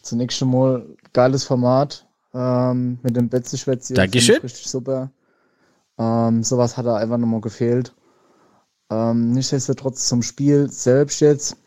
Zunächst 0.01 0.37
schon 0.37 0.51
mal 0.51 0.95
geiles 1.13 1.43
Format 1.43 2.07
ähm, 2.33 2.99
mit 3.01 3.15
dem 3.15 3.29
Betzeschwätz. 3.29 3.87
hier, 3.87 3.95
Dankeschön. 3.95 4.41
Richtig 4.41 4.67
super. 4.67 5.11
Ähm, 5.97 6.43
sowas 6.43 6.77
hat 6.77 6.85
da 6.85 6.95
einfach 6.97 7.17
nochmal 7.17 7.41
gefehlt. 7.41 7.93
Ähm, 8.89 9.31
nichtsdestotrotz 9.31 10.07
zum 10.07 10.21
Spiel 10.21 10.69
selbst 10.69 11.19
jetzt 11.21 11.57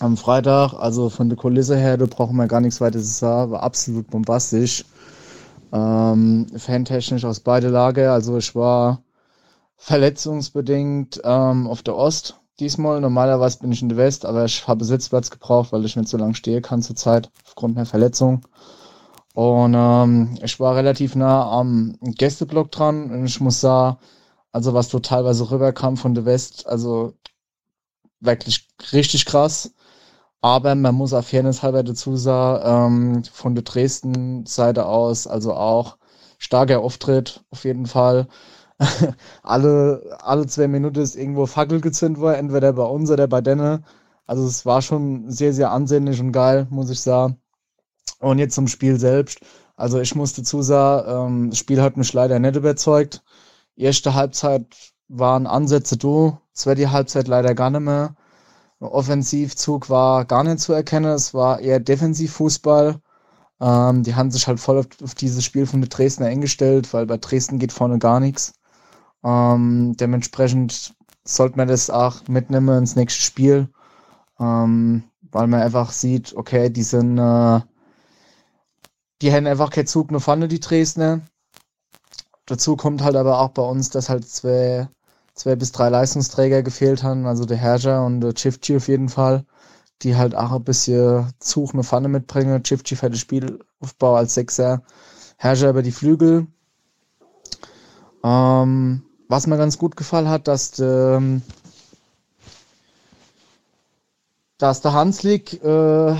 am 0.00 0.16
Freitag, 0.16 0.74
also 0.74 1.08
von 1.08 1.28
der 1.28 1.38
Kulisse 1.38 1.76
her, 1.76 1.96
da 1.96 2.06
brauchen 2.06 2.36
wir 2.36 2.46
gar 2.46 2.60
nichts 2.60 2.80
weiter 2.80 2.98
zu 2.98 3.04
sagen, 3.04 3.52
war 3.52 3.62
absolut 3.62 4.08
bombastisch. 4.10 4.84
Ähm, 5.72 6.46
fantechnisch 6.56 7.24
aus 7.24 7.40
beide 7.40 7.68
Lager, 7.68 8.12
also 8.12 8.36
ich 8.38 8.54
war 8.54 9.02
verletzungsbedingt 9.76 11.20
ähm, 11.24 11.66
auf 11.66 11.82
der 11.82 11.96
Ost 11.96 12.40
diesmal. 12.60 13.00
Normalerweise 13.00 13.58
bin 13.58 13.72
ich 13.72 13.82
in 13.82 13.88
der 13.88 13.98
West, 13.98 14.24
aber 14.24 14.44
ich 14.44 14.66
habe 14.66 14.84
Sitzplatz 14.84 15.30
gebraucht, 15.30 15.72
weil 15.72 15.84
ich 15.84 15.96
nicht 15.96 16.08
so 16.08 16.16
lange 16.16 16.34
stehen 16.34 16.62
kann 16.62 16.82
zurzeit 16.82 17.30
aufgrund 17.46 17.76
einer 17.76 17.86
Verletzung. 17.86 18.42
Und 19.34 19.74
ähm, 19.76 20.38
ich 20.44 20.60
war 20.60 20.76
relativ 20.76 21.16
nah 21.16 21.50
am 21.50 21.98
Gästeblock 22.02 22.70
dran 22.70 23.10
und 23.10 23.26
ich 23.26 23.40
muss 23.40 23.60
sagen, 23.60 23.98
also 24.52 24.74
was 24.74 24.88
so 24.90 25.00
teilweise 25.00 25.50
rüberkam 25.50 25.96
von 25.96 26.14
der 26.14 26.24
West, 26.24 26.66
also 26.68 27.14
wirklich 28.20 28.68
richtig 28.92 29.26
krass. 29.26 29.74
Aber 30.40 30.74
man 30.74 30.94
muss 30.94 31.12
auf 31.14 31.28
Fairness 31.28 31.62
halber 31.62 31.82
dazu 31.82 32.16
sagen, 32.16 33.16
ähm, 33.16 33.24
von 33.24 33.54
der 33.54 33.64
Dresden-Seite 33.64 34.86
aus, 34.86 35.26
also 35.26 35.54
auch 35.54 35.98
starker 36.38 36.80
Auftritt 36.80 37.44
auf 37.50 37.64
jeden 37.64 37.86
Fall. 37.86 38.28
alle, 39.42 40.18
alle 40.22 40.46
zwei 40.46 40.68
Minuten 40.68 41.00
ist 41.00 41.16
irgendwo 41.16 41.46
Fackel 41.46 41.80
gezündet 41.80 42.20
worden, 42.22 42.36
entweder 42.36 42.72
bei 42.74 42.84
uns 42.84 43.10
oder 43.10 43.26
bei 43.28 43.40
denen. 43.40 43.84
Also 44.26 44.46
es 44.46 44.66
war 44.66 44.82
schon 44.82 45.30
sehr, 45.30 45.52
sehr 45.54 45.70
ansehnlich 45.72 46.20
und 46.20 46.32
geil, 46.32 46.66
muss 46.70 46.90
ich 46.90 47.00
sagen. 47.00 47.38
Und 48.20 48.38
jetzt 48.38 48.54
zum 48.54 48.68
Spiel 48.68 48.98
selbst. 48.98 49.40
Also 49.76 50.00
ich 50.00 50.14
muss 50.14 50.34
dazu 50.34 50.62
sagen, 50.62 51.44
ähm, 51.44 51.50
das 51.50 51.58
Spiel 51.58 51.82
hat 51.82 51.96
mich 51.96 52.12
leider 52.12 52.38
nicht 52.38 52.56
überzeugt. 52.56 53.22
Erste 53.76 54.14
Halbzeit 54.14 54.66
waren 55.08 55.46
Ansätze 55.46 55.96
da, 55.96 56.40
zweite 56.52 56.92
Halbzeit 56.92 57.28
leider 57.28 57.54
gar 57.54 57.70
nicht 57.70 57.80
mehr. 57.80 58.14
Offensivzug 58.80 59.88
war 59.90 60.24
gar 60.24 60.44
nicht 60.44 60.60
zu 60.60 60.72
erkennen, 60.72 61.12
es 61.12 61.34
war 61.34 61.60
eher 61.60 61.80
Defensivfußball. 61.80 63.00
Ähm, 63.60 64.02
die 64.02 64.14
haben 64.14 64.30
sich 64.30 64.46
halt 64.46 64.60
voll 64.60 64.78
auf, 64.78 64.86
auf 65.02 65.14
dieses 65.14 65.44
Spiel 65.44 65.66
von 65.66 65.80
den 65.80 65.88
Dresdner 65.88 66.26
eingestellt, 66.26 66.92
weil 66.92 67.06
bei 67.06 67.16
Dresden 67.16 67.58
geht 67.58 67.72
vorne 67.72 67.98
gar 67.98 68.20
nichts. 68.20 68.52
Ähm, 69.24 69.96
dementsprechend 69.98 70.94
sollte 71.24 71.56
man 71.56 71.68
das 71.68 71.90
auch 71.90 72.26
mitnehmen 72.28 72.78
ins 72.78 72.96
nächste 72.96 73.22
Spiel, 73.22 73.68
ähm, 74.38 75.04
weil 75.22 75.46
man 75.46 75.62
einfach 75.62 75.92
sieht, 75.92 76.34
okay, 76.36 76.68
die 76.70 76.82
sind, 76.82 77.18
äh, 77.18 77.60
die 79.24 79.32
haben 79.32 79.46
einfach 79.46 79.70
keinen 79.70 79.86
Zug 79.86 80.10
nur 80.10 80.20
vorne, 80.20 80.48
die 80.48 80.60
Dresdner. 80.60 81.22
Dazu 82.44 82.76
kommt 82.76 83.02
halt 83.02 83.16
aber 83.16 83.40
auch 83.40 83.48
bei 83.48 83.62
uns, 83.62 83.88
dass 83.88 84.10
halt 84.10 84.28
zwei, 84.28 84.86
zwei 85.32 85.56
bis 85.56 85.72
drei 85.72 85.88
Leistungsträger 85.88 86.62
gefehlt 86.62 87.02
haben, 87.02 87.24
also 87.24 87.46
der 87.46 87.56
Herrscher 87.56 88.04
und 88.04 88.20
der 88.20 88.34
Chifchi 88.34 88.76
auf 88.76 88.86
jeden 88.86 89.08
Fall, 89.08 89.46
die 90.02 90.14
halt 90.14 90.34
auch 90.34 90.52
ein 90.52 90.62
bisschen 90.62 91.32
Zug 91.38 91.72
eine 91.72 91.84
Pfanne 91.84 92.08
mitbringen. 92.08 92.62
Chifchi 92.62 92.96
für 92.96 93.08
den 93.08 93.16
Spielaufbau 93.16 94.14
als 94.14 94.34
Sechser, 94.34 94.82
Herrscher 95.38 95.70
über 95.70 95.82
die 95.82 95.92
Flügel. 95.92 96.46
Ähm, 98.22 99.04
was 99.28 99.46
mir 99.46 99.56
ganz 99.56 99.78
gut 99.78 99.96
gefallen 99.96 100.28
hat, 100.28 100.48
dass 100.48 100.72
der, 100.72 101.22
dass 104.58 104.82
der 104.82 104.92
Hanslik 104.92 105.64
äh, 105.64 106.14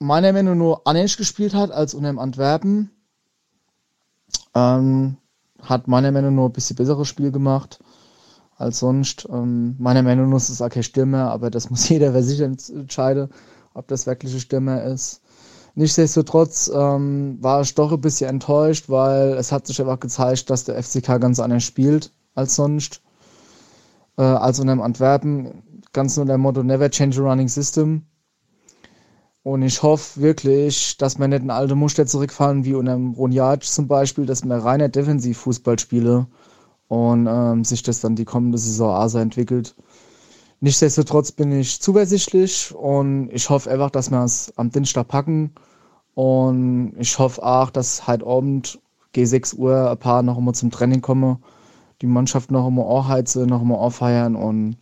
meiner 0.00 0.32
Meinung 0.32 0.54
nach 0.54 0.64
nur 0.64 0.86
anders 0.86 1.16
gespielt 1.16 1.54
hat 1.54 1.70
als 1.70 1.94
unter 1.94 2.08
dem 2.08 2.18
Antwerpen. 2.18 2.90
Ähm, 4.54 5.16
hat 5.62 5.86
meiner 5.86 6.10
Meinung 6.10 6.34
nach 6.34 6.46
ein 6.46 6.52
bisschen 6.52 6.76
besseres 6.76 7.06
Spiel 7.06 7.30
gemacht 7.30 7.78
als 8.56 8.80
sonst. 8.80 9.28
Ähm, 9.30 9.76
meiner 9.78 10.02
Meinung 10.02 10.30
nach 10.30 10.38
ist 10.38 10.48
es 10.48 10.60
auch 10.62 10.70
kein 10.70 10.82
Stürmer, 10.82 11.30
aber 11.30 11.50
das 11.50 11.70
muss 11.70 11.88
jeder 11.88 12.12
für 12.12 12.22
sich 12.22 12.40
entscheiden, 12.40 13.28
ob 13.74 13.86
das 13.88 14.06
wirklich 14.06 14.34
ein 14.34 14.40
Stürmer 14.40 14.82
ist. 14.82 15.20
Nichtsdestotrotz 15.76 16.70
ähm, 16.74 17.38
war 17.40 17.60
ich 17.60 17.74
doch 17.74 17.92
ein 17.92 18.00
bisschen 18.00 18.28
enttäuscht, 18.28 18.88
weil 18.88 19.34
es 19.34 19.52
hat 19.52 19.66
sich 19.66 19.80
einfach 19.80 20.00
gezeigt, 20.00 20.50
dass 20.50 20.64
der 20.64 20.82
FCK 20.82 21.20
ganz 21.20 21.38
anders 21.38 21.62
spielt 21.62 22.10
als 22.34 22.56
sonst. 22.56 23.02
Äh, 24.16 24.22
als 24.22 24.58
unter 24.58 24.74
dem 24.74 24.82
Antwerpen. 24.82 25.62
Ganz 25.92 26.16
nur 26.16 26.26
der 26.26 26.38
Motto 26.38 26.62
Never 26.62 26.90
change 26.90 27.20
a 27.20 27.24
running 27.24 27.48
system. 27.48 28.02
Und 29.42 29.62
ich 29.62 29.82
hoffe 29.82 30.20
wirklich, 30.20 30.98
dass 30.98 31.18
wir 31.18 31.26
nicht 31.26 31.42
in 31.42 31.50
alte 31.50 31.74
Muster 31.74 32.06
zurückfallen, 32.06 32.64
wie 32.64 32.74
unter 32.74 32.96
Ronjac 32.96 33.64
zum 33.64 33.88
Beispiel, 33.88 34.26
dass 34.26 34.44
wir 34.44 34.56
reiner 34.56 34.88
Defensivfußball 34.90 35.78
spielen 35.78 36.26
und 36.88 37.26
ähm, 37.26 37.64
sich 37.64 37.82
das 37.82 38.00
dann 38.00 38.16
die 38.16 38.26
kommende 38.26 38.58
Saison 38.58 38.94
ASA 38.94 39.22
entwickelt. 39.22 39.74
Nichtsdestotrotz 40.60 41.32
bin 41.32 41.52
ich 41.52 41.80
zuversichtlich 41.80 42.74
und 42.74 43.30
ich 43.32 43.48
hoffe 43.48 43.70
einfach, 43.70 43.90
dass 43.90 44.10
wir 44.10 44.22
es 44.24 44.52
am 44.56 44.70
Dienstag 44.70 45.08
packen. 45.08 45.54
Und 46.14 46.94
ich 46.98 47.18
hoffe 47.18 47.42
auch, 47.42 47.70
dass 47.70 48.06
heute 48.06 48.26
Abend 48.26 48.78
G6 49.14 49.54
Uhr 49.56 49.90
ein 49.90 49.98
paar 49.98 50.22
noch 50.22 50.36
einmal 50.36 50.54
zum 50.54 50.70
Training 50.70 51.00
kommen, 51.00 51.38
die 52.02 52.06
Mannschaft 52.06 52.50
noch 52.50 52.66
einmal 52.66 52.94
anheizen, 52.94 53.46
noch 53.46 53.62
einmal 53.62 53.78
auffeiern 53.78 54.36
und 54.36 54.76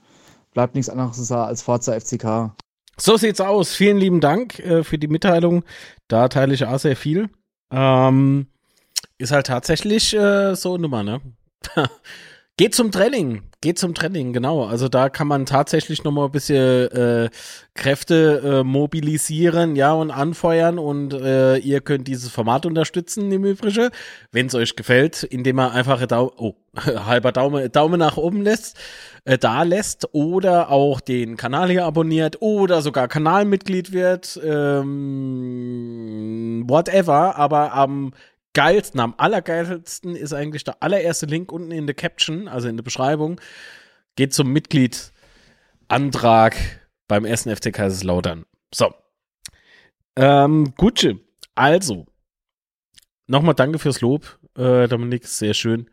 bleibt 0.53 0.75
nichts 0.75 0.91
anderes 0.91 1.31
als 1.31 1.63
Forza 1.63 1.93
FCK. 1.93 2.53
So 3.01 3.17
sieht's 3.17 3.41
aus. 3.41 3.75
Vielen 3.75 3.99
lieben 3.99 4.21
Dank 4.21 4.59
äh, 4.59 4.83
für 4.83 4.99
die 4.99 5.09
Mitteilung. 5.09 5.65
Da 6.09 6.29
teile 6.29 6.55
ich 6.55 6.65
auch 6.65 6.79
sehr 6.79 6.97
viel. 6.97 7.29
Ähm, 7.71 8.49
ist 9.19 9.33
halt 9.33 9.47
tatsächlich 9.47 10.15
äh, 10.15 10.55
so 10.55 10.75
eine 10.75 10.83
Nummer, 10.83 11.03
ne? 11.03 11.21
Geht 12.59 12.75
zum 12.75 12.91
Training, 12.91 13.43
geht 13.61 13.79
zum 13.79 13.95
Training, 13.95 14.33
genau. 14.33 14.65
Also 14.65 14.89
da 14.89 15.09
kann 15.11 15.29
man 15.29 15.47
tatsächlich 15.47 16.03
nochmal 16.03 16.25
ein 16.25 16.33
bisschen 16.33 16.91
äh, 16.91 17.31
Kräfte 17.75 18.43
äh, 18.45 18.65
mobilisieren, 18.65 19.77
ja, 19.77 19.93
und 19.93 20.11
anfeuern 20.11 20.81
und 20.81 21.15
äh, 21.15 21.59
ihr 21.59 21.81
könnt 21.81 22.09
dieses 22.09 22.31
Format 22.31 22.67
unterstützen 22.67 23.31
im 23.31 23.45
Übrigen, 23.45 23.91
wenn 24.33 24.47
es 24.47 24.57
euch 24.57 24.75
gefällt, 24.75 25.23
indem 25.23 25.55
man 25.55 25.71
einfach 25.71 26.05
Dau 26.07 26.33
oh, 26.37 26.55
halber 26.75 27.31
Daumen, 27.31 27.71
Daumen 27.71 28.01
nach 28.01 28.17
oben 28.17 28.43
lässt, 28.43 28.77
äh, 29.25 29.39
da 29.39 29.63
lässt 29.63 30.13
oder 30.13 30.73
auch 30.73 31.01
den 31.01 31.37
Kanal 31.37 31.71
hier 31.71 31.85
abonniert 31.85 32.43
oder 32.43 32.83
sogar 32.83 33.07
Kanalmitglied 33.07 33.93
wird, 33.93 34.37
ähm, 34.45 35.85
whatever, 36.67 37.37
aber 37.37 37.73
am 37.73 38.11
geilsten, 38.55 39.01
am 39.01 39.15
allergeilsten 39.17 40.15
ist 40.17 40.33
eigentlich 40.33 40.65
der 40.65 40.83
allererste 40.83 41.27
Link 41.27 41.53
unten 41.53 41.71
in 41.71 41.87
der 41.87 41.95
Caption, 41.95 42.49
also 42.49 42.67
in 42.69 42.77
der 42.77 42.85
Beschreibung. 42.85 43.41
Geht 44.17 44.35
zum 44.35 44.53
Mitgliedsantrag 44.53 46.57
beim 47.07 47.25
ersten 47.25 47.55
FC 47.55 47.73
Kaiserslautern. 47.73 48.45
So. 48.75 48.93
Ähm, 50.17 50.75
Gutsche. 50.77 51.21
Also. 51.55 52.07
Nochmal 53.27 53.55
danke 53.55 53.79
fürs 53.79 54.01
Lob, 54.01 54.41
äh, 54.57 54.89
Dominik. 54.89 55.27
Sehr 55.27 55.55
schön. 55.55 55.89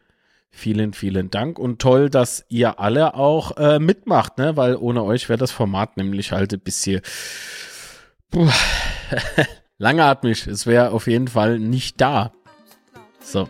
Vielen, 0.49 0.93
vielen 0.93 1.29
Dank. 1.29 1.59
Und 1.59 1.79
toll, 1.81 2.09
dass 2.09 2.45
ihr 2.47 2.79
alle 2.79 3.15
auch 3.15 3.57
äh, 3.57 3.77
mitmacht, 3.77 4.37
ne? 4.37 4.55
Weil 4.55 4.77
ohne 4.77 5.03
euch 5.03 5.27
wäre 5.27 5.37
das 5.37 5.51
Format 5.51 5.97
nämlich 5.97 6.31
halt 6.31 6.53
ein 6.53 6.61
bisschen 6.61 7.01
langatmig. 9.77 10.47
Es 10.47 10.65
wäre 10.65 10.91
auf 10.91 11.07
jeden 11.07 11.27
Fall 11.27 11.59
nicht 11.59 11.99
da. 11.99 12.31
So. 13.25 13.49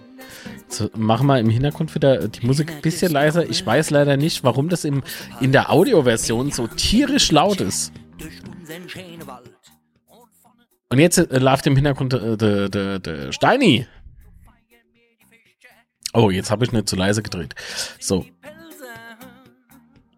so. 0.70 0.90
Machen 0.96 1.28
wir 1.28 1.38
im 1.40 1.50
Hintergrund 1.50 1.94
wieder 1.94 2.28
die 2.28 2.46
Musik 2.46 2.72
ein 2.72 2.82
bisschen 2.82 3.12
leiser. 3.12 3.48
Ich 3.48 3.66
weiß 3.66 3.90
leider 3.90 4.16
nicht, 4.18 4.44
warum 4.44 4.70
das 4.70 4.86
im, 4.86 5.04
in 5.42 5.52
der 5.52 5.70
Audioversion 5.70 6.52
so 6.52 6.68
tierisch 6.68 7.32
laut 7.32 7.60
ist. 7.62 7.92
Und 10.90 11.00
jetzt 11.00 11.18
äh, 11.18 11.40
läuft 11.40 11.68
im 11.68 11.76
Hintergrund 11.76 12.14
äh, 12.14 12.38
der 12.38 12.70
de, 12.70 13.00
de 13.00 13.32
Steini. 13.34 13.88
Oh, 16.14 16.30
jetzt 16.30 16.50
habe 16.50 16.64
ich 16.64 16.72
nicht 16.72 16.88
zu 16.88 16.96
leise 16.96 17.22
gedreht. 17.22 17.54
So. 18.00 18.26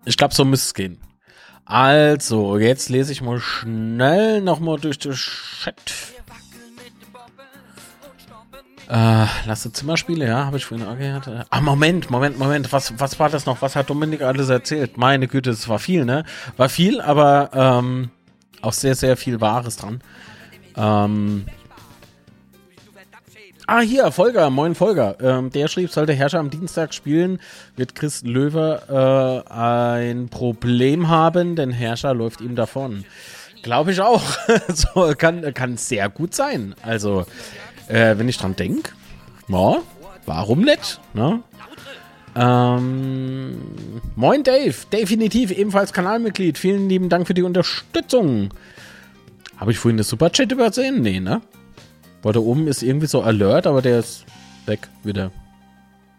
Ich 0.05 0.15
glaube, 0.15 0.35
so 0.35 0.45
müsste 0.45 0.67
es 0.67 0.73
gehen. 0.75 1.01
Also, 1.65 2.57
jetzt 2.57 2.89
lese 2.89 3.11
ich 3.11 3.21
mal 3.21 3.39
schnell 3.39 4.41
nochmal 4.41 4.79
durch 4.79 4.99
den 4.99 5.13
Chat. 5.13 6.16
Äh, 8.89 9.25
lasse 9.45 9.71
Zimmerspiele, 9.71 10.25
ja, 10.25 10.45
habe 10.45 10.57
ich 10.57 10.65
vorhin 10.65 10.87
auch 10.87 10.97
gehört. 10.97 11.29
Ah, 11.49 11.61
Moment, 11.61 12.09
Moment, 12.09 12.39
Moment. 12.39 12.71
Was, 12.71 12.97
was 12.97 13.19
war 13.19 13.29
das 13.29 13.45
noch? 13.45 13.61
Was 13.61 13.75
hat 13.75 13.89
Dominik 13.89 14.21
alles 14.21 14.47
erzählt? 14.49 14.97
Meine 14.97 15.27
Güte, 15.27 15.49
es 15.49 15.67
war 15.67 15.79
viel, 15.79 16.05
ne? 16.05 16.23
War 16.55 16.69
viel, 16.69 17.01
aber 17.01 17.49
ähm, 17.53 18.11
auch 18.61 18.73
sehr, 18.73 18.95
sehr 18.95 19.17
viel 19.17 19.41
Wahres 19.41 19.75
dran. 19.75 20.01
Ähm, 20.77 21.45
Ah, 23.69 23.81
hier, 23.81 24.13
Volker, 24.13 24.49
moin 24.49 24.75
Volker. 24.75 25.17
Ähm, 25.19 25.49
der 25.49 25.67
schrieb, 25.67 25.91
sollte 25.91 26.13
Herrscher 26.13 26.39
am 26.39 26.49
Dienstag 26.49 26.93
spielen, 26.93 27.41
wird 27.75 27.95
Chris 27.95 28.23
Löwe 28.23 29.43
äh, 29.49 29.53
ein 29.53 30.29
Problem 30.29 31.09
haben, 31.09 31.57
denn 31.57 31.71
Herrscher 31.71 32.13
läuft 32.13 32.39
ihm 32.39 32.55
davon. 32.55 33.03
Glaube 33.63 33.91
ich 33.91 33.99
auch. 33.99 34.23
so, 34.69 35.13
kann, 35.17 35.53
kann 35.53 35.75
sehr 35.75 36.07
gut 36.07 36.33
sein. 36.33 36.75
Also, 36.81 37.25
äh, 37.87 38.17
wenn 38.17 38.29
ich 38.29 38.37
dran 38.37 38.55
denke, 38.55 38.91
ja, 39.47 39.77
warum 40.25 40.61
nicht? 40.61 40.99
Ne? 41.13 41.41
Ähm, 42.35 43.57
moin 44.15 44.43
Dave, 44.43 44.75
definitiv 44.91 45.51
ebenfalls 45.51 45.91
Kanalmitglied. 45.91 46.57
Vielen 46.57 46.87
lieben 46.87 47.09
Dank 47.09 47.25
für 47.25 47.33
die 47.33 47.43
Unterstützung. 47.43 48.53
Habe 49.57 49.71
ich 49.71 49.79
vorhin 49.79 49.97
das 49.97 50.09
Superchat 50.09 50.51
übersehen? 50.51 51.01
Nee, 51.01 51.19
ne? 51.19 51.41
Weil 52.21 52.33
da 52.33 52.39
oben 52.39 52.67
ist 52.67 52.83
irgendwie 52.83 53.07
so 53.07 53.21
Alert, 53.21 53.65
aber 53.65 53.81
der 53.81 53.99
ist 53.99 54.25
weg 54.67 54.87
wieder. 55.03 55.31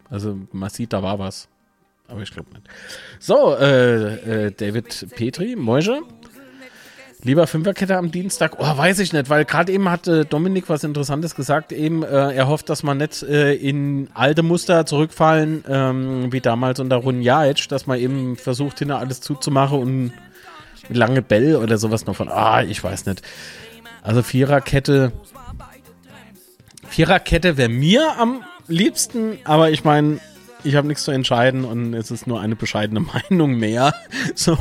Also 0.09 0.37
man 0.51 0.69
sieht, 0.69 0.91
da 0.91 1.03
war 1.03 1.19
was. 1.19 1.47
Aber 2.07 2.21
ich 2.21 2.31
glaube 2.31 2.49
nicht. 2.51 2.63
So, 3.19 3.55
äh, 3.55 4.47
äh, 4.47 4.51
David 4.51 5.07
Petri, 5.15 5.55
Moische. 5.55 6.01
Lieber 7.21 7.47
Fünferkette 7.47 7.97
am 7.97 8.11
Dienstag? 8.11 8.53
Oh, 8.59 8.77
weiß 8.77 8.99
ich 8.99 9.11
nicht, 9.11 9.29
weil 9.29 9.43
gerade 9.43 9.73
eben 9.73 9.89
hat 9.89 10.07
äh, 10.07 10.23
Dominik 10.23 10.69
was 10.69 10.85
Interessantes 10.85 11.35
gesagt. 11.35 11.73
Eben, 11.73 12.01
äh, 12.01 12.07
er 12.33 12.47
hofft, 12.47 12.69
dass 12.69 12.81
man 12.81 12.97
nicht 12.97 13.23
äh, 13.23 13.53
in 13.55 14.07
alte 14.13 14.41
Muster 14.41 14.85
zurückfallen, 14.85 15.65
ähm, 15.67 16.31
wie 16.31 16.39
damals 16.39 16.79
unter 16.79 16.95
Runjajic, 16.95 17.67
dass 17.67 17.87
man 17.87 17.99
eben 17.99 18.37
versucht, 18.37 18.79
hinter 18.79 18.99
alles 18.99 19.19
zuzumachen 19.19 19.79
und 19.79 20.13
lange 20.87 21.21
Bell 21.21 21.57
oder 21.57 21.77
sowas 21.77 22.05
noch 22.05 22.15
von. 22.15 22.29
Ah, 22.29 22.63
ich 22.63 22.81
weiß 22.81 23.05
nicht. 23.05 23.21
Also 24.01 24.23
Viererkette. 24.23 25.11
Viererkette 26.87 27.57
wäre 27.57 27.69
mir 27.69 28.17
am 28.17 28.43
liebsten, 28.69 29.39
aber 29.43 29.71
ich 29.71 29.83
meine, 29.83 30.19
ich 30.63 30.75
habe 30.75 30.87
nichts 30.87 31.03
zu 31.03 31.11
entscheiden 31.11 31.65
und 31.65 31.93
es 31.93 32.11
ist 32.11 32.27
nur 32.27 32.39
eine 32.39 32.55
bescheidene 32.55 33.01
Meinung 33.29 33.55
mehr. 33.55 33.93
So. 34.35 34.57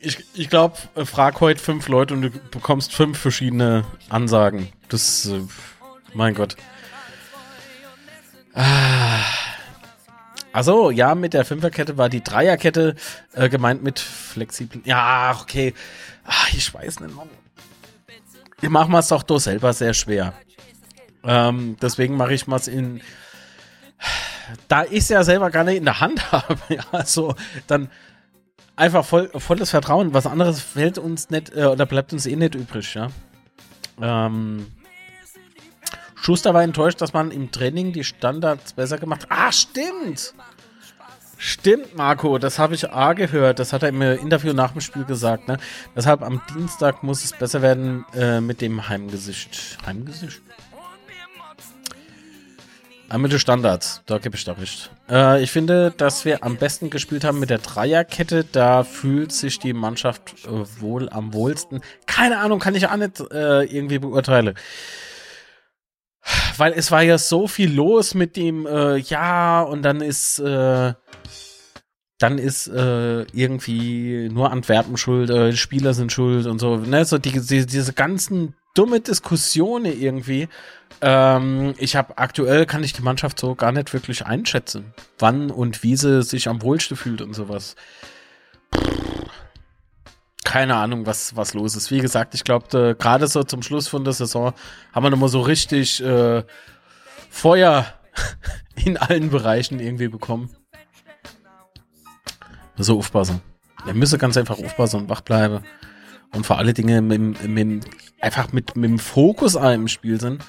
Ich, 0.00 0.24
ich 0.34 0.48
glaube, 0.48 0.76
frag 1.04 1.40
heute 1.40 1.60
fünf 1.60 1.88
Leute 1.88 2.14
und 2.14 2.22
du 2.22 2.30
bekommst 2.30 2.94
fünf 2.94 3.18
verschiedene 3.18 3.84
Ansagen. 4.08 4.68
Das, 4.88 5.26
äh, 5.26 5.40
mein 6.14 6.34
Gott. 6.34 6.56
Ah. 8.54 9.20
Also 10.52 10.90
ja, 10.90 11.14
mit 11.14 11.34
der 11.34 11.44
Fünferkette 11.44 11.98
war 11.98 12.08
die 12.08 12.22
Dreierkette 12.22 12.96
äh, 13.34 13.48
gemeint 13.48 13.82
mit 13.82 13.98
flexiblen. 13.98 14.82
Ja, 14.84 15.36
okay. 15.40 15.74
Ach, 16.24 16.52
ich 16.52 16.72
weiß 16.72 17.00
nicht, 17.00 17.14
Mann. 17.14 17.28
Ich 18.60 18.68
mache 18.68 18.96
es 18.96 19.08
doch 19.08 19.22
doch 19.22 19.38
selber 19.38 19.72
sehr 19.72 19.94
schwer. 19.94 20.32
Ähm, 21.24 21.76
deswegen 21.80 22.16
mache 22.16 22.34
ich 22.34 22.46
mal 22.46 22.60
in. 22.68 23.00
Da 24.66 24.84
ich 24.84 24.98
es 24.98 25.08
ja 25.10 25.22
selber 25.24 25.50
gar 25.50 25.64
nicht 25.64 25.76
in 25.76 25.84
der 25.84 26.00
Hand 26.00 26.32
habe, 26.32 26.58
ja, 26.68 26.84
also 26.90 27.34
dann 27.66 27.90
einfach 28.78 29.04
voll, 29.04 29.28
volles 29.34 29.70
Vertrauen. 29.70 30.14
Was 30.14 30.26
anderes 30.26 30.60
fällt 30.60 30.98
uns 30.98 31.30
nicht 31.30 31.54
äh, 31.54 31.66
oder 31.66 31.86
bleibt 31.86 32.12
uns 32.12 32.26
eh 32.26 32.36
nicht 32.36 32.54
übrig, 32.54 32.94
ja. 32.94 33.08
Ähm, 34.00 34.66
Schuster 36.14 36.54
war 36.54 36.62
enttäuscht, 36.62 37.00
dass 37.00 37.12
man 37.12 37.30
im 37.30 37.50
Training 37.50 37.92
die 37.92 38.04
Standards 38.04 38.72
besser 38.72 38.98
gemacht 38.98 39.22
hat. 39.22 39.30
Ah, 39.30 39.52
stimmt! 39.52 40.34
Stimmt, 41.40 41.96
Marco, 41.96 42.38
das 42.38 42.58
habe 42.58 42.74
ich 42.74 42.90
A 42.90 43.12
gehört. 43.12 43.60
Das 43.60 43.72
hat 43.72 43.84
er 43.84 43.90
im 43.90 44.02
Interview 44.02 44.52
nach 44.52 44.72
dem 44.72 44.80
Spiel 44.80 45.04
gesagt. 45.04 45.46
Ne? 45.46 45.58
Deshalb 45.94 46.22
am 46.22 46.42
Dienstag 46.52 47.04
muss 47.04 47.24
es 47.24 47.32
besser 47.32 47.62
werden 47.62 48.04
äh, 48.12 48.40
mit 48.40 48.60
dem 48.60 48.88
Heimgesicht. 48.88 49.78
Heimgesicht? 49.86 50.42
Den 53.10 53.38
Standards, 53.38 54.02
da 54.04 54.18
gebe 54.18 54.36
ich 54.36 54.44
da 54.44 54.52
recht. 54.52 54.90
Äh, 55.08 55.42
ich 55.42 55.50
finde, 55.50 55.92
dass 55.96 56.26
wir 56.26 56.44
am 56.44 56.56
besten 56.56 56.90
gespielt 56.90 57.24
haben 57.24 57.40
mit 57.40 57.48
der 57.48 57.58
Dreierkette. 57.58 58.44
Da 58.44 58.84
fühlt 58.84 59.32
sich 59.32 59.58
die 59.58 59.72
Mannschaft 59.72 60.34
äh, 60.44 60.80
wohl 60.80 61.08
am 61.08 61.32
wohlsten. 61.32 61.80
Keine 62.06 62.38
Ahnung, 62.38 62.58
kann 62.58 62.74
ich 62.74 62.86
auch 62.86 62.96
nicht 62.96 63.20
äh, 63.32 63.64
irgendwie 63.64 63.98
beurteilen. 63.98 64.54
Weil 66.58 66.74
es 66.74 66.90
war 66.90 67.02
ja 67.02 67.16
so 67.16 67.48
viel 67.48 67.72
los 67.72 68.14
mit 68.14 68.36
dem, 68.36 68.66
äh, 68.66 68.96
ja, 68.96 69.62
und 69.62 69.82
dann 69.82 70.02
ist, 70.02 70.38
äh, 70.40 70.92
dann 72.18 72.36
ist 72.36 72.68
äh, 72.68 73.22
irgendwie 73.32 74.28
nur 74.30 74.52
Antwerpen 74.52 74.98
schuld, 74.98 75.30
die 75.30 75.56
Spieler 75.56 75.94
sind 75.94 76.12
schuld 76.12 76.46
und 76.46 76.58
so. 76.58 76.76
Ne? 76.76 77.06
So 77.06 77.16
die, 77.16 77.40
die, 77.40 77.64
diese 77.64 77.94
ganzen 77.94 78.54
dumme 78.78 79.00
Diskussionen 79.00 79.86
irgendwie. 79.86 80.48
Ähm, 81.00 81.74
ich 81.78 81.96
habe 81.96 82.16
aktuell 82.16 82.64
kann 82.64 82.84
ich 82.84 82.92
die 82.92 83.02
Mannschaft 83.02 83.38
so 83.40 83.54
gar 83.56 83.72
nicht 83.72 83.92
wirklich 83.92 84.24
einschätzen, 84.24 84.94
wann 85.18 85.50
und 85.50 85.82
wie 85.82 85.96
sie 85.96 86.22
sich 86.22 86.48
am 86.48 86.62
wohlsten 86.62 86.96
fühlt 86.96 87.20
und 87.20 87.34
sowas. 87.34 87.74
Keine 90.44 90.76
Ahnung, 90.76 91.06
was, 91.06 91.36
was 91.36 91.54
los 91.54 91.76
ist. 91.76 91.90
Wie 91.90 92.00
gesagt, 92.00 92.34
ich 92.34 92.44
glaube, 92.44 92.96
gerade 92.98 93.26
so 93.26 93.42
zum 93.42 93.62
Schluss 93.62 93.88
von 93.88 94.04
der 94.04 94.12
Saison 94.12 94.54
haben 94.92 95.02
wir 95.04 95.10
nochmal 95.10 95.28
so 95.28 95.40
richtig 95.40 96.02
äh, 96.02 96.44
Feuer 97.28 97.84
in 98.76 98.96
allen 98.96 99.30
Bereichen 99.30 99.80
irgendwie 99.80 100.08
bekommen. 100.08 100.50
So 102.76 102.98
aufpassen. 102.98 103.40
Er 103.86 103.94
müsse 103.94 104.18
ganz 104.18 104.36
einfach 104.36 104.58
aufpassen 104.58 105.00
und 105.00 105.08
wach 105.08 105.20
bleiben. 105.20 105.64
Und 106.34 106.46
vor 106.46 106.58
alle 106.58 106.74
Dinge 106.74 107.00
mit, 107.00 107.48
mit, 107.48 107.84
einfach 108.20 108.52
mit, 108.52 108.76
mit 108.76 108.90
dem 108.90 108.98
Fokus 108.98 109.54
im 109.54 109.88
Spiel 109.88 110.20
sind. 110.20 110.44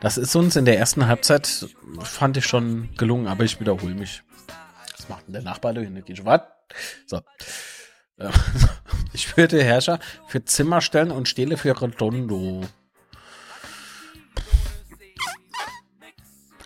Das 0.00 0.16
ist 0.16 0.34
uns 0.36 0.56
in 0.56 0.64
der 0.64 0.78
ersten 0.78 1.06
Halbzeit, 1.06 1.66
fand 2.00 2.36
ich 2.36 2.46
schon 2.46 2.88
gelungen, 2.96 3.26
aber 3.26 3.44
ich 3.44 3.58
wiederhole 3.60 3.94
mich. 3.94 4.22
Was 4.96 5.08
macht 5.08 5.26
denn 5.26 5.34
der 5.34 5.42
Nachbar 5.42 5.74
da? 5.74 5.82
Was? 6.24 6.40
So. 7.06 7.20
Ich 9.12 9.36
würde 9.36 9.62
Herrscher 9.62 9.98
für 10.26 10.44
Zimmer 10.44 10.80
stellen 10.80 11.10
und 11.10 11.28
Stele 11.28 11.56
für 11.56 11.80
Redondo. 11.80 12.62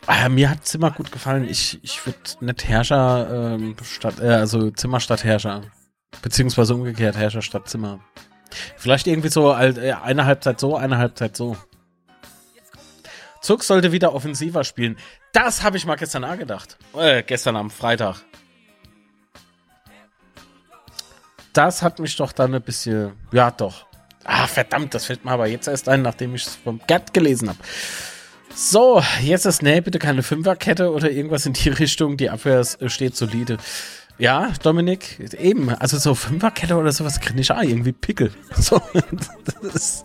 Ah, 0.06 0.28
mir 0.28 0.50
hat 0.50 0.66
Zimmer 0.66 0.90
gut 0.90 1.12
gefallen. 1.12 1.48
Ich, 1.48 1.78
ich 1.82 2.04
würde 2.04 2.18
nicht 2.40 2.64
Herrscher 2.64 3.54
ähm, 3.54 3.76
statt, 3.82 4.18
äh, 4.20 4.28
also 4.28 4.70
Zimmer 4.70 4.98
statt 4.98 5.22
Herrscher. 5.22 5.62
Beziehungsweise 6.20 6.74
umgekehrt 6.74 7.16
Herrscher 7.16 7.42
statt 7.42 7.68
Zimmer. 7.68 8.00
Vielleicht 8.76 9.06
irgendwie 9.06 9.28
so 9.28 9.52
äh, 9.52 9.94
eine 10.02 10.26
Halbzeit 10.26 10.60
so, 10.60 10.76
eine 10.76 10.98
Halbzeit 10.98 11.36
so. 11.36 11.56
Zug 13.40 13.64
sollte 13.64 13.92
wieder 13.92 14.14
offensiver 14.14 14.62
spielen. 14.64 14.96
Das 15.32 15.62
habe 15.62 15.76
ich 15.76 15.84
mal 15.84 15.96
gestern 15.96 16.24
angedacht. 16.24 16.78
Äh, 16.96 17.22
gestern 17.22 17.56
am 17.56 17.70
Freitag. 17.70 18.22
Das 21.52 21.82
hat 21.82 21.98
mich 21.98 22.16
doch 22.16 22.32
dann 22.32 22.54
ein 22.54 22.62
bisschen. 22.62 23.12
Ja, 23.32 23.50
doch. 23.50 23.86
Ah, 24.24 24.46
verdammt, 24.46 24.94
das 24.94 25.06
fällt 25.06 25.24
mir 25.24 25.32
aber 25.32 25.48
jetzt 25.48 25.66
erst 25.66 25.88
ein, 25.88 26.02
nachdem 26.02 26.34
ich 26.34 26.46
es 26.46 26.54
vom 26.56 26.80
Gerd 26.86 27.12
gelesen 27.12 27.48
habe. 27.48 27.58
So, 28.54 29.02
jetzt 29.22 29.46
ist 29.46 29.62
nee, 29.62 29.80
bitte 29.80 29.98
keine 29.98 30.22
Fünferkette 30.22 30.92
oder 30.92 31.10
irgendwas 31.10 31.46
in 31.46 31.54
die 31.54 31.68
Richtung. 31.70 32.16
Die 32.16 32.30
Abwehr 32.30 32.64
steht 32.86 33.16
solide. 33.16 33.56
Ja, 34.22 34.52
Dominik, 34.62 35.18
eben. 35.36 35.68
Also 35.70 35.98
so 35.98 36.14
Fünferkette 36.14 36.76
oder 36.76 36.92
sowas 36.92 37.18
kriege 37.18 37.40
ich 37.40 37.50
auch 37.50 37.60
irgendwie 37.60 37.90
Pickel. 37.90 38.30
So, 38.56 38.80
das 39.60 40.04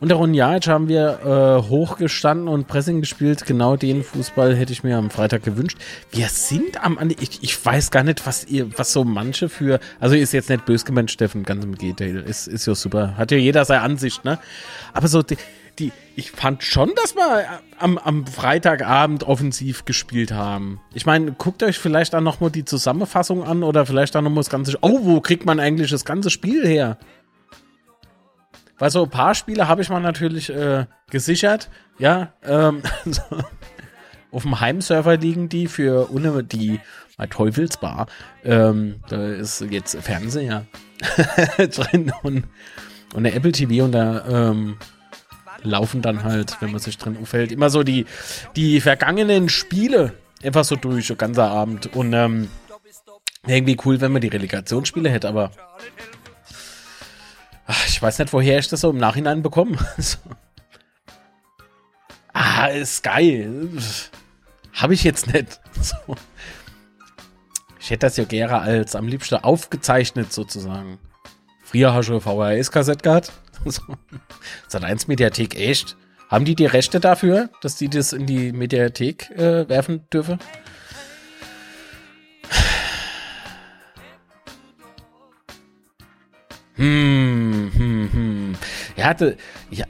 und 0.00 0.08
der 0.08 0.16
Runjajic 0.16 0.66
haben 0.66 0.88
wir 0.88 1.20
äh, 1.62 1.68
hochgestanden 1.68 2.48
und 2.48 2.66
Pressing 2.66 3.00
gespielt. 3.00 3.44
Genau 3.44 3.76
den 3.76 4.02
Fußball 4.02 4.56
hätte 4.56 4.72
ich 4.72 4.84
mir 4.84 4.96
am 4.96 5.10
Freitag 5.10 5.42
gewünscht. 5.42 5.76
Wir 6.10 6.28
sind 6.28 6.82
am 6.82 6.98
ich, 7.20 7.42
ich 7.42 7.64
weiß 7.64 7.90
gar 7.90 8.04
nicht, 8.04 8.26
was 8.26 8.46
ihr, 8.46 8.70
was 8.78 8.90
so 8.90 9.04
manche 9.04 9.50
für. 9.50 9.78
Also 10.00 10.14
ist 10.14 10.32
jetzt 10.32 10.48
nicht 10.48 10.64
bös 10.64 10.86
gemeint, 10.86 11.10
Steffen, 11.10 11.42
ganz 11.42 11.62
im 11.62 11.74
Gegenteil. 11.74 12.16
Ist, 12.16 12.46
ist 12.46 12.66
ja 12.66 12.74
super. 12.74 13.18
Hat 13.18 13.32
ja 13.32 13.36
jeder 13.36 13.66
seine 13.66 13.82
Ansicht, 13.82 14.24
ne? 14.24 14.38
Aber 14.94 15.08
so 15.08 15.22
die, 15.22 15.36
die 15.78 15.92
ich 16.16 16.30
fand 16.30 16.62
schon, 16.62 16.92
dass 16.96 17.14
wir 17.14 17.60
am, 17.78 17.98
am 17.98 18.26
Freitagabend 18.26 19.24
offensiv 19.24 19.84
gespielt 19.84 20.32
haben. 20.32 20.80
Ich 20.94 21.04
meine, 21.04 21.32
guckt 21.32 21.62
euch 21.62 21.78
vielleicht 21.78 22.14
dann 22.14 22.24
nochmal 22.24 22.50
die 22.50 22.64
Zusammenfassung 22.64 23.44
an 23.44 23.62
oder 23.62 23.84
vielleicht 23.84 24.14
dann 24.14 24.24
nochmal 24.24 24.40
das 24.40 24.50
ganze. 24.50 24.78
Oh, 24.80 25.00
wo 25.02 25.20
kriegt 25.20 25.44
man 25.44 25.60
eigentlich 25.60 25.90
das 25.90 26.06
ganze 26.06 26.30
Spiel 26.30 26.66
her? 26.66 26.98
Weil 28.78 28.90
so 28.90 29.04
ein 29.04 29.10
paar 29.10 29.34
Spiele 29.34 29.68
habe 29.68 29.82
ich 29.82 29.90
mal 29.90 30.00
natürlich 30.00 30.48
äh, 30.50 30.86
gesichert, 31.10 31.70
ja. 31.98 32.32
Ähm, 32.42 32.82
auf 34.30 34.42
dem 34.42 34.60
Heimserver 34.60 35.18
liegen 35.18 35.48
die 35.48 35.66
für 35.66 36.10
ohne 36.12 36.42
die 36.42 36.80
bei 37.18 37.26
Teufelsbar. 37.26 38.06
Ähm, 38.44 38.96
da 39.08 39.26
ist 39.28 39.60
jetzt 39.70 39.96
Fernseher 40.02 40.66
drin 41.56 42.12
und, 42.22 42.44
und 43.14 43.26
eine 43.26 43.32
Apple 43.32 43.52
TV 43.52 43.84
und 43.84 43.92
da 43.92 44.50
ähm, 44.50 44.76
laufen 45.62 46.02
dann 46.02 46.24
halt, 46.24 46.60
wenn 46.60 46.70
man 46.70 46.80
sich 46.80 46.98
drin 46.98 47.16
aufhält, 47.20 47.52
immer 47.52 47.70
so 47.70 47.82
die, 47.82 48.06
die 48.54 48.80
vergangenen 48.80 49.48
Spiele 49.48 50.14
einfach 50.42 50.64
so 50.64 50.76
durch, 50.76 51.06
so 51.06 51.16
ganzer 51.16 51.48
Abend. 51.48 51.94
Und 51.94 52.12
ähm, 52.12 52.48
irgendwie 53.46 53.76
cool, 53.84 54.00
wenn 54.00 54.12
man 54.12 54.22
die 54.22 54.28
Relegationsspiele 54.28 55.08
hätte, 55.08 55.28
aber 55.28 55.50
ach, 57.66 57.88
ich 57.88 58.00
weiß 58.00 58.18
nicht, 58.18 58.32
woher 58.32 58.58
ich 58.58 58.68
das 58.68 58.80
so 58.80 58.90
im 58.90 58.98
Nachhinein 58.98 59.42
bekomme. 59.42 59.78
Ah, 62.38 62.66
ist 62.66 63.02
geil. 63.02 63.70
Habe 64.74 64.92
ich 64.92 65.04
jetzt 65.04 65.32
nicht. 65.32 65.58
So. 65.80 66.16
Ich 67.80 67.88
hätte 67.88 68.06
das 68.06 68.18
ja 68.18 68.24
gerne 68.24 68.58
als 68.58 68.94
am 68.94 69.08
liebsten 69.08 69.36
aufgezeichnet 69.36 70.34
sozusagen. 70.34 70.98
Früher 71.62 71.94
hast 71.94 72.10
du 72.10 72.20
VHS-Kassette 72.20 73.02
gehabt. 73.02 73.32
So. 73.64 73.82
Sat 74.68 74.84
1 74.84 75.08
Mediathek 75.08 75.56
echt. 75.56 75.96
Haben 76.28 76.44
die 76.44 76.54
die 76.54 76.66
Rechte 76.66 77.00
dafür, 77.00 77.50
dass 77.60 77.76
die 77.76 77.88
das 77.88 78.12
in 78.12 78.26
die 78.26 78.52
Mediathek 78.52 79.30
äh, 79.30 79.68
werfen 79.68 80.08
dürfen? 80.10 80.38
Hm, 86.74 87.72
hm, 87.74 88.10
hm. 88.12 88.56
Ja, 88.96 89.14
de, 89.14 89.36
ja, 89.70 89.86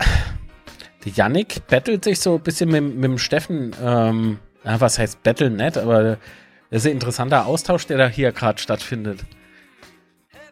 der 1.05 1.13
Yannick 1.13 1.67
battelt 1.67 2.05
sich 2.05 2.21
so 2.21 2.35
ein 2.35 2.43
bisschen 2.43 2.71
mit, 2.71 2.83
mit 2.83 3.05
dem 3.05 3.19
Steffen. 3.19 3.75
Ähm, 3.83 4.39
ja, 4.65 4.81
was 4.81 4.99
heißt 4.99 5.23
Battle 5.23 5.51
net, 5.51 5.79
aber 5.79 6.19
das 6.71 6.85
ist 6.85 6.87
ein 6.87 6.93
interessanter 6.93 7.47
Austausch, 7.47 7.87
der 7.87 7.99
da 7.99 8.09
hier 8.09 8.33
gerade 8.33 8.61
stattfindet. 8.61 9.25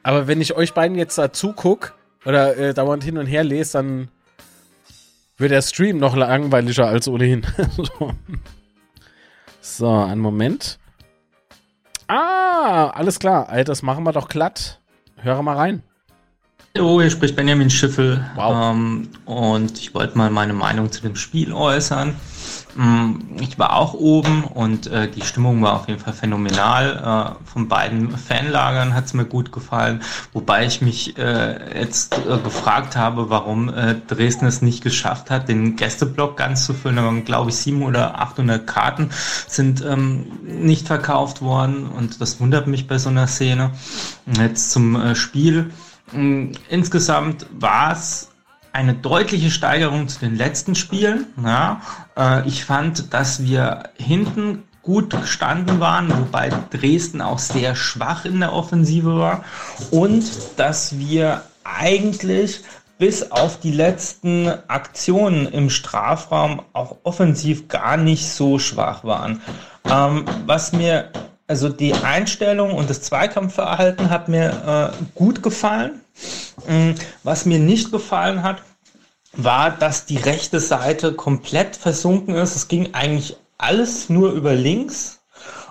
Aber 0.03 0.27
wenn 0.27 0.41
ich 0.41 0.55
euch 0.55 0.73
beiden 0.73 0.97
jetzt 0.97 1.19
da 1.19 1.33
zuguck 1.33 1.95
oder 2.25 2.57
äh, 2.57 2.75
dauernd 2.75 3.05
hin 3.05 3.19
und 3.19 3.27
her 3.27 3.45
lese, 3.45 3.73
dann 3.75 4.09
wird 5.37 5.51
der 5.51 5.63
Stream 5.63 5.99
noch 5.99 6.17
langweiliger 6.17 6.87
als 6.87 7.09
ohnehin. 7.09 7.47
so. 7.77 8.13
so, 9.61 9.91
einen 9.91 10.21
Moment. 10.21 10.79
Ah, 12.07 12.91
alles 12.91 13.19
klar. 13.19 13.49
Alter, 13.49 13.73
das 13.73 13.83
machen 13.83 14.05
wir 14.05 14.13
doch 14.13 14.29
glatt. 14.29 14.81
Höre 15.17 15.43
mal 15.43 15.57
rein. 15.57 15.83
Hallo, 16.77 17.01
hier 17.01 17.11
spricht 17.11 17.37
Benjamin 17.37 17.71
Schiffel. 17.71 18.25
Wow. 18.35 18.75
Ähm, 18.75 19.09
und 19.25 19.79
ich 19.79 19.95
wollte 19.95 20.19
mal 20.19 20.31
meine 20.31 20.53
Meinung 20.53 20.91
zu 20.91 21.03
dem 21.03 21.17
Spiel 21.17 21.53
äußern. 21.53 22.17
Mm, 22.77 23.37
Ich 23.41 23.59
war 23.59 23.75
auch 23.77 23.95
oben 23.95 24.45
und 24.45 24.87
äh, 24.89 25.09
die 25.11 25.23
Stimmung 25.23 25.63
war 25.63 25.75
auf 25.75 25.89
jeden 25.89 26.01
Fall 26.01 26.13
phänomenal. 26.13 27.37
Äh, 27.39 27.49
von 27.49 27.69
beiden 27.69 28.17
Fanlagern 28.17 28.95
hat 28.95 29.05
es 29.07 29.15
mir 29.15 29.25
gut 29.25 29.53
gefallen, 29.53 30.03
wobei 30.33 30.67
ich 30.67 30.81
mich 30.81 31.17
äh, 31.19 31.79
jetzt 31.81 32.17
äh, 32.19 32.39
gefragt 32.39 32.97
habe, 32.97 33.31
warum 33.31 33.69
äh, 33.73 33.95
Dresden 34.09 34.47
es 34.47 34.61
nicht 34.63 34.83
geschafft 34.83 35.31
hat, 35.31 35.49
den 35.49 35.77
Gästeblock 35.77 36.37
ganz 36.37 36.65
zu 36.65 36.75
füllen. 36.75 36.97
Da 36.97 37.05
waren, 37.05 37.25
glaube 37.25 37.51
ich, 37.51 37.57
700 37.57 37.89
oder 37.95 38.19
800 38.21 38.67
Karten 38.67 39.11
sind 39.47 39.85
ähm, 39.85 40.27
nicht 40.45 40.87
verkauft 40.87 41.43
worden 41.43 41.87
und 41.87 42.21
das 42.21 42.41
wundert 42.41 42.67
mich 42.67 42.87
bei 42.89 42.99
so 42.99 43.09
einer 43.09 43.27
Szene. 43.29 43.71
Jetzt 44.27 44.73
zum 44.73 44.97
äh, 45.01 45.15
Spiel. 45.15 45.71
Mm, 46.13 46.53
Insgesamt 46.69 47.47
war 47.53 47.93
es 47.93 48.31
eine 48.73 48.95
deutliche 48.95 49.51
Steigerung 49.53 50.09
zu 50.09 50.19
den 50.19 50.35
letzten 50.37 50.75
Spielen. 50.75 51.27
Ja, 51.43 51.81
äh, 52.17 52.47
ich 52.47 52.65
fand, 52.65 53.13
dass 53.13 53.43
wir 53.43 53.85
hinten 53.97 54.65
gut 54.83 55.11
gestanden 55.11 55.81
waren, 55.81 56.11
wobei 56.11 56.51
Dresden 56.71 57.23
auch 57.23 57.39
sehr 57.39 57.75
schwach 57.75 58.25
in 58.25 58.41
der 58.41 58.53
Offensive 58.53 59.17
war 59.17 59.45
und 59.91 60.25
dass 60.57 60.99
wir 60.99 61.43
eigentlich 61.65 62.61
bis 62.99 63.33
auf 63.33 63.59
die 63.59 63.73
letzten 63.73 64.49
Aktionen 64.69 65.47
im 65.47 65.71
Strafraum 65.71 66.63
auch 66.75 66.97
offensiv 67.03 67.69
gar 67.69 67.97
nicht 67.97 68.29
so 68.31 68.59
schwach 68.59 69.05
waren. 69.05 69.41
Ähm, 69.91 70.27
was 70.47 70.73
mir 70.73 71.11
also 71.47 71.69
die 71.69 71.93
Einstellung 71.93 72.73
und 72.73 72.89
das 72.89 73.03
Zweikampfverhalten 73.03 74.11
hat 74.11 74.29
mir 74.29 74.93
äh, 74.95 75.05
gut 75.15 75.43
gefallen. 75.43 76.01
Mm, 76.67 76.93
Was 77.23 77.45
mir 77.45 77.59
nicht 77.59 77.91
gefallen 77.91 78.43
hat, 78.43 78.63
war, 79.37 79.71
dass 79.71 80.07
die 80.07 80.17
rechte 80.19 80.61
Seite 80.61 81.13
komplett 81.13 81.77
versunken 81.77 82.35
ist. 82.35 82.57
Es 82.57 82.69
ging 82.69 82.95
eigentlich 82.95 83.37
alles 83.59 84.09
nur 84.09 84.33
über 84.33 84.55
links. 84.55 85.21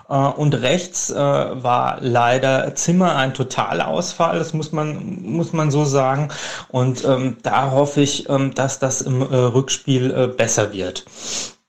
Äh, 0.08 0.14
Und 0.14 0.54
rechts 0.54 1.10
äh, 1.10 1.14
war 1.16 1.98
leider 2.00 2.74
Zimmer 2.74 3.16
ein 3.16 3.34
Totalausfall, 3.34 4.38
das 4.38 4.52
muss 4.52 4.72
man, 4.72 5.22
muss 5.22 5.52
man 5.52 5.70
so 5.70 5.84
sagen. 5.84 6.28
Und 6.68 7.04
ähm, 7.04 7.38
da 7.42 7.70
hoffe 7.70 8.00
ich, 8.02 8.28
ähm, 8.28 8.54
dass 8.54 8.78
das 8.78 9.00
im 9.00 9.22
äh, 9.22 9.34
Rückspiel 9.34 10.10
äh, 10.10 10.26
besser 10.28 10.72
wird. 10.72 11.04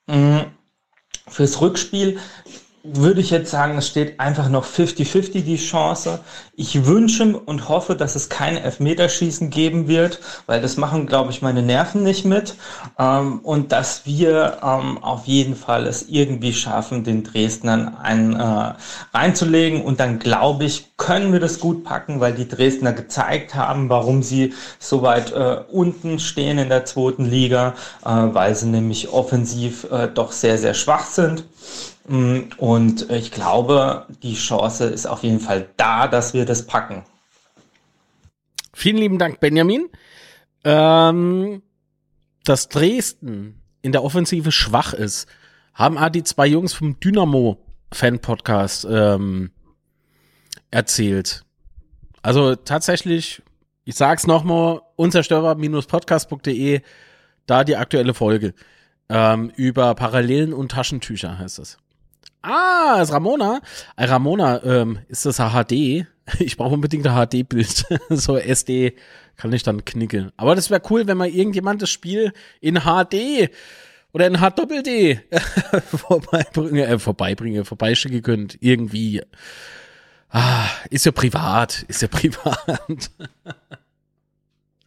Mm, 0.07 0.39
Fürs 1.27 1.59
Rückspiel 1.61 2.19
würde 2.93 3.21
ich 3.21 3.29
jetzt 3.29 3.51
sagen, 3.51 3.77
es 3.77 3.87
steht 3.87 4.19
einfach 4.19 4.49
noch 4.49 4.65
50-50 4.65 5.43
die 5.43 5.57
Chance. 5.57 6.19
Ich 6.55 6.85
wünsche 6.85 7.37
und 7.37 7.67
hoffe, 7.67 7.95
dass 7.95 8.15
es 8.15 8.29
kein 8.29 8.57
Elfmeterschießen 8.57 9.49
geben 9.49 9.87
wird, 9.87 10.19
weil 10.45 10.61
das 10.61 10.77
machen, 10.77 11.07
glaube 11.07 11.31
ich, 11.31 11.41
meine 11.41 11.61
Nerven 11.61 12.03
nicht 12.03 12.25
mit. 12.25 12.55
Ähm, 12.99 13.39
und 13.39 13.71
dass 13.71 14.05
wir 14.05 14.59
ähm, 14.63 15.03
auf 15.03 15.25
jeden 15.25 15.55
Fall 15.55 15.87
es 15.87 16.03
irgendwie 16.07 16.53
schaffen, 16.53 17.03
den 17.03 17.23
Dresdnern 17.23 17.95
einen 17.95 18.35
äh, 18.35 18.73
reinzulegen. 19.13 19.81
Und 19.81 19.99
dann, 19.99 20.19
glaube 20.19 20.65
ich, 20.65 20.95
können 20.97 21.33
wir 21.33 21.39
das 21.39 21.59
gut 21.59 21.83
packen, 21.83 22.19
weil 22.19 22.33
die 22.33 22.47
Dresdner 22.47 22.93
gezeigt 22.93 23.55
haben, 23.55 23.89
warum 23.89 24.23
sie 24.23 24.53
so 24.79 25.01
weit 25.01 25.31
äh, 25.31 25.57
unten 25.71 26.19
stehen 26.19 26.57
in 26.57 26.69
der 26.69 26.85
zweiten 26.85 27.25
Liga, 27.25 27.73
äh, 28.03 28.09
weil 28.09 28.55
sie 28.55 28.67
nämlich 28.67 29.09
offensiv 29.09 29.85
äh, 29.91 30.07
doch 30.07 30.31
sehr, 30.31 30.57
sehr 30.57 30.73
schwach 30.73 31.05
sind. 31.05 31.43
Mm, 32.07 32.41
Und 32.57 33.09
ich 33.09 33.31
glaube, 33.31 34.05
die 34.21 34.35
Chance 34.35 34.85
ist 34.85 35.05
auf 35.07 35.23
jeden 35.23 35.39
Fall 35.39 35.69
da, 35.77 36.07
dass 36.07 36.33
wir 36.33 36.45
das 36.45 36.65
packen. 36.67 37.03
Vielen 38.73 38.97
lieben 38.97 39.17
Dank, 39.17 39.39
Benjamin. 39.39 39.87
Ähm, 40.63 41.61
dass 42.43 42.69
Dresden 42.69 43.61
in 43.81 43.91
der 43.91 44.03
Offensive 44.03 44.51
schwach 44.51 44.93
ist, 44.93 45.27
haben 45.73 45.97
die 46.11 46.23
zwei 46.23 46.47
Jungs 46.47 46.73
vom 46.73 46.99
Dynamo 46.99 47.57
Fan 47.91 48.19
Podcast 48.19 48.85
ähm, 48.89 49.51
erzählt. 50.71 51.43
Also 52.21 52.55
tatsächlich, 52.55 53.41
ich 53.83 53.95
sag's 53.95 54.25
nochmal, 54.27 54.81
unzerstörbar-podcast.de, 54.95 56.81
da 57.45 57.63
die 57.63 57.75
aktuelle 57.75 58.13
Folge 58.13 58.53
ähm, 59.09 59.51
über 59.55 59.93
Parallelen 59.95 60.53
und 60.53 60.71
Taschentücher 60.71 61.37
heißt 61.37 61.59
es. 61.59 61.77
Ah, 62.45 62.99
ist 63.01 63.11
Ramona. 63.11 63.59
Äh, 63.95 64.05
Ramona, 64.05 64.63
ähm, 64.63 64.99
ist 65.07 65.25
das 65.25 65.37
HD? 65.37 66.05
Ich 66.39 66.57
brauche 66.57 66.73
unbedingt 66.73 67.05
ein 67.05 67.27
HD-Bild. 67.27 67.85
so 68.09 68.35
SD 68.35 68.95
kann 69.37 69.53
ich 69.53 69.61
dann 69.61 69.85
knickeln. 69.85 70.31
Aber 70.37 70.55
das 70.55 70.71
wäre 70.71 70.81
cool, 70.89 71.05
wenn 71.05 71.17
mal 71.17 71.29
irgendjemand 71.29 71.83
das 71.83 71.91
Spiel 71.91 72.33
in 72.61 72.79
HD 72.79 73.51
oder 74.11 74.25
in 74.25 74.41
H-Doppel-D 74.41 75.21
vorbeibringe, 75.85 76.85
äh, 76.87 76.97
vorbeibringe, 76.97 77.63
vorbeischicken 77.63 78.23
könnt. 78.23 78.57
Irgendwie. 78.59 79.21
Ah, 80.29 80.67
ist 80.89 81.05
ja 81.05 81.11
privat. 81.11 81.83
Ist 81.87 82.01
ja 82.01 82.07
privat. 82.07 83.11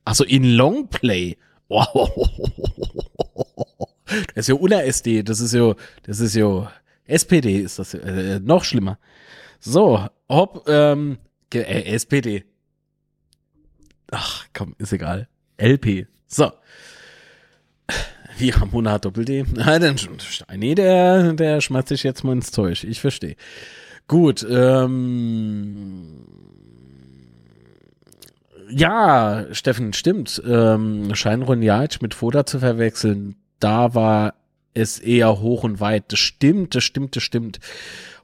Also 0.04 0.24
in 0.24 0.42
Longplay. 0.42 1.36
Wow. 1.68 2.10
Das 4.34 4.36
ist 4.36 4.48
ja 4.48 4.54
unter 4.56 4.82
SD. 4.84 5.22
Das 5.22 5.38
ist 5.38 5.54
ja, 5.54 5.74
das 6.02 6.18
ist 6.18 6.34
ja 6.34 6.68
SPD 7.08 7.58
ist 7.58 7.78
das 7.78 7.94
äh, 7.94 8.38
noch 8.40 8.64
schlimmer. 8.64 8.98
So, 9.58 10.06
ob 10.28 10.68
ähm, 10.68 11.18
äh, 11.52 11.84
SPD. 11.94 12.44
Ach, 14.10 14.46
komm, 14.54 14.74
ist 14.78 14.92
egal. 14.92 15.28
LP. 15.56 16.06
So. 16.26 16.52
Wie 18.38 18.50
Ramona 18.50 18.92
hat 18.92 19.04
Doppel-D. 19.04 19.44
Ah, 19.58 19.78
dann. 19.78 19.96
Nee, 20.54 20.74
der, 20.74 21.32
der 21.32 21.60
schmeißt 21.60 21.88
sich 21.88 22.04
jetzt 22.04 22.22
mal 22.22 22.32
ins 22.32 22.52
Zeug. 22.52 22.84
Ich 22.84 23.00
verstehe. 23.00 23.36
Gut, 24.06 24.46
ähm. 24.48 26.24
Ja, 28.70 29.46
Steffen, 29.52 29.92
stimmt. 29.92 30.42
Ähm, 30.46 31.14
Scheinron 31.14 31.62
Jajic 31.62 32.02
mit 32.02 32.14
Foda 32.14 32.44
zu 32.44 32.58
verwechseln, 32.58 33.36
da 33.60 33.94
war 33.94 34.34
ist 34.78 35.00
eher 35.00 35.40
hoch 35.40 35.64
und 35.64 35.80
weit. 35.80 36.12
Das 36.12 36.18
stimmt, 36.18 36.74
das 36.74 36.84
stimmt, 36.84 37.16
das 37.16 37.22
stimmt. 37.22 37.60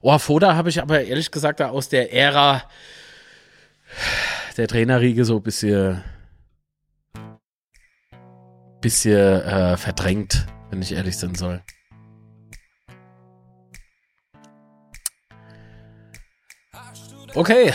Oh, 0.01 0.19
Foda 0.19 0.55
habe 0.55 0.69
ich 0.69 0.81
aber 0.81 1.03
ehrlich 1.03 1.31
gesagt 1.31 1.61
da 1.61 1.71
aus 1.71 1.89
der 1.89 2.13
Ära 2.13 2.63
der 4.57 4.69
Trainerriege 4.69 5.25
so 5.25 5.37
ein 5.37 5.43
bisschen, 5.43 6.03
bisschen 8.81 9.43
äh, 9.43 9.77
verdrängt, 9.77 10.47
wenn 10.71 10.81
ich 10.83 10.93
ehrlich 10.93 11.17
sein 11.17 11.35
soll. 11.35 11.63
Okay, 17.35 17.73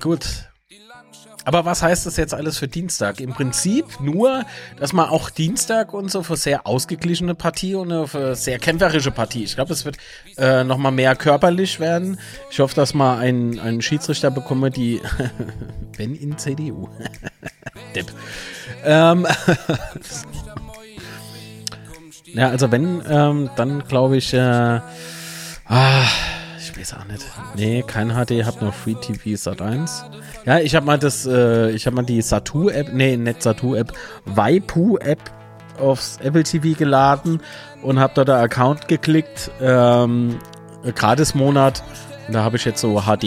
gut. 0.00 0.51
Aber 1.44 1.64
was 1.64 1.82
heißt 1.82 2.06
das 2.06 2.16
jetzt 2.16 2.34
alles 2.34 2.58
für 2.58 2.68
Dienstag? 2.68 3.20
Im 3.20 3.32
Prinzip 3.32 4.00
nur, 4.00 4.44
dass 4.78 4.92
man 4.92 5.08
auch 5.08 5.30
Dienstag 5.30 5.92
und 5.92 6.10
so 6.10 6.22
für 6.22 6.36
sehr 6.36 6.66
ausgeglichene 6.66 7.34
Partie 7.34 7.74
und 7.74 8.08
für 8.08 8.36
sehr 8.36 8.58
kämpferische 8.58 9.10
Partie. 9.10 9.44
Ich 9.44 9.54
glaube, 9.54 9.72
es 9.72 9.84
wird 9.84 9.96
äh, 10.36 10.64
noch 10.64 10.78
mal 10.78 10.90
mehr 10.90 11.16
körperlich 11.16 11.80
werden. 11.80 12.18
Ich 12.50 12.60
hoffe, 12.60 12.74
dass 12.74 12.94
man 12.94 13.18
einen, 13.18 13.58
einen 13.58 13.82
Schiedsrichter 13.82 14.30
bekomme, 14.30 14.70
die 14.70 15.00
wenn 15.96 16.14
in 16.14 16.38
CDU. 16.38 16.88
Depp. 17.94 18.12
Ähm, 18.84 19.28
ja, 22.34 22.48
also 22.48 22.72
wenn, 22.72 23.00
ähm, 23.08 23.48
dann 23.54 23.84
glaube 23.84 24.16
ich, 24.16 24.34
äh, 24.34 24.80
ah, 25.68 26.04
weiß 26.82 26.94
auch 26.94 27.04
nicht. 27.04 27.24
Nee, 27.56 27.84
kein 27.86 28.10
HD, 28.10 28.44
hab 28.44 28.60
nur 28.60 28.72
Free 28.72 28.94
TV 28.94 29.36
Sat 29.36 29.62
1. 29.62 30.04
Ja, 30.44 30.58
ich 30.58 30.74
habe 30.74 30.84
mal 30.86 30.98
das, 30.98 31.26
äh, 31.26 31.70
ich 31.70 31.86
habe 31.86 31.96
mal 31.96 32.02
die 32.02 32.20
Satu 32.20 32.68
App, 32.68 32.92
nee, 32.92 33.16
nicht 33.16 33.42
Satu 33.42 33.74
App, 33.74 33.92
Waipu 34.24 34.96
App 34.98 35.20
aufs 35.78 36.18
Apple 36.22 36.42
TV 36.42 36.76
geladen 36.76 37.40
und 37.82 37.98
habe 37.98 38.12
da 38.14 38.24
der 38.24 38.36
Account 38.36 38.88
geklickt, 38.88 39.50
ähm, 39.60 40.38
gratis 40.94 41.34
Monat. 41.34 41.82
Und 42.26 42.34
da 42.34 42.42
habe 42.42 42.56
ich 42.56 42.64
jetzt 42.64 42.80
so 42.80 43.02
HD 43.02 43.24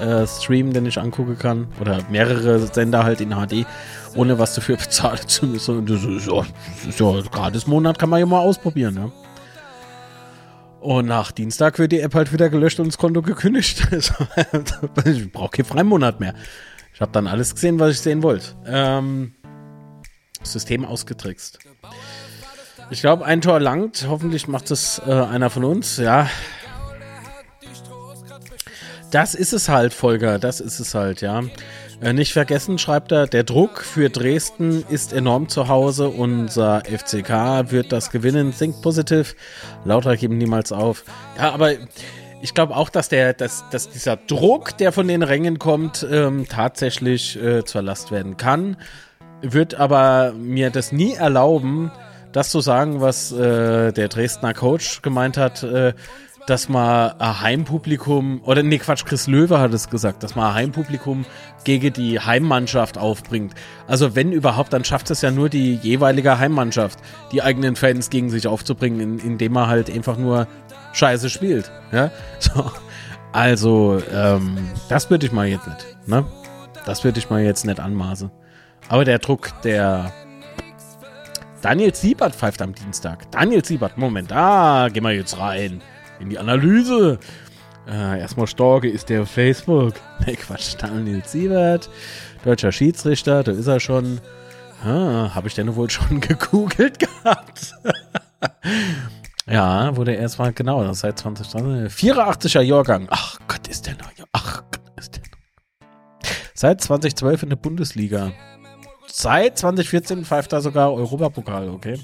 äh, 0.00 0.26
Stream, 0.26 0.72
den 0.72 0.86
ich 0.86 0.98
angucken 0.98 1.38
kann 1.38 1.68
oder 1.80 1.98
mehrere 2.10 2.60
Sender 2.60 3.04
halt 3.04 3.20
in 3.20 3.30
HD, 3.30 3.66
ohne 4.14 4.38
was 4.38 4.54
dafür 4.54 4.76
bezahlen 4.78 5.26
zu 5.26 5.46
müssen. 5.46 5.86
Das 5.86 6.04
ist 6.04 6.26
ja, 6.26 6.42
das 6.84 6.94
ist 6.94 7.00
ja 7.00 7.20
gratis 7.30 7.66
Monat 7.66 7.98
kann 7.98 8.08
man 8.08 8.20
ja 8.20 8.26
mal 8.26 8.40
ausprobieren, 8.40 8.94
ne? 8.94 9.12
Und 10.84 11.06
nach 11.06 11.32
Dienstag 11.32 11.78
wird 11.78 11.92
die 11.92 12.00
App 12.00 12.14
halt 12.14 12.30
wieder 12.30 12.50
gelöscht 12.50 12.78
und 12.78 12.88
das 12.88 12.98
Konto 12.98 13.22
gekündigt. 13.22 13.88
ich 15.06 15.32
brauche 15.32 15.48
keinen 15.48 15.64
Freimonat 15.64 16.20
mehr. 16.20 16.34
Ich 16.92 17.00
habe 17.00 17.10
dann 17.10 17.26
alles 17.26 17.54
gesehen, 17.54 17.78
was 17.78 17.92
ich 17.92 18.00
sehen 18.02 18.22
wollte. 18.22 18.48
Ähm, 18.66 19.32
System 20.42 20.84
ausgetrickst. 20.84 21.58
Ich 22.90 23.00
glaube, 23.00 23.24
ein 23.24 23.40
Tor 23.40 23.60
langt. 23.60 24.04
Hoffentlich 24.10 24.46
macht 24.46 24.70
es 24.70 25.00
äh, 25.06 25.10
einer 25.10 25.48
von 25.48 25.64
uns. 25.64 25.96
Ja. 25.96 26.28
Das 29.10 29.34
ist 29.34 29.54
es 29.54 29.70
halt, 29.70 29.94
Volker. 29.94 30.38
Das 30.38 30.60
ist 30.60 30.80
es 30.80 30.94
halt, 30.94 31.22
ja. 31.22 31.44
Äh, 32.04 32.12
nicht 32.12 32.34
vergessen, 32.34 32.78
schreibt 32.78 33.12
er, 33.12 33.26
der 33.26 33.44
Druck 33.44 33.80
für 33.80 34.10
Dresden 34.10 34.84
ist 34.90 35.14
enorm 35.14 35.48
zu 35.48 35.68
Hause. 35.68 36.10
Unser 36.10 36.82
FCK 36.84 37.70
wird 37.70 37.92
das 37.92 38.10
gewinnen. 38.10 38.52
Think 38.56 38.82
positiv. 38.82 39.34
Lauter 39.86 40.16
geben 40.18 40.36
niemals 40.36 40.70
auf. 40.70 41.04
Ja, 41.38 41.52
aber 41.52 41.72
ich 42.42 42.52
glaube 42.52 42.76
auch, 42.76 42.90
dass, 42.90 43.08
der, 43.08 43.32
dass, 43.32 43.64
dass 43.70 43.88
dieser 43.88 44.16
Druck, 44.16 44.76
der 44.76 44.92
von 44.92 45.08
den 45.08 45.22
Rängen 45.22 45.58
kommt, 45.58 46.06
ähm, 46.10 46.46
tatsächlich 46.46 47.42
äh, 47.42 47.64
zur 47.64 47.80
Last 47.80 48.10
werden 48.10 48.36
kann. 48.36 48.76
Wird 49.40 49.74
aber 49.74 50.34
mir 50.36 50.68
das 50.68 50.92
nie 50.92 51.14
erlauben, 51.14 51.90
das 52.32 52.50
zu 52.50 52.60
sagen, 52.60 53.00
was 53.00 53.32
äh, 53.32 53.92
der 53.92 54.08
Dresdner 54.08 54.52
Coach 54.52 55.00
gemeint 55.00 55.38
hat. 55.38 55.62
Äh, 55.62 55.94
dass 56.46 56.68
man 56.68 57.18
ein 57.18 57.40
Heimpublikum, 57.40 58.42
oder 58.44 58.62
nee, 58.62 58.78
Quatsch, 58.78 59.04
Chris 59.04 59.26
Löwe 59.26 59.58
hat 59.58 59.72
es 59.72 59.88
gesagt, 59.88 60.22
dass 60.22 60.36
man 60.36 60.48
ein 60.48 60.54
Heimpublikum 60.54 61.24
gegen 61.64 61.92
die 61.92 62.20
Heimmannschaft 62.20 62.98
aufbringt. 62.98 63.54
Also 63.86 64.14
wenn 64.14 64.32
überhaupt, 64.32 64.72
dann 64.72 64.84
schafft 64.84 65.10
es 65.10 65.22
ja 65.22 65.30
nur 65.30 65.48
die 65.48 65.74
jeweilige 65.74 66.38
Heimmannschaft, 66.38 66.98
die 67.32 67.42
eigenen 67.42 67.76
Fans 67.76 68.10
gegen 68.10 68.30
sich 68.30 68.46
aufzubringen, 68.46 69.18
indem 69.18 69.52
man 69.52 69.68
halt 69.68 69.90
einfach 69.90 70.16
nur 70.16 70.46
Scheiße 70.92 71.30
spielt. 71.30 71.70
Ja? 71.92 72.10
So. 72.38 72.70
Also, 73.32 74.00
ähm, 74.12 74.58
das 74.88 75.10
würde 75.10 75.26
ich 75.26 75.32
mal 75.32 75.48
jetzt 75.48 75.66
nicht. 75.66 75.96
Ne? 76.06 76.24
Das 76.86 77.02
würde 77.02 77.18
ich 77.18 77.30
mal 77.30 77.42
jetzt 77.42 77.64
nicht 77.64 77.80
anmaßen. 77.80 78.30
Aber 78.88 79.04
der 79.04 79.18
Druck, 79.18 79.50
der 79.62 80.12
Daniel 81.60 81.94
Siebert 81.94 82.34
pfeift 82.34 82.62
am 82.62 82.74
Dienstag. 82.74 83.30
Daniel 83.32 83.64
Siebert, 83.64 83.98
Moment, 83.98 84.30
da 84.30 84.88
gehen 84.92 85.02
wir 85.02 85.12
jetzt 85.12 85.38
rein 85.38 85.80
in 86.20 86.28
die 86.28 86.38
Analyse. 86.38 87.18
Äh, 87.86 88.20
erstmal 88.20 88.46
Storke 88.46 88.88
ist 88.88 89.08
der 89.08 89.22
auf 89.22 89.30
Facebook. 89.30 89.94
Ne, 90.26 90.36
Quatsch, 90.36 90.74
Daniel 90.78 91.22
Siebert, 91.24 91.90
deutscher 92.44 92.72
Schiedsrichter, 92.72 93.42
da 93.42 93.52
ist 93.52 93.66
er 93.66 93.80
schon. 93.80 94.20
Ah, 94.82 95.34
Habe 95.34 95.48
ich 95.48 95.54
denn 95.54 95.74
wohl 95.76 95.90
schon 95.90 96.20
gegoogelt 96.20 96.98
gehabt? 96.98 97.74
ja, 99.46 99.96
wurde 99.96 100.14
er 100.14 100.20
erst 100.20 100.38
mal, 100.38 100.52
genau, 100.52 100.92
seit 100.92 101.18
2020. 101.18 102.10
84er 102.10 102.60
Jahrgang. 102.60 103.06
Ach 103.10 103.38
Gott, 103.48 103.66
ist 103.68 103.86
der 103.86 103.94
noch. 103.94 104.10
Ach 104.32 104.62
Gott, 104.70 104.98
ist 104.98 105.16
der 105.16 105.22
noch. 105.22 106.30
Seit 106.54 106.80
2012 106.80 107.42
in 107.42 107.48
der 107.50 107.56
Bundesliga. 107.56 108.32
Seit 109.06 109.58
2014 109.58 110.24
pfeift 110.24 110.52
er 110.52 110.60
sogar 110.60 110.92
Europapokal, 110.92 111.68
okay? 111.68 111.98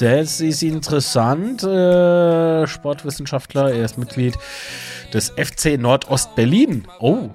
Das 0.00 0.40
ist 0.40 0.62
interessant. 0.62 1.62
Äh, 1.62 2.66
Sportwissenschaftler, 2.66 3.70
er 3.70 3.84
ist 3.84 3.98
Mitglied 3.98 4.34
des 5.12 5.28
FC 5.28 5.78
Nordost 5.78 6.34
Berlin. 6.34 6.86
Oh. 7.00 7.28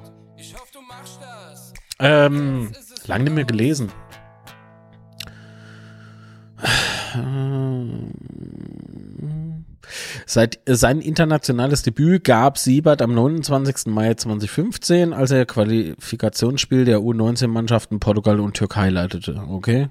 Ähm, 1.99 2.71
lang 3.05 3.23
nicht 3.23 3.33
mehr 3.33 3.45
gelesen. 3.45 3.91
Seit 10.25 10.59
sein 10.65 11.01
internationales 11.01 11.83
Debüt 11.83 12.23
gab 12.23 12.57
Siebert 12.57 13.03
am 13.03 13.13
29. 13.13 13.93
Mai 13.93 14.15
2015, 14.15 15.13
als 15.13 15.29
er 15.29 15.45
Qualifikationsspiel 15.45 16.83
der 16.85 16.97
U19-Mannschaften 16.97 17.99
Portugal 17.99 18.39
und 18.39 18.55
Türkei 18.55 18.89
leitete. 18.89 19.43
Okay. 19.47 19.89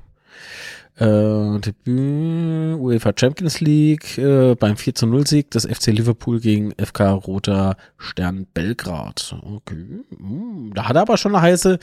Äh, 0.96 1.58
Debüt, 1.58 2.78
UEFA 2.78 3.12
Champions 3.16 3.60
League, 3.60 4.16
äh, 4.16 4.54
beim 4.54 4.76
4 4.76 4.94
zu 4.94 5.06
0 5.06 5.26
Sieg 5.26 5.50
des 5.50 5.66
FC 5.66 5.88
Liverpool 5.88 6.38
gegen 6.38 6.72
FK 6.72 7.12
Roter 7.12 7.76
Stern 7.98 8.46
Belgrad. 8.54 9.36
Okay. 9.42 10.04
Hm, 10.16 10.72
da 10.72 10.88
hat 10.88 10.94
er 10.96 11.02
aber 11.02 11.16
schon 11.16 11.34
eine 11.34 11.42
heiße, 11.42 11.80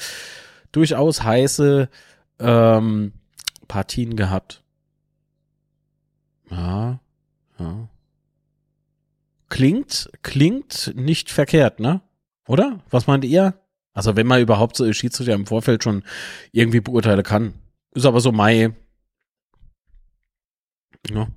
durchaus 0.71 1.23
heiße 1.23 1.89
ähm, 2.39 3.11
Partien 3.67 4.15
gehabt. 4.15 4.63
Ja, 6.49 6.99
ja. 7.59 7.89
Klingt, 9.49 10.09
klingt 10.21 10.93
nicht 10.95 11.29
verkehrt, 11.29 11.81
ne? 11.81 11.99
Oder? 12.47 12.79
Was 12.89 13.07
meint 13.07 13.25
ihr? 13.25 13.55
Also 13.93 14.15
wenn 14.15 14.27
man 14.27 14.41
überhaupt 14.41 14.77
so 14.77 14.91
Schiedsrichter 14.93 15.33
im 15.33 15.45
Vorfeld 15.45 15.83
schon 15.83 16.03
irgendwie 16.53 16.79
beurteilen 16.79 17.23
kann. 17.23 17.53
Ist 17.93 18.05
aber 18.05 18.21
so 18.21 18.31
Mai, 18.31 18.73
ja. 21.10 21.28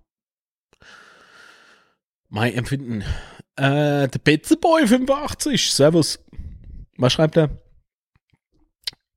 Mein 2.29 2.55
Empfinden. 2.55 3.03
Äh, 3.57 4.09
der 4.09 4.19
Betzeboy 4.23 4.87
85, 4.87 5.73
Servus. 5.73 6.19
Was 6.97 7.13
schreibt 7.13 7.37
er? 7.37 7.51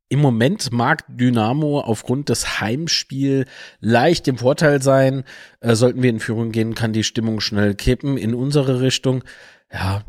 Im 0.09 0.19
Moment 0.19 0.71
mag 0.71 1.03
Dynamo 1.09 1.81
aufgrund 1.81 2.29
des 2.29 2.61
Heimspiels 2.61 3.49
leicht 3.81 4.27
im 4.27 4.37
Vorteil 4.37 4.81
sein. 4.81 5.25
Äh, 5.59 5.75
sollten 5.75 6.01
wir 6.01 6.09
in 6.09 6.19
Führung 6.21 6.51
gehen, 6.51 6.75
kann 6.75 6.93
die 6.93 7.03
Stimmung 7.03 7.41
schnell 7.41 7.75
kippen 7.75 8.17
in 8.17 8.33
unsere 8.33 8.79
Richtung. 8.79 9.23
Ja. 9.71 10.05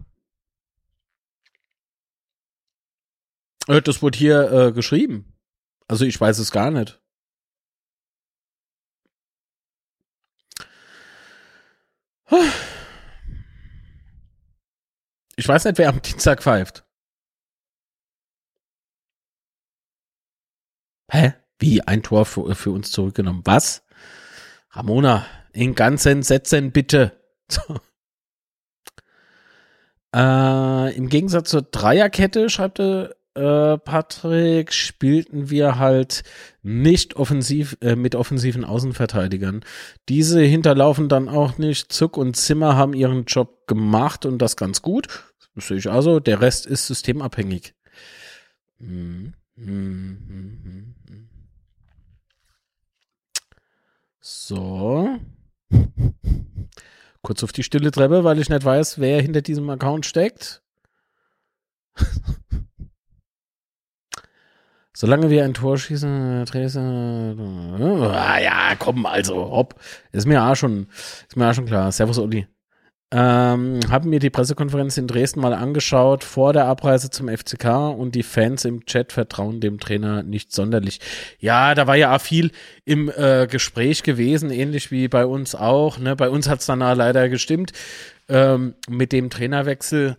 Äh, 3.66 3.82
das 3.82 4.02
wurde 4.02 4.18
hier 4.18 4.52
äh, 4.52 4.72
geschrieben. 4.72 5.32
Also 5.88 6.04
ich 6.04 6.20
weiß 6.20 6.38
es 6.38 6.52
gar 6.52 6.70
nicht. 6.70 6.97
Ich 15.36 15.48
weiß 15.48 15.64
nicht, 15.64 15.78
wer 15.78 15.88
am 15.88 16.02
Dienstag 16.02 16.42
pfeift. 16.42 16.84
Hä? 21.10 21.34
Wie? 21.58 21.80
Ein 21.82 22.02
Tor 22.02 22.26
für, 22.26 22.54
für 22.54 22.70
uns 22.70 22.90
zurückgenommen. 22.90 23.42
Was? 23.44 23.84
Ramona, 24.70 25.26
in 25.52 25.74
ganzen 25.74 26.22
Sätzen 26.22 26.72
bitte. 26.72 27.20
äh, 30.14 30.96
Im 30.96 31.08
Gegensatz 31.08 31.50
zur 31.50 31.62
Dreierkette, 31.62 32.50
schreibt 32.50 32.80
er, 32.80 33.16
äh, 33.38 33.78
Patrick, 33.78 34.72
spielten 34.72 35.50
wir 35.50 35.78
halt 35.78 36.24
nicht 36.62 37.16
offensiv 37.16 37.76
äh, 37.80 37.94
mit 37.96 38.14
offensiven 38.14 38.64
Außenverteidigern. 38.64 39.64
Diese 40.08 40.42
hinterlaufen 40.42 41.08
dann 41.08 41.28
auch 41.28 41.56
nicht. 41.58 41.92
Zuck 41.92 42.16
und 42.16 42.36
Zimmer 42.36 42.76
haben 42.76 42.94
ihren 42.94 43.24
Job 43.24 43.66
gemacht 43.66 44.26
und 44.26 44.38
das 44.38 44.56
ganz 44.56 44.82
gut. 44.82 45.06
Das 45.54 45.68
sehe 45.68 45.78
ich 45.78 45.90
also. 45.90 46.20
Der 46.20 46.40
Rest 46.40 46.66
ist 46.66 46.86
systemabhängig. 46.86 47.74
Hm, 48.78 49.34
hm, 49.56 50.18
hm, 50.28 50.94
so. 54.20 55.18
Kurz 57.22 57.42
auf 57.42 57.52
die 57.52 57.62
stille 57.62 57.90
Treppe, 57.90 58.24
weil 58.24 58.38
ich 58.38 58.48
nicht 58.48 58.64
weiß, 58.64 58.98
wer 59.00 59.20
hinter 59.22 59.42
diesem 59.42 59.68
Account 59.70 60.06
steckt. 60.06 60.62
Solange 65.00 65.30
wir 65.30 65.44
ein 65.44 65.54
Tor 65.54 65.78
schießen, 65.78 66.44
Dresden, 66.46 67.38
ah, 68.02 68.40
ja, 68.40 68.74
komm, 68.76 69.06
also, 69.06 69.36
hopp. 69.36 69.76
Ist 70.10 70.26
mir 70.26 70.42
auch 70.42 70.56
schon, 70.56 70.88
ist 71.28 71.36
mir 71.36 71.48
auch 71.48 71.54
schon 71.54 71.66
klar. 71.66 71.92
Servus, 71.92 72.18
Uli. 72.18 72.48
Ähm, 73.12 73.78
haben 73.88 74.10
mir 74.10 74.18
die 74.18 74.28
Pressekonferenz 74.28 74.96
in 74.96 75.06
Dresden 75.06 75.38
mal 75.38 75.54
angeschaut 75.54 76.24
vor 76.24 76.52
der 76.52 76.64
Abreise 76.64 77.10
zum 77.10 77.28
FCK 77.28 77.96
und 77.96 78.16
die 78.16 78.24
Fans 78.24 78.64
im 78.64 78.86
Chat 78.86 79.12
vertrauen 79.12 79.60
dem 79.60 79.78
Trainer 79.78 80.24
nicht 80.24 80.52
sonderlich. 80.52 80.98
Ja, 81.38 81.76
da 81.76 81.86
war 81.86 81.94
ja 81.94 82.16
auch 82.16 82.20
viel 82.20 82.50
im 82.84 83.08
äh, 83.08 83.46
Gespräch 83.46 84.02
gewesen, 84.02 84.50
ähnlich 84.50 84.90
wie 84.90 85.06
bei 85.06 85.26
uns 85.26 85.54
auch. 85.54 86.00
Ne? 86.00 86.16
Bei 86.16 86.28
uns 86.28 86.48
hat 86.48 86.58
es 86.58 86.66
dann 86.66 86.82
auch 86.82 86.96
leider 86.96 87.28
gestimmt 87.28 87.70
ähm, 88.28 88.74
mit 88.88 89.12
dem 89.12 89.30
Trainerwechsel. 89.30 90.16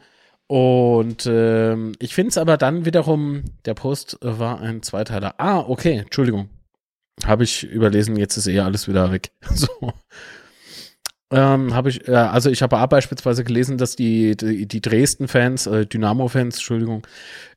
Und 0.50 1.28
ähm, 1.28 1.92
ich 2.00 2.16
finde 2.16 2.30
es 2.30 2.38
aber 2.40 2.58
dann 2.58 2.84
wiederum, 2.84 3.44
der 3.66 3.76
Post 3.76 4.18
war 4.22 4.60
ein 4.60 4.82
Zweiteiler. 4.82 5.36
Ah, 5.38 5.60
okay, 5.60 6.00
Entschuldigung. 6.00 6.50
Habe 7.24 7.44
ich 7.44 7.64
überlesen, 7.64 8.16
jetzt 8.16 8.36
ist 8.36 8.48
eher 8.48 8.66
alles 8.66 8.88
wieder 8.88 9.12
weg. 9.12 9.32
so 9.54 9.68
ähm, 11.32 11.76
habe 11.76 11.90
ich, 11.90 12.08
äh, 12.08 12.16
also 12.16 12.50
ich 12.50 12.64
habe 12.64 12.80
auch 12.80 12.88
beispielsweise 12.88 13.44
gelesen, 13.44 13.78
dass 13.78 13.96
die, 13.96 14.36
die, 14.36 14.68
die 14.68 14.82
Dresden-Fans, 14.82 15.68
äh, 15.68 15.86
Dynamo-Fans, 15.86 16.56
Entschuldigung, 16.56 17.06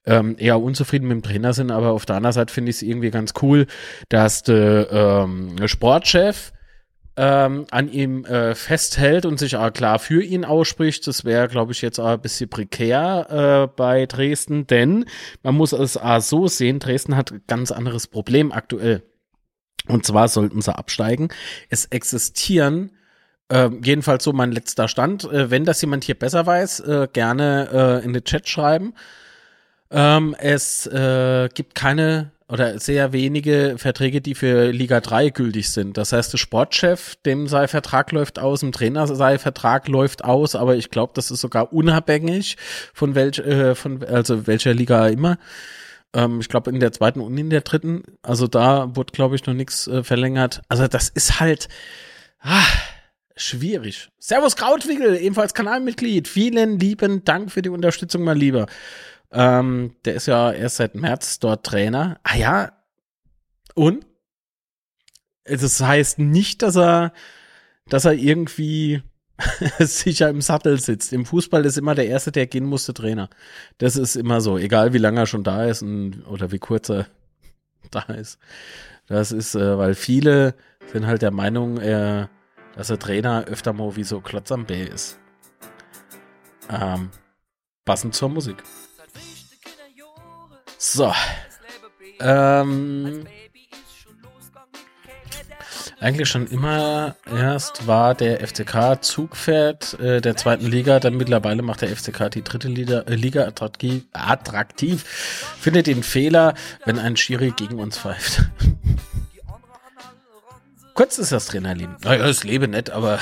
ähm, 0.05 0.37
eher 0.39 0.61
unzufrieden 0.61 1.09
mit 1.09 1.15
dem 1.15 1.23
Trainer 1.23 1.55
sind, 1.55 1.71
aber 1.71 1.93
auf 1.93 2.05
der 2.05 2.17
anderen 2.17 2.35
Seite 2.35 2.53
finde 2.53 2.71
ich 2.71 2.77
es 2.77 2.83
irgendwie 2.83 3.11
ganz 3.11 3.33
cool, 3.41 3.67
dass 4.11 4.43
der 4.43 4.91
ähm, 4.91 5.57
Sportchef 5.67 6.53
ähm, 7.17 7.67
an 7.71 7.91
ihm 7.91 8.25
äh, 8.25 8.55
festhält 8.55 9.27
und 9.27 9.39
sich 9.39 9.57
auch 9.57 9.73
klar 9.73 9.99
für 9.99 10.23
ihn 10.23 10.45
ausspricht. 10.45 11.07
Das 11.07 11.25
wäre, 11.25 11.49
glaube 11.49 11.73
ich, 11.73 11.83
jetzt 11.83 11.99
auch 11.99 12.07
ein 12.07 12.21
bisschen 12.21 12.49
prekär 12.49 13.69
äh, 13.71 13.75
bei 13.77 14.07
Dresden, 14.07 14.67
denn 14.67 15.05
man 15.43 15.55
muss 15.55 15.73
es 15.73 15.97
auch 15.97 16.21
so 16.21 16.49
sehen, 16.49 16.79
Dresden 16.79 17.17
hat 17.17 17.33
ein 17.33 17.43
ganz 17.47 17.71
anderes 17.71 18.07
Problem 18.07 18.53
aktuell. 18.53 19.03
Und 19.89 20.07
zwar 20.07 20.29
sollten 20.29 20.63
sie 20.63 20.75
absteigen. 20.75 21.29
Es 21.69 21.87
existieren 21.87 22.93
äh, 23.49 23.69
jedenfalls 23.83 24.25
so 24.25 24.33
mein 24.33 24.53
letzter 24.53 24.89
Stand. 24.89 25.25
Äh, 25.25 25.51
wenn 25.51 25.65
das 25.65 25.81
jemand 25.81 26.05
hier 26.05 26.19
besser 26.19 26.47
weiß, 26.47 26.81
äh, 26.81 27.09
gerne 27.13 28.01
äh, 28.03 28.05
in 28.05 28.13
den 28.13 28.25
Chat 28.25 28.49
schreiben. 28.49 28.95
Ähm, 29.91 30.35
es 30.39 30.87
äh, 30.87 31.49
gibt 31.53 31.75
keine 31.75 32.31
oder 32.53 32.79
sehr 32.79 33.15
wenige 33.15 33.77
Verträge, 33.79 34.21
die 34.21 34.35
für 34.35 34.73
Liga 34.73 35.01
3 35.01 35.31
gültig 35.31 35.71
sind. 35.71 35.97
Das 35.97 36.13
heißt, 36.13 36.35
der 36.35 36.39
Sportchef, 36.39 37.17
dem 37.25 37.49
sei 37.49 37.67
Vertrag 37.67 38.13
läuft 38.13 38.39
aus, 38.39 38.61
dem 38.61 38.73
Trainer 38.73 39.07
sei 39.07 39.39
Vertrag 39.39 39.89
läuft 39.89 40.23
aus, 40.23 40.55
aber 40.55 40.77
ich 40.77 40.91
glaube, 40.91 41.15
das 41.17 41.31
ist 41.31 41.41
sogar 41.41 41.73
unabhängig 41.73 42.59
von 42.93 43.15
welch, 43.15 43.39
äh, 43.39 43.75
von 43.75 44.05
also 44.05 44.47
welcher 44.47 44.75
Liga 44.75 45.09
immer. 45.09 45.39
Ähm, 46.13 46.41
ich 46.41 46.51
glaube 46.51 46.71
in 46.71 46.79
der 46.79 46.93
zweiten 46.93 47.21
und 47.21 47.39
in 47.39 47.49
der 47.49 47.63
dritten. 47.63 48.03
Also 48.21 48.47
da 48.47 48.95
wurde, 48.95 49.13
glaube 49.13 49.35
ich, 49.35 49.47
noch 49.47 49.55
nichts 49.55 49.87
äh, 49.87 50.05
verlängert. 50.05 50.61
Also 50.69 50.87
das 50.89 51.09
ist 51.09 51.41
halt. 51.41 51.71
Ah, 52.41 52.67
schwierig. 53.35 54.11
Servus 54.19 54.57
Krautwickel, 54.57 55.17
ebenfalls 55.17 55.55
Kanalmitglied. 55.55 56.29
Vielen 56.29 56.79
lieben 56.79 57.25
Dank 57.25 57.51
für 57.51 57.63
die 57.63 57.71
Unterstützung, 57.71 58.25
mein 58.25 58.37
Lieber. 58.37 58.67
Ähm, 59.33 59.97
der 60.05 60.15
ist 60.15 60.27
ja 60.27 60.53
erst 60.53 60.77
seit 60.77 60.95
März 60.95 61.39
dort 61.39 61.65
Trainer. 61.65 62.21
Ah 62.23 62.37
ja. 62.37 62.73
Und? 63.75 64.07
Das 65.45 65.81
heißt 65.81 66.19
nicht, 66.19 66.63
dass 66.63 66.77
er, 66.77 67.13
dass 67.89 68.05
er 68.05 68.13
irgendwie 68.13 69.03
sicher 69.79 70.29
im 70.29 70.41
Sattel 70.41 70.79
sitzt. 70.79 71.13
Im 71.13 71.27
Fußball 71.27 71.65
ist 71.65 71.79
immer 71.79 71.95
der 71.95 72.07
Erste, 72.07 72.31
der 72.31 72.47
gehen 72.47 72.67
musste, 72.67 72.95
Trainer. 72.95 73.29
Das 73.79 73.97
ist 73.97 74.15
immer 74.15 74.41
so, 74.41 74.59
egal 74.59 74.93
wie 74.93 74.99
lange 74.99 75.21
er 75.21 75.27
schon 75.27 75.45
da 75.45 75.65
ist 75.65 75.83
und, 75.83 76.23
oder 76.27 76.53
wie 76.53 76.59
kurz 76.59 76.91
er 76.91 77.07
da 77.91 78.03
ist. 78.03 78.39
Das 79.09 79.33
ist, 79.33 79.55
äh, 79.55 79.79
weil 79.79 79.95
viele 79.95 80.55
sind 80.93 81.07
halt 81.07 81.23
der 81.23 81.33
Meinung, 81.33 81.79
er 81.79 82.31
dass 82.75 82.89
der 82.89 82.99
Trainer 82.99 83.45
öfter 83.45 83.73
mal 83.73 83.97
wie 83.97 84.05
so 84.05 84.21
Klotz 84.21 84.51
am 84.51 84.65
B 84.67 84.85
ist. 84.85 85.19
Ähm, 86.71 87.11
passend 87.85 88.15
zur 88.15 88.31
Musik. 88.31 88.63
So. 90.85 91.15
Ähm, 92.19 93.25
eigentlich 96.01 96.29
schon 96.29 96.49
immer 96.49 97.15
erst 97.25 97.87
war 97.87 98.17
der 98.17 98.45
FCK 98.45 99.01
Zugpferd 99.01 100.01
äh, 100.01 100.21
der 100.21 100.37
zweiten 100.37 100.67
Liga, 100.67 100.99
dann 100.99 101.17
mittlerweile 101.17 101.63
macht 101.63 101.83
der 101.83 101.97
FCK 101.97 102.33
die 102.33 102.43
dritte 102.43 102.67
Liga, 102.67 103.03
äh, 103.03 103.15
Liga 103.15 103.47
attraktiv, 103.47 104.07
attraktiv, 104.13 105.05
findet 105.61 105.87
den 105.87 106.03
Fehler, 106.03 106.55
wenn 106.85 106.99
ein 106.99 107.17
Schiri 107.17 107.53
gegen 107.53 107.79
uns 107.79 107.99
pfeift. 107.99 108.43
Kurz 110.95 111.19
ist 111.19 111.31
das 111.31 111.47
Trainerleben. 111.47 111.95
Naja, 112.03 112.27
das 112.27 112.43
Leben 112.43 112.73
nett, 112.73 112.91
aber 112.91 113.21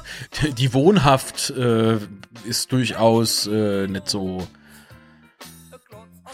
die 0.58 0.74
Wohnhaft 0.74 1.48
äh, 1.56 1.96
ist 2.44 2.70
durchaus 2.70 3.46
äh, 3.46 3.86
nicht 3.86 4.10
so 4.10 4.46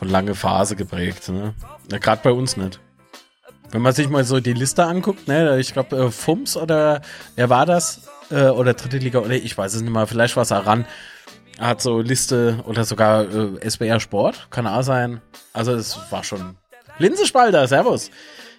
von 0.05 0.11
lange 0.11 0.35
Phase 0.35 0.77
geprägt. 0.77 1.29
Ne? 1.31 1.55
Ja, 1.91 1.99
Gerade 1.99 2.21
bei 2.23 2.33
uns 2.33 2.57
nicht. 2.57 2.79
Wenn 3.71 3.81
man 3.83 3.95
sich 3.95 4.09
mal 4.09 4.23
so 4.25 4.39
die 4.39 4.53
Liste 4.53 4.85
anguckt, 4.85 5.27
ne, 5.27 5.59
ich 5.59 5.73
glaube, 5.73 5.97
äh, 5.97 6.11
Fums 6.11 6.57
oder 6.57 7.01
wer 7.37 7.49
war 7.49 7.65
das? 7.67 8.03
Äh, 8.31 8.49
oder 8.49 8.75
dritte 8.75 8.99
Liga, 8.99 9.21
oder 9.21 9.33
ich 9.33 9.57
weiß 9.57 9.75
es 9.75 9.81
nicht 9.81 9.91
mal, 9.91 10.07
vielleicht 10.07 10.37
war 10.37 10.43
es 10.43 10.53
Aran. 10.53 10.85
Hat 11.59 11.81
so 11.81 12.01
Liste 12.01 12.59
oder 12.67 12.85
sogar 12.85 13.23
äh, 13.23 13.67
SBR 13.67 13.99
Sport, 13.99 14.49
kann 14.51 14.67
auch 14.67 14.83
sein. 14.83 15.23
Also 15.53 15.73
es 15.73 15.99
war 16.11 16.23
schon. 16.23 16.57
Linsespalter, 16.99 17.67
Servus. 17.67 18.11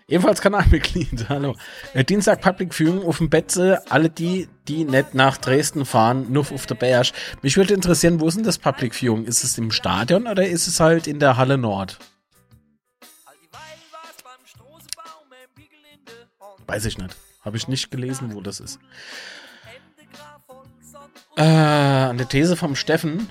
Ebenfalls 0.07 0.39
Kanalmitglied, 0.39 1.25
hallo. 1.29 1.55
Äh, 1.95 2.03
Dienstag 2.03 2.39
Public 2.41 2.75
Viewing 2.75 3.03
auf 3.03 3.17
dem 3.17 3.29
Betze, 3.31 3.81
alle 3.89 4.09
die, 4.09 4.47
die 4.67 4.83
nicht 4.83 5.15
nach 5.15 5.37
Dresden 5.37 5.83
fahren, 5.83 6.31
nur 6.31 6.45
auf 6.51 6.67
der 6.67 6.75
Berg. 6.75 7.07
Mich 7.41 7.57
würde 7.57 7.73
interessieren, 7.73 8.19
wo 8.19 8.27
ist 8.27 8.37
denn 8.37 8.43
das 8.43 8.59
Public 8.59 8.93
Viewing? 8.93 9.25
Ist 9.25 9.43
es 9.43 9.57
im 9.57 9.71
Stadion 9.71 10.27
oder 10.27 10.47
ist 10.47 10.67
es 10.67 10.79
halt 10.79 11.07
in 11.07 11.19
der 11.19 11.37
Halle 11.37 11.57
Nord? 11.57 11.97
Weiß 16.67 16.85
ich 16.85 16.97
nicht. 16.99 17.15
Habe 17.43 17.57
ich 17.57 17.67
nicht 17.67 17.89
gelesen, 17.89 18.33
wo 18.35 18.41
das 18.41 18.59
ist. 18.59 18.79
Äh, 21.35 21.41
eine 21.41 22.27
These 22.27 22.55
vom 22.55 22.75
Steffen. 22.75 23.27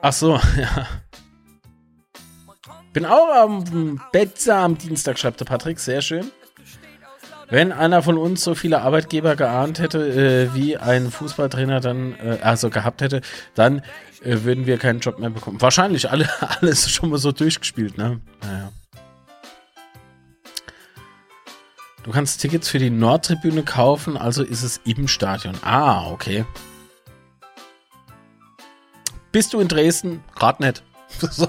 Ach 0.00 0.12
so, 0.12 0.40
ja. 0.56 0.86
Bin 2.94 3.06
auch 3.06 3.34
am 3.34 4.00
Betze 4.12 4.54
am 4.54 4.78
Dienstag, 4.78 5.18
schreibt 5.18 5.40
der 5.40 5.46
Patrick. 5.46 5.80
Sehr 5.80 6.00
schön. 6.00 6.30
Wenn 7.50 7.72
einer 7.72 8.02
von 8.02 8.16
uns 8.16 8.44
so 8.44 8.54
viele 8.54 8.82
Arbeitgeber 8.82 9.34
geahnt 9.34 9.80
hätte, 9.80 9.98
äh, 9.98 10.54
wie 10.54 10.76
ein 10.76 11.10
Fußballtrainer 11.10 11.80
dann, 11.80 12.14
äh, 12.20 12.38
also 12.40 12.70
gehabt 12.70 13.02
hätte, 13.02 13.20
dann 13.54 13.80
äh, 14.22 14.44
würden 14.44 14.66
wir 14.66 14.78
keinen 14.78 15.00
Job 15.00 15.18
mehr 15.18 15.30
bekommen. 15.30 15.60
Wahrscheinlich 15.60 16.08
alle, 16.08 16.28
alles 16.60 16.88
schon 16.88 17.10
mal 17.10 17.18
so 17.18 17.32
durchgespielt, 17.32 17.98
ne? 17.98 18.20
Naja. 18.42 18.72
Du 22.04 22.12
kannst 22.12 22.40
Tickets 22.40 22.68
für 22.68 22.78
die 22.78 22.90
Nordtribüne 22.90 23.64
kaufen, 23.64 24.16
also 24.16 24.44
ist 24.44 24.62
es 24.62 24.80
im 24.84 25.08
Stadion. 25.08 25.56
Ah, 25.62 26.10
okay. 26.10 26.44
Bist 29.32 29.52
du 29.52 29.58
in 29.58 29.66
Dresden? 29.66 30.22
Rat 30.36 30.60
nicht. 30.60 30.84
so. 31.18 31.48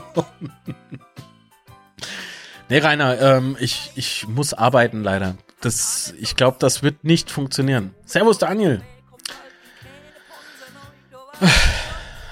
Nee, 2.69 2.79
Rainer, 2.79 3.21
ähm, 3.21 3.57
ich, 3.59 3.91
ich 3.95 4.27
muss 4.27 4.53
arbeiten 4.53 5.03
leider. 5.03 5.35
Das, 5.61 6.13
ich 6.19 6.35
glaube, 6.35 6.57
das 6.59 6.83
wird 6.83 7.03
nicht 7.03 7.29
funktionieren. 7.29 7.93
Servus, 8.05 8.37
Daniel. 8.37 8.81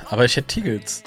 Aber 0.05 0.25
ich 0.25 0.35
hätte 0.35 0.47
Tickets. 0.47 1.03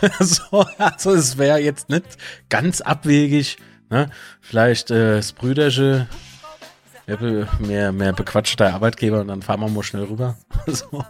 so, 0.20 0.66
also 0.78 1.14
es 1.14 1.38
wäre 1.38 1.58
jetzt 1.58 1.88
nicht 1.88 2.04
ganz 2.48 2.80
abwegig. 2.80 3.56
Ne? 3.90 4.10
Vielleicht 4.40 4.90
äh, 4.90 5.16
das 5.16 5.32
Brüdersche, 5.32 6.08
mehr, 7.58 7.92
mehr 7.92 8.12
bequatschter 8.12 8.74
Arbeitgeber 8.74 9.20
und 9.20 9.28
dann 9.28 9.42
fahren 9.42 9.60
wir 9.60 9.68
mal 9.68 9.82
schnell 9.82 10.04
rüber. 10.04 10.36
so. 10.66 11.04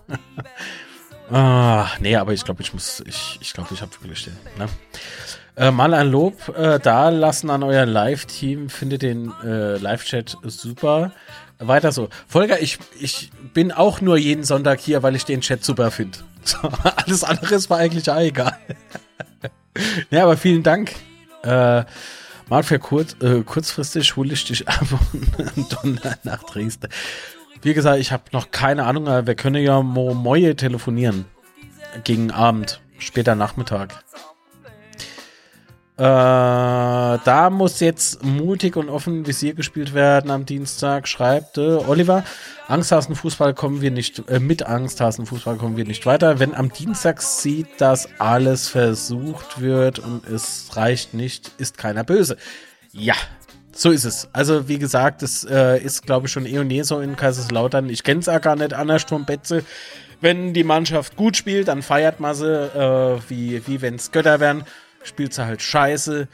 ah, 1.30 1.88
nee, 2.00 2.16
aber 2.16 2.32
ich 2.32 2.44
glaube, 2.44 2.62
ich 2.62 2.72
muss, 2.72 3.02
ich, 3.06 3.38
ich 3.40 3.52
glaube, 3.52 3.74
ich 3.74 3.82
habe 3.82 3.92
wirklich 4.00 4.24
den. 4.24 4.36
Ne? 4.58 4.68
Äh, 5.58 5.72
mal 5.72 5.92
ein 5.92 6.08
Lob 6.08 6.56
äh, 6.56 6.78
da 6.78 7.08
lassen 7.08 7.50
an 7.50 7.64
euer 7.64 7.84
Live-Team. 7.84 8.68
Finde 8.68 8.96
den 8.96 9.32
äh, 9.44 9.76
Live-Chat 9.76 10.36
super. 10.44 11.10
Weiter 11.58 11.90
so. 11.90 12.08
Volker, 12.28 12.60
ich, 12.60 12.78
ich 13.00 13.32
bin 13.54 13.72
auch 13.72 14.00
nur 14.00 14.16
jeden 14.16 14.44
Sonntag 14.44 14.78
hier, 14.78 15.02
weil 15.02 15.16
ich 15.16 15.24
den 15.24 15.40
Chat 15.40 15.64
super 15.64 15.90
finde. 15.90 16.18
So, 16.44 16.56
alles 16.96 17.24
andere 17.24 17.56
ist 17.56 17.68
mir 17.68 17.76
eigentlich 17.76 18.10
auch 18.10 18.20
egal. 18.20 18.56
ja, 20.10 20.22
aber 20.22 20.38
vielen 20.38 20.62
Dank. 20.62 20.92
Äh, 21.42 21.84
mal 22.48 22.62
für 22.62 22.78
kurz, 22.78 23.16
äh, 23.20 23.42
kurzfristig 23.42 24.16
hole 24.16 24.32
ich 24.32 24.46
dich 24.46 24.66
ab 24.68 24.86
und 25.56 25.72
Donner 25.72 26.16
nach 26.22 26.44
Dresden. 26.44 26.88
Wie 27.60 27.74
gesagt, 27.74 27.98
ich 27.98 28.12
habe 28.12 28.22
noch 28.32 28.50
keine 28.50 28.84
Ahnung, 28.84 29.08
aber 29.08 29.26
wir 29.26 29.34
können 29.34 29.62
ja 29.62 29.82
mo 29.82 30.14
Moje 30.14 30.56
telefonieren. 30.56 31.26
Gegen 32.04 32.30
Abend, 32.30 32.80
später 32.98 33.34
Nachmittag. 33.34 34.02
Äh, 35.98 36.00
da 36.00 37.50
muss 37.50 37.80
jetzt 37.80 38.22
mutig 38.22 38.76
und 38.76 38.88
offen 38.88 39.26
Visier 39.26 39.54
gespielt 39.54 39.94
werden 39.94 40.30
am 40.30 40.46
Dienstag, 40.46 41.08
schreibt 41.08 41.58
äh, 41.58 41.78
Oliver. 41.88 42.22
Angsthasen-Fußball 42.68 43.52
kommen 43.52 43.80
wir 43.80 43.90
nicht, 43.90 44.22
äh, 44.28 44.38
mit 44.38 44.62
Angsthasen-Fußball 44.62 45.56
kommen 45.56 45.76
wir 45.76 45.84
nicht 45.84 46.06
weiter. 46.06 46.38
Wenn 46.38 46.54
am 46.54 46.72
Dienstag 46.72 47.20
sieht, 47.20 47.66
dass 47.80 48.08
alles 48.20 48.68
versucht 48.68 49.60
wird 49.60 49.98
und 49.98 50.24
es 50.28 50.68
reicht 50.76 51.14
nicht, 51.14 51.50
ist 51.58 51.78
keiner 51.78 52.04
böse. 52.04 52.36
Ja, 52.92 53.14
so 53.72 53.90
ist 53.90 54.04
es. 54.04 54.28
Also, 54.32 54.68
wie 54.68 54.78
gesagt, 54.78 55.24
es 55.24 55.42
äh, 55.50 55.82
ist, 55.82 56.06
glaube 56.06 56.28
ich, 56.28 56.32
schon 56.32 56.46
eh 56.46 56.60
und 56.60 56.70
je 56.70 56.82
so 56.82 57.00
in 57.00 57.16
Kaiserslautern. 57.16 57.88
Ich 57.88 58.04
kenne 58.04 58.20
es 58.20 58.28
auch 58.28 58.40
gar 58.40 58.54
nicht 58.54 58.72
anders, 58.72 59.04
Betze. 59.26 59.64
Wenn 60.20 60.54
die 60.54 60.64
Mannschaft 60.64 61.16
gut 61.16 61.36
spielt, 61.36 61.66
dann 61.66 61.82
feiert 61.82 62.20
man 62.20 62.36
sie, 62.36 62.46
äh, 62.46 63.18
wie, 63.28 63.66
wie 63.66 63.82
wenn 63.82 63.96
es 63.96 64.12
Götter 64.12 64.38
wären 64.38 64.62
spielt 65.02 65.34
sie 65.34 65.44
halt 65.44 65.62
scheiße, 65.62 66.28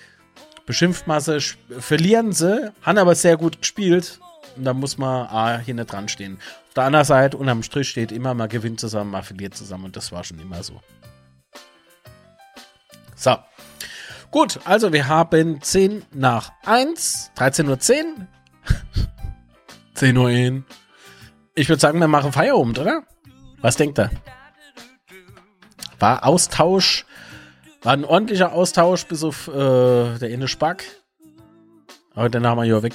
beschimpft 0.67 1.07
man 1.07 1.21
sie, 1.21 1.41
verlieren 1.79 2.33
sie, 2.33 2.73
haben 2.83 2.99
aber 2.99 3.15
sehr 3.15 3.37
gut 3.37 3.61
gespielt. 3.61 4.21
Und 4.57 4.65
da 4.65 4.73
muss 4.73 4.99
man 4.99 5.27
ah, 5.27 5.59
hier 5.59 5.75
nicht 5.75 5.91
dran 5.91 6.09
stehen. 6.09 6.39
Auf 6.69 6.75
der 6.75 6.85
anderen 6.85 7.05
Seite, 7.05 7.37
unterm 7.37 7.63
Strich 7.63 7.89
steht 7.89 8.13
immer, 8.13 8.35
man 8.35 8.49
gewinnt 8.49 8.81
zusammen, 8.81 9.11
man 9.11 9.23
verliert 9.23 9.57
zusammen. 9.57 9.87
Und 9.87 9.97
das 9.97 10.13
war 10.13 10.23
schon 10.23 10.39
immer 10.39 10.63
so. 10.63 10.81
So. 13.17 13.37
Gut, 14.31 14.61
also 14.65 14.93
wir 14.93 15.09
haben 15.09 15.63
10 15.63 16.05
nach 16.13 16.53
1, 16.65 17.33
13.10 17.37 17.69
Uhr. 17.69 17.79
10. 17.79 18.29
10 19.95 20.17
Uhr 20.19 20.31
hin. 20.31 20.65
Ich 21.55 21.69
würde 21.69 21.81
sagen, 21.81 22.01
wir 22.01 22.09
machen 22.09 22.33
Feierabend, 22.33 22.79
oder? 22.79 23.03
Was 23.61 23.77
denkt 23.77 23.99
er? 23.99 24.11
War 26.01 26.27
Austausch 26.27 27.07
war 27.85 27.93
ein 27.93 28.05
ordentlicher 28.05 28.53
Austausch 28.53 29.07
bis 29.07 29.23
auf 29.23 29.49
äh, 29.49 30.19
der 30.19 30.31
Ende 30.31 30.49
Spack. 30.49 30.85
Aber 32.15 32.29
danach 32.29 32.51
haben 32.51 32.59
wir 32.59 32.65
ja 32.65 32.83
weg. 32.83 32.95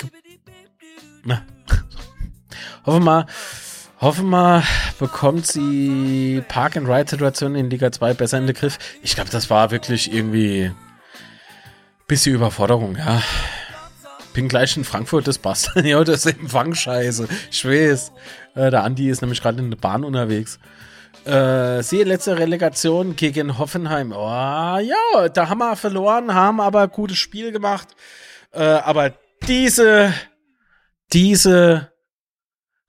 Na. 1.23 1.43
Hoffen 2.85 3.03
wir, 3.03 3.25
hoffen 3.99 4.29
wir, 4.29 4.63
bekommt 4.99 5.45
sie 5.45 6.41
Park-and-Ride-Situation 6.47 7.55
in 7.55 7.69
Liga 7.69 7.91
2 7.91 8.13
besser 8.13 8.37
in 8.37 8.47
den 8.47 8.55
Griff. 8.55 8.79
Ich 9.03 9.15
glaube, 9.15 9.29
das 9.29 9.49
war 9.49 9.69
wirklich 9.69 10.11
irgendwie 10.11 10.71
bisschen 12.07 12.35
Überforderung, 12.35 12.95
ja. 12.95 13.21
Bin 14.33 14.47
gleich 14.47 14.75
in 14.77 14.85
Frankfurt, 14.85 15.27
das 15.27 15.37
passt. 15.37 15.71
ja, 15.83 16.03
das 16.03 16.25
ist 16.25 16.39
Empfangscheiße. 16.39 17.27
Ich 17.51 17.65
weiß. 17.65 18.11
Äh, 18.55 18.71
der 18.71 18.83
Andi 18.83 19.09
ist 19.09 19.21
nämlich 19.21 19.41
gerade 19.41 19.59
in 19.59 19.69
der 19.69 19.77
Bahn 19.77 20.03
unterwegs. 20.03 20.59
Äh, 21.25 21.83
siehe 21.83 22.05
letzte 22.05 22.37
Relegation 22.37 23.15
gegen 23.15 23.57
Hoffenheim. 23.57 24.11
Oh, 24.11 24.79
ja, 24.79 25.29
da 25.33 25.49
haben 25.49 25.59
wir 25.59 25.75
verloren, 25.75 26.33
haben 26.33 26.61
aber 26.61 26.87
gutes 26.87 27.17
Spiel 27.17 27.51
gemacht. 27.51 27.89
Äh, 28.51 28.63
aber 28.63 29.13
diese, 29.47 30.13
diese 31.11 31.91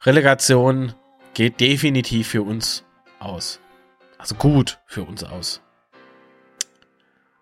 Relegation 0.03 0.95
geht 1.35 1.61
definitiv 1.61 2.29
für 2.29 2.43
uns 2.43 2.85
aus. 3.19 3.61
Also 4.19 4.35
gut 4.35 4.79
für 4.87 5.03
uns 5.03 5.25
aus. 5.25 5.61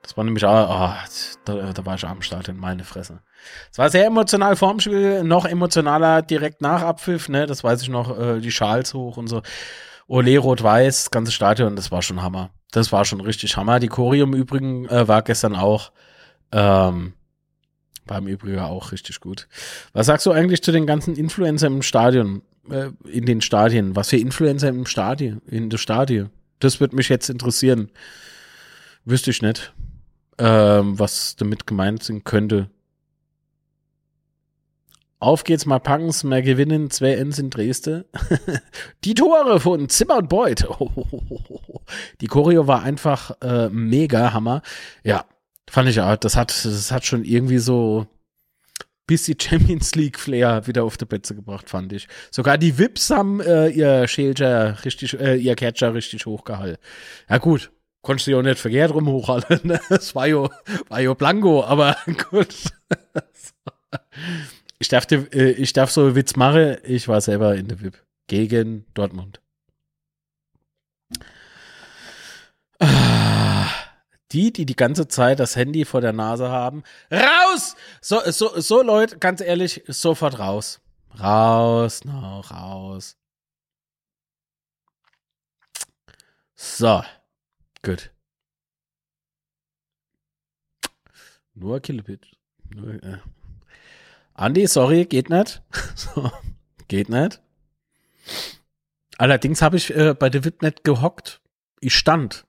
Das 0.02 0.16
war 0.16 0.24
nämlich 0.24 0.44
auch, 0.44 0.70
oh, 0.70 0.94
da, 1.44 1.72
da, 1.72 1.86
war 1.86 1.96
ich 1.96 2.04
am 2.06 2.22
Start 2.22 2.48
in 2.48 2.56
meine 2.56 2.82
Fresse. 2.82 3.20
Es 3.70 3.76
war 3.76 3.90
sehr 3.90 4.06
emotional 4.06 4.56
vorm 4.56 4.80
Spiel, 4.80 5.22
noch 5.22 5.44
emotionaler 5.44 6.22
direkt 6.22 6.62
nach 6.62 6.82
Abpfiff, 6.82 7.28
ne? 7.28 7.46
Das 7.46 7.62
weiß 7.62 7.82
ich 7.82 7.90
noch, 7.90 8.18
äh, 8.18 8.40
die 8.40 8.50
Schals 8.50 8.94
hoch 8.94 9.18
und 9.18 9.26
so. 9.26 9.42
Ole 10.08 10.38
Rot-Weiß, 10.38 11.10
ganze 11.10 11.32
Stadion, 11.32 11.76
das 11.76 11.92
war 11.92 12.02
schon 12.02 12.22
Hammer. 12.22 12.50
Das 12.72 12.92
war 12.92 13.04
schon 13.04 13.20
richtig 13.20 13.56
Hammer. 13.56 13.78
Die 13.78 13.88
Choreo 13.88 14.24
im 14.24 14.34
Übrigen 14.34 14.86
äh, 14.88 15.06
war 15.06 15.22
gestern 15.22 15.54
auch, 15.54 15.92
ähm, 16.50 17.12
war 18.06 18.18
im 18.18 18.26
Übrigen 18.26 18.58
auch 18.58 18.90
richtig 18.92 19.20
gut. 19.20 19.48
Was 19.92 20.06
sagst 20.06 20.24
du 20.24 20.32
eigentlich 20.32 20.62
zu 20.62 20.72
den 20.72 20.86
ganzen 20.86 21.14
Influencern 21.14 21.74
im 21.74 21.82
Stadion, 21.82 22.42
äh, 22.70 22.88
in 23.04 23.26
den 23.26 23.42
Stadien? 23.42 23.96
Was 23.96 24.08
für 24.08 24.16
Influencer 24.16 24.70
im 24.70 24.86
Stadion, 24.86 25.42
in 25.46 25.68
der 25.68 25.78
Stadie? 25.78 26.24
Das 26.58 26.80
würde 26.80 26.96
mich 26.96 27.10
jetzt 27.10 27.28
interessieren. 27.28 27.90
Wüsste 29.04 29.30
ich 29.30 29.42
nicht, 29.42 29.74
ähm, 30.38 30.98
was 30.98 31.36
damit 31.36 31.66
gemeint 31.66 32.02
sein 32.02 32.24
könnte. 32.24 32.70
Auf 35.20 35.42
geht's 35.44 35.66
mal 35.66 35.80
Punks, 35.80 36.22
mehr 36.22 36.42
gewinnen, 36.42 36.90
zwei 36.90 37.14
Ends 37.14 37.38
in 37.38 37.50
Dresden. 37.50 38.04
die 39.04 39.14
Tore 39.14 39.58
von 39.58 39.88
Zimmer 39.88 40.18
und 40.18 40.28
Beuth. 40.28 40.66
Die 42.20 42.26
Choreo 42.26 42.66
war 42.66 42.82
einfach 42.82 43.32
äh, 43.40 43.68
mega 43.70 44.32
Hammer. 44.32 44.62
Ja, 45.02 45.24
fand 45.68 45.88
ich 45.88 46.00
auch. 46.00 46.16
Das 46.16 46.36
hat, 46.36 46.50
das 46.64 46.92
hat 46.92 47.04
schon 47.04 47.24
irgendwie 47.24 47.58
so 47.58 48.06
bisschen 49.08 49.40
Champions 49.40 49.96
League 49.96 50.20
Flair 50.20 50.66
wieder 50.68 50.84
auf 50.84 50.96
die 50.96 51.06
Plätze 51.06 51.34
gebracht, 51.34 51.68
fand 51.68 51.92
ich. 51.92 52.06
Sogar 52.30 52.58
die 52.58 52.78
Vips 52.78 53.10
haben 53.10 53.40
äh, 53.40 53.68
ihr 53.68 54.06
Schälcher 54.06 54.84
richtig, 54.84 55.18
äh, 55.18 55.34
ihr 55.34 55.56
Catcher 55.56 55.94
richtig 55.94 56.26
hochgehalten. 56.26 56.78
Ja 57.28 57.38
gut, 57.38 57.72
konntest 58.02 58.28
du 58.28 58.32
ja 58.32 58.38
auch 58.38 58.42
nicht 58.42 58.60
verkehrt 58.60 58.94
rum 58.94 59.08
hochhalten. 59.08 59.60
Ne? 59.64 59.80
Das 59.88 60.14
war 60.14 60.28
ja, 60.28 60.48
war 60.88 61.00
ja 61.00 61.14
Blanco, 61.14 61.64
aber 61.64 61.96
gut. 62.30 62.54
Ich 64.78 64.88
darf, 64.88 65.10
äh, 65.10 65.50
ich 65.52 65.72
darf 65.72 65.90
so 65.90 66.14
Witz 66.14 66.36
machen. 66.36 66.78
Ich 66.84 67.08
war 67.08 67.20
selber 67.20 67.56
in 67.56 67.68
der 67.68 67.80
VIP 67.80 68.02
gegen 68.28 68.86
Dortmund. 68.94 69.40
Die, 74.32 74.52
die 74.52 74.66
die 74.66 74.76
ganze 74.76 75.08
Zeit 75.08 75.40
das 75.40 75.56
Handy 75.56 75.84
vor 75.86 76.02
der 76.02 76.12
Nase 76.12 76.50
haben, 76.50 76.82
raus! 77.10 77.76
So, 78.02 78.20
so, 78.30 78.60
so 78.60 78.82
Leute, 78.82 79.18
ganz 79.18 79.40
ehrlich, 79.40 79.82
sofort 79.88 80.38
raus. 80.38 80.80
Raus, 81.18 82.04
noch 82.04 82.50
raus. 82.50 83.16
So, 86.54 87.02
gut. 87.82 88.10
Nur 91.54 91.80
Kilobit. 91.80 92.26
Nur, 92.74 93.02
äh. 93.02 93.18
Andi, 94.38 94.68
sorry, 94.68 95.04
geht 95.04 95.30
nicht. 95.30 95.62
so, 95.96 96.30
geht 96.86 97.08
nicht. 97.08 97.42
Allerdings 99.18 99.62
habe 99.62 99.76
ich 99.76 99.92
äh, 99.96 100.14
bei 100.14 100.30
der 100.30 100.44
VIP 100.44 100.62
nicht 100.62 100.84
gehockt. 100.84 101.40
Ich 101.80 101.96
stand. 101.96 102.46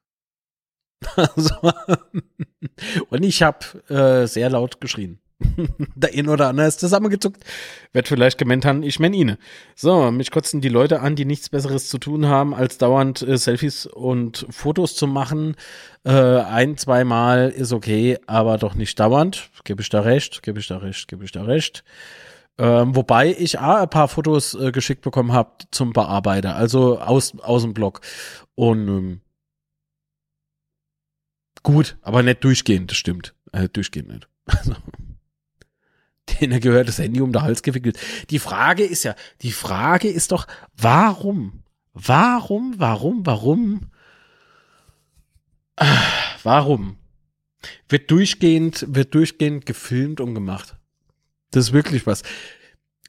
also, 1.15 1.55
und 3.09 3.23
ich 3.23 3.41
habe 3.41 3.65
äh, 3.89 4.27
sehr 4.27 4.51
laut 4.51 4.79
geschrien. 4.79 5.19
der 5.95 6.13
ein 6.13 6.27
oder 6.27 6.49
andere 6.49 6.67
ist 6.67 6.79
zusammengezuckt. 6.79 7.43
Wird 7.93 8.07
vielleicht 8.07 8.37
gemeint 8.37 8.65
haben, 8.65 8.83
ich 8.83 8.99
meine 8.99 9.15
ihn. 9.15 9.37
So, 9.75 10.11
mich 10.11 10.31
kotzen 10.31 10.61
die 10.61 10.69
Leute 10.69 10.99
an, 10.99 11.15
die 11.15 11.25
nichts 11.25 11.49
Besseres 11.49 11.89
zu 11.89 11.97
tun 11.97 12.27
haben, 12.27 12.53
als 12.53 12.77
dauernd 12.77 13.21
äh, 13.21 13.37
Selfies 13.37 13.85
und 13.85 14.45
Fotos 14.49 14.95
zu 14.95 15.07
machen. 15.07 15.55
Äh, 16.03 16.11
ein, 16.11 16.77
zweimal 16.77 17.49
ist 17.49 17.71
okay, 17.71 18.17
aber 18.27 18.57
doch 18.57 18.75
nicht 18.75 18.99
dauernd. 18.99 19.49
Gebe 19.63 19.81
ich 19.81 19.89
da 19.89 20.01
recht, 20.01 20.43
gebe 20.43 20.59
ich 20.59 20.67
da 20.67 20.77
recht, 20.77 21.07
gebe 21.07 21.23
ich 21.23 21.31
da 21.31 21.43
recht. 21.43 21.83
Ähm, 22.57 22.93
wobei 22.93 23.33
ich 23.37 23.57
auch 23.57 23.77
ein 23.77 23.89
paar 23.89 24.09
Fotos 24.09 24.53
äh, 24.53 24.73
geschickt 24.73 25.01
bekommen 25.01 25.31
habe 25.31 25.51
zum 25.71 25.93
Bearbeiter, 25.93 26.57
also 26.57 26.99
aus, 26.99 27.33
aus 27.39 27.61
dem 27.61 27.73
Blog. 27.73 28.01
Und 28.55 28.87
ähm, 28.89 29.21
gut, 31.63 31.97
aber 32.01 32.21
nicht 32.21 32.43
durchgehend, 32.43 32.91
das 32.91 32.97
stimmt. 32.97 33.33
Äh, 33.53 33.69
durchgehend 33.69 34.09
nicht. 34.09 34.27
Also 34.45 34.75
denen 36.37 36.59
gehört 36.59 36.87
das 36.87 36.99
Handy 36.99 37.21
um 37.21 37.31
den 37.31 37.41
Hals 37.41 37.63
gewickelt. 37.63 37.97
Die 38.29 38.39
Frage 38.39 38.83
ist 38.83 39.03
ja, 39.03 39.15
die 39.41 39.51
Frage 39.51 40.09
ist 40.09 40.31
doch, 40.31 40.47
warum? 40.77 41.63
Warum, 41.93 42.75
warum, 42.77 43.25
warum? 43.25 43.91
Warum? 46.43 46.97
Wird 47.87 48.11
durchgehend, 48.11 48.85
wird 48.89 49.13
durchgehend 49.13 49.65
gefilmt 49.65 50.21
und 50.21 50.33
gemacht. 50.33 50.75
Das 51.51 51.67
ist 51.67 51.73
wirklich 51.73 52.05
was 52.05 52.23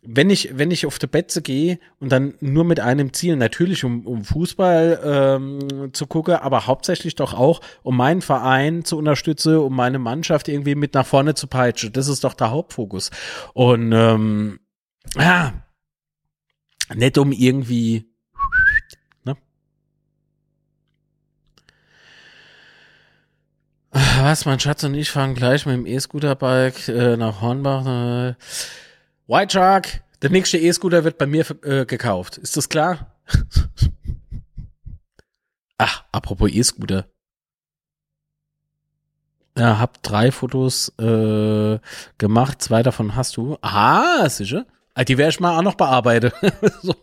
wenn 0.02 0.30
ich, 0.30 0.56
wenn 0.56 0.70
ich 0.70 0.86
auf 0.86 0.98
die 0.98 1.06
Betze 1.06 1.42
gehe 1.42 1.78
und 1.98 2.10
dann 2.10 2.34
nur 2.40 2.64
mit 2.64 2.80
einem 2.80 3.12
Ziel, 3.12 3.36
natürlich 3.36 3.84
um, 3.84 4.06
um 4.06 4.24
Fußball 4.24 5.00
ähm, 5.04 5.92
zu 5.92 6.06
gucken, 6.06 6.36
aber 6.36 6.66
hauptsächlich 6.66 7.16
doch 7.16 7.34
auch, 7.34 7.60
um 7.82 7.96
meinen 7.96 8.22
Verein 8.22 8.84
zu 8.84 8.96
unterstützen, 8.96 9.56
um 9.56 9.76
meine 9.76 9.98
Mannschaft 9.98 10.48
irgendwie 10.48 10.74
mit 10.74 10.94
nach 10.94 11.04
vorne 11.04 11.34
zu 11.34 11.46
peitschen. 11.48 11.92
Das 11.92 12.08
ist 12.08 12.24
doch 12.24 12.32
der 12.34 12.50
Hauptfokus. 12.50 13.10
Und 13.52 13.92
ähm, 13.92 14.60
ja, 15.16 15.52
nicht 16.94 17.18
um 17.18 17.32
irgendwie 17.32 18.06
ne? 19.24 19.36
Was, 23.92 24.46
mein 24.46 24.60
Schatz 24.60 24.82
und 24.82 24.94
ich 24.94 25.10
fahren 25.10 25.34
gleich 25.34 25.66
mit 25.66 25.74
dem 25.74 25.84
E-Scooter-Bike 25.84 26.88
äh, 26.88 27.16
nach 27.18 27.42
Hornbach. 27.42 27.84
Äh, 27.86 28.34
White 29.30 29.52
Shark, 29.52 30.02
der 30.22 30.30
nächste 30.30 30.58
E-Scooter 30.58 31.04
wird 31.04 31.16
bei 31.16 31.26
mir 31.26 31.46
äh, 31.62 31.86
gekauft. 31.86 32.36
Ist 32.38 32.56
das 32.56 32.68
klar? 32.68 33.14
Ach, 35.78 36.02
apropos 36.10 36.50
E-Scooter. 36.50 37.06
Ja, 39.56 39.78
hab 39.78 40.02
drei 40.02 40.32
Fotos 40.32 40.92
äh, 40.98 41.78
gemacht, 42.18 42.60
zwei 42.60 42.82
davon 42.82 43.14
hast 43.14 43.36
du. 43.36 43.56
Ah, 43.62 44.28
sicher. 44.28 44.66
Ah, 44.94 45.04
Die 45.04 45.16
werde 45.16 45.30
ich 45.30 45.38
mal 45.38 45.56
auch 45.56 45.62
noch 45.62 45.76
bearbeiten. 45.76 46.32
so. 46.82 46.96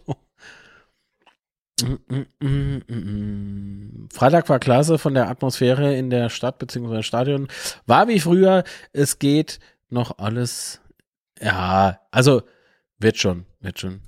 Mm, 1.81 2.25
mm, 2.45 2.83
mm. 2.87 4.09
Freitag 4.11 4.49
war 4.49 4.59
klasse 4.59 4.97
von 4.97 5.13
der 5.13 5.29
Atmosphäre 5.29 5.95
in 5.95 6.09
der 6.09 6.27
Stadt 6.27 6.57
bzw. 6.57 7.03
Stadion. 7.03 7.47
War 7.85 8.09
wie 8.09 8.19
früher. 8.19 8.65
Es 8.91 9.17
geht 9.17 9.59
noch 9.89 10.17
alles. 10.17 10.81
Ja, 11.41 11.99
also 12.11 12.43
wird 12.99 13.17
schon, 13.17 13.45
wird 13.59 13.79
schon. 13.79 14.01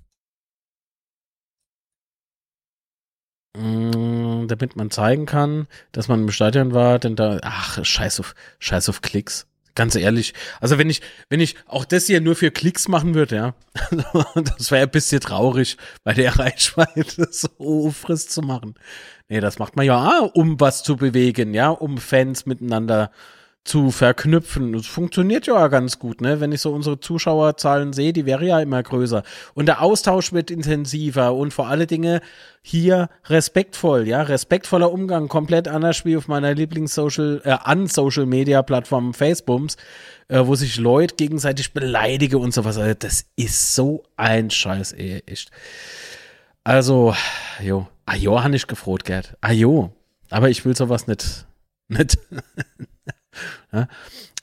Mm, 3.57 4.47
damit 4.47 4.75
man 4.75 4.91
zeigen 4.91 5.25
kann, 5.25 5.67
dass 5.91 6.07
man 6.07 6.21
im 6.21 6.31
Stadion 6.31 6.73
war, 6.73 6.99
denn 6.99 7.15
da, 7.15 7.39
ach, 7.41 7.83
scheiß 7.83 8.19
auf, 8.19 8.35
scheiß 8.59 8.89
auf 8.89 9.01
Klicks. 9.01 9.47
Ganz 9.75 9.95
ehrlich. 9.95 10.33
Also 10.59 10.77
wenn 10.77 10.89
ich, 10.89 11.01
wenn 11.29 11.39
ich 11.39 11.55
auch 11.65 11.85
das 11.85 12.07
hier 12.07 12.21
nur 12.21 12.35
für 12.35 12.51
Klicks 12.51 12.87
machen 12.87 13.15
würde, 13.15 13.35
ja, 13.35 13.55
das 14.57 14.71
wäre 14.71 14.83
ein 14.83 14.91
bisschen 14.91 15.21
traurig, 15.21 15.77
bei 16.03 16.13
der 16.13 16.37
Reichweite 16.37 17.27
so 17.31 17.91
frisst 17.91 18.31
zu 18.31 18.41
machen. 18.41 18.75
Nee, 19.29 19.39
das 19.39 19.59
macht 19.59 19.75
man 19.75 19.85
ja, 19.85 20.21
auch, 20.21 20.35
um 20.35 20.59
was 20.59 20.83
zu 20.83 20.97
bewegen, 20.97 21.53
ja, 21.53 21.69
um 21.69 21.97
Fans 21.97 22.45
miteinander 22.45 23.11
zu 23.69 23.91
verknüpfen. 23.91 24.73
Das 24.73 24.87
funktioniert 24.87 25.45
ja 25.45 25.67
ganz 25.67 25.99
gut, 25.99 26.21
ne? 26.21 26.41
Wenn 26.41 26.51
ich 26.51 26.59
so 26.59 26.73
unsere 26.73 26.99
Zuschauerzahlen 26.99 27.93
sehe, 27.93 28.13
die 28.13 28.25
wäre 28.25 28.43
ja 28.43 28.59
immer 28.59 28.81
größer. 28.81 29.21
Und 29.53 29.67
der 29.67 29.83
Austausch 29.83 30.33
wird 30.33 30.49
intensiver 30.49 31.35
und 31.35 31.53
vor 31.53 31.67
alle 31.67 31.85
Dinge 31.85 32.21
hier 32.63 33.09
respektvoll, 33.25 34.07
ja? 34.07 34.23
Respektvoller 34.23 34.91
Umgang, 34.91 35.27
komplett 35.27 35.67
anders 35.67 36.03
wie 36.03 36.17
auf 36.17 36.27
meiner 36.27 36.55
Lieblings-Social, 36.55 37.41
äh, 37.45 37.51
an 37.51 37.85
Social-Media-Plattform 37.85 39.13
Facebooks, 39.13 39.77
äh, 40.29 40.41
wo 40.43 40.55
sich 40.55 40.77
Leute 40.77 41.13
gegenseitig 41.15 41.71
beleidige 41.71 42.39
und 42.39 42.53
sowas. 42.53 42.77
Also 42.79 42.95
das 42.97 43.27
ist 43.35 43.75
so 43.75 44.03
ein 44.17 44.49
Scheiß, 44.49 44.93
ey, 44.93 45.21
echt. 45.27 45.51
Also, 46.63 47.13
jo. 47.61 47.87
Ah, 48.07 48.15
jo, 48.15 48.41
han 48.41 48.53
ich 48.53 48.65
gefroht, 48.65 49.05
Gerd. 49.05 49.37
Ah, 49.41 49.51
jo. 49.51 49.93
Aber 50.31 50.49
ich 50.49 50.65
will 50.65 50.75
sowas 50.75 51.05
nicht, 51.05 51.45
nicht, 51.87 52.17
ja, 53.71 53.87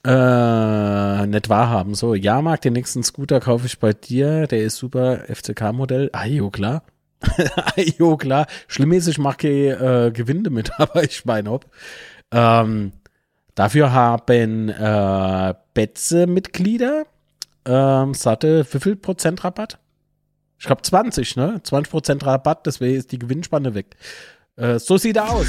äh, 0.05 1.27
nicht 1.27 1.49
wahrhaben. 1.49 1.95
So, 1.95 2.13
ja, 2.13 2.41
Marc, 2.41 2.61
den 2.61 2.73
nächsten 2.73 3.03
Scooter 3.03 3.39
kaufe 3.39 3.65
ich 3.65 3.79
bei 3.79 3.93
dir. 3.93 4.47
Der 4.47 4.63
ist 4.63 4.77
super 4.77 5.23
FCK-Modell. 5.27 6.09
Ah, 6.13 6.25
jo, 6.25 6.49
klar. 6.49 6.83
ah, 7.55 7.71
jo, 7.75 8.15
klar. 8.15 8.47
Schlimm 8.67 8.91
ist, 8.93 9.07
ich 9.07 9.17
mache 9.17 9.47
äh, 9.47 10.11
Gewinn 10.11 10.43
damit, 10.43 10.71
aber 10.79 11.03
ich 11.03 11.25
meine, 11.25 11.51
ob. 11.51 11.65
Ähm, 12.31 12.93
dafür 13.55 13.91
haben 13.91 14.69
äh, 14.69 15.53
Betze-Mitglieder 15.73 17.05
ähm, 17.65 18.13
satte, 18.13 18.65
wie 18.71 18.79
viel 18.79 18.95
Prozent 18.95 19.43
Rabatt? 19.43 19.77
Ich 20.59 20.65
glaube 20.65 20.81
20, 20.81 21.35
ne? 21.35 21.61
20 21.61 21.91
Prozent 21.91 22.25
Rabatt, 22.25 22.65
deswegen 22.65 22.97
ist 22.97 23.11
die 23.11 23.19
Gewinnspanne 23.19 23.73
weg. 23.73 23.95
Äh, 24.55 24.79
so 24.79 24.97
sieht 24.97 25.17
er 25.17 25.29
aus. 25.29 25.47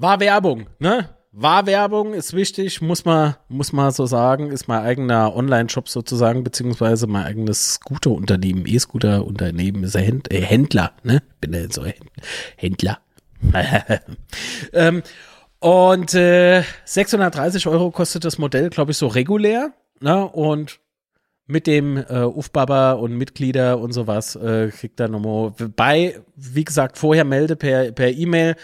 War 0.00 0.20
Werbung, 0.20 0.68
ne? 0.78 1.08
War 1.32 1.66
Werbung, 1.66 2.14
ist 2.14 2.32
wichtig, 2.32 2.80
muss 2.80 3.04
man, 3.04 3.34
muss 3.48 3.72
man 3.72 3.90
so 3.90 4.06
sagen, 4.06 4.52
ist 4.52 4.68
mein 4.68 4.82
eigener 4.82 5.34
Online-Shop 5.34 5.88
sozusagen, 5.88 6.44
beziehungsweise 6.44 7.08
mein 7.08 7.24
eigenes 7.24 7.74
Scooter-Unternehmen, 7.74 8.64
E-Scooter-Unternehmen, 8.64 9.82
ist 9.82 9.96
Händ 9.96 10.32
äh, 10.32 10.40
Händler, 10.40 10.92
ne? 11.02 11.20
Bin 11.40 11.52
ja 11.52 11.68
so 11.68 11.82
ein 11.82 11.94
Händler. 12.56 13.00
ähm, 14.72 15.02
und 15.58 16.14
äh, 16.14 16.62
630 16.84 17.66
Euro 17.66 17.90
kostet 17.90 18.24
das 18.24 18.38
Modell, 18.38 18.70
glaube 18.70 18.92
ich, 18.92 18.98
so 18.98 19.08
regulär, 19.08 19.72
ne? 19.98 20.28
Und 20.28 20.78
mit 21.48 21.66
dem 21.66 21.96
äh, 21.96 22.22
Ufbaba 22.22 22.92
und 22.92 23.16
Mitglieder 23.16 23.80
und 23.80 23.90
sowas 23.90 24.36
äh, 24.36 24.68
kriegt 24.68 25.00
er 25.00 25.08
nochmal 25.08 25.54
bei, 25.74 26.20
wie 26.36 26.64
gesagt, 26.64 26.98
vorher 26.98 27.24
melde 27.24 27.56
per 27.56 27.90
per 27.90 28.10
E-Mail, 28.12 28.54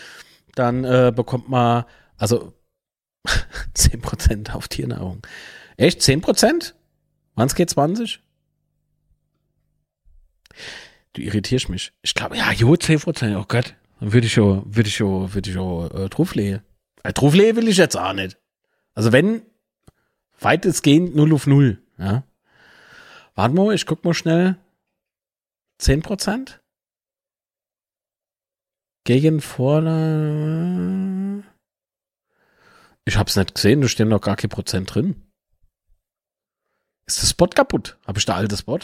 dann 0.55 0.85
äh, 0.85 1.13
bekommt 1.15 1.49
man 1.49 1.85
also 2.17 2.53
10% 3.77 4.53
auf 4.53 4.69
Tiernahrung. 4.69 5.23
Echt? 5.77 6.01
10%? 6.01 6.75
Wann 7.35 7.47
es 7.47 7.55
geht 7.55 7.71
20? 7.71 8.21
Du 11.15 11.23
irritierst 11.23 11.69
mich. 11.69 11.93
Ich 12.03 12.15
glaube, 12.15 12.37
ja, 12.37 12.53
jo, 12.53 12.73
10%. 12.73 13.37
Oh 13.37 13.45
Gott. 13.47 13.75
Dann 14.01 14.13
würde 14.13 14.27
ich 14.27 14.37
ja, 14.37 14.63
würde 14.65 14.89
ich 14.89 14.99
ja, 14.99 15.35
würde 15.35 15.51
ich 15.51 15.57
ja 15.57 15.87
äh, 15.87 16.09
drauflegen. 16.09 16.63
Äh, 17.03 17.13
drauflegen 17.13 17.57
will 17.57 17.69
ich 17.69 17.77
jetzt 17.77 17.97
auch 17.97 18.13
nicht. 18.13 18.39
Also 18.95 19.13
wenn, 19.13 19.43
weitestgehend 20.41 21.15
0 21.15 21.33
auf 21.35 21.47
0. 21.47 21.83
Ja. 21.99 22.25
Warte 23.35 23.55
mal, 23.55 23.75
ich 23.75 23.87
guck 23.87 24.05
mal 24.05 24.15
schnell. 24.15 24.57
10%? 25.81 26.59
Gegen 29.05 29.43
Vorder. 29.43 31.43
Ich 33.05 33.19
hab's 33.19 33.37
nicht 33.37 33.55
gesehen, 33.55 33.83
da 33.83 33.89
stehen 33.89 34.09
noch 34.09 34.23
gar 34.23 34.37
kein 34.37 34.49
Prozent 34.49 34.95
drin. 34.95 35.31
Ist 37.07 37.23
das 37.23 37.31
Spot 37.31 37.49
kaputt? 37.49 37.99
Habe 38.07 38.19
ich 38.19 38.25
da 38.25 38.35
alte 38.35 38.57
Spot? 38.57 38.79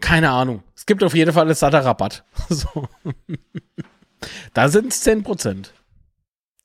Keine 0.00 0.30
Ahnung. 0.30 0.64
Es 0.74 0.84
gibt 0.84 1.04
auf 1.04 1.14
jeden 1.14 1.32
Fall 1.32 1.46
einen 1.46 1.54
satter 1.54 1.84
Rabatt. 1.84 2.24
So. 2.48 2.88
da 4.54 4.68
sind 4.68 4.92
es 4.92 5.06
10%. 5.06 5.70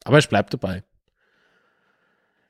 Aber 0.03 0.19
ich 0.19 0.29
bleib 0.29 0.49
dabei. 0.49 0.83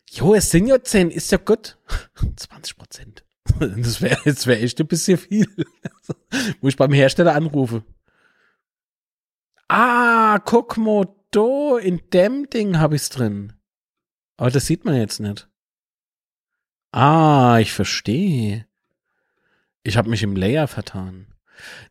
Jo, 0.10 0.36
es 0.36 0.50
sind 0.50 0.68
ja 0.68 0.82
10, 0.82 1.12
ist 1.12 1.32
ja 1.32 1.38
gut. 1.38 1.78
20%. 2.18 3.24
Das 3.60 4.02
wäre 4.02 4.20
das 4.26 4.48
wär 4.48 4.62
echt 4.62 4.80
ein 4.80 4.88
bisschen 4.88 5.18
viel. 5.18 5.48
Muss 6.62 6.74
ich 6.74 6.78
beim 6.78 6.94
Hersteller 6.94 7.36
anrufen. 7.36 7.84
Ah, 9.68 10.40
guck 10.40 10.78
mal, 10.78 11.08
da 11.32 11.78
in 11.78 12.02
dem 12.12 12.50
Ding 12.50 12.78
habe 12.80 12.96
ich's 12.96 13.10
drin. 13.10 13.54
Aber 14.38 14.52
das 14.52 14.66
sieht 14.66 14.86
man 14.86 14.96
jetzt 14.96 15.20
nicht. 15.20 15.50
Ah, 16.92 17.60
ich 17.62 17.72
verstehe. 17.72 18.68
Ich 19.84 19.98
habe 19.98 20.10
mich 20.10 20.24
im 20.24 20.36
Layer 20.36 20.68
vertan. 20.68 21.28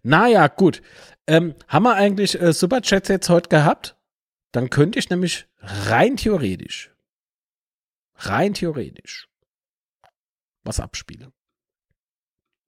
Naja, 0.02 0.46
gut. 0.48 0.82
Ähm, 1.26 1.54
haben 1.68 1.84
wir 1.84 1.94
eigentlich 1.94 2.40
äh, 2.40 2.52
Superchats 2.52 3.08
jetzt 3.08 3.28
heute 3.28 3.48
gehabt? 3.48 3.96
Dann 4.52 4.68
könnte 4.68 4.98
ich 4.98 5.10
nämlich 5.10 5.46
rein 5.60 6.16
theoretisch, 6.16 6.90
rein 8.16 8.52
theoretisch, 8.52 9.28
was 10.64 10.80
abspielen. 10.80 11.32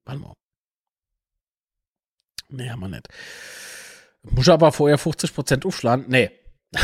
Warte 0.04 0.20
mal. 0.20 0.32
Nee, 2.48 2.70
haben 2.70 2.80
wir 2.80 2.88
nicht. 2.88 3.08
Muss 4.22 4.48
aber 4.48 4.72
vorher 4.72 4.98
50% 4.98 5.66
aufschlagen? 5.66 6.04
Nee. 6.08 6.30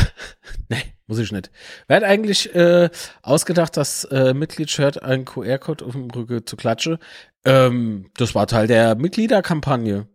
nee, 0.69 0.83
muss 1.07 1.19
ich 1.19 1.31
nicht. 1.31 1.51
Wer 1.87 1.97
hat 1.97 2.03
eigentlich 2.03 2.53
äh, 2.53 2.89
ausgedacht, 3.21 3.77
dass 3.77 4.03
äh, 4.05 4.33
Mitgliedsshirt 4.33 5.01
einen 5.01 5.25
QR-Code 5.25 5.85
auf 5.85 5.93
dem 5.93 6.11
Rücken 6.11 6.45
zu 6.45 6.55
klatschen? 6.57 6.97
Ähm, 7.45 8.11
das 8.17 8.35
war 8.35 8.47
Teil 8.47 8.67
der 8.67 8.95
Mitgliederkampagne. 8.95 10.07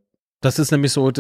Das 0.45 0.59
ist 0.59 0.71
nämlich 0.73 0.93
so 0.93 1.11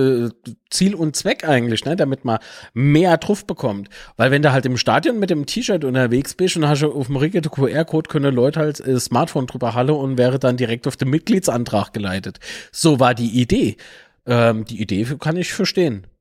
Ziel 0.68 0.94
und 0.94 1.16
Zweck 1.16 1.48
eigentlich, 1.48 1.86
ne, 1.86 1.96
damit 1.96 2.26
man 2.26 2.40
mehr 2.74 3.16
drauf 3.16 3.46
bekommt. 3.46 3.88
Weil 4.18 4.30
wenn 4.30 4.42
du 4.42 4.52
halt 4.52 4.66
im 4.66 4.76
Stadion 4.76 5.18
mit 5.18 5.30
dem 5.30 5.46
T-Shirt 5.46 5.82
unterwegs 5.84 6.34
bist 6.34 6.58
und 6.58 6.68
hast 6.68 6.82
du 6.82 6.92
auf 6.92 7.06
dem 7.06 7.16
Rücken 7.16 7.40
QR-Code, 7.40 8.10
können 8.10 8.34
Leute 8.34 8.60
halt 8.60 8.80
äh, 8.80 9.00
Smartphone 9.00 9.46
drüber 9.46 9.72
halten 9.72 9.92
und 9.92 10.18
wäre 10.18 10.38
dann 10.38 10.58
direkt 10.58 10.86
auf 10.86 10.98
den 10.98 11.08
Mitgliedsantrag 11.08 11.94
geleitet. 11.94 12.38
So 12.70 13.00
war 13.00 13.14
die 13.14 13.40
Idee. 13.40 13.78
Ähm, 14.26 14.66
die 14.66 14.82
Idee 14.82 15.06
kann 15.18 15.36
ich 15.36 15.54
verstehen. 15.54 16.06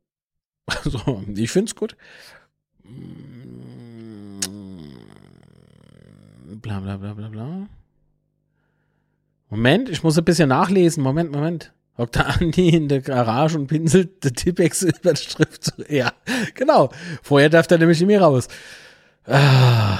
Also, 0.86 1.22
ich 1.36 1.52
find's 1.52 1.76
gut. 1.76 1.98
Bla 6.62 6.80
bla 6.80 6.96
bla 6.96 7.14
bla 7.14 7.28
bla. 7.28 7.68
Moment, 9.50 9.90
ich 9.90 10.04
muss 10.04 10.18
ein 10.18 10.24
bisschen 10.24 10.48
nachlesen. 10.48 11.04
Moment, 11.04 11.34
Moment. 11.34 11.74
Hockt 11.98 12.16
der 12.16 12.28
Andi 12.28 12.70
in 12.70 12.88
der 12.88 13.02
Garage 13.02 13.58
und 13.58 13.68
pinselt 13.68 14.24
der 14.24 14.34
Tippex 14.34 14.82
über 14.82 15.14
die 15.14 15.22
Schrift. 15.22 15.74
Ja, 15.90 16.12
genau. 16.56 16.90
Vorher 17.22 17.50
darf 17.50 17.70
er 17.70 17.78
nämlich 17.78 18.00
nicht 18.00 18.08
mehr 18.08 18.22
raus. 18.22 18.48
Ah, 19.26 20.00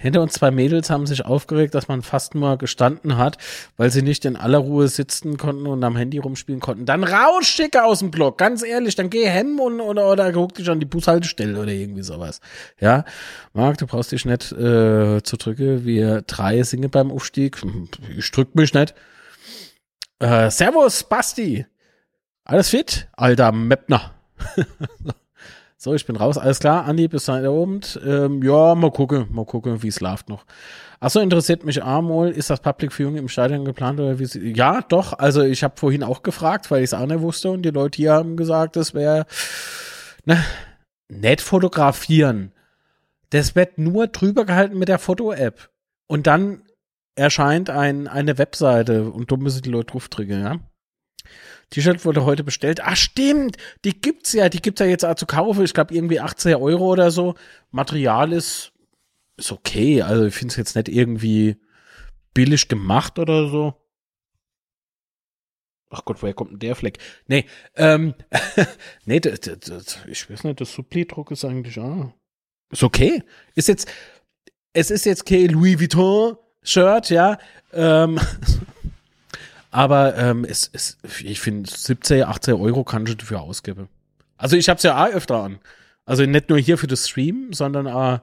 Hinter 0.00 0.22
uns 0.22 0.32
zwei 0.32 0.50
Mädels 0.50 0.88
haben 0.88 1.06
sich 1.06 1.26
aufgeregt, 1.26 1.74
dass 1.74 1.88
man 1.88 2.00
fast 2.00 2.34
nur 2.34 2.56
gestanden 2.56 3.18
hat, 3.18 3.36
weil 3.76 3.90
sie 3.90 4.00
nicht 4.00 4.24
in 4.24 4.34
aller 4.34 4.56
Ruhe 4.56 4.88
sitzen 4.88 5.36
konnten 5.36 5.66
und 5.66 5.84
am 5.84 5.94
Handy 5.94 6.16
rumspielen 6.16 6.60
konnten. 6.60 6.86
Dann 6.86 7.04
rausschicke 7.04 7.84
aus 7.84 7.98
dem 7.98 8.10
Block, 8.10 8.38
ganz 8.38 8.62
ehrlich, 8.62 8.94
dann 8.94 9.10
geh 9.10 9.28
hem 9.28 9.60
und 9.60 9.78
oder, 9.82 10.10
oder 10.10 10.32
guck 10.32 10.54
dich 10.54 10.70
an 10.70 10.80
die 10.80 10.86
Bushaltestelle 10.86 11.60
oder 11.60 11.70
irgendwie 11.70 12.02
sowas. 12.02 12.40
Ja, 12.80 13.04
Marc, 13.52 13.76
du 13.76 13.86
brauchst 13.86 14.10
dich 14.12 14.24
nicht 14.24 14.52
äh, 14.52 15.22
zu 15.22 15.36
drücken. 15.36 15.84
Wir 15.84 16.22
drei 16.22 16.62
singen 16.62 16.88
beim 16.88 17.12
Aufstieg. 17.12 17.58
Ich 18.16 18.30
drück 18.30 18.54
mich 18.54 18.72
nicht. 18.72 18.94
Äh, 20.20 20.50
servus, 20.50 21.02
Basti. 21.02 21.66
Alles 22.44 22.68
fit? 22.68 23.08
Alter 23.12 23.52
Meppner. 23.52 24.14
So, 25.82 25.94
ich 25.94 26.04
bin 26.04 26.16
raus. 26.16 26.36
Alles 26.36 26.58
klar, 26.58 26.84
Andi, 26.84 27.08
bis 27.08 27.24
da 27.24 27.42
oben. 27.48 27.80
Ähm, 28.04 28.42
ja, 28.42 28.74
mal 28.74 28.90
gucken, 28.90 29.28
mal 29.30 29.46
gucken, 29.46 29.82
wie 29.82 29.88
es 29.88 30.00
läuft 30.00 30.28
noch. 30.28 30.44
Achso, 31.00 31.20
interessiert 31.20 31.64
mich 31.64 31.82
Amol, 31.82 32.28
ist 32.28 32.50
das 32.50 32.60
Public 32.60 32.92
Viewing 32.92 33.16
im 33.16 33.28
Stadion 33.28 33.64
geplant 33.64 33.98
oder 33.98 34.18
wie 34.18 34.52
Ja, 34.52 34.82
doch. 34.82 35.18
Also 35.18 35.40
ich 35.40 35.64
habe 35.64 35.78
vorhin 35.78 36.02
auch 36.02 36.22
gefragt, 36.22 36.70
weil 36.70 36.80
ich 36.80 36.90
es 36.90 36.92
auch 36.92 37.06
nicht 37.06 37.22
wusste 37.22 37.50
und 37.50 37.62
die 37.62 37.70
Leute 37.70 37.96
hier 37.96 38.12
haben 38.12 38.36
gesagt, 38.36 38.76
das 38.76 38.92
wäre 38.92 39.24
ne, 40.26 40.44
nett 41.08 41.40
fotografieren. 41.40 42.52
Das 43.30 43.56
wird 43.56 43.78
nur 43.78 44.08
drüber 44.08 44.44
gehalten 44.44 44.78
mit 44.78 44.90
der 44.90 44.98
Foto-App. 44.98 45.70
Und 46.08 46.26
dann 46.26 46.60
erscheint 47.14 47.70
ein, 47.70 48.08
eine 48.08 48.38
Webseite 48.38 49.10
und 49.10 49.30
da 49.30 49.36
müssen 49.36 49.62
die 49.62 49.70
Leute 49.70 49.92
draufdrücken, 49.92 50.42
ja. 50.42 50.60
T-Shirt 51.70 52.04
wurde 52.04 52.24
heute 52.24 52.42
bestellt. 52.42 52.84
Ah, 52.84 52.96
stimmt. 52.96 53.56
Die 53.84 54.00
gibt's 54.00 54.32
ja. 54.32 54.48
Die 54.48 54.60
gibt's 54.60 54.80
ja 54.80 54.86
jetzt 54.86 55.04
auch 55.04 55.14
zu 55.14 55.26
kaufen. 55.26 55.64
Ich 55.64 55.72
glaube, 55.74 55.94
irgendwie 55.94 56.18
18 56.18 56.56
Euro 56.56 56.90
oder 56.92 57.10
so. 57.10 57.34
Material 57.70 58.32
ist, 58.32 58.72
ist 59.36 59.52
okay. 59.52 60.02
Also, 60.02 60.26
ich 60.26 60.34
finde 60.34 60.52
es 60.52 60.56
jetzt 60.56 60.74
nicht 60.74 60.88
irgendwie 60.88 61.56
billig 62.34 62.68
gemacht 62.68 63.18
oder 63.18 63.48
so. 63.48 63.74
Ach 65.90 66.04
Gott, 66.04 66.22
woher 66.22 66.34
kommt 66.34 66.52
denn 66.52 66.58
der 66.60 66.76
Fleck? 66.76 66.98
Nee, 67.26 67.46
ähm, 67.74 68.14
nee, 69.04 69.18
das, 69.18 69.40
das, 69.40 69.98
ich 70.06 70.30
weiß 70.30 70.44
nicht, 70.44 70.60
das 70.60 70.72
Suppli-Druck 70.72 71.32
ist 71.32 71.44
eigentlich, 71.44 71.78
ah, 71.78 72.14
ist 72.70 72.84
okay. 72.84 73.24
Ist 73.56 73.66
jetzt, 73.66 73.90
es 74.72 74.92
ist 74.92 75.04
jetzt 75.04 75.26
kein 75.26 75.48
Louis 75.48 75.80
Vuitton 75.80 76.36
Shirt, 76.62 77.10
ja, 77.10 77.38
ähm, 77.72 78.18
aber 79.70 80.16
ähm, 80.16 80.44
es, 80.44 80.70
es, 80.72 80.98
ich 81.22 81.40
finde, 81.40 81.70
17, 81.70 82.24
18 82.24 82.54
Euro 82.54 82.84
kann 82.84 83.06
ich 83.06 83.16
dafür 83.16 83.40
ausgeben. 83.40 83.88
Also 84.36 84.56
ich 84.56 84.68
habe 84.68 84.78
es 84.78 84.82
ja 84.82 85.02
auch 85.02 85.12
öfter 85.12 85.42
an. 85.42 85.58
Also 86.04 86.24
nicht 86.24 86.48
nur 86.48 86.58
hier 86.58 86.78
für 86.78 86.86
das 86.86 87.08
Stream, 87.08 87.52
sondern 87.52 87.86
auch, 87.86 88.20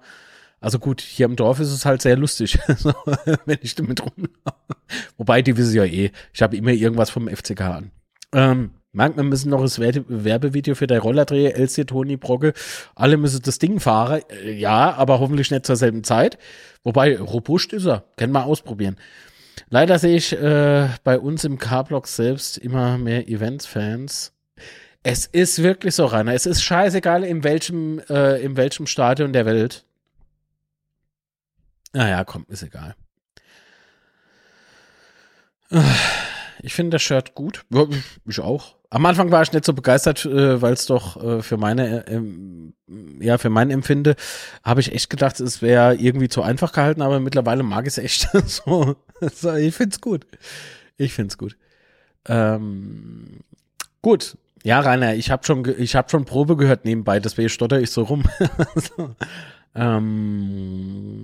also 0.60 0.80
gut, 0.80 1.02
hier 1.02 1.26
im 1.26 1.36
Dorf 1.36 1.60
ist 1.60 1.72
es 1.72 1.86
halt 1.86 2.02
sehr 2.02 2.18
lustig, 2.18 2.60
wenn 3.46 3.60
ich 3.62 3.76
damit 3.76 4.02
rum. 4.02 4.28
Wobei, 5.18 5.42
die 5.42 5.56
wissen 5.56 5.76
ja 5.76 5.86
eh, 5.86 6.12
ich 6.34 6.42
habe 6.42 6.58
immer 6.58 6.72
irgendwas 6.72 7.10
vom 7.10 7.28
FCK 7.28 7.62
an. 7.62 7.92
Ähm, 8.34 8.72
Marc, 8.98 9.16
wir 9.16 9.24
müssen 9.24 9.52
noch 9.52 9.62
das 9.62 9.80
Werbevideo 9.80 10.74
für 10.74 10.88
der 10.88 11.02
Rollerdreher, 11.02 11.56
LC 11.56 11.86
Toni 11.86 12.18
Brocke. 12.18 12.54
Alle 12.96 13.18
müssen 13.18 13.44
das 13.44 13.60
Ding 13.60 13.80
fahren. 13.80 14.24
Äh, 14.32 14.54
ja, 14.54 14.96
aber 14.96 15.20
hoffentlich 15.20 15.52
nicht 15.52 15.68
zur 15.68 15.76
selben 15.76 16.04
Zeit. 16.04 16.40
Wobei, 16.84 17.20
robust 17.20 17.74
ist 17.74 17.86
er. 17.86 18.06
Können 18.18 18.34
wir 18.34 18.46
ausprobieren. 18.46 18.98
Leider 19.70 20.00
sehe 20.00 20.18
ich 20.18 20.34
äh, 20.34 20.90
bei 21.04 21.20
uns 21.20 21.44
im 21.44 21.60
K-Block 21.60 22.08
selbst 22.08 22.58
immer 22.58 22.98
mehr 22.98 23.28
Events-Fans. 23.28 24.34
Es 25.04 25.28
ist 25.28 25.62
wirklich 25.62 25.94
so, 25.94 26.06
Rainer. 26.06 26.34
Es 26.34 26.48
ist 26.48 26.64
scheißegal, 26.64 27.24
in 27.24 27.44
welchem, 27.44 28.00
äh, 28.10 28.42
in 28.42 28.58
welchem 28.58 28.88
Stadion 28.88 29.32
der 29.32 29.46
Welt. 29.46 29.86
Naja, 31.94 32.24
komm, 32.24 32.48
ist 32.50 32.64
egal. 32.64 32.96
Ich 36.64 36.74
finde 36.74 36.96
das 36.96 37.04
Shirt 37.04 37.36
gut. 37.36 37.64
Ich 38.26 38.40
auch. 38.40 38.77
Am 38.90 39.06
Anfang 39.06 39.32
war 39.32 39.42
ich 39.42 39.52
nicht 39.52 39.66
so 39.66 39.74
begeistert, 39.74 40.26
äh, 40.26 40.62
weil 40.62 40.74
es 40.74 40.86
doch 40.86 41.22
äh, 41.22 41.42
für 41.42 41.58
meine, 41.58 42.08
äh, 42.08 42.22
ja, 43.20 43.38
für 43.38 43.50
mein 43.50 43.70
Empfinde, 43.70 44.16
habe 44.64 44.80
ich 44.80 44.94
echt 44.94 45.10
gedacht, 45.10 45.42
es 45.42 45.62
wäre 45.62 45.96
irgendwie 45.96 46.30
zu 46.30 46.42
einfach 46.42 46.72
gehalten, 46.72 47.02
aber 47.02 47.20
mittlerweile 47.20 47.64
mag 47.64 47.86
ich 47.86 47.98
es 47.98 47.98
echt 47.98 48.30
so. 48.46 48.96
so. 49.34 49.54
Ich 49.56 49.76
find's 49.76 50.00
gut. 50.00 50.26
Ich 50.96 51.14
find's 51.14 51.38
gut. 51.38 51.58
Ähm, 52.28 53.42
gut. 54.02 54.38
Ja, 54.64 54.80
Rainer, 54.80 55.16
ich 55.16 55.32
habe 55.32 55.46
schon, 55.46 55.66
ich 55.78 55.96
habe 55.96 56.10
schon 56.10 56.26
Probe 56.26 56.56
gehört 56.56 56.86
nebenbei, 56.86 57.20
deswegen 57.20 57.50
stotter 57.50 57.80
ich 57.80 57.92
so 57.92 58.04
rum. 58.04 58.24
so. 58.76 59.16
Ähm, 59.76 61.18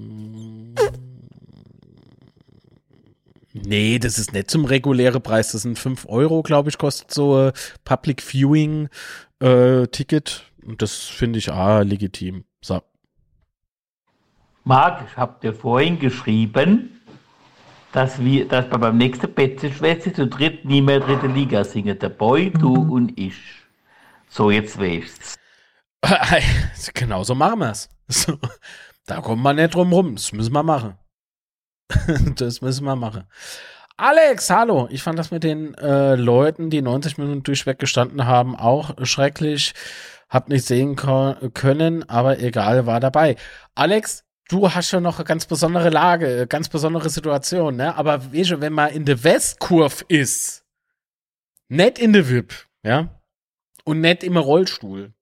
Nee, 3.54 4.00
das 4.00 4.18
ist 4.18 4.34
nicht 4.34 4.50
zum 4.50 4.66
regulären 4.66 5.22
Preis. 5.22 5.52
Das 5.52 5.62
sind 5.62 5.78
5 5.78 6.08
Euro, 6.10 6.42
glaube 6.42 6.70
ich, 6.70 6.78
kostet 6.80 7.12
so 7.12 7.36
ein 7.36 7.52
Public 7.86 8.22
Viewing 8.22 8.90
äh, 9.40 9.86
Ticket. 9.88 10.52
Und 10.66 10.82
das 10.82 11.04
finde 11.04 11.38
ich 11.38 11.52
auch 11.52 11.84
legitim. 11.84 12.46
So. 12.62 12.82
Marc, 14.64 15.06
ich 15.08 15.18
habe 15.18 15.40
dir 15.42 15.54
vorhin 15.54 16.00
geschrieben, 16.00 17.00
dass 17.92 18.20
wir, 18.20 18.48
dass 18.48 18.72
wir 18.72 18.80
beim 18.80 18.98
nächsten 18.98 19.32
Betze-Schwätze 19.32 20.14
zu 20.14 20.26
dritt 20.26 20.66
nie 20.66 20.82
mehr 20.82 21.00
dritte 21.00 21.28
Liga 21.28 21.64
singen. 21.64 22.00
Der 22.00 22.10
Boy, 22.10 22.50
du 22.50 22.76
mhm. 22.76 22.92
und 22.92 23.20
ich. 23.20 23.36
So, 24.30 24.50
jetzt 24.50 24.80
weißt's. 24.80 25.38
genau 26.96 27.24
so 27.24 27.36
machen 27.36 27.60
wir's. 27.60 27.90
So, 28.08 28.38
da 29.06 29.22
kommen 29.22 29.44
wir 29.44 29.54
nicht 29.54 29.76
drum 29.76 29.94
rum. 29.94 30.16
Das 30.16 30.32
müssen 30.34 30.54
wir 30.54 30.64
machen. 30.64 30.96
das 32.36 32.62
müssen 32.62 32.86
wir 32.86 32.96
machen. 32.96 33.24
Alex, 33.98 34.50
hallo. 34.50 34.88
Ich 34.92 35.04
fand 35.04 35.20
das 35.20 35.32
mit 35.32 35.44
den 35.44 35.76
äh, 35.76 36.16
Leuten, 36.16 36.70
die 36.70 36.82
90 36.82 37.18
Minuten 37.18 37.44
durchweg 37.44 37.80
gestanden 37.80 38.26
haben, 38.26 38.56
auch 38.56 38.96
schrecklich. 39.06 39.74
Hab 40.30 40.50
nicht 40.50 40.66
sehen 40.66 40.96
können, 40.96 42.10
aber 42.10 42.40
egal, 42.40 42.88
war 42.88 43.00
dabei. 43.00 43.36
Alex, 43.76 44.24
du 44.50 44.74
hast 44.74 44.90
schon 44.90 45.04
noch 45.04 45.20
eine 45.20 45.26
ganz 45.26 45.46
besondere 45.46 45.90
Lage, 45.90 46.48
ganz 46.48 46.70
besondere 46.70 47.10
Situation, 47.10 47.76
ne? 47.76 47.96
Aber 47.96 48.34
weißt 48.34 48.52
du, 48.52 48.62
wenn 48.62 48.74
man 48.74 48.90
in 48.92 49.06
der 49.06 49.24
Westkurve 49.24 50.04
ist, 50.08 50.66
nicht 51.68 52.00
in 52.00 52.14
der 52.14 52.28
VIP, 52.28 52.66
ja? 52.84 53.22
Und 53.84 54.02
nicht 54.02 54.24
im 54.24 54.38
Rollstuhl, 54.38 55.14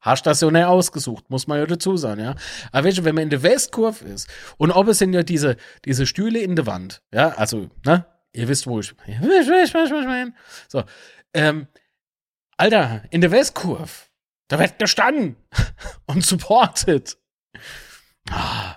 Hast 0.00 0.26
das 0.26 0.40
ja 0.40 0.50
nicht 0.50 0.64
ausgesucht, 0.64 1.28
muss 1.28 1.46
man 1.46 1.58
ja 1.58 1.66
dazu 1.66 1.96
sagen, 1.96 2.22
ja. 2.22 2.34
Aber 2.72 2.88
weißt 2.88 2.98
du, 2.98 3.04
wenn 3.04 3.14
man 3.14 3.24
in 3.24 3.30
der 3.30 3.42
Westkurve 3.42 4.04
ist 4.06 4.28
und 4.56 4.70
ob 4.70 4.88
es 4.88 4.98
sind 4.98 5.12
ja 5.12 5.22
diese, 5.22 5.56
diese 5.84 6.06
Stühle 6.06 6.40
in 6.40 6.56
der 6.56 6.66
Wand, 6.66 7.02
ja, 7.12 7.28
also, 7.30 7.68
ne, 7.84 8.06
ihr 8.32 8.48
wisst, 8.48 8.66
wo 8.66 8.80
ich, 8.80 8.94
so, 10.68 10.84
ähm, 11.34 11.66
Alter, 12.56 13.02
in 13.10 13.20
der 13.20 13.30
Westkurve, 13.30 14.08
da 14.48 14.58
wird 14.58 14.78
gestanden 14.78 15.36
und 16.06 16.24
supported. 16.24 17.16
Ah, 18.30 18.76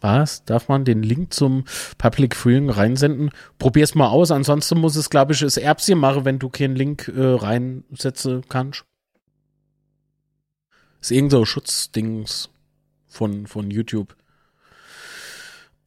was? 0.00 0.44
Darf 0.44 0.68
man 0.68 0.84
den 0.84 1.02
Link 1.02 1.32
zum 1.32 1.64
Public 1.98 2.34
Viewing 2.36 2.70
reinsenden? 2.70 3.30
Probier's 3.58 3.94
mal 3.94 4.08
aus, 4.08 4.30
ansonsten 4.30 4.78
muss 4.78 4.96
es, 4.96 5.10
glaube 5.10 5.32
ich, 5.32 5.40
das 5.40 5.56
Erbschen 5.56 5.98
machen, 5.98 6.24
wenn 6.24 6.38
du 6.38 6.48
keinen 6.48 6.76
Link 6.76 7.08
äh, 7.08 7.20
reinsetzen 7.20 8.44
kannst. 8.48 8.84
Ist 11.00 11.10
irgend 11.10 11.30
so 11.30 11.44
Schutzdings 11.44 12.50
von, 13.06 13.46
von 13.46 13.70
YouTube. 13.70 14.16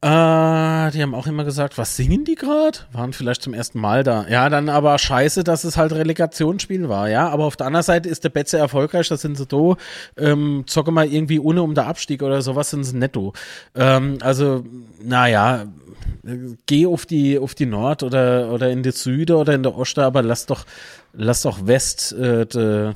Äh, 0.02 0.90
die 0.92 1.02
haben 1.02 1.14
auch 1.14 1.26
immer 1.26 1.44
gesagt, 1.44 1.76
was 1.76 1.94
singen 1.94 2.24
die 2.24 2.34
gerade? 2.34 2.78
Waren 2.92 3.12
vielleicht 3.12 3.42
zum 3.42 3.52
ersten 3.52 3.78
Mal 3.78 4.02
da. 4.02 4.26
Ja, 4.28 4.48
dann 4.48 4.70
aber 4.70 4.96
scheiße, 4.98 5.44
dass 5.44 5.64
es 5.64 5.76
halt 5.76 5.92
Relegationsspiel 5.92 6.88
war, 6.88 7.10
ja. 7.10 7.28
Aber 7.28 7.44
auf 7.44 7.56
der 7.56 7.66
anderen 7.66 7.84
Seite 7.84 8.08
ist 8.08 8.24
der 8.24 8.30
Betze 8.30 8.56
erfolgreich, 8.56 9.08
da 9.08 9.18
sind 9.18 9.36
sie 9.36 9.44
do. 9.44 9.76
Ähm, 10.16 10.64
zocke 10.66 10.90
mal 10.90 11.06
irgendwie 11.06 11.38
ohne 11.38 11.62
um 11.62 11.74
der 11.74 11.86
Abstieg 11.86 12.22
oder 12.22 12.40
sowas 12.40 12.70
sind 12.70 12.84
sie 12.84 12.96
netto. 12.96 13.34
Ähm, 13.74 14.16
also, 14.22 14.64
naja, 15.02 15.66
geh 16.66 16.86
auf 16.86 17.04
die, 17.04 17.38
auf 17.38 17.54
die 17.54 17.66
Nord 17.66 18.02
oder, 18.02 18.52
oder 18.52 18.70
in 18.70 18.82
die 18.82 18.92
Süde 18.92 19.36
oder 19.36 19.54
in 19.54 19.62
der 19.62 19.76
Oste, 19.76 20.02
aber 20.02 20.22
lass 20.22 20.46
doch, 20.46 20.64
lass 21.12 21.42
doch 21.42 21.66
West, 21.66 22.12
äh, 22.12 22.46
de, 22.46 22.92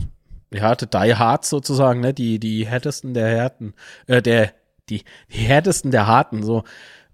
ja, 0.52 0.74
de 0.74 0.88
Die 0.88 1.14
Hard 1.14 1.44
sozusagen, 1.44 2.00
ne, 2.00 2.14
die, 2.14 2.38
die 2.38 2.66
härtesten 2.66 3.12
der 3.12 3.28
Härten, 3.28 3.74
äh, 4.06 4.22
der, 4.22 4.52
die, 4.88 5.02
die 5.32 5.38
härtesten 5.38 5.90
der 5.90 6.06
Harten, 6.06 6.42
so, 6.42 6.64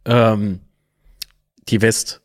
ähm, 0.05 0.61
die 1.69 1.83
West 1.83 2.23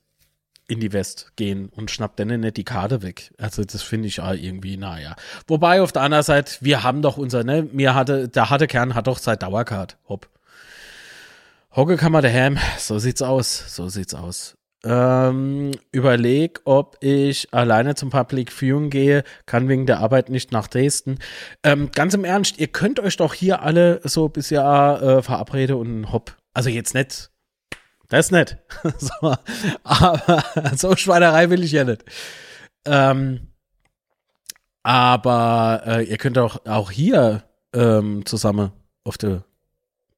in 0.68 0.80
die 0.80 0.94
West 0.94 1.34
gehen 1.36 1.70
und 1.70 1.92
schnappt 1.92 2.20
dann 2.20 2.40
nicht 2.40 2.58
die 2.58 2.64
Karte 2.64 3.02
weg. 3.04 3.32
Also 3.38 3.64
das 3.64 3.84
finde 3.84 4.08
ich 4.08 4.20
auch 4.20 4.34
irgendwie, 4.34 4.78
naja. 4.78 5.16
Wobei 5.48 5.82
auf 5.82 5.92
der 5.92 6.02
anderen 6.02 6.24
Seite, 6.24 6.58
wir 6.62 6.84
haben 6.84 7.02
doch 7.02 7.18
unser, 7.18 7.44
ne, 7.44 7.68
mir 7.72 7.94
hatte, 7.94 8.28
der 8.28 8.50
harte 8.50 8.68
Kern 8.68 8.96
hat 8.96 9.08
doch 9.08 9.20
seit 9.20 9.44
Dauercard. 9.44 9.98
Hopp. 10.10 10.28
Hocke 11.76 11.98
kann 11.98 12.12
man 12.12 12.24
daheim. 12.24 12.58
So 12.80 13.00
sieht's 13.00 13.22
aus. 13.22 13.76
So 13.76 13.90
sieht's 13.90 14.16
aus. 14.16 14.58
Ähm, 14.84 15.72
überleg, 15.92 16.62
ob 16.64 16.98
ich 17.02 17.52
alleine 17.52 17.96
zum 17.96 18.12
Public 18.12 18.52
Viewing 18.52 18.92
gehe, 18.92 19.24
kann 19.48 19.68
wegen 19.68 19.88
der 19.88 20.00
Arbeit 20.00 20.30
nicht 20.30 20.52
nach 20.52 20.68
Dresden. 20.68 21.18
Ähm, 21.64 21.90
ganz 21.92 22.14
im 22.14 22.24
Ernst, 22.24 22.60
ihr 22.60 22.68
könnt 22.68 23.00
euch 23.00 23.18
doch 23.18 23.34
hier 23.34 23.64
alle 23.64 24.00
so 24.04 24.30
bis 24.30 24.52
Jahr 24.52 25.02
äh, 25.02 25.22
verabreden 25.24 25.76
und 25.78 26.12
hopp. 26.12 26.38
Also 26.54 26.70
jetzt 26.70 26.94
nicht. 26.94 27.32
Das 28.10 28.28
ist 28.28 28.32
nett. 28.32 28.58
so, 28.98 29.36
aber 29.84 30.44
so 30.76 30.96
Schweinerei 30.96 31.50
will 31.50 31.64
ich 31.64 31.72
ja 31.72 31.84
nicht. 31.84 32.04
Ähm, 32.86 33.48
aber 34.84 35.82
äh, 35.86 36.04
ihr 36.04 36.18
könnt 36.18 36.38
auch, 36.38 36.66
auch 36.66 36.92
hier 36.92 37.44
ähm, 37.74 38.26
zusammen 38.26 38.72
auf 39.04 39.18
der 39.18 39.44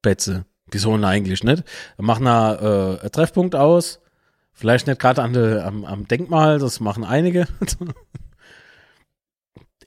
Betze. 0.01 0.45
Wieso 0.69 0.91
denn 0.91 1.05
eigentlich 1.05 1.43
nicht? 1.43 1.63
Machen 1.97 2.25
da 2.25 2.55
äh, 2.55 2.99
einen 2.99 3.11
Treffpunkt 3.11 3.55
aus. 3.55 4.01
Vielleicht 4.51 4.87
nicht 4.87 4.99
gerade 4.99 5.21
am, 5.23 5.85
am 5.85 6.07
Denkmal, 6.07 6.59
das 6.59 6.79
machen 6.79 7.05
einige. 7.05 7.47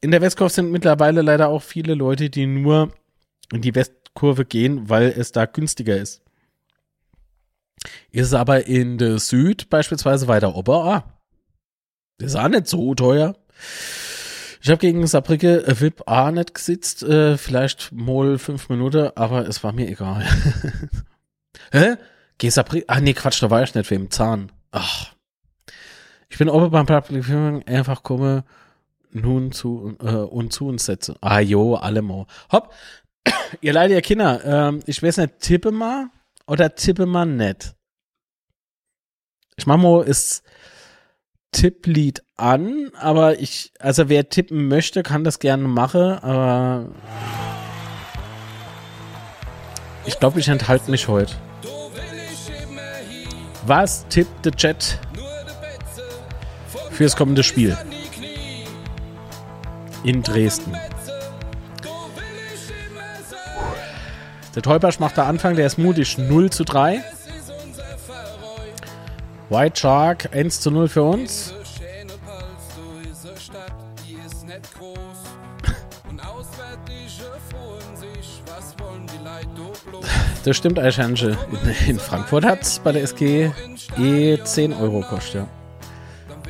in 0.00 0.10
der 0.10 0.22
Westkurve 0.22 0.52
sind 0.52 0.70
mittlerweile 0.70 1.22
leider 1.22 1.48
auch 1.48 1.62
viele 1.62 1.94
Leute, 1.94 2.30
die 2.30 2.46
nur 2.46 2.92
in 3.52 3.62
die 3.62 3.74
Westkurve 3.74 4.44
gehen, 4.44 4.88
weil 4.88 5.08
es 5.08 5.32
da 5.32 5.44
günstiger 5.44 5.96
ist. 5.96 6.22
Ist 8.10 8.34
aber 8.34 8.66
in 8.66 8.98
der 8.98 9.18
Süd 9.18 9.70
beispielsweise 9.70 10.28
weiter 10.28 10.54
ober, 10.54 10.84
ah, 10.84 11.20
ist 12.18 12.36
auch 12.36 12.48
nicht 12.48 12.66
so 12.66 12.94
teuer. 12.94 13.34
Ich 14.62 14.68
habe 14.68 14.78
gegen 14.78 15.06
Saarbrücke 15.06 15.64
VIP 15.66 16.02
A 16.06 16.30
nicht 16.30 16.54
gesitzt, 16.54 17.02
äh, 17.02 17.38
vielleicht 17.38 17.92
mal 17.92 18.36
fünf 18.36 18.68
Minuten, 18.68 19.10
aber 19.14 19.48
es 19.48 19.64
war 19.64 19.72
mir 19.72 19.88
egal. 19.88 20.26
Hä? 21.72 21.96
Geh 22.36 22.50
Saarbrücke? 22.50 22.84
Ah 22.88 23.00
nee, 23.00 23.14
Quatsch, 23.14 23.42
da 23.42 23.48
war 23.48 23.62
ich 23.62 23.74
nicht 23.74 23.90
wem 23.90 24.10
Zahn. 24.10 24.52
Ach. 24.70 25.14
Ich 26.28 26.36
bin 26.36 26.50
oben 26.50 26.70
beim 26.70 26.86
Public 26.86 27.24
Viewing 27.24 27.66
einfach 27.66 28.02
komme 28.02 28.44
nun 29.12 29.50
zu 29.50 29.96
äh, 30.02 30.10
und 30.10 30.52
zu 30.52 30.68
uns 30.68 30.84
setze. 30.84 31.16
Ah 31.20 31.40
jo, 31.40 31.74
alle 31.74 32.02
mal. 32.02 32.26
Hopp. 32.52 32.72
ihr 33.62 33.72
leider 33.72 33.94
ihr 33.94 34.02
Kinder, 34.02 34.44
ähm, 34.44 34.80
ich 34.86 35.02
weiß 35.02 35.16
nicht, 35.16 35.40
tippe 35.40 35.72
mal 35.72 36.10
oder 36.50 36.74
tippe 36.74 37.06
mal 37.06 37.26
nicht. 37.26 37.76
Ich 39.56 39.66
mach 39.66 39.76
mal 39.76 40.02
ist 40.02 40.42
Tipplied 41.52 42.24
an, 42.36 42.90
aber 42.98 43.38
ich, 43.38 43.72
also 43.78 44.08
wer 44.08 44.28
tippen 44.28 44.66
möchte, 44.66 45.04
kann 45.04 45.22
das 45.22 45.38
gerne 45.38 45.68
machen, 45.68 46.00
aber 46.00 46.88
ich 50.06 50.18
glaube, 50.18 50.40
ich 50.40 50.48
enthalte 50.48 50.90
mich 50.90 51.06
heute. 51.06 51.34
Was 53.64 54.08
tippt 54.08 54.44
der 54.44 54.52
Chat 54.52 54.98
fürs 56.90 57.14
kommende 57.14 57.44
Spiel? 57.44 57.76
In 60.02 60.22
Dresden. 60.22 60.76
Der 64.54 64.62
Teubasch 64.62 64.98
macht 64.98 65.16
der 65.16 65.26
Anfang, 65.26 65.54
der 65.54 65.66
ist 65.66 65.78
mutig 65.78 66.18
0 66.18 66.50
zu 66.50 66.64
3. 66.64 67.02
White 69.48 69.80
Shark 69.80 70.34
1 70.34 70.60
zu 70.60 70.70
0 70.70 70.88
für 70.88 71.02
uns. 71.02 71.54
Das 80.42 80.56
stimmt, 80.56 80.78
Eichhansche. 80.78 81.36
In 81.86 81.98
Frankfurt 81.98 82.46
hat 82.46 82.62
es 82.62 82.78
bei 82.78 82.92
der 82.92 83.02
SG 83.02 83.50
eh 83.98 84.38
10 84.42 84.72
Euro 84.72 85.02
kostet. 85.02 85.46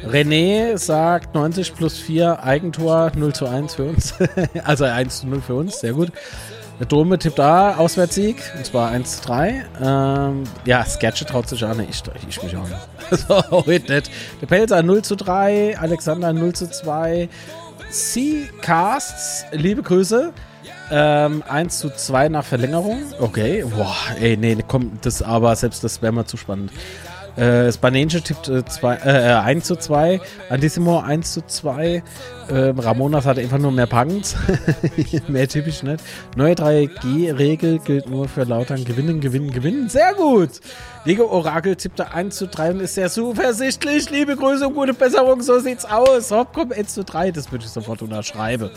Ja. 0.05 0.09
René 0.09 0.78
sagt 0.78 1.35
90 1.35 1.74
plus 1.74 1.98
4 1.98 2.43
Eigentor 2.44 3.10
0 3.16 3.32
zu 3.32 3.47
1 3.47 3.74
für 3.74 3.85
uns. 3.86 4.14
also 4.64 4.85
1 4.85 5.20
zu 5.20 5.27
0 5.27 5.40
für 5.40 5.55
uns, 5.56 5.81
sehr 5.81 5.93
gut. 5.93 6.12
Der 6.81 6.86
Dome 6.86 7.19
tippt 7.19 7.39
A, 7.39 7.77
Auswärtssieg, 7.77 8.36
und 8.57 8.65
zwar 8.65 8.90
1 8.90 9.16
zu 9.20 9.27
3. 9.27 9.66
Ähm, 9.82 10.44
ja, 10.65 10.82
Sketche 10.82 11.27
traut 11.27 11.47
sich 11.47 11.62
an, 11.62 11.78
ich, 11.81 12.02
ich 12.27 12.43
mich 12.43 12.57
auch 12.57 12.66
nicht. 12.66 13.28
so, 13.28 13.51
heute 13.51 13.93
nicht. 13.93 14.11
Der 14.40 14.47
Pelzer 14.47 14.82
0 14.82 15.02
zu 15.02 15.15
3, 15.15 15.78
Alexander 15.78 16.32
0 16.32 16.55
zu 16.55 16.70
2. 16.70 17.28
C-Casts, 17.90 19.44
liebe 19.52 19.82
Grüße. 19.82 20.32
Ähm, 20.90 21.44
1 21.47 21.78
zu 21.81 21.90
2 21.90 22.31
nach 22.31 22.47
Verlängerung. 22.47 23.02
Okay, 23.19 23.62
boah, 23.77 23.94
ey, 24.19 24.39
nee, 24.39 24.57
komm, 24.66 24.98
das 25.02 25.20
aber, 25.20 25.55
selbst 25.57 25.85
das 25.85 26.01
wäre 26.01 26.12
mal 26.12 26.24
zu 26.24 26.39
spannend. 26.39 26.73
Äh, 27.36 27.73
Spanenche 27.73 28.20
tippt 28.23 28.48
äh, 28.48 28.65
zwei, 28.65 28.97
äh, 28.97 29.35
1 29.35 29.65
zu 29.65 29.77
2, 29.77 30.20
Antissimo 30.48 31.01
1 31.01 31.32
zu 31.32 31.47
2, 31.47 32.02
äh, 32.48 32.55
Ramonas 32.77 33.24
hat 33.24 33.39
einfach 33.39 33.59
nur 33.59 33.73
mehr 33.73 33.86
Punks, 33.86 34.36
mehr 35.28 35.48
typisch 35.48 35.82
nicht. 35.82 36.02
Neue 36.36 36.55
3G-Regel 36.55 37.78
gilt 37.78 38.11
nur 38.11 38.28
für 38.28 38.44
Lautern 38.44 38.85
gewinnen, 38.85 39.20
gewinnen, 39.20 39.52
gewinnen. 39.52 39.89
Sehr 39.89 40.15
gut! 40.15 40.61
Lego 41.05 41.31
Orakel 41.31 41.77
tippte 41.77 42.12
1 42.12 42.36
zu 42.36 42.47
3 42.47 42.73
und 42.73 42.81
ist 42.81 42.94
sehr 42.94 43.09
zuversichtlich. 43.09 44.11
Liebe 44.11 44.36
Grüße 44.36 44.66
und 44.66 44.74
gute 44.74 44.93
Besserung, 44.93 45.40
so 45.40 45.59
sieht's 45.61 45.85
aus. 45.85 46.31
Hopp, 46.31 46.48
komm, 46.52 46.73
1 46.73 46.94
zu 46.94 47.05
3, 47.05 47.31
das 47.31 47.51
würde 47.51 47.65
ich 47.65 47.70
sofort 47.70 48.02
unterschreiben. 48.02 48.70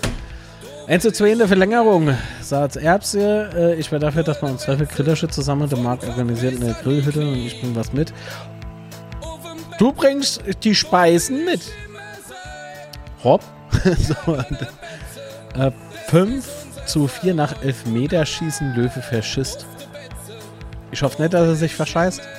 1 0.88 1.02
zu 1.02 1.14
2 1.14 1.32
in 1.32 1.38
der 1.38 1.48
Verlängerung. 1.48 2.16
Sagt 2.42 2.76
Erbse, 2.76 3.50
äh, 3.56 3.76
ich 3.76 3.90
wäre 3.92 4.02
dafür, 4.02 4.24
dass 4.24 4.42
man 4.42 4.52
uns 4.52 4.64
Zweifel 4.64 4.86
kritische 4.86 5.30
zusammen 5.30 5.70
der 5.70 5.80
Markt 5.80 6.04
organisiert 6.06 6.62
eine 6.62 6.74
Grillhütte 6.74 7.22
und 7.22 7.36
ich 7.36 7.60
bringe 7.62 7.76
was 7.76 7.94
mit. 7.94 8.14
Du 9.80 9.94
bringst 9.94 10.44
die 10.64 10.76
Speisen 10.76 11.46
mit. 11.46 11.62
Hopp. 13.24 13.42
so, 13.98 14.36
äh, 15.60 15.72
5 16.10 16.46
zu 16.86 17.08
4 17.08 17.34
nach 17.34 17.64
Elfmeterschießen 17.64 18.76
Löwe 18.76 19.02
verschisst. 19.02 19.66
Ich 20.92 21.02
hoffe 21.02 21.22
nicht, 21.22 21.34
dass 21.34 21.48
er 21.48 21.56
sich 21.56 21.76
verscheißt. 21.76 22.22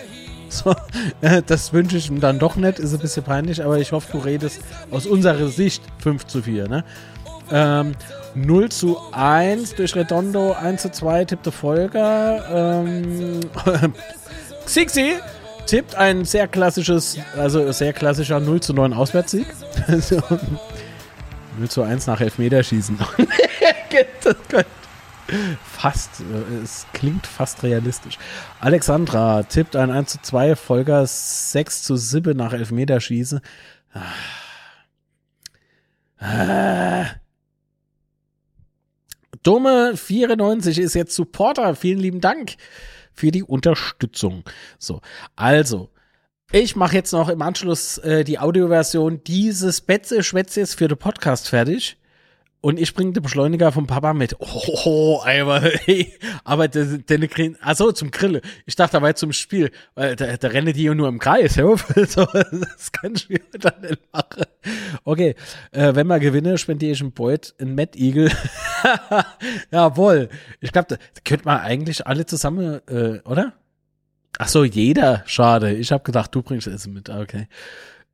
So, 0.51 0.73
äh, 1.21 1.43
das 1.45 1.73
wünsche 1.73 1.97
ich 1.97 2.09
ihm 2.09 2.21
dann 2.21 2.39
doch 2.39 2.55
nicht. 2.55 2.79
Ist 2.79 2.93
ein 2.93 3.01
bisschen 3.01 3.25
peinlich, 3.25 3.65
aber 3.65 3.79
ich 3.79 3.91
hoffe, 3.91 4.13
du 4.13 4.19
redest 4.19 4.61
aus 4.93 5.05
unserer 5.05 5.49
Sicht 5.49 5.83
5 5.99 6.27
zu 6.27 6.43
4. 6.43 6.69
Ne? 6.69 6.85
Ähm, 7.51 7.95
0 8.35 8.69
zu 8.71 8.99
1 9.13 9.75
durch 9.77 9.95
Redondo, 9.95 10.53
1 10.53 10.83
zu 10.83 10.91
2 10.91 11.25
tippte 11.25 11.53
Folger. 11.53 12.83
Ähm, 12.85 13.41
Xixi 14.67 15.15
tippt 15.67 15.95
ein 15.95 16.25
sehr 16.25 16.49
klassisches, 16.49 17.19
also 17.37 17.71
sehr 17.73 17.93
klassischer 17.93 18.41
0 18.41 18.61
zu 18.61 18.73
9 18.75 18.93
Auswärtssieg. 18.93 19.47
0 19.89 21.69
zu 21.69 21.83
1 21.83 22.07
nach 22.07 22.21
Elfmeterschießen. 22.21 22.99
fast, 25.65 26.21
äh, 26.21 26.63
es 26.63 26.87
klingt 26.93 27.27
fast 27.27 27.63
realistisch. 27.63 28.19
Alexandra 28.61 29.43
tippt 29.45 29.77
ein 29.77 29.91
1 29.91 30.13
zu 30.13 30.19
2, 30.23 30.57
Folger 30.57 31.07
6 31.07 31.83
zu 31.83 31.97
7 31.97 32.37
nach 32.37 32.53
Elfmeterschießen. 32.53 33.41
Ah. 36.19 37.15
Dome94 39.45 40.81
ist 40.81 40.95
jetzt 40.95 41.15
Supporter. 41.15 41.75
Vielen 41.75 41.99
lieben 41.99 42.21
Dank 42.21 42.55
für 43.13 43.31
die 43.31 43.43
Unterstützung. 43.43 44.45
So, 44.79 45.01
also, 45.37 45.91
ich 46.53 46.77
mache 46.77 46.97
jetzt 46.97 47.13
noch 47.13 47.29
im 47.29 47.43
Anschluss 47.43 47.99
äh, 47.99 48.25
die 48.25 48.39
Audioversion 48.39 49.23
dieses 49.25 49.81
Betze 49.81 50.23
Schwätzes 50.23 50.75
für 50.75 50.89
den 50.89 50.99
Podcast 50.99 51.49
fertig. 51.49 51.99
Und 52.65 52.81
ich 52.81 52.95
bringe 52.95 53.13
den 53.13 53.23
Beschleuniger 53.23 53.73
vom 53.73 53.87
Papa 53.87 54.15
mit. 54.15 54.37
Oh, 54.39 55.21
aber, 55.23 55.61
hey, 55.61 56.15
aber 56.45 56.67
der, 56.67 56.97
der 56.97 57.29
kriegen, 57.29 57.59
achso, 57.61 57.93
zum 57.93 58.11
Grille. 58.11 58.41
Ich 58.65 58.75
dachte, 58.75 58.93
da 58.97 59.03
war 59.03 59.15
zum 59.15 59.35
Spiel, 59.35 59.71
weil 59.95 60.17
da, 60.17 60.35
da 60.39 60.49
rennen 60.49 60.73
die 60.73 60.85
ja 60.85 60.95
nur 60.95 61.09
im 61.09 61.19
Kreis. 61.19 61.57
Ja? 61.57 61.67
So, 62.07 62.25
das 62.25 62.91
kann 62.91 63.17
ich 63.17 63.29
mir 63.29 63.41
dann 63.61 63.83
nicht 63.83 64.01
machen. 64.11 64.45
Okay, 65.05 65.35
äh, 65.73 65.95
wenn 65.95 66.07
wir 66.07 66.19
gewinnen, 66.19 66.57
spendiere 66.57 66.93
ich 66.93 67.03
einen 67.03 67.13
Beut, 67.13 67.53
einen 67.61 67.75
Mad 67.75 67.99
Eagle. 67.99 68.33
Jawohl. 69.71 70.31
Ich 70.61 70.73
glaube, 70.73 70.87
da, 70.89 70.97
da 70.97 71.21
könnte 71.23 71.45
man 71.45 71.61
eigentlich 71.61 72.07
alle 72.07 72.25
zusammen, 72.25 72.81
äh, 72.89 73.19
oder? 73.27 73.53
Ach 74.39 74.49
so, 74.49 74.65
jeder. 74.65 75.23
Schade. 75.27 75.75
Ich 75.75 75.93
habe 75.93 76.03
gedacht, 76.03 76.35
du 76.35 76.41
bringst 76.41 76.67
Essen 76.67 76.95
mit. 76.95 77.11
Okay. 77.11 77.47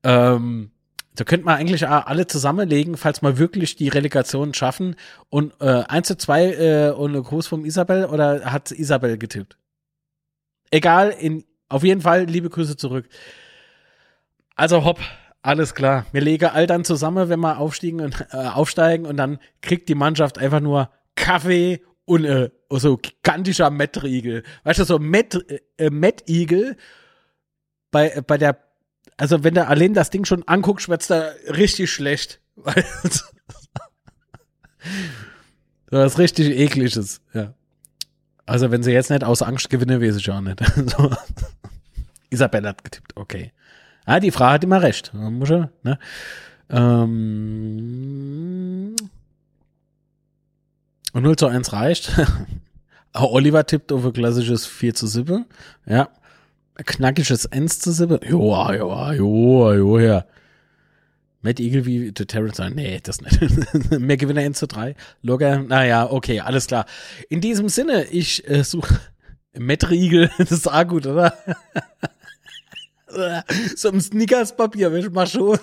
Ähm, 0.03 0.73
da 1.15 1.25
könnte 1.25 1.45
man 1.45 1.57
eigentlich 1.57 1.87
alle 1.87 2.27
zusammenlegen, 2.27 2.97
falls 2.97 3.21
wir 3.23 3.39
wirklich 3.39 3.77
die 3.77 3.89
Relegation 3.89 4.55
schaffen. 4.55 4.97
Und 5.29 5.53
äh, 5.61 5.83
1 5.89 6.07
zu 6.07 6.17
2 6.17 6.45
äh, 6.45 6.91
und 6.91 7.21
Gruß 7.23 7.47
vom 7.47 7.65
Isabel 7.65 8.07
oder 8.07 8.53
hat 8.53 8.71
Isabel 8.71 9.19
getippt? 9.19 9.57
Egal, 10.71 11.11
in, 11.11 11.45
auf 11.69 11.83
jeden 11.83 12.01
Fall 12.01 12.25
liebe 12.25 12.49
Grüße 12.49 12.77
zurück. 12.77 13.09
Also 14.55 14.85
hopp, 14.85 15.01
alles 15.43 15.75
klar. 15.75 16.07
Wir 16.13 16.21
legen 16.21 16.51
all 16.51 16.67
dann 16.67 16.85
zusammen, 16.85 17.29
wenn 17.29 17.41
wir 17.41 17.59
aufstiegen 17.59 18.01
und, 18.01 18.27
äh, 18.33 18.37
aufsteigen 18.37 19.07
und 19.07 19.17
dann 19.17 19.39
kriegt 19.63 19.89
die 19.89 19.95
Mannschaft 19.95 20.39
einfach 20.39 20.61
nur 20.61 20.91
Kaffee 21.17 21.83
und 22.05 22.25
äh, 22.25 22.51
so 22.71 22.97
gigantischer 22.97 23.71
Mettrigel. 23.71 24.43
Weißt 24.65 24.79
du, 24.79 24.85
so 24.85 24.99
Met, 24.99 25.39
äh, 25.77 25.91
Mettigel 25.91 26.77
bei, 27.91 28.21
bei 28.27 28.39
der 28.39 28.70
also 29.21 29.45
wenn 29.45 29.55
du 29.55 29.67
allein 29.67 29.93
das 29.93 30.09
Ding 30.09 30.25
schon 30.25 30.49
anguckst, 30.49 30.89
wird's 30.89 31.07
da 31.07 31.29
richtig 31.49 31.93
schlecht. 31.93 32.41
Das 35.91 36.13
ist 36.13 36.19
richtig 36.19 36.57
ekliges, 36.57 37.21
ja. 37.35 37.53
Also 38.47 38.71
wenn 38.71 38.85
sie 38.85 38.93
jetzt 38.93 39.11
nicht 39.11 39.25
aus 39.25 39.43
Angst 39.43 39.69
gewinnen, 39.71 40.01
weiß 40.01 40.17
ich 40.17 40.31
auch 40.31 40.41
nicht. 40.41 40.61
so. 40.87 41.11
Isabelle 42.31 42.69
hat 42.69 42.85
getippt, 42.85 43.17
okay. 43.17 43.53
Ah, 44.07 44.21
die 44.21 44.31
Frau 44.31 44.47
hat 44.47 44.63
immer 44.63 44.81
recht. 44.83 45.13
Muss 45.13 45.51
ich, 45.51 45.65
ne? 45.83 45.99
ähm, 46.71 47.67
und 51.13 51.23
0 51.23 51.37
zu 51.37 51.47
1 51.47 51.73
reicht. 51.73 52.13
Oliver 53.13 53.67
tippt 53.67 53.91
auf 53.93 54.05
ein 54.05 54.13
klassisches 54.13 54.65
4 54.67 54.95
zu 54.95 55.09
7. 55.09 55.45
Ja. 55.87 56.09
Knackiges 56.85 57.47
1 57.51 57.79
zu 57.81 57.93
7. 57.93 58.21
Joa, 58.29 58.75
joa, 58.75 59.13
joa, 59.15 59.75
joa, 59.75 60.01
ja. 60.01 60.25
Matt 61.43 61.59
Eagle 61.59 61.87
wie 61.87 62.13
The 62.17 62.27
Terrence 62.27 62.61
nee, 62.75 63.01
das 63.03 63.21
nicht. 63.21 63.41
Mehr 63.99 64.17
Gewinner 64.17 64.43
1 64.43 64.59
zu 64.59 64.67
3. 64.67 64.95
Logger, 65.23 65.61
naja, 65.61 66.11
okay, 66.11 66.41
alles 66.41 66.67
klar. 66.67 66.87
In 67.29 67.41
diesem 67.41 67.69
Sinne, 67.69 68.05
ich 68.05 68.49
äh, 68.49 68.63
suche 68.63 69.01
Matt 69.59 69.89
Riegel, 69.89 70.31
das 70.39 70.53
ist 70.53 70.69
auch 70.71 70.87
gut, 70.87 71.07
oder? 71.07 71.35
so 73.77 73.89
ein 73.89 74.01
Snickers-Papier, 74.01 74.93
ich 74.95 75.11
mach 75.11 75.27
schon. 75.27 75.59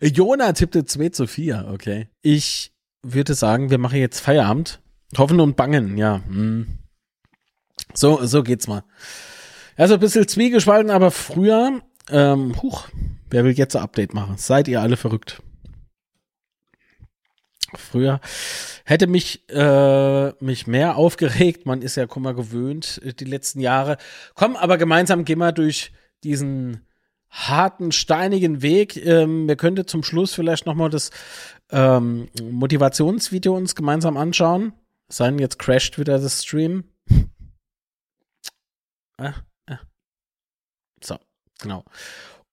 Jona 0.00 0.52
tippte 0.52 0.84
2 0.84 1.08
zu 1.08 1.26
4, 1.26 1.70
okay. 1.72 2.08
Ich 2.22 2.72
würde 3.02 3.34
sagen, 3.34 3.70
wir 3.70 3.78
machen 3.78 3.98
jetzt 3.98 4.20
Feierabend. 4.20 4.80
Hoffen 5.18 5.40
und 5.40 5.56
bangen, 5.56 5.96
ja. 5.96 6.22
Hm. 6.26 6.78
So, 7.94 8.24
so 8.26 8.42
geht's 8.42 8.66
mal. 8.68 8.84
Also 9.76 9.94
ein 9.94 10.00
bisschen 10.00 10.28
zwiegespalten, 10.28 10.90
aber 10.90 11.10
früher, 11.10 11.80
ähm, 12.10 12.60
huch, 12.62 12.88
wer 13.30 13.44
will 13.44 13.52
jetzt 13.52 13.76
ein 13.76 13.82
Update 13.82 14.14
machen? 14.14 14.36
Seid 14.36 14.68
ihr 14.68 14.80
alle 14.80 14.96
verrückt? 14.96 15.42
Früher 17.76 18.20
hätte 18.84 19.06
mich, 19.06 19.48
äh, 19.48 20.30
mich 20.42 20.66
mehr 20.66 20.96
aufgeregt. 20.96 21.66
Man 21.66 21.82
ist 21.82 21.96
ja 21.96 22.06
Kummer 22.06 22.34
gewöhnt 22.34 23.00
äh, 23.04 23.12
die 23.12 23.24
letzten 23.24 23.60
Jahre. 23.60 23.96
Komm, 24.34 24.56
aber 24.56 24.78
gemeinsam 24.78 25.24
gehen 25.24 25.38
wir 25.38 25.52
durch 25.52 25.92
diesen 26.22 26.86
harten, 27.30 27.90
steinigen 27.90 28.62
Weg. 28.62 28.96
Ähm, 29.04 29.48
wir 29.48 29.56
könnten 29.56 29.86
zum 29.86 30.04
Schluss 30.04 30.34
vielleicht 30.34 30.66
nochmal 30.66 30.90
das 30.90 31.10
ähm, 31.70 32.28
Motivationsvideo 32.42 33.56
uns 33.56 33.74
gemeinsam 33.74 34.16
anschauen. 34.16 34.72
Sein 35.08 35.38
jetzt 35.38 35.58
crasht 35.58 35.98
wieder 35.98 36.18
das 36.18 36.44
Stream. 36.44 36.84
Ah, 39.18 39.34
ah. 39.68 39.80
So, 41.02 41.16
genau. 41.60 41.84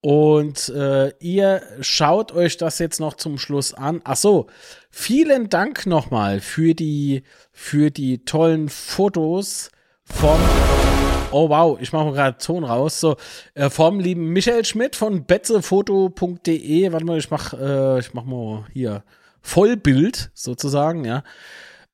Und 0.01 0.69
äh, 0.69 1.09
ihr 1.19 1.61
schaut 1.81 2.31
euch 2.31 2.57
das 2.57 2.79
jetzt 2.79 2.99
noch 2.99 3.13
zum 3.13 3.37
Schluss 3.37 3.73
an. 3.75 4.01
Ach 4.03 4.15
so, 4.15 4.47
vielen 4.89 5.49
Dank 5.49 5.85
nochmal 5.85 6.39
für 6.39 6.73
die 6.73 7.23
für 7.51 7.91
die 7.91 8.25
tollen 8.25 8.69
Fotos 8.69 9.69
von 10.03 10.39
Oh 11.33 11.47
wow, 11.47 11.77
ich 11.79 11.93
mache 11.93 12.11
gerade 12.11 12.37
Ton 12.39 12.65
raus. 12.65 12.99
So, 12.99 13.15
äh, 13.53 13.69
vom 13.69 14.01
lieben 14.01 14.33
Michael 14.33 14.65
Schmidt 14.65 14.97
von 14.97 15.23
betzefoto.de. 15.23 16.91
Warte 16.91 17.05
mal, 17.05 17.19
ich 17.19 17.31
mach, 17.31 17.53
äh, 17.53 17.99
ich 17.99 18.13
mach 18.13 18.25
mal 18.25 18.65
hier 18.73 19.03
Vollbild 19.41 20.31
sozusagen, 20.33 21.05
ja. 21.05 21.23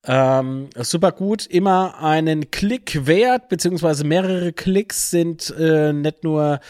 Ähm, 0.10 0.70
super 0.78 1.12
gut, 1.12 1.46
immer 1.46 2.02
einen 2.02 2.50
Klick 2.50 3.06
wert, 3.06 3.50
beziehungsweise 3.50 4.06
mehrere 4.06 4.54
Klicks 4.54 5.12
sind 5.12 5.54
äh, 5.60 5.92
nicht 5.92 6.24
nur 6.24 6.62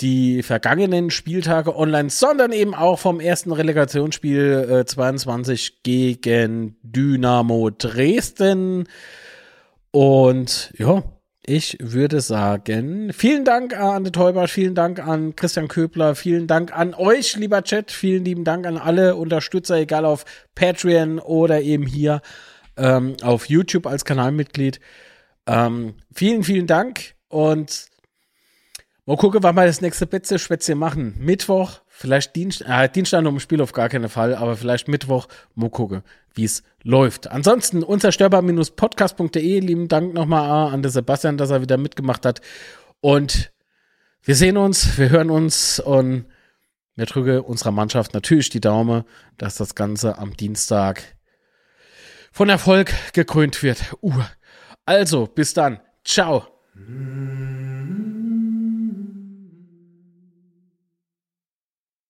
die 0.00 0.42
vergangenen 0.42 1.12
Spieltage 1.12 1.76
online, 1.76 2.10
sondern 2.10 2.50
eben 2.50 2.74
auch 2.74 2.98
vom 2.98 3.20
ersten 3.20 3.52
Relegationsspiel 3.52 4.80
äh, 4.80 4.84
22 4.84 5.84
gegen 5.84 6.76
Dynamo 6.82 7.70
Dresden. 7.70 8.88
Und 9.92 10.72
ja, 10.76 11.04
ich 11.46 11.76
würde 11.80 12.20
sagen, 12.20 13.12
vielen 13.12 13.44
Dank 13.44 13.78
an 13.78 14.02
De 14.02 14.10
Täuber, 14.10 14.48
vielen 14.48 14.74
Dank 14.74 14.98
an 14.98 15.36
Christian 15.36 15.68
Köbler, 15.68 16.16
vielen 16.16 16.48
Dank 16.48 16.76
an 16.76 16.92
euch, 16.94 17.36
lieber 17.36 17.62
Chat, 17.62 17.92
vielen 17.92 18.24
lieben 18.24 18.42
Dank 18.42 18.66
an 18.66 18.78
alle 18.78 19.14
Unterstützer, 19.14 19.76
egal 19.76 20.06
auf 20.06 20.24
Patreon 20.56 21.20
oder 21.20 21.60
eben 21.60 21.86
hier 21.86 22.20
ähm, 22.76 23.16
auf 23.22 23.48
YouTube 23.48 23.86
als 23.86 24.04
Kanalmitglied. 24.04 24.80
Ähm, 25.46 25.94
vielen, 26.12 26.42
vielen 26.42 26.66
Dank 26.66 27.14
und 27.28 27.88
Mal 29.06 29.18
gucken, 29.18 29.42
wann 29.42 29.54
wir 29.54 29.66
das 29.66 29.82
nächste 29.82 30.06
Betze-Spätzchen 30.06 30.78
machen. 30.78 31.14
Mittwoch, 31.18 31.80
vielleicht 31.88 32.34
Dienst, 32.34 32.64
äh, 32.66 32.88
Dienstag 32.88 33.20
noch 33.20 33.32
im 33.32 33.40
Spiel 33.40 33.60
auf 33.60 33.72
gar 33.72 33.90
keinen 33.90 34.08
Fall, 34.08 34.34
aber 34.34 34.56
vielleicht 34.56 34.88
Mittwoch. 34.88 35.28
Mal 35.54 35.68
gucken, 35.68 36.02
wie 36.34 36.44
es 36.44 36.62
läuft. 36.82 37.30
Ansonsten 37.30 37.82
unzerstörbar-podcast.de. 37.82 39.60
Lieben 39.60 39.88
Dank 39.88 40.14
nochmal 40.14 40.72
an 40.72 40.82
den 40.82 40.90
Sebastian, 40.90 41.36
dass 41.36 41.50
er 41.50 41.60
wieder 41.60 41.76
mitgemacht 41.76 42.24
hat. 42.24 42.40
Und 43.02 43.52
wir 44.22 44.36
sehen 44.36 44.56
uns, 44.56 44.96
wir 44.96 45.10
hören 45.10 45.28
uns 45.28 45.80
und 45.80 46.24
wir 46.96 47.04
drücken 47.04 47.40
unserer 47.40 47.72
Mannschaft 47.72 48.14
natürlich 48.14 48.48
die 48.48 48.62
Daumen, 48.62 49.04
dass 49.36 49.56
das 49.56 49.74
Ganze 49.74 50.16
am 50.16 50.34
Dienstag 50.34 51.02
von 52.34 52.48
Erfolg 52.48 52.92
gekrönt 53.12 53.62
wird. 53.62 53.94
Uh. 54.02 54.12
Also, 54.84 55.26
bis 55.26 55.54
dann. 55.54 55.78
Ciao. 56.04 56.48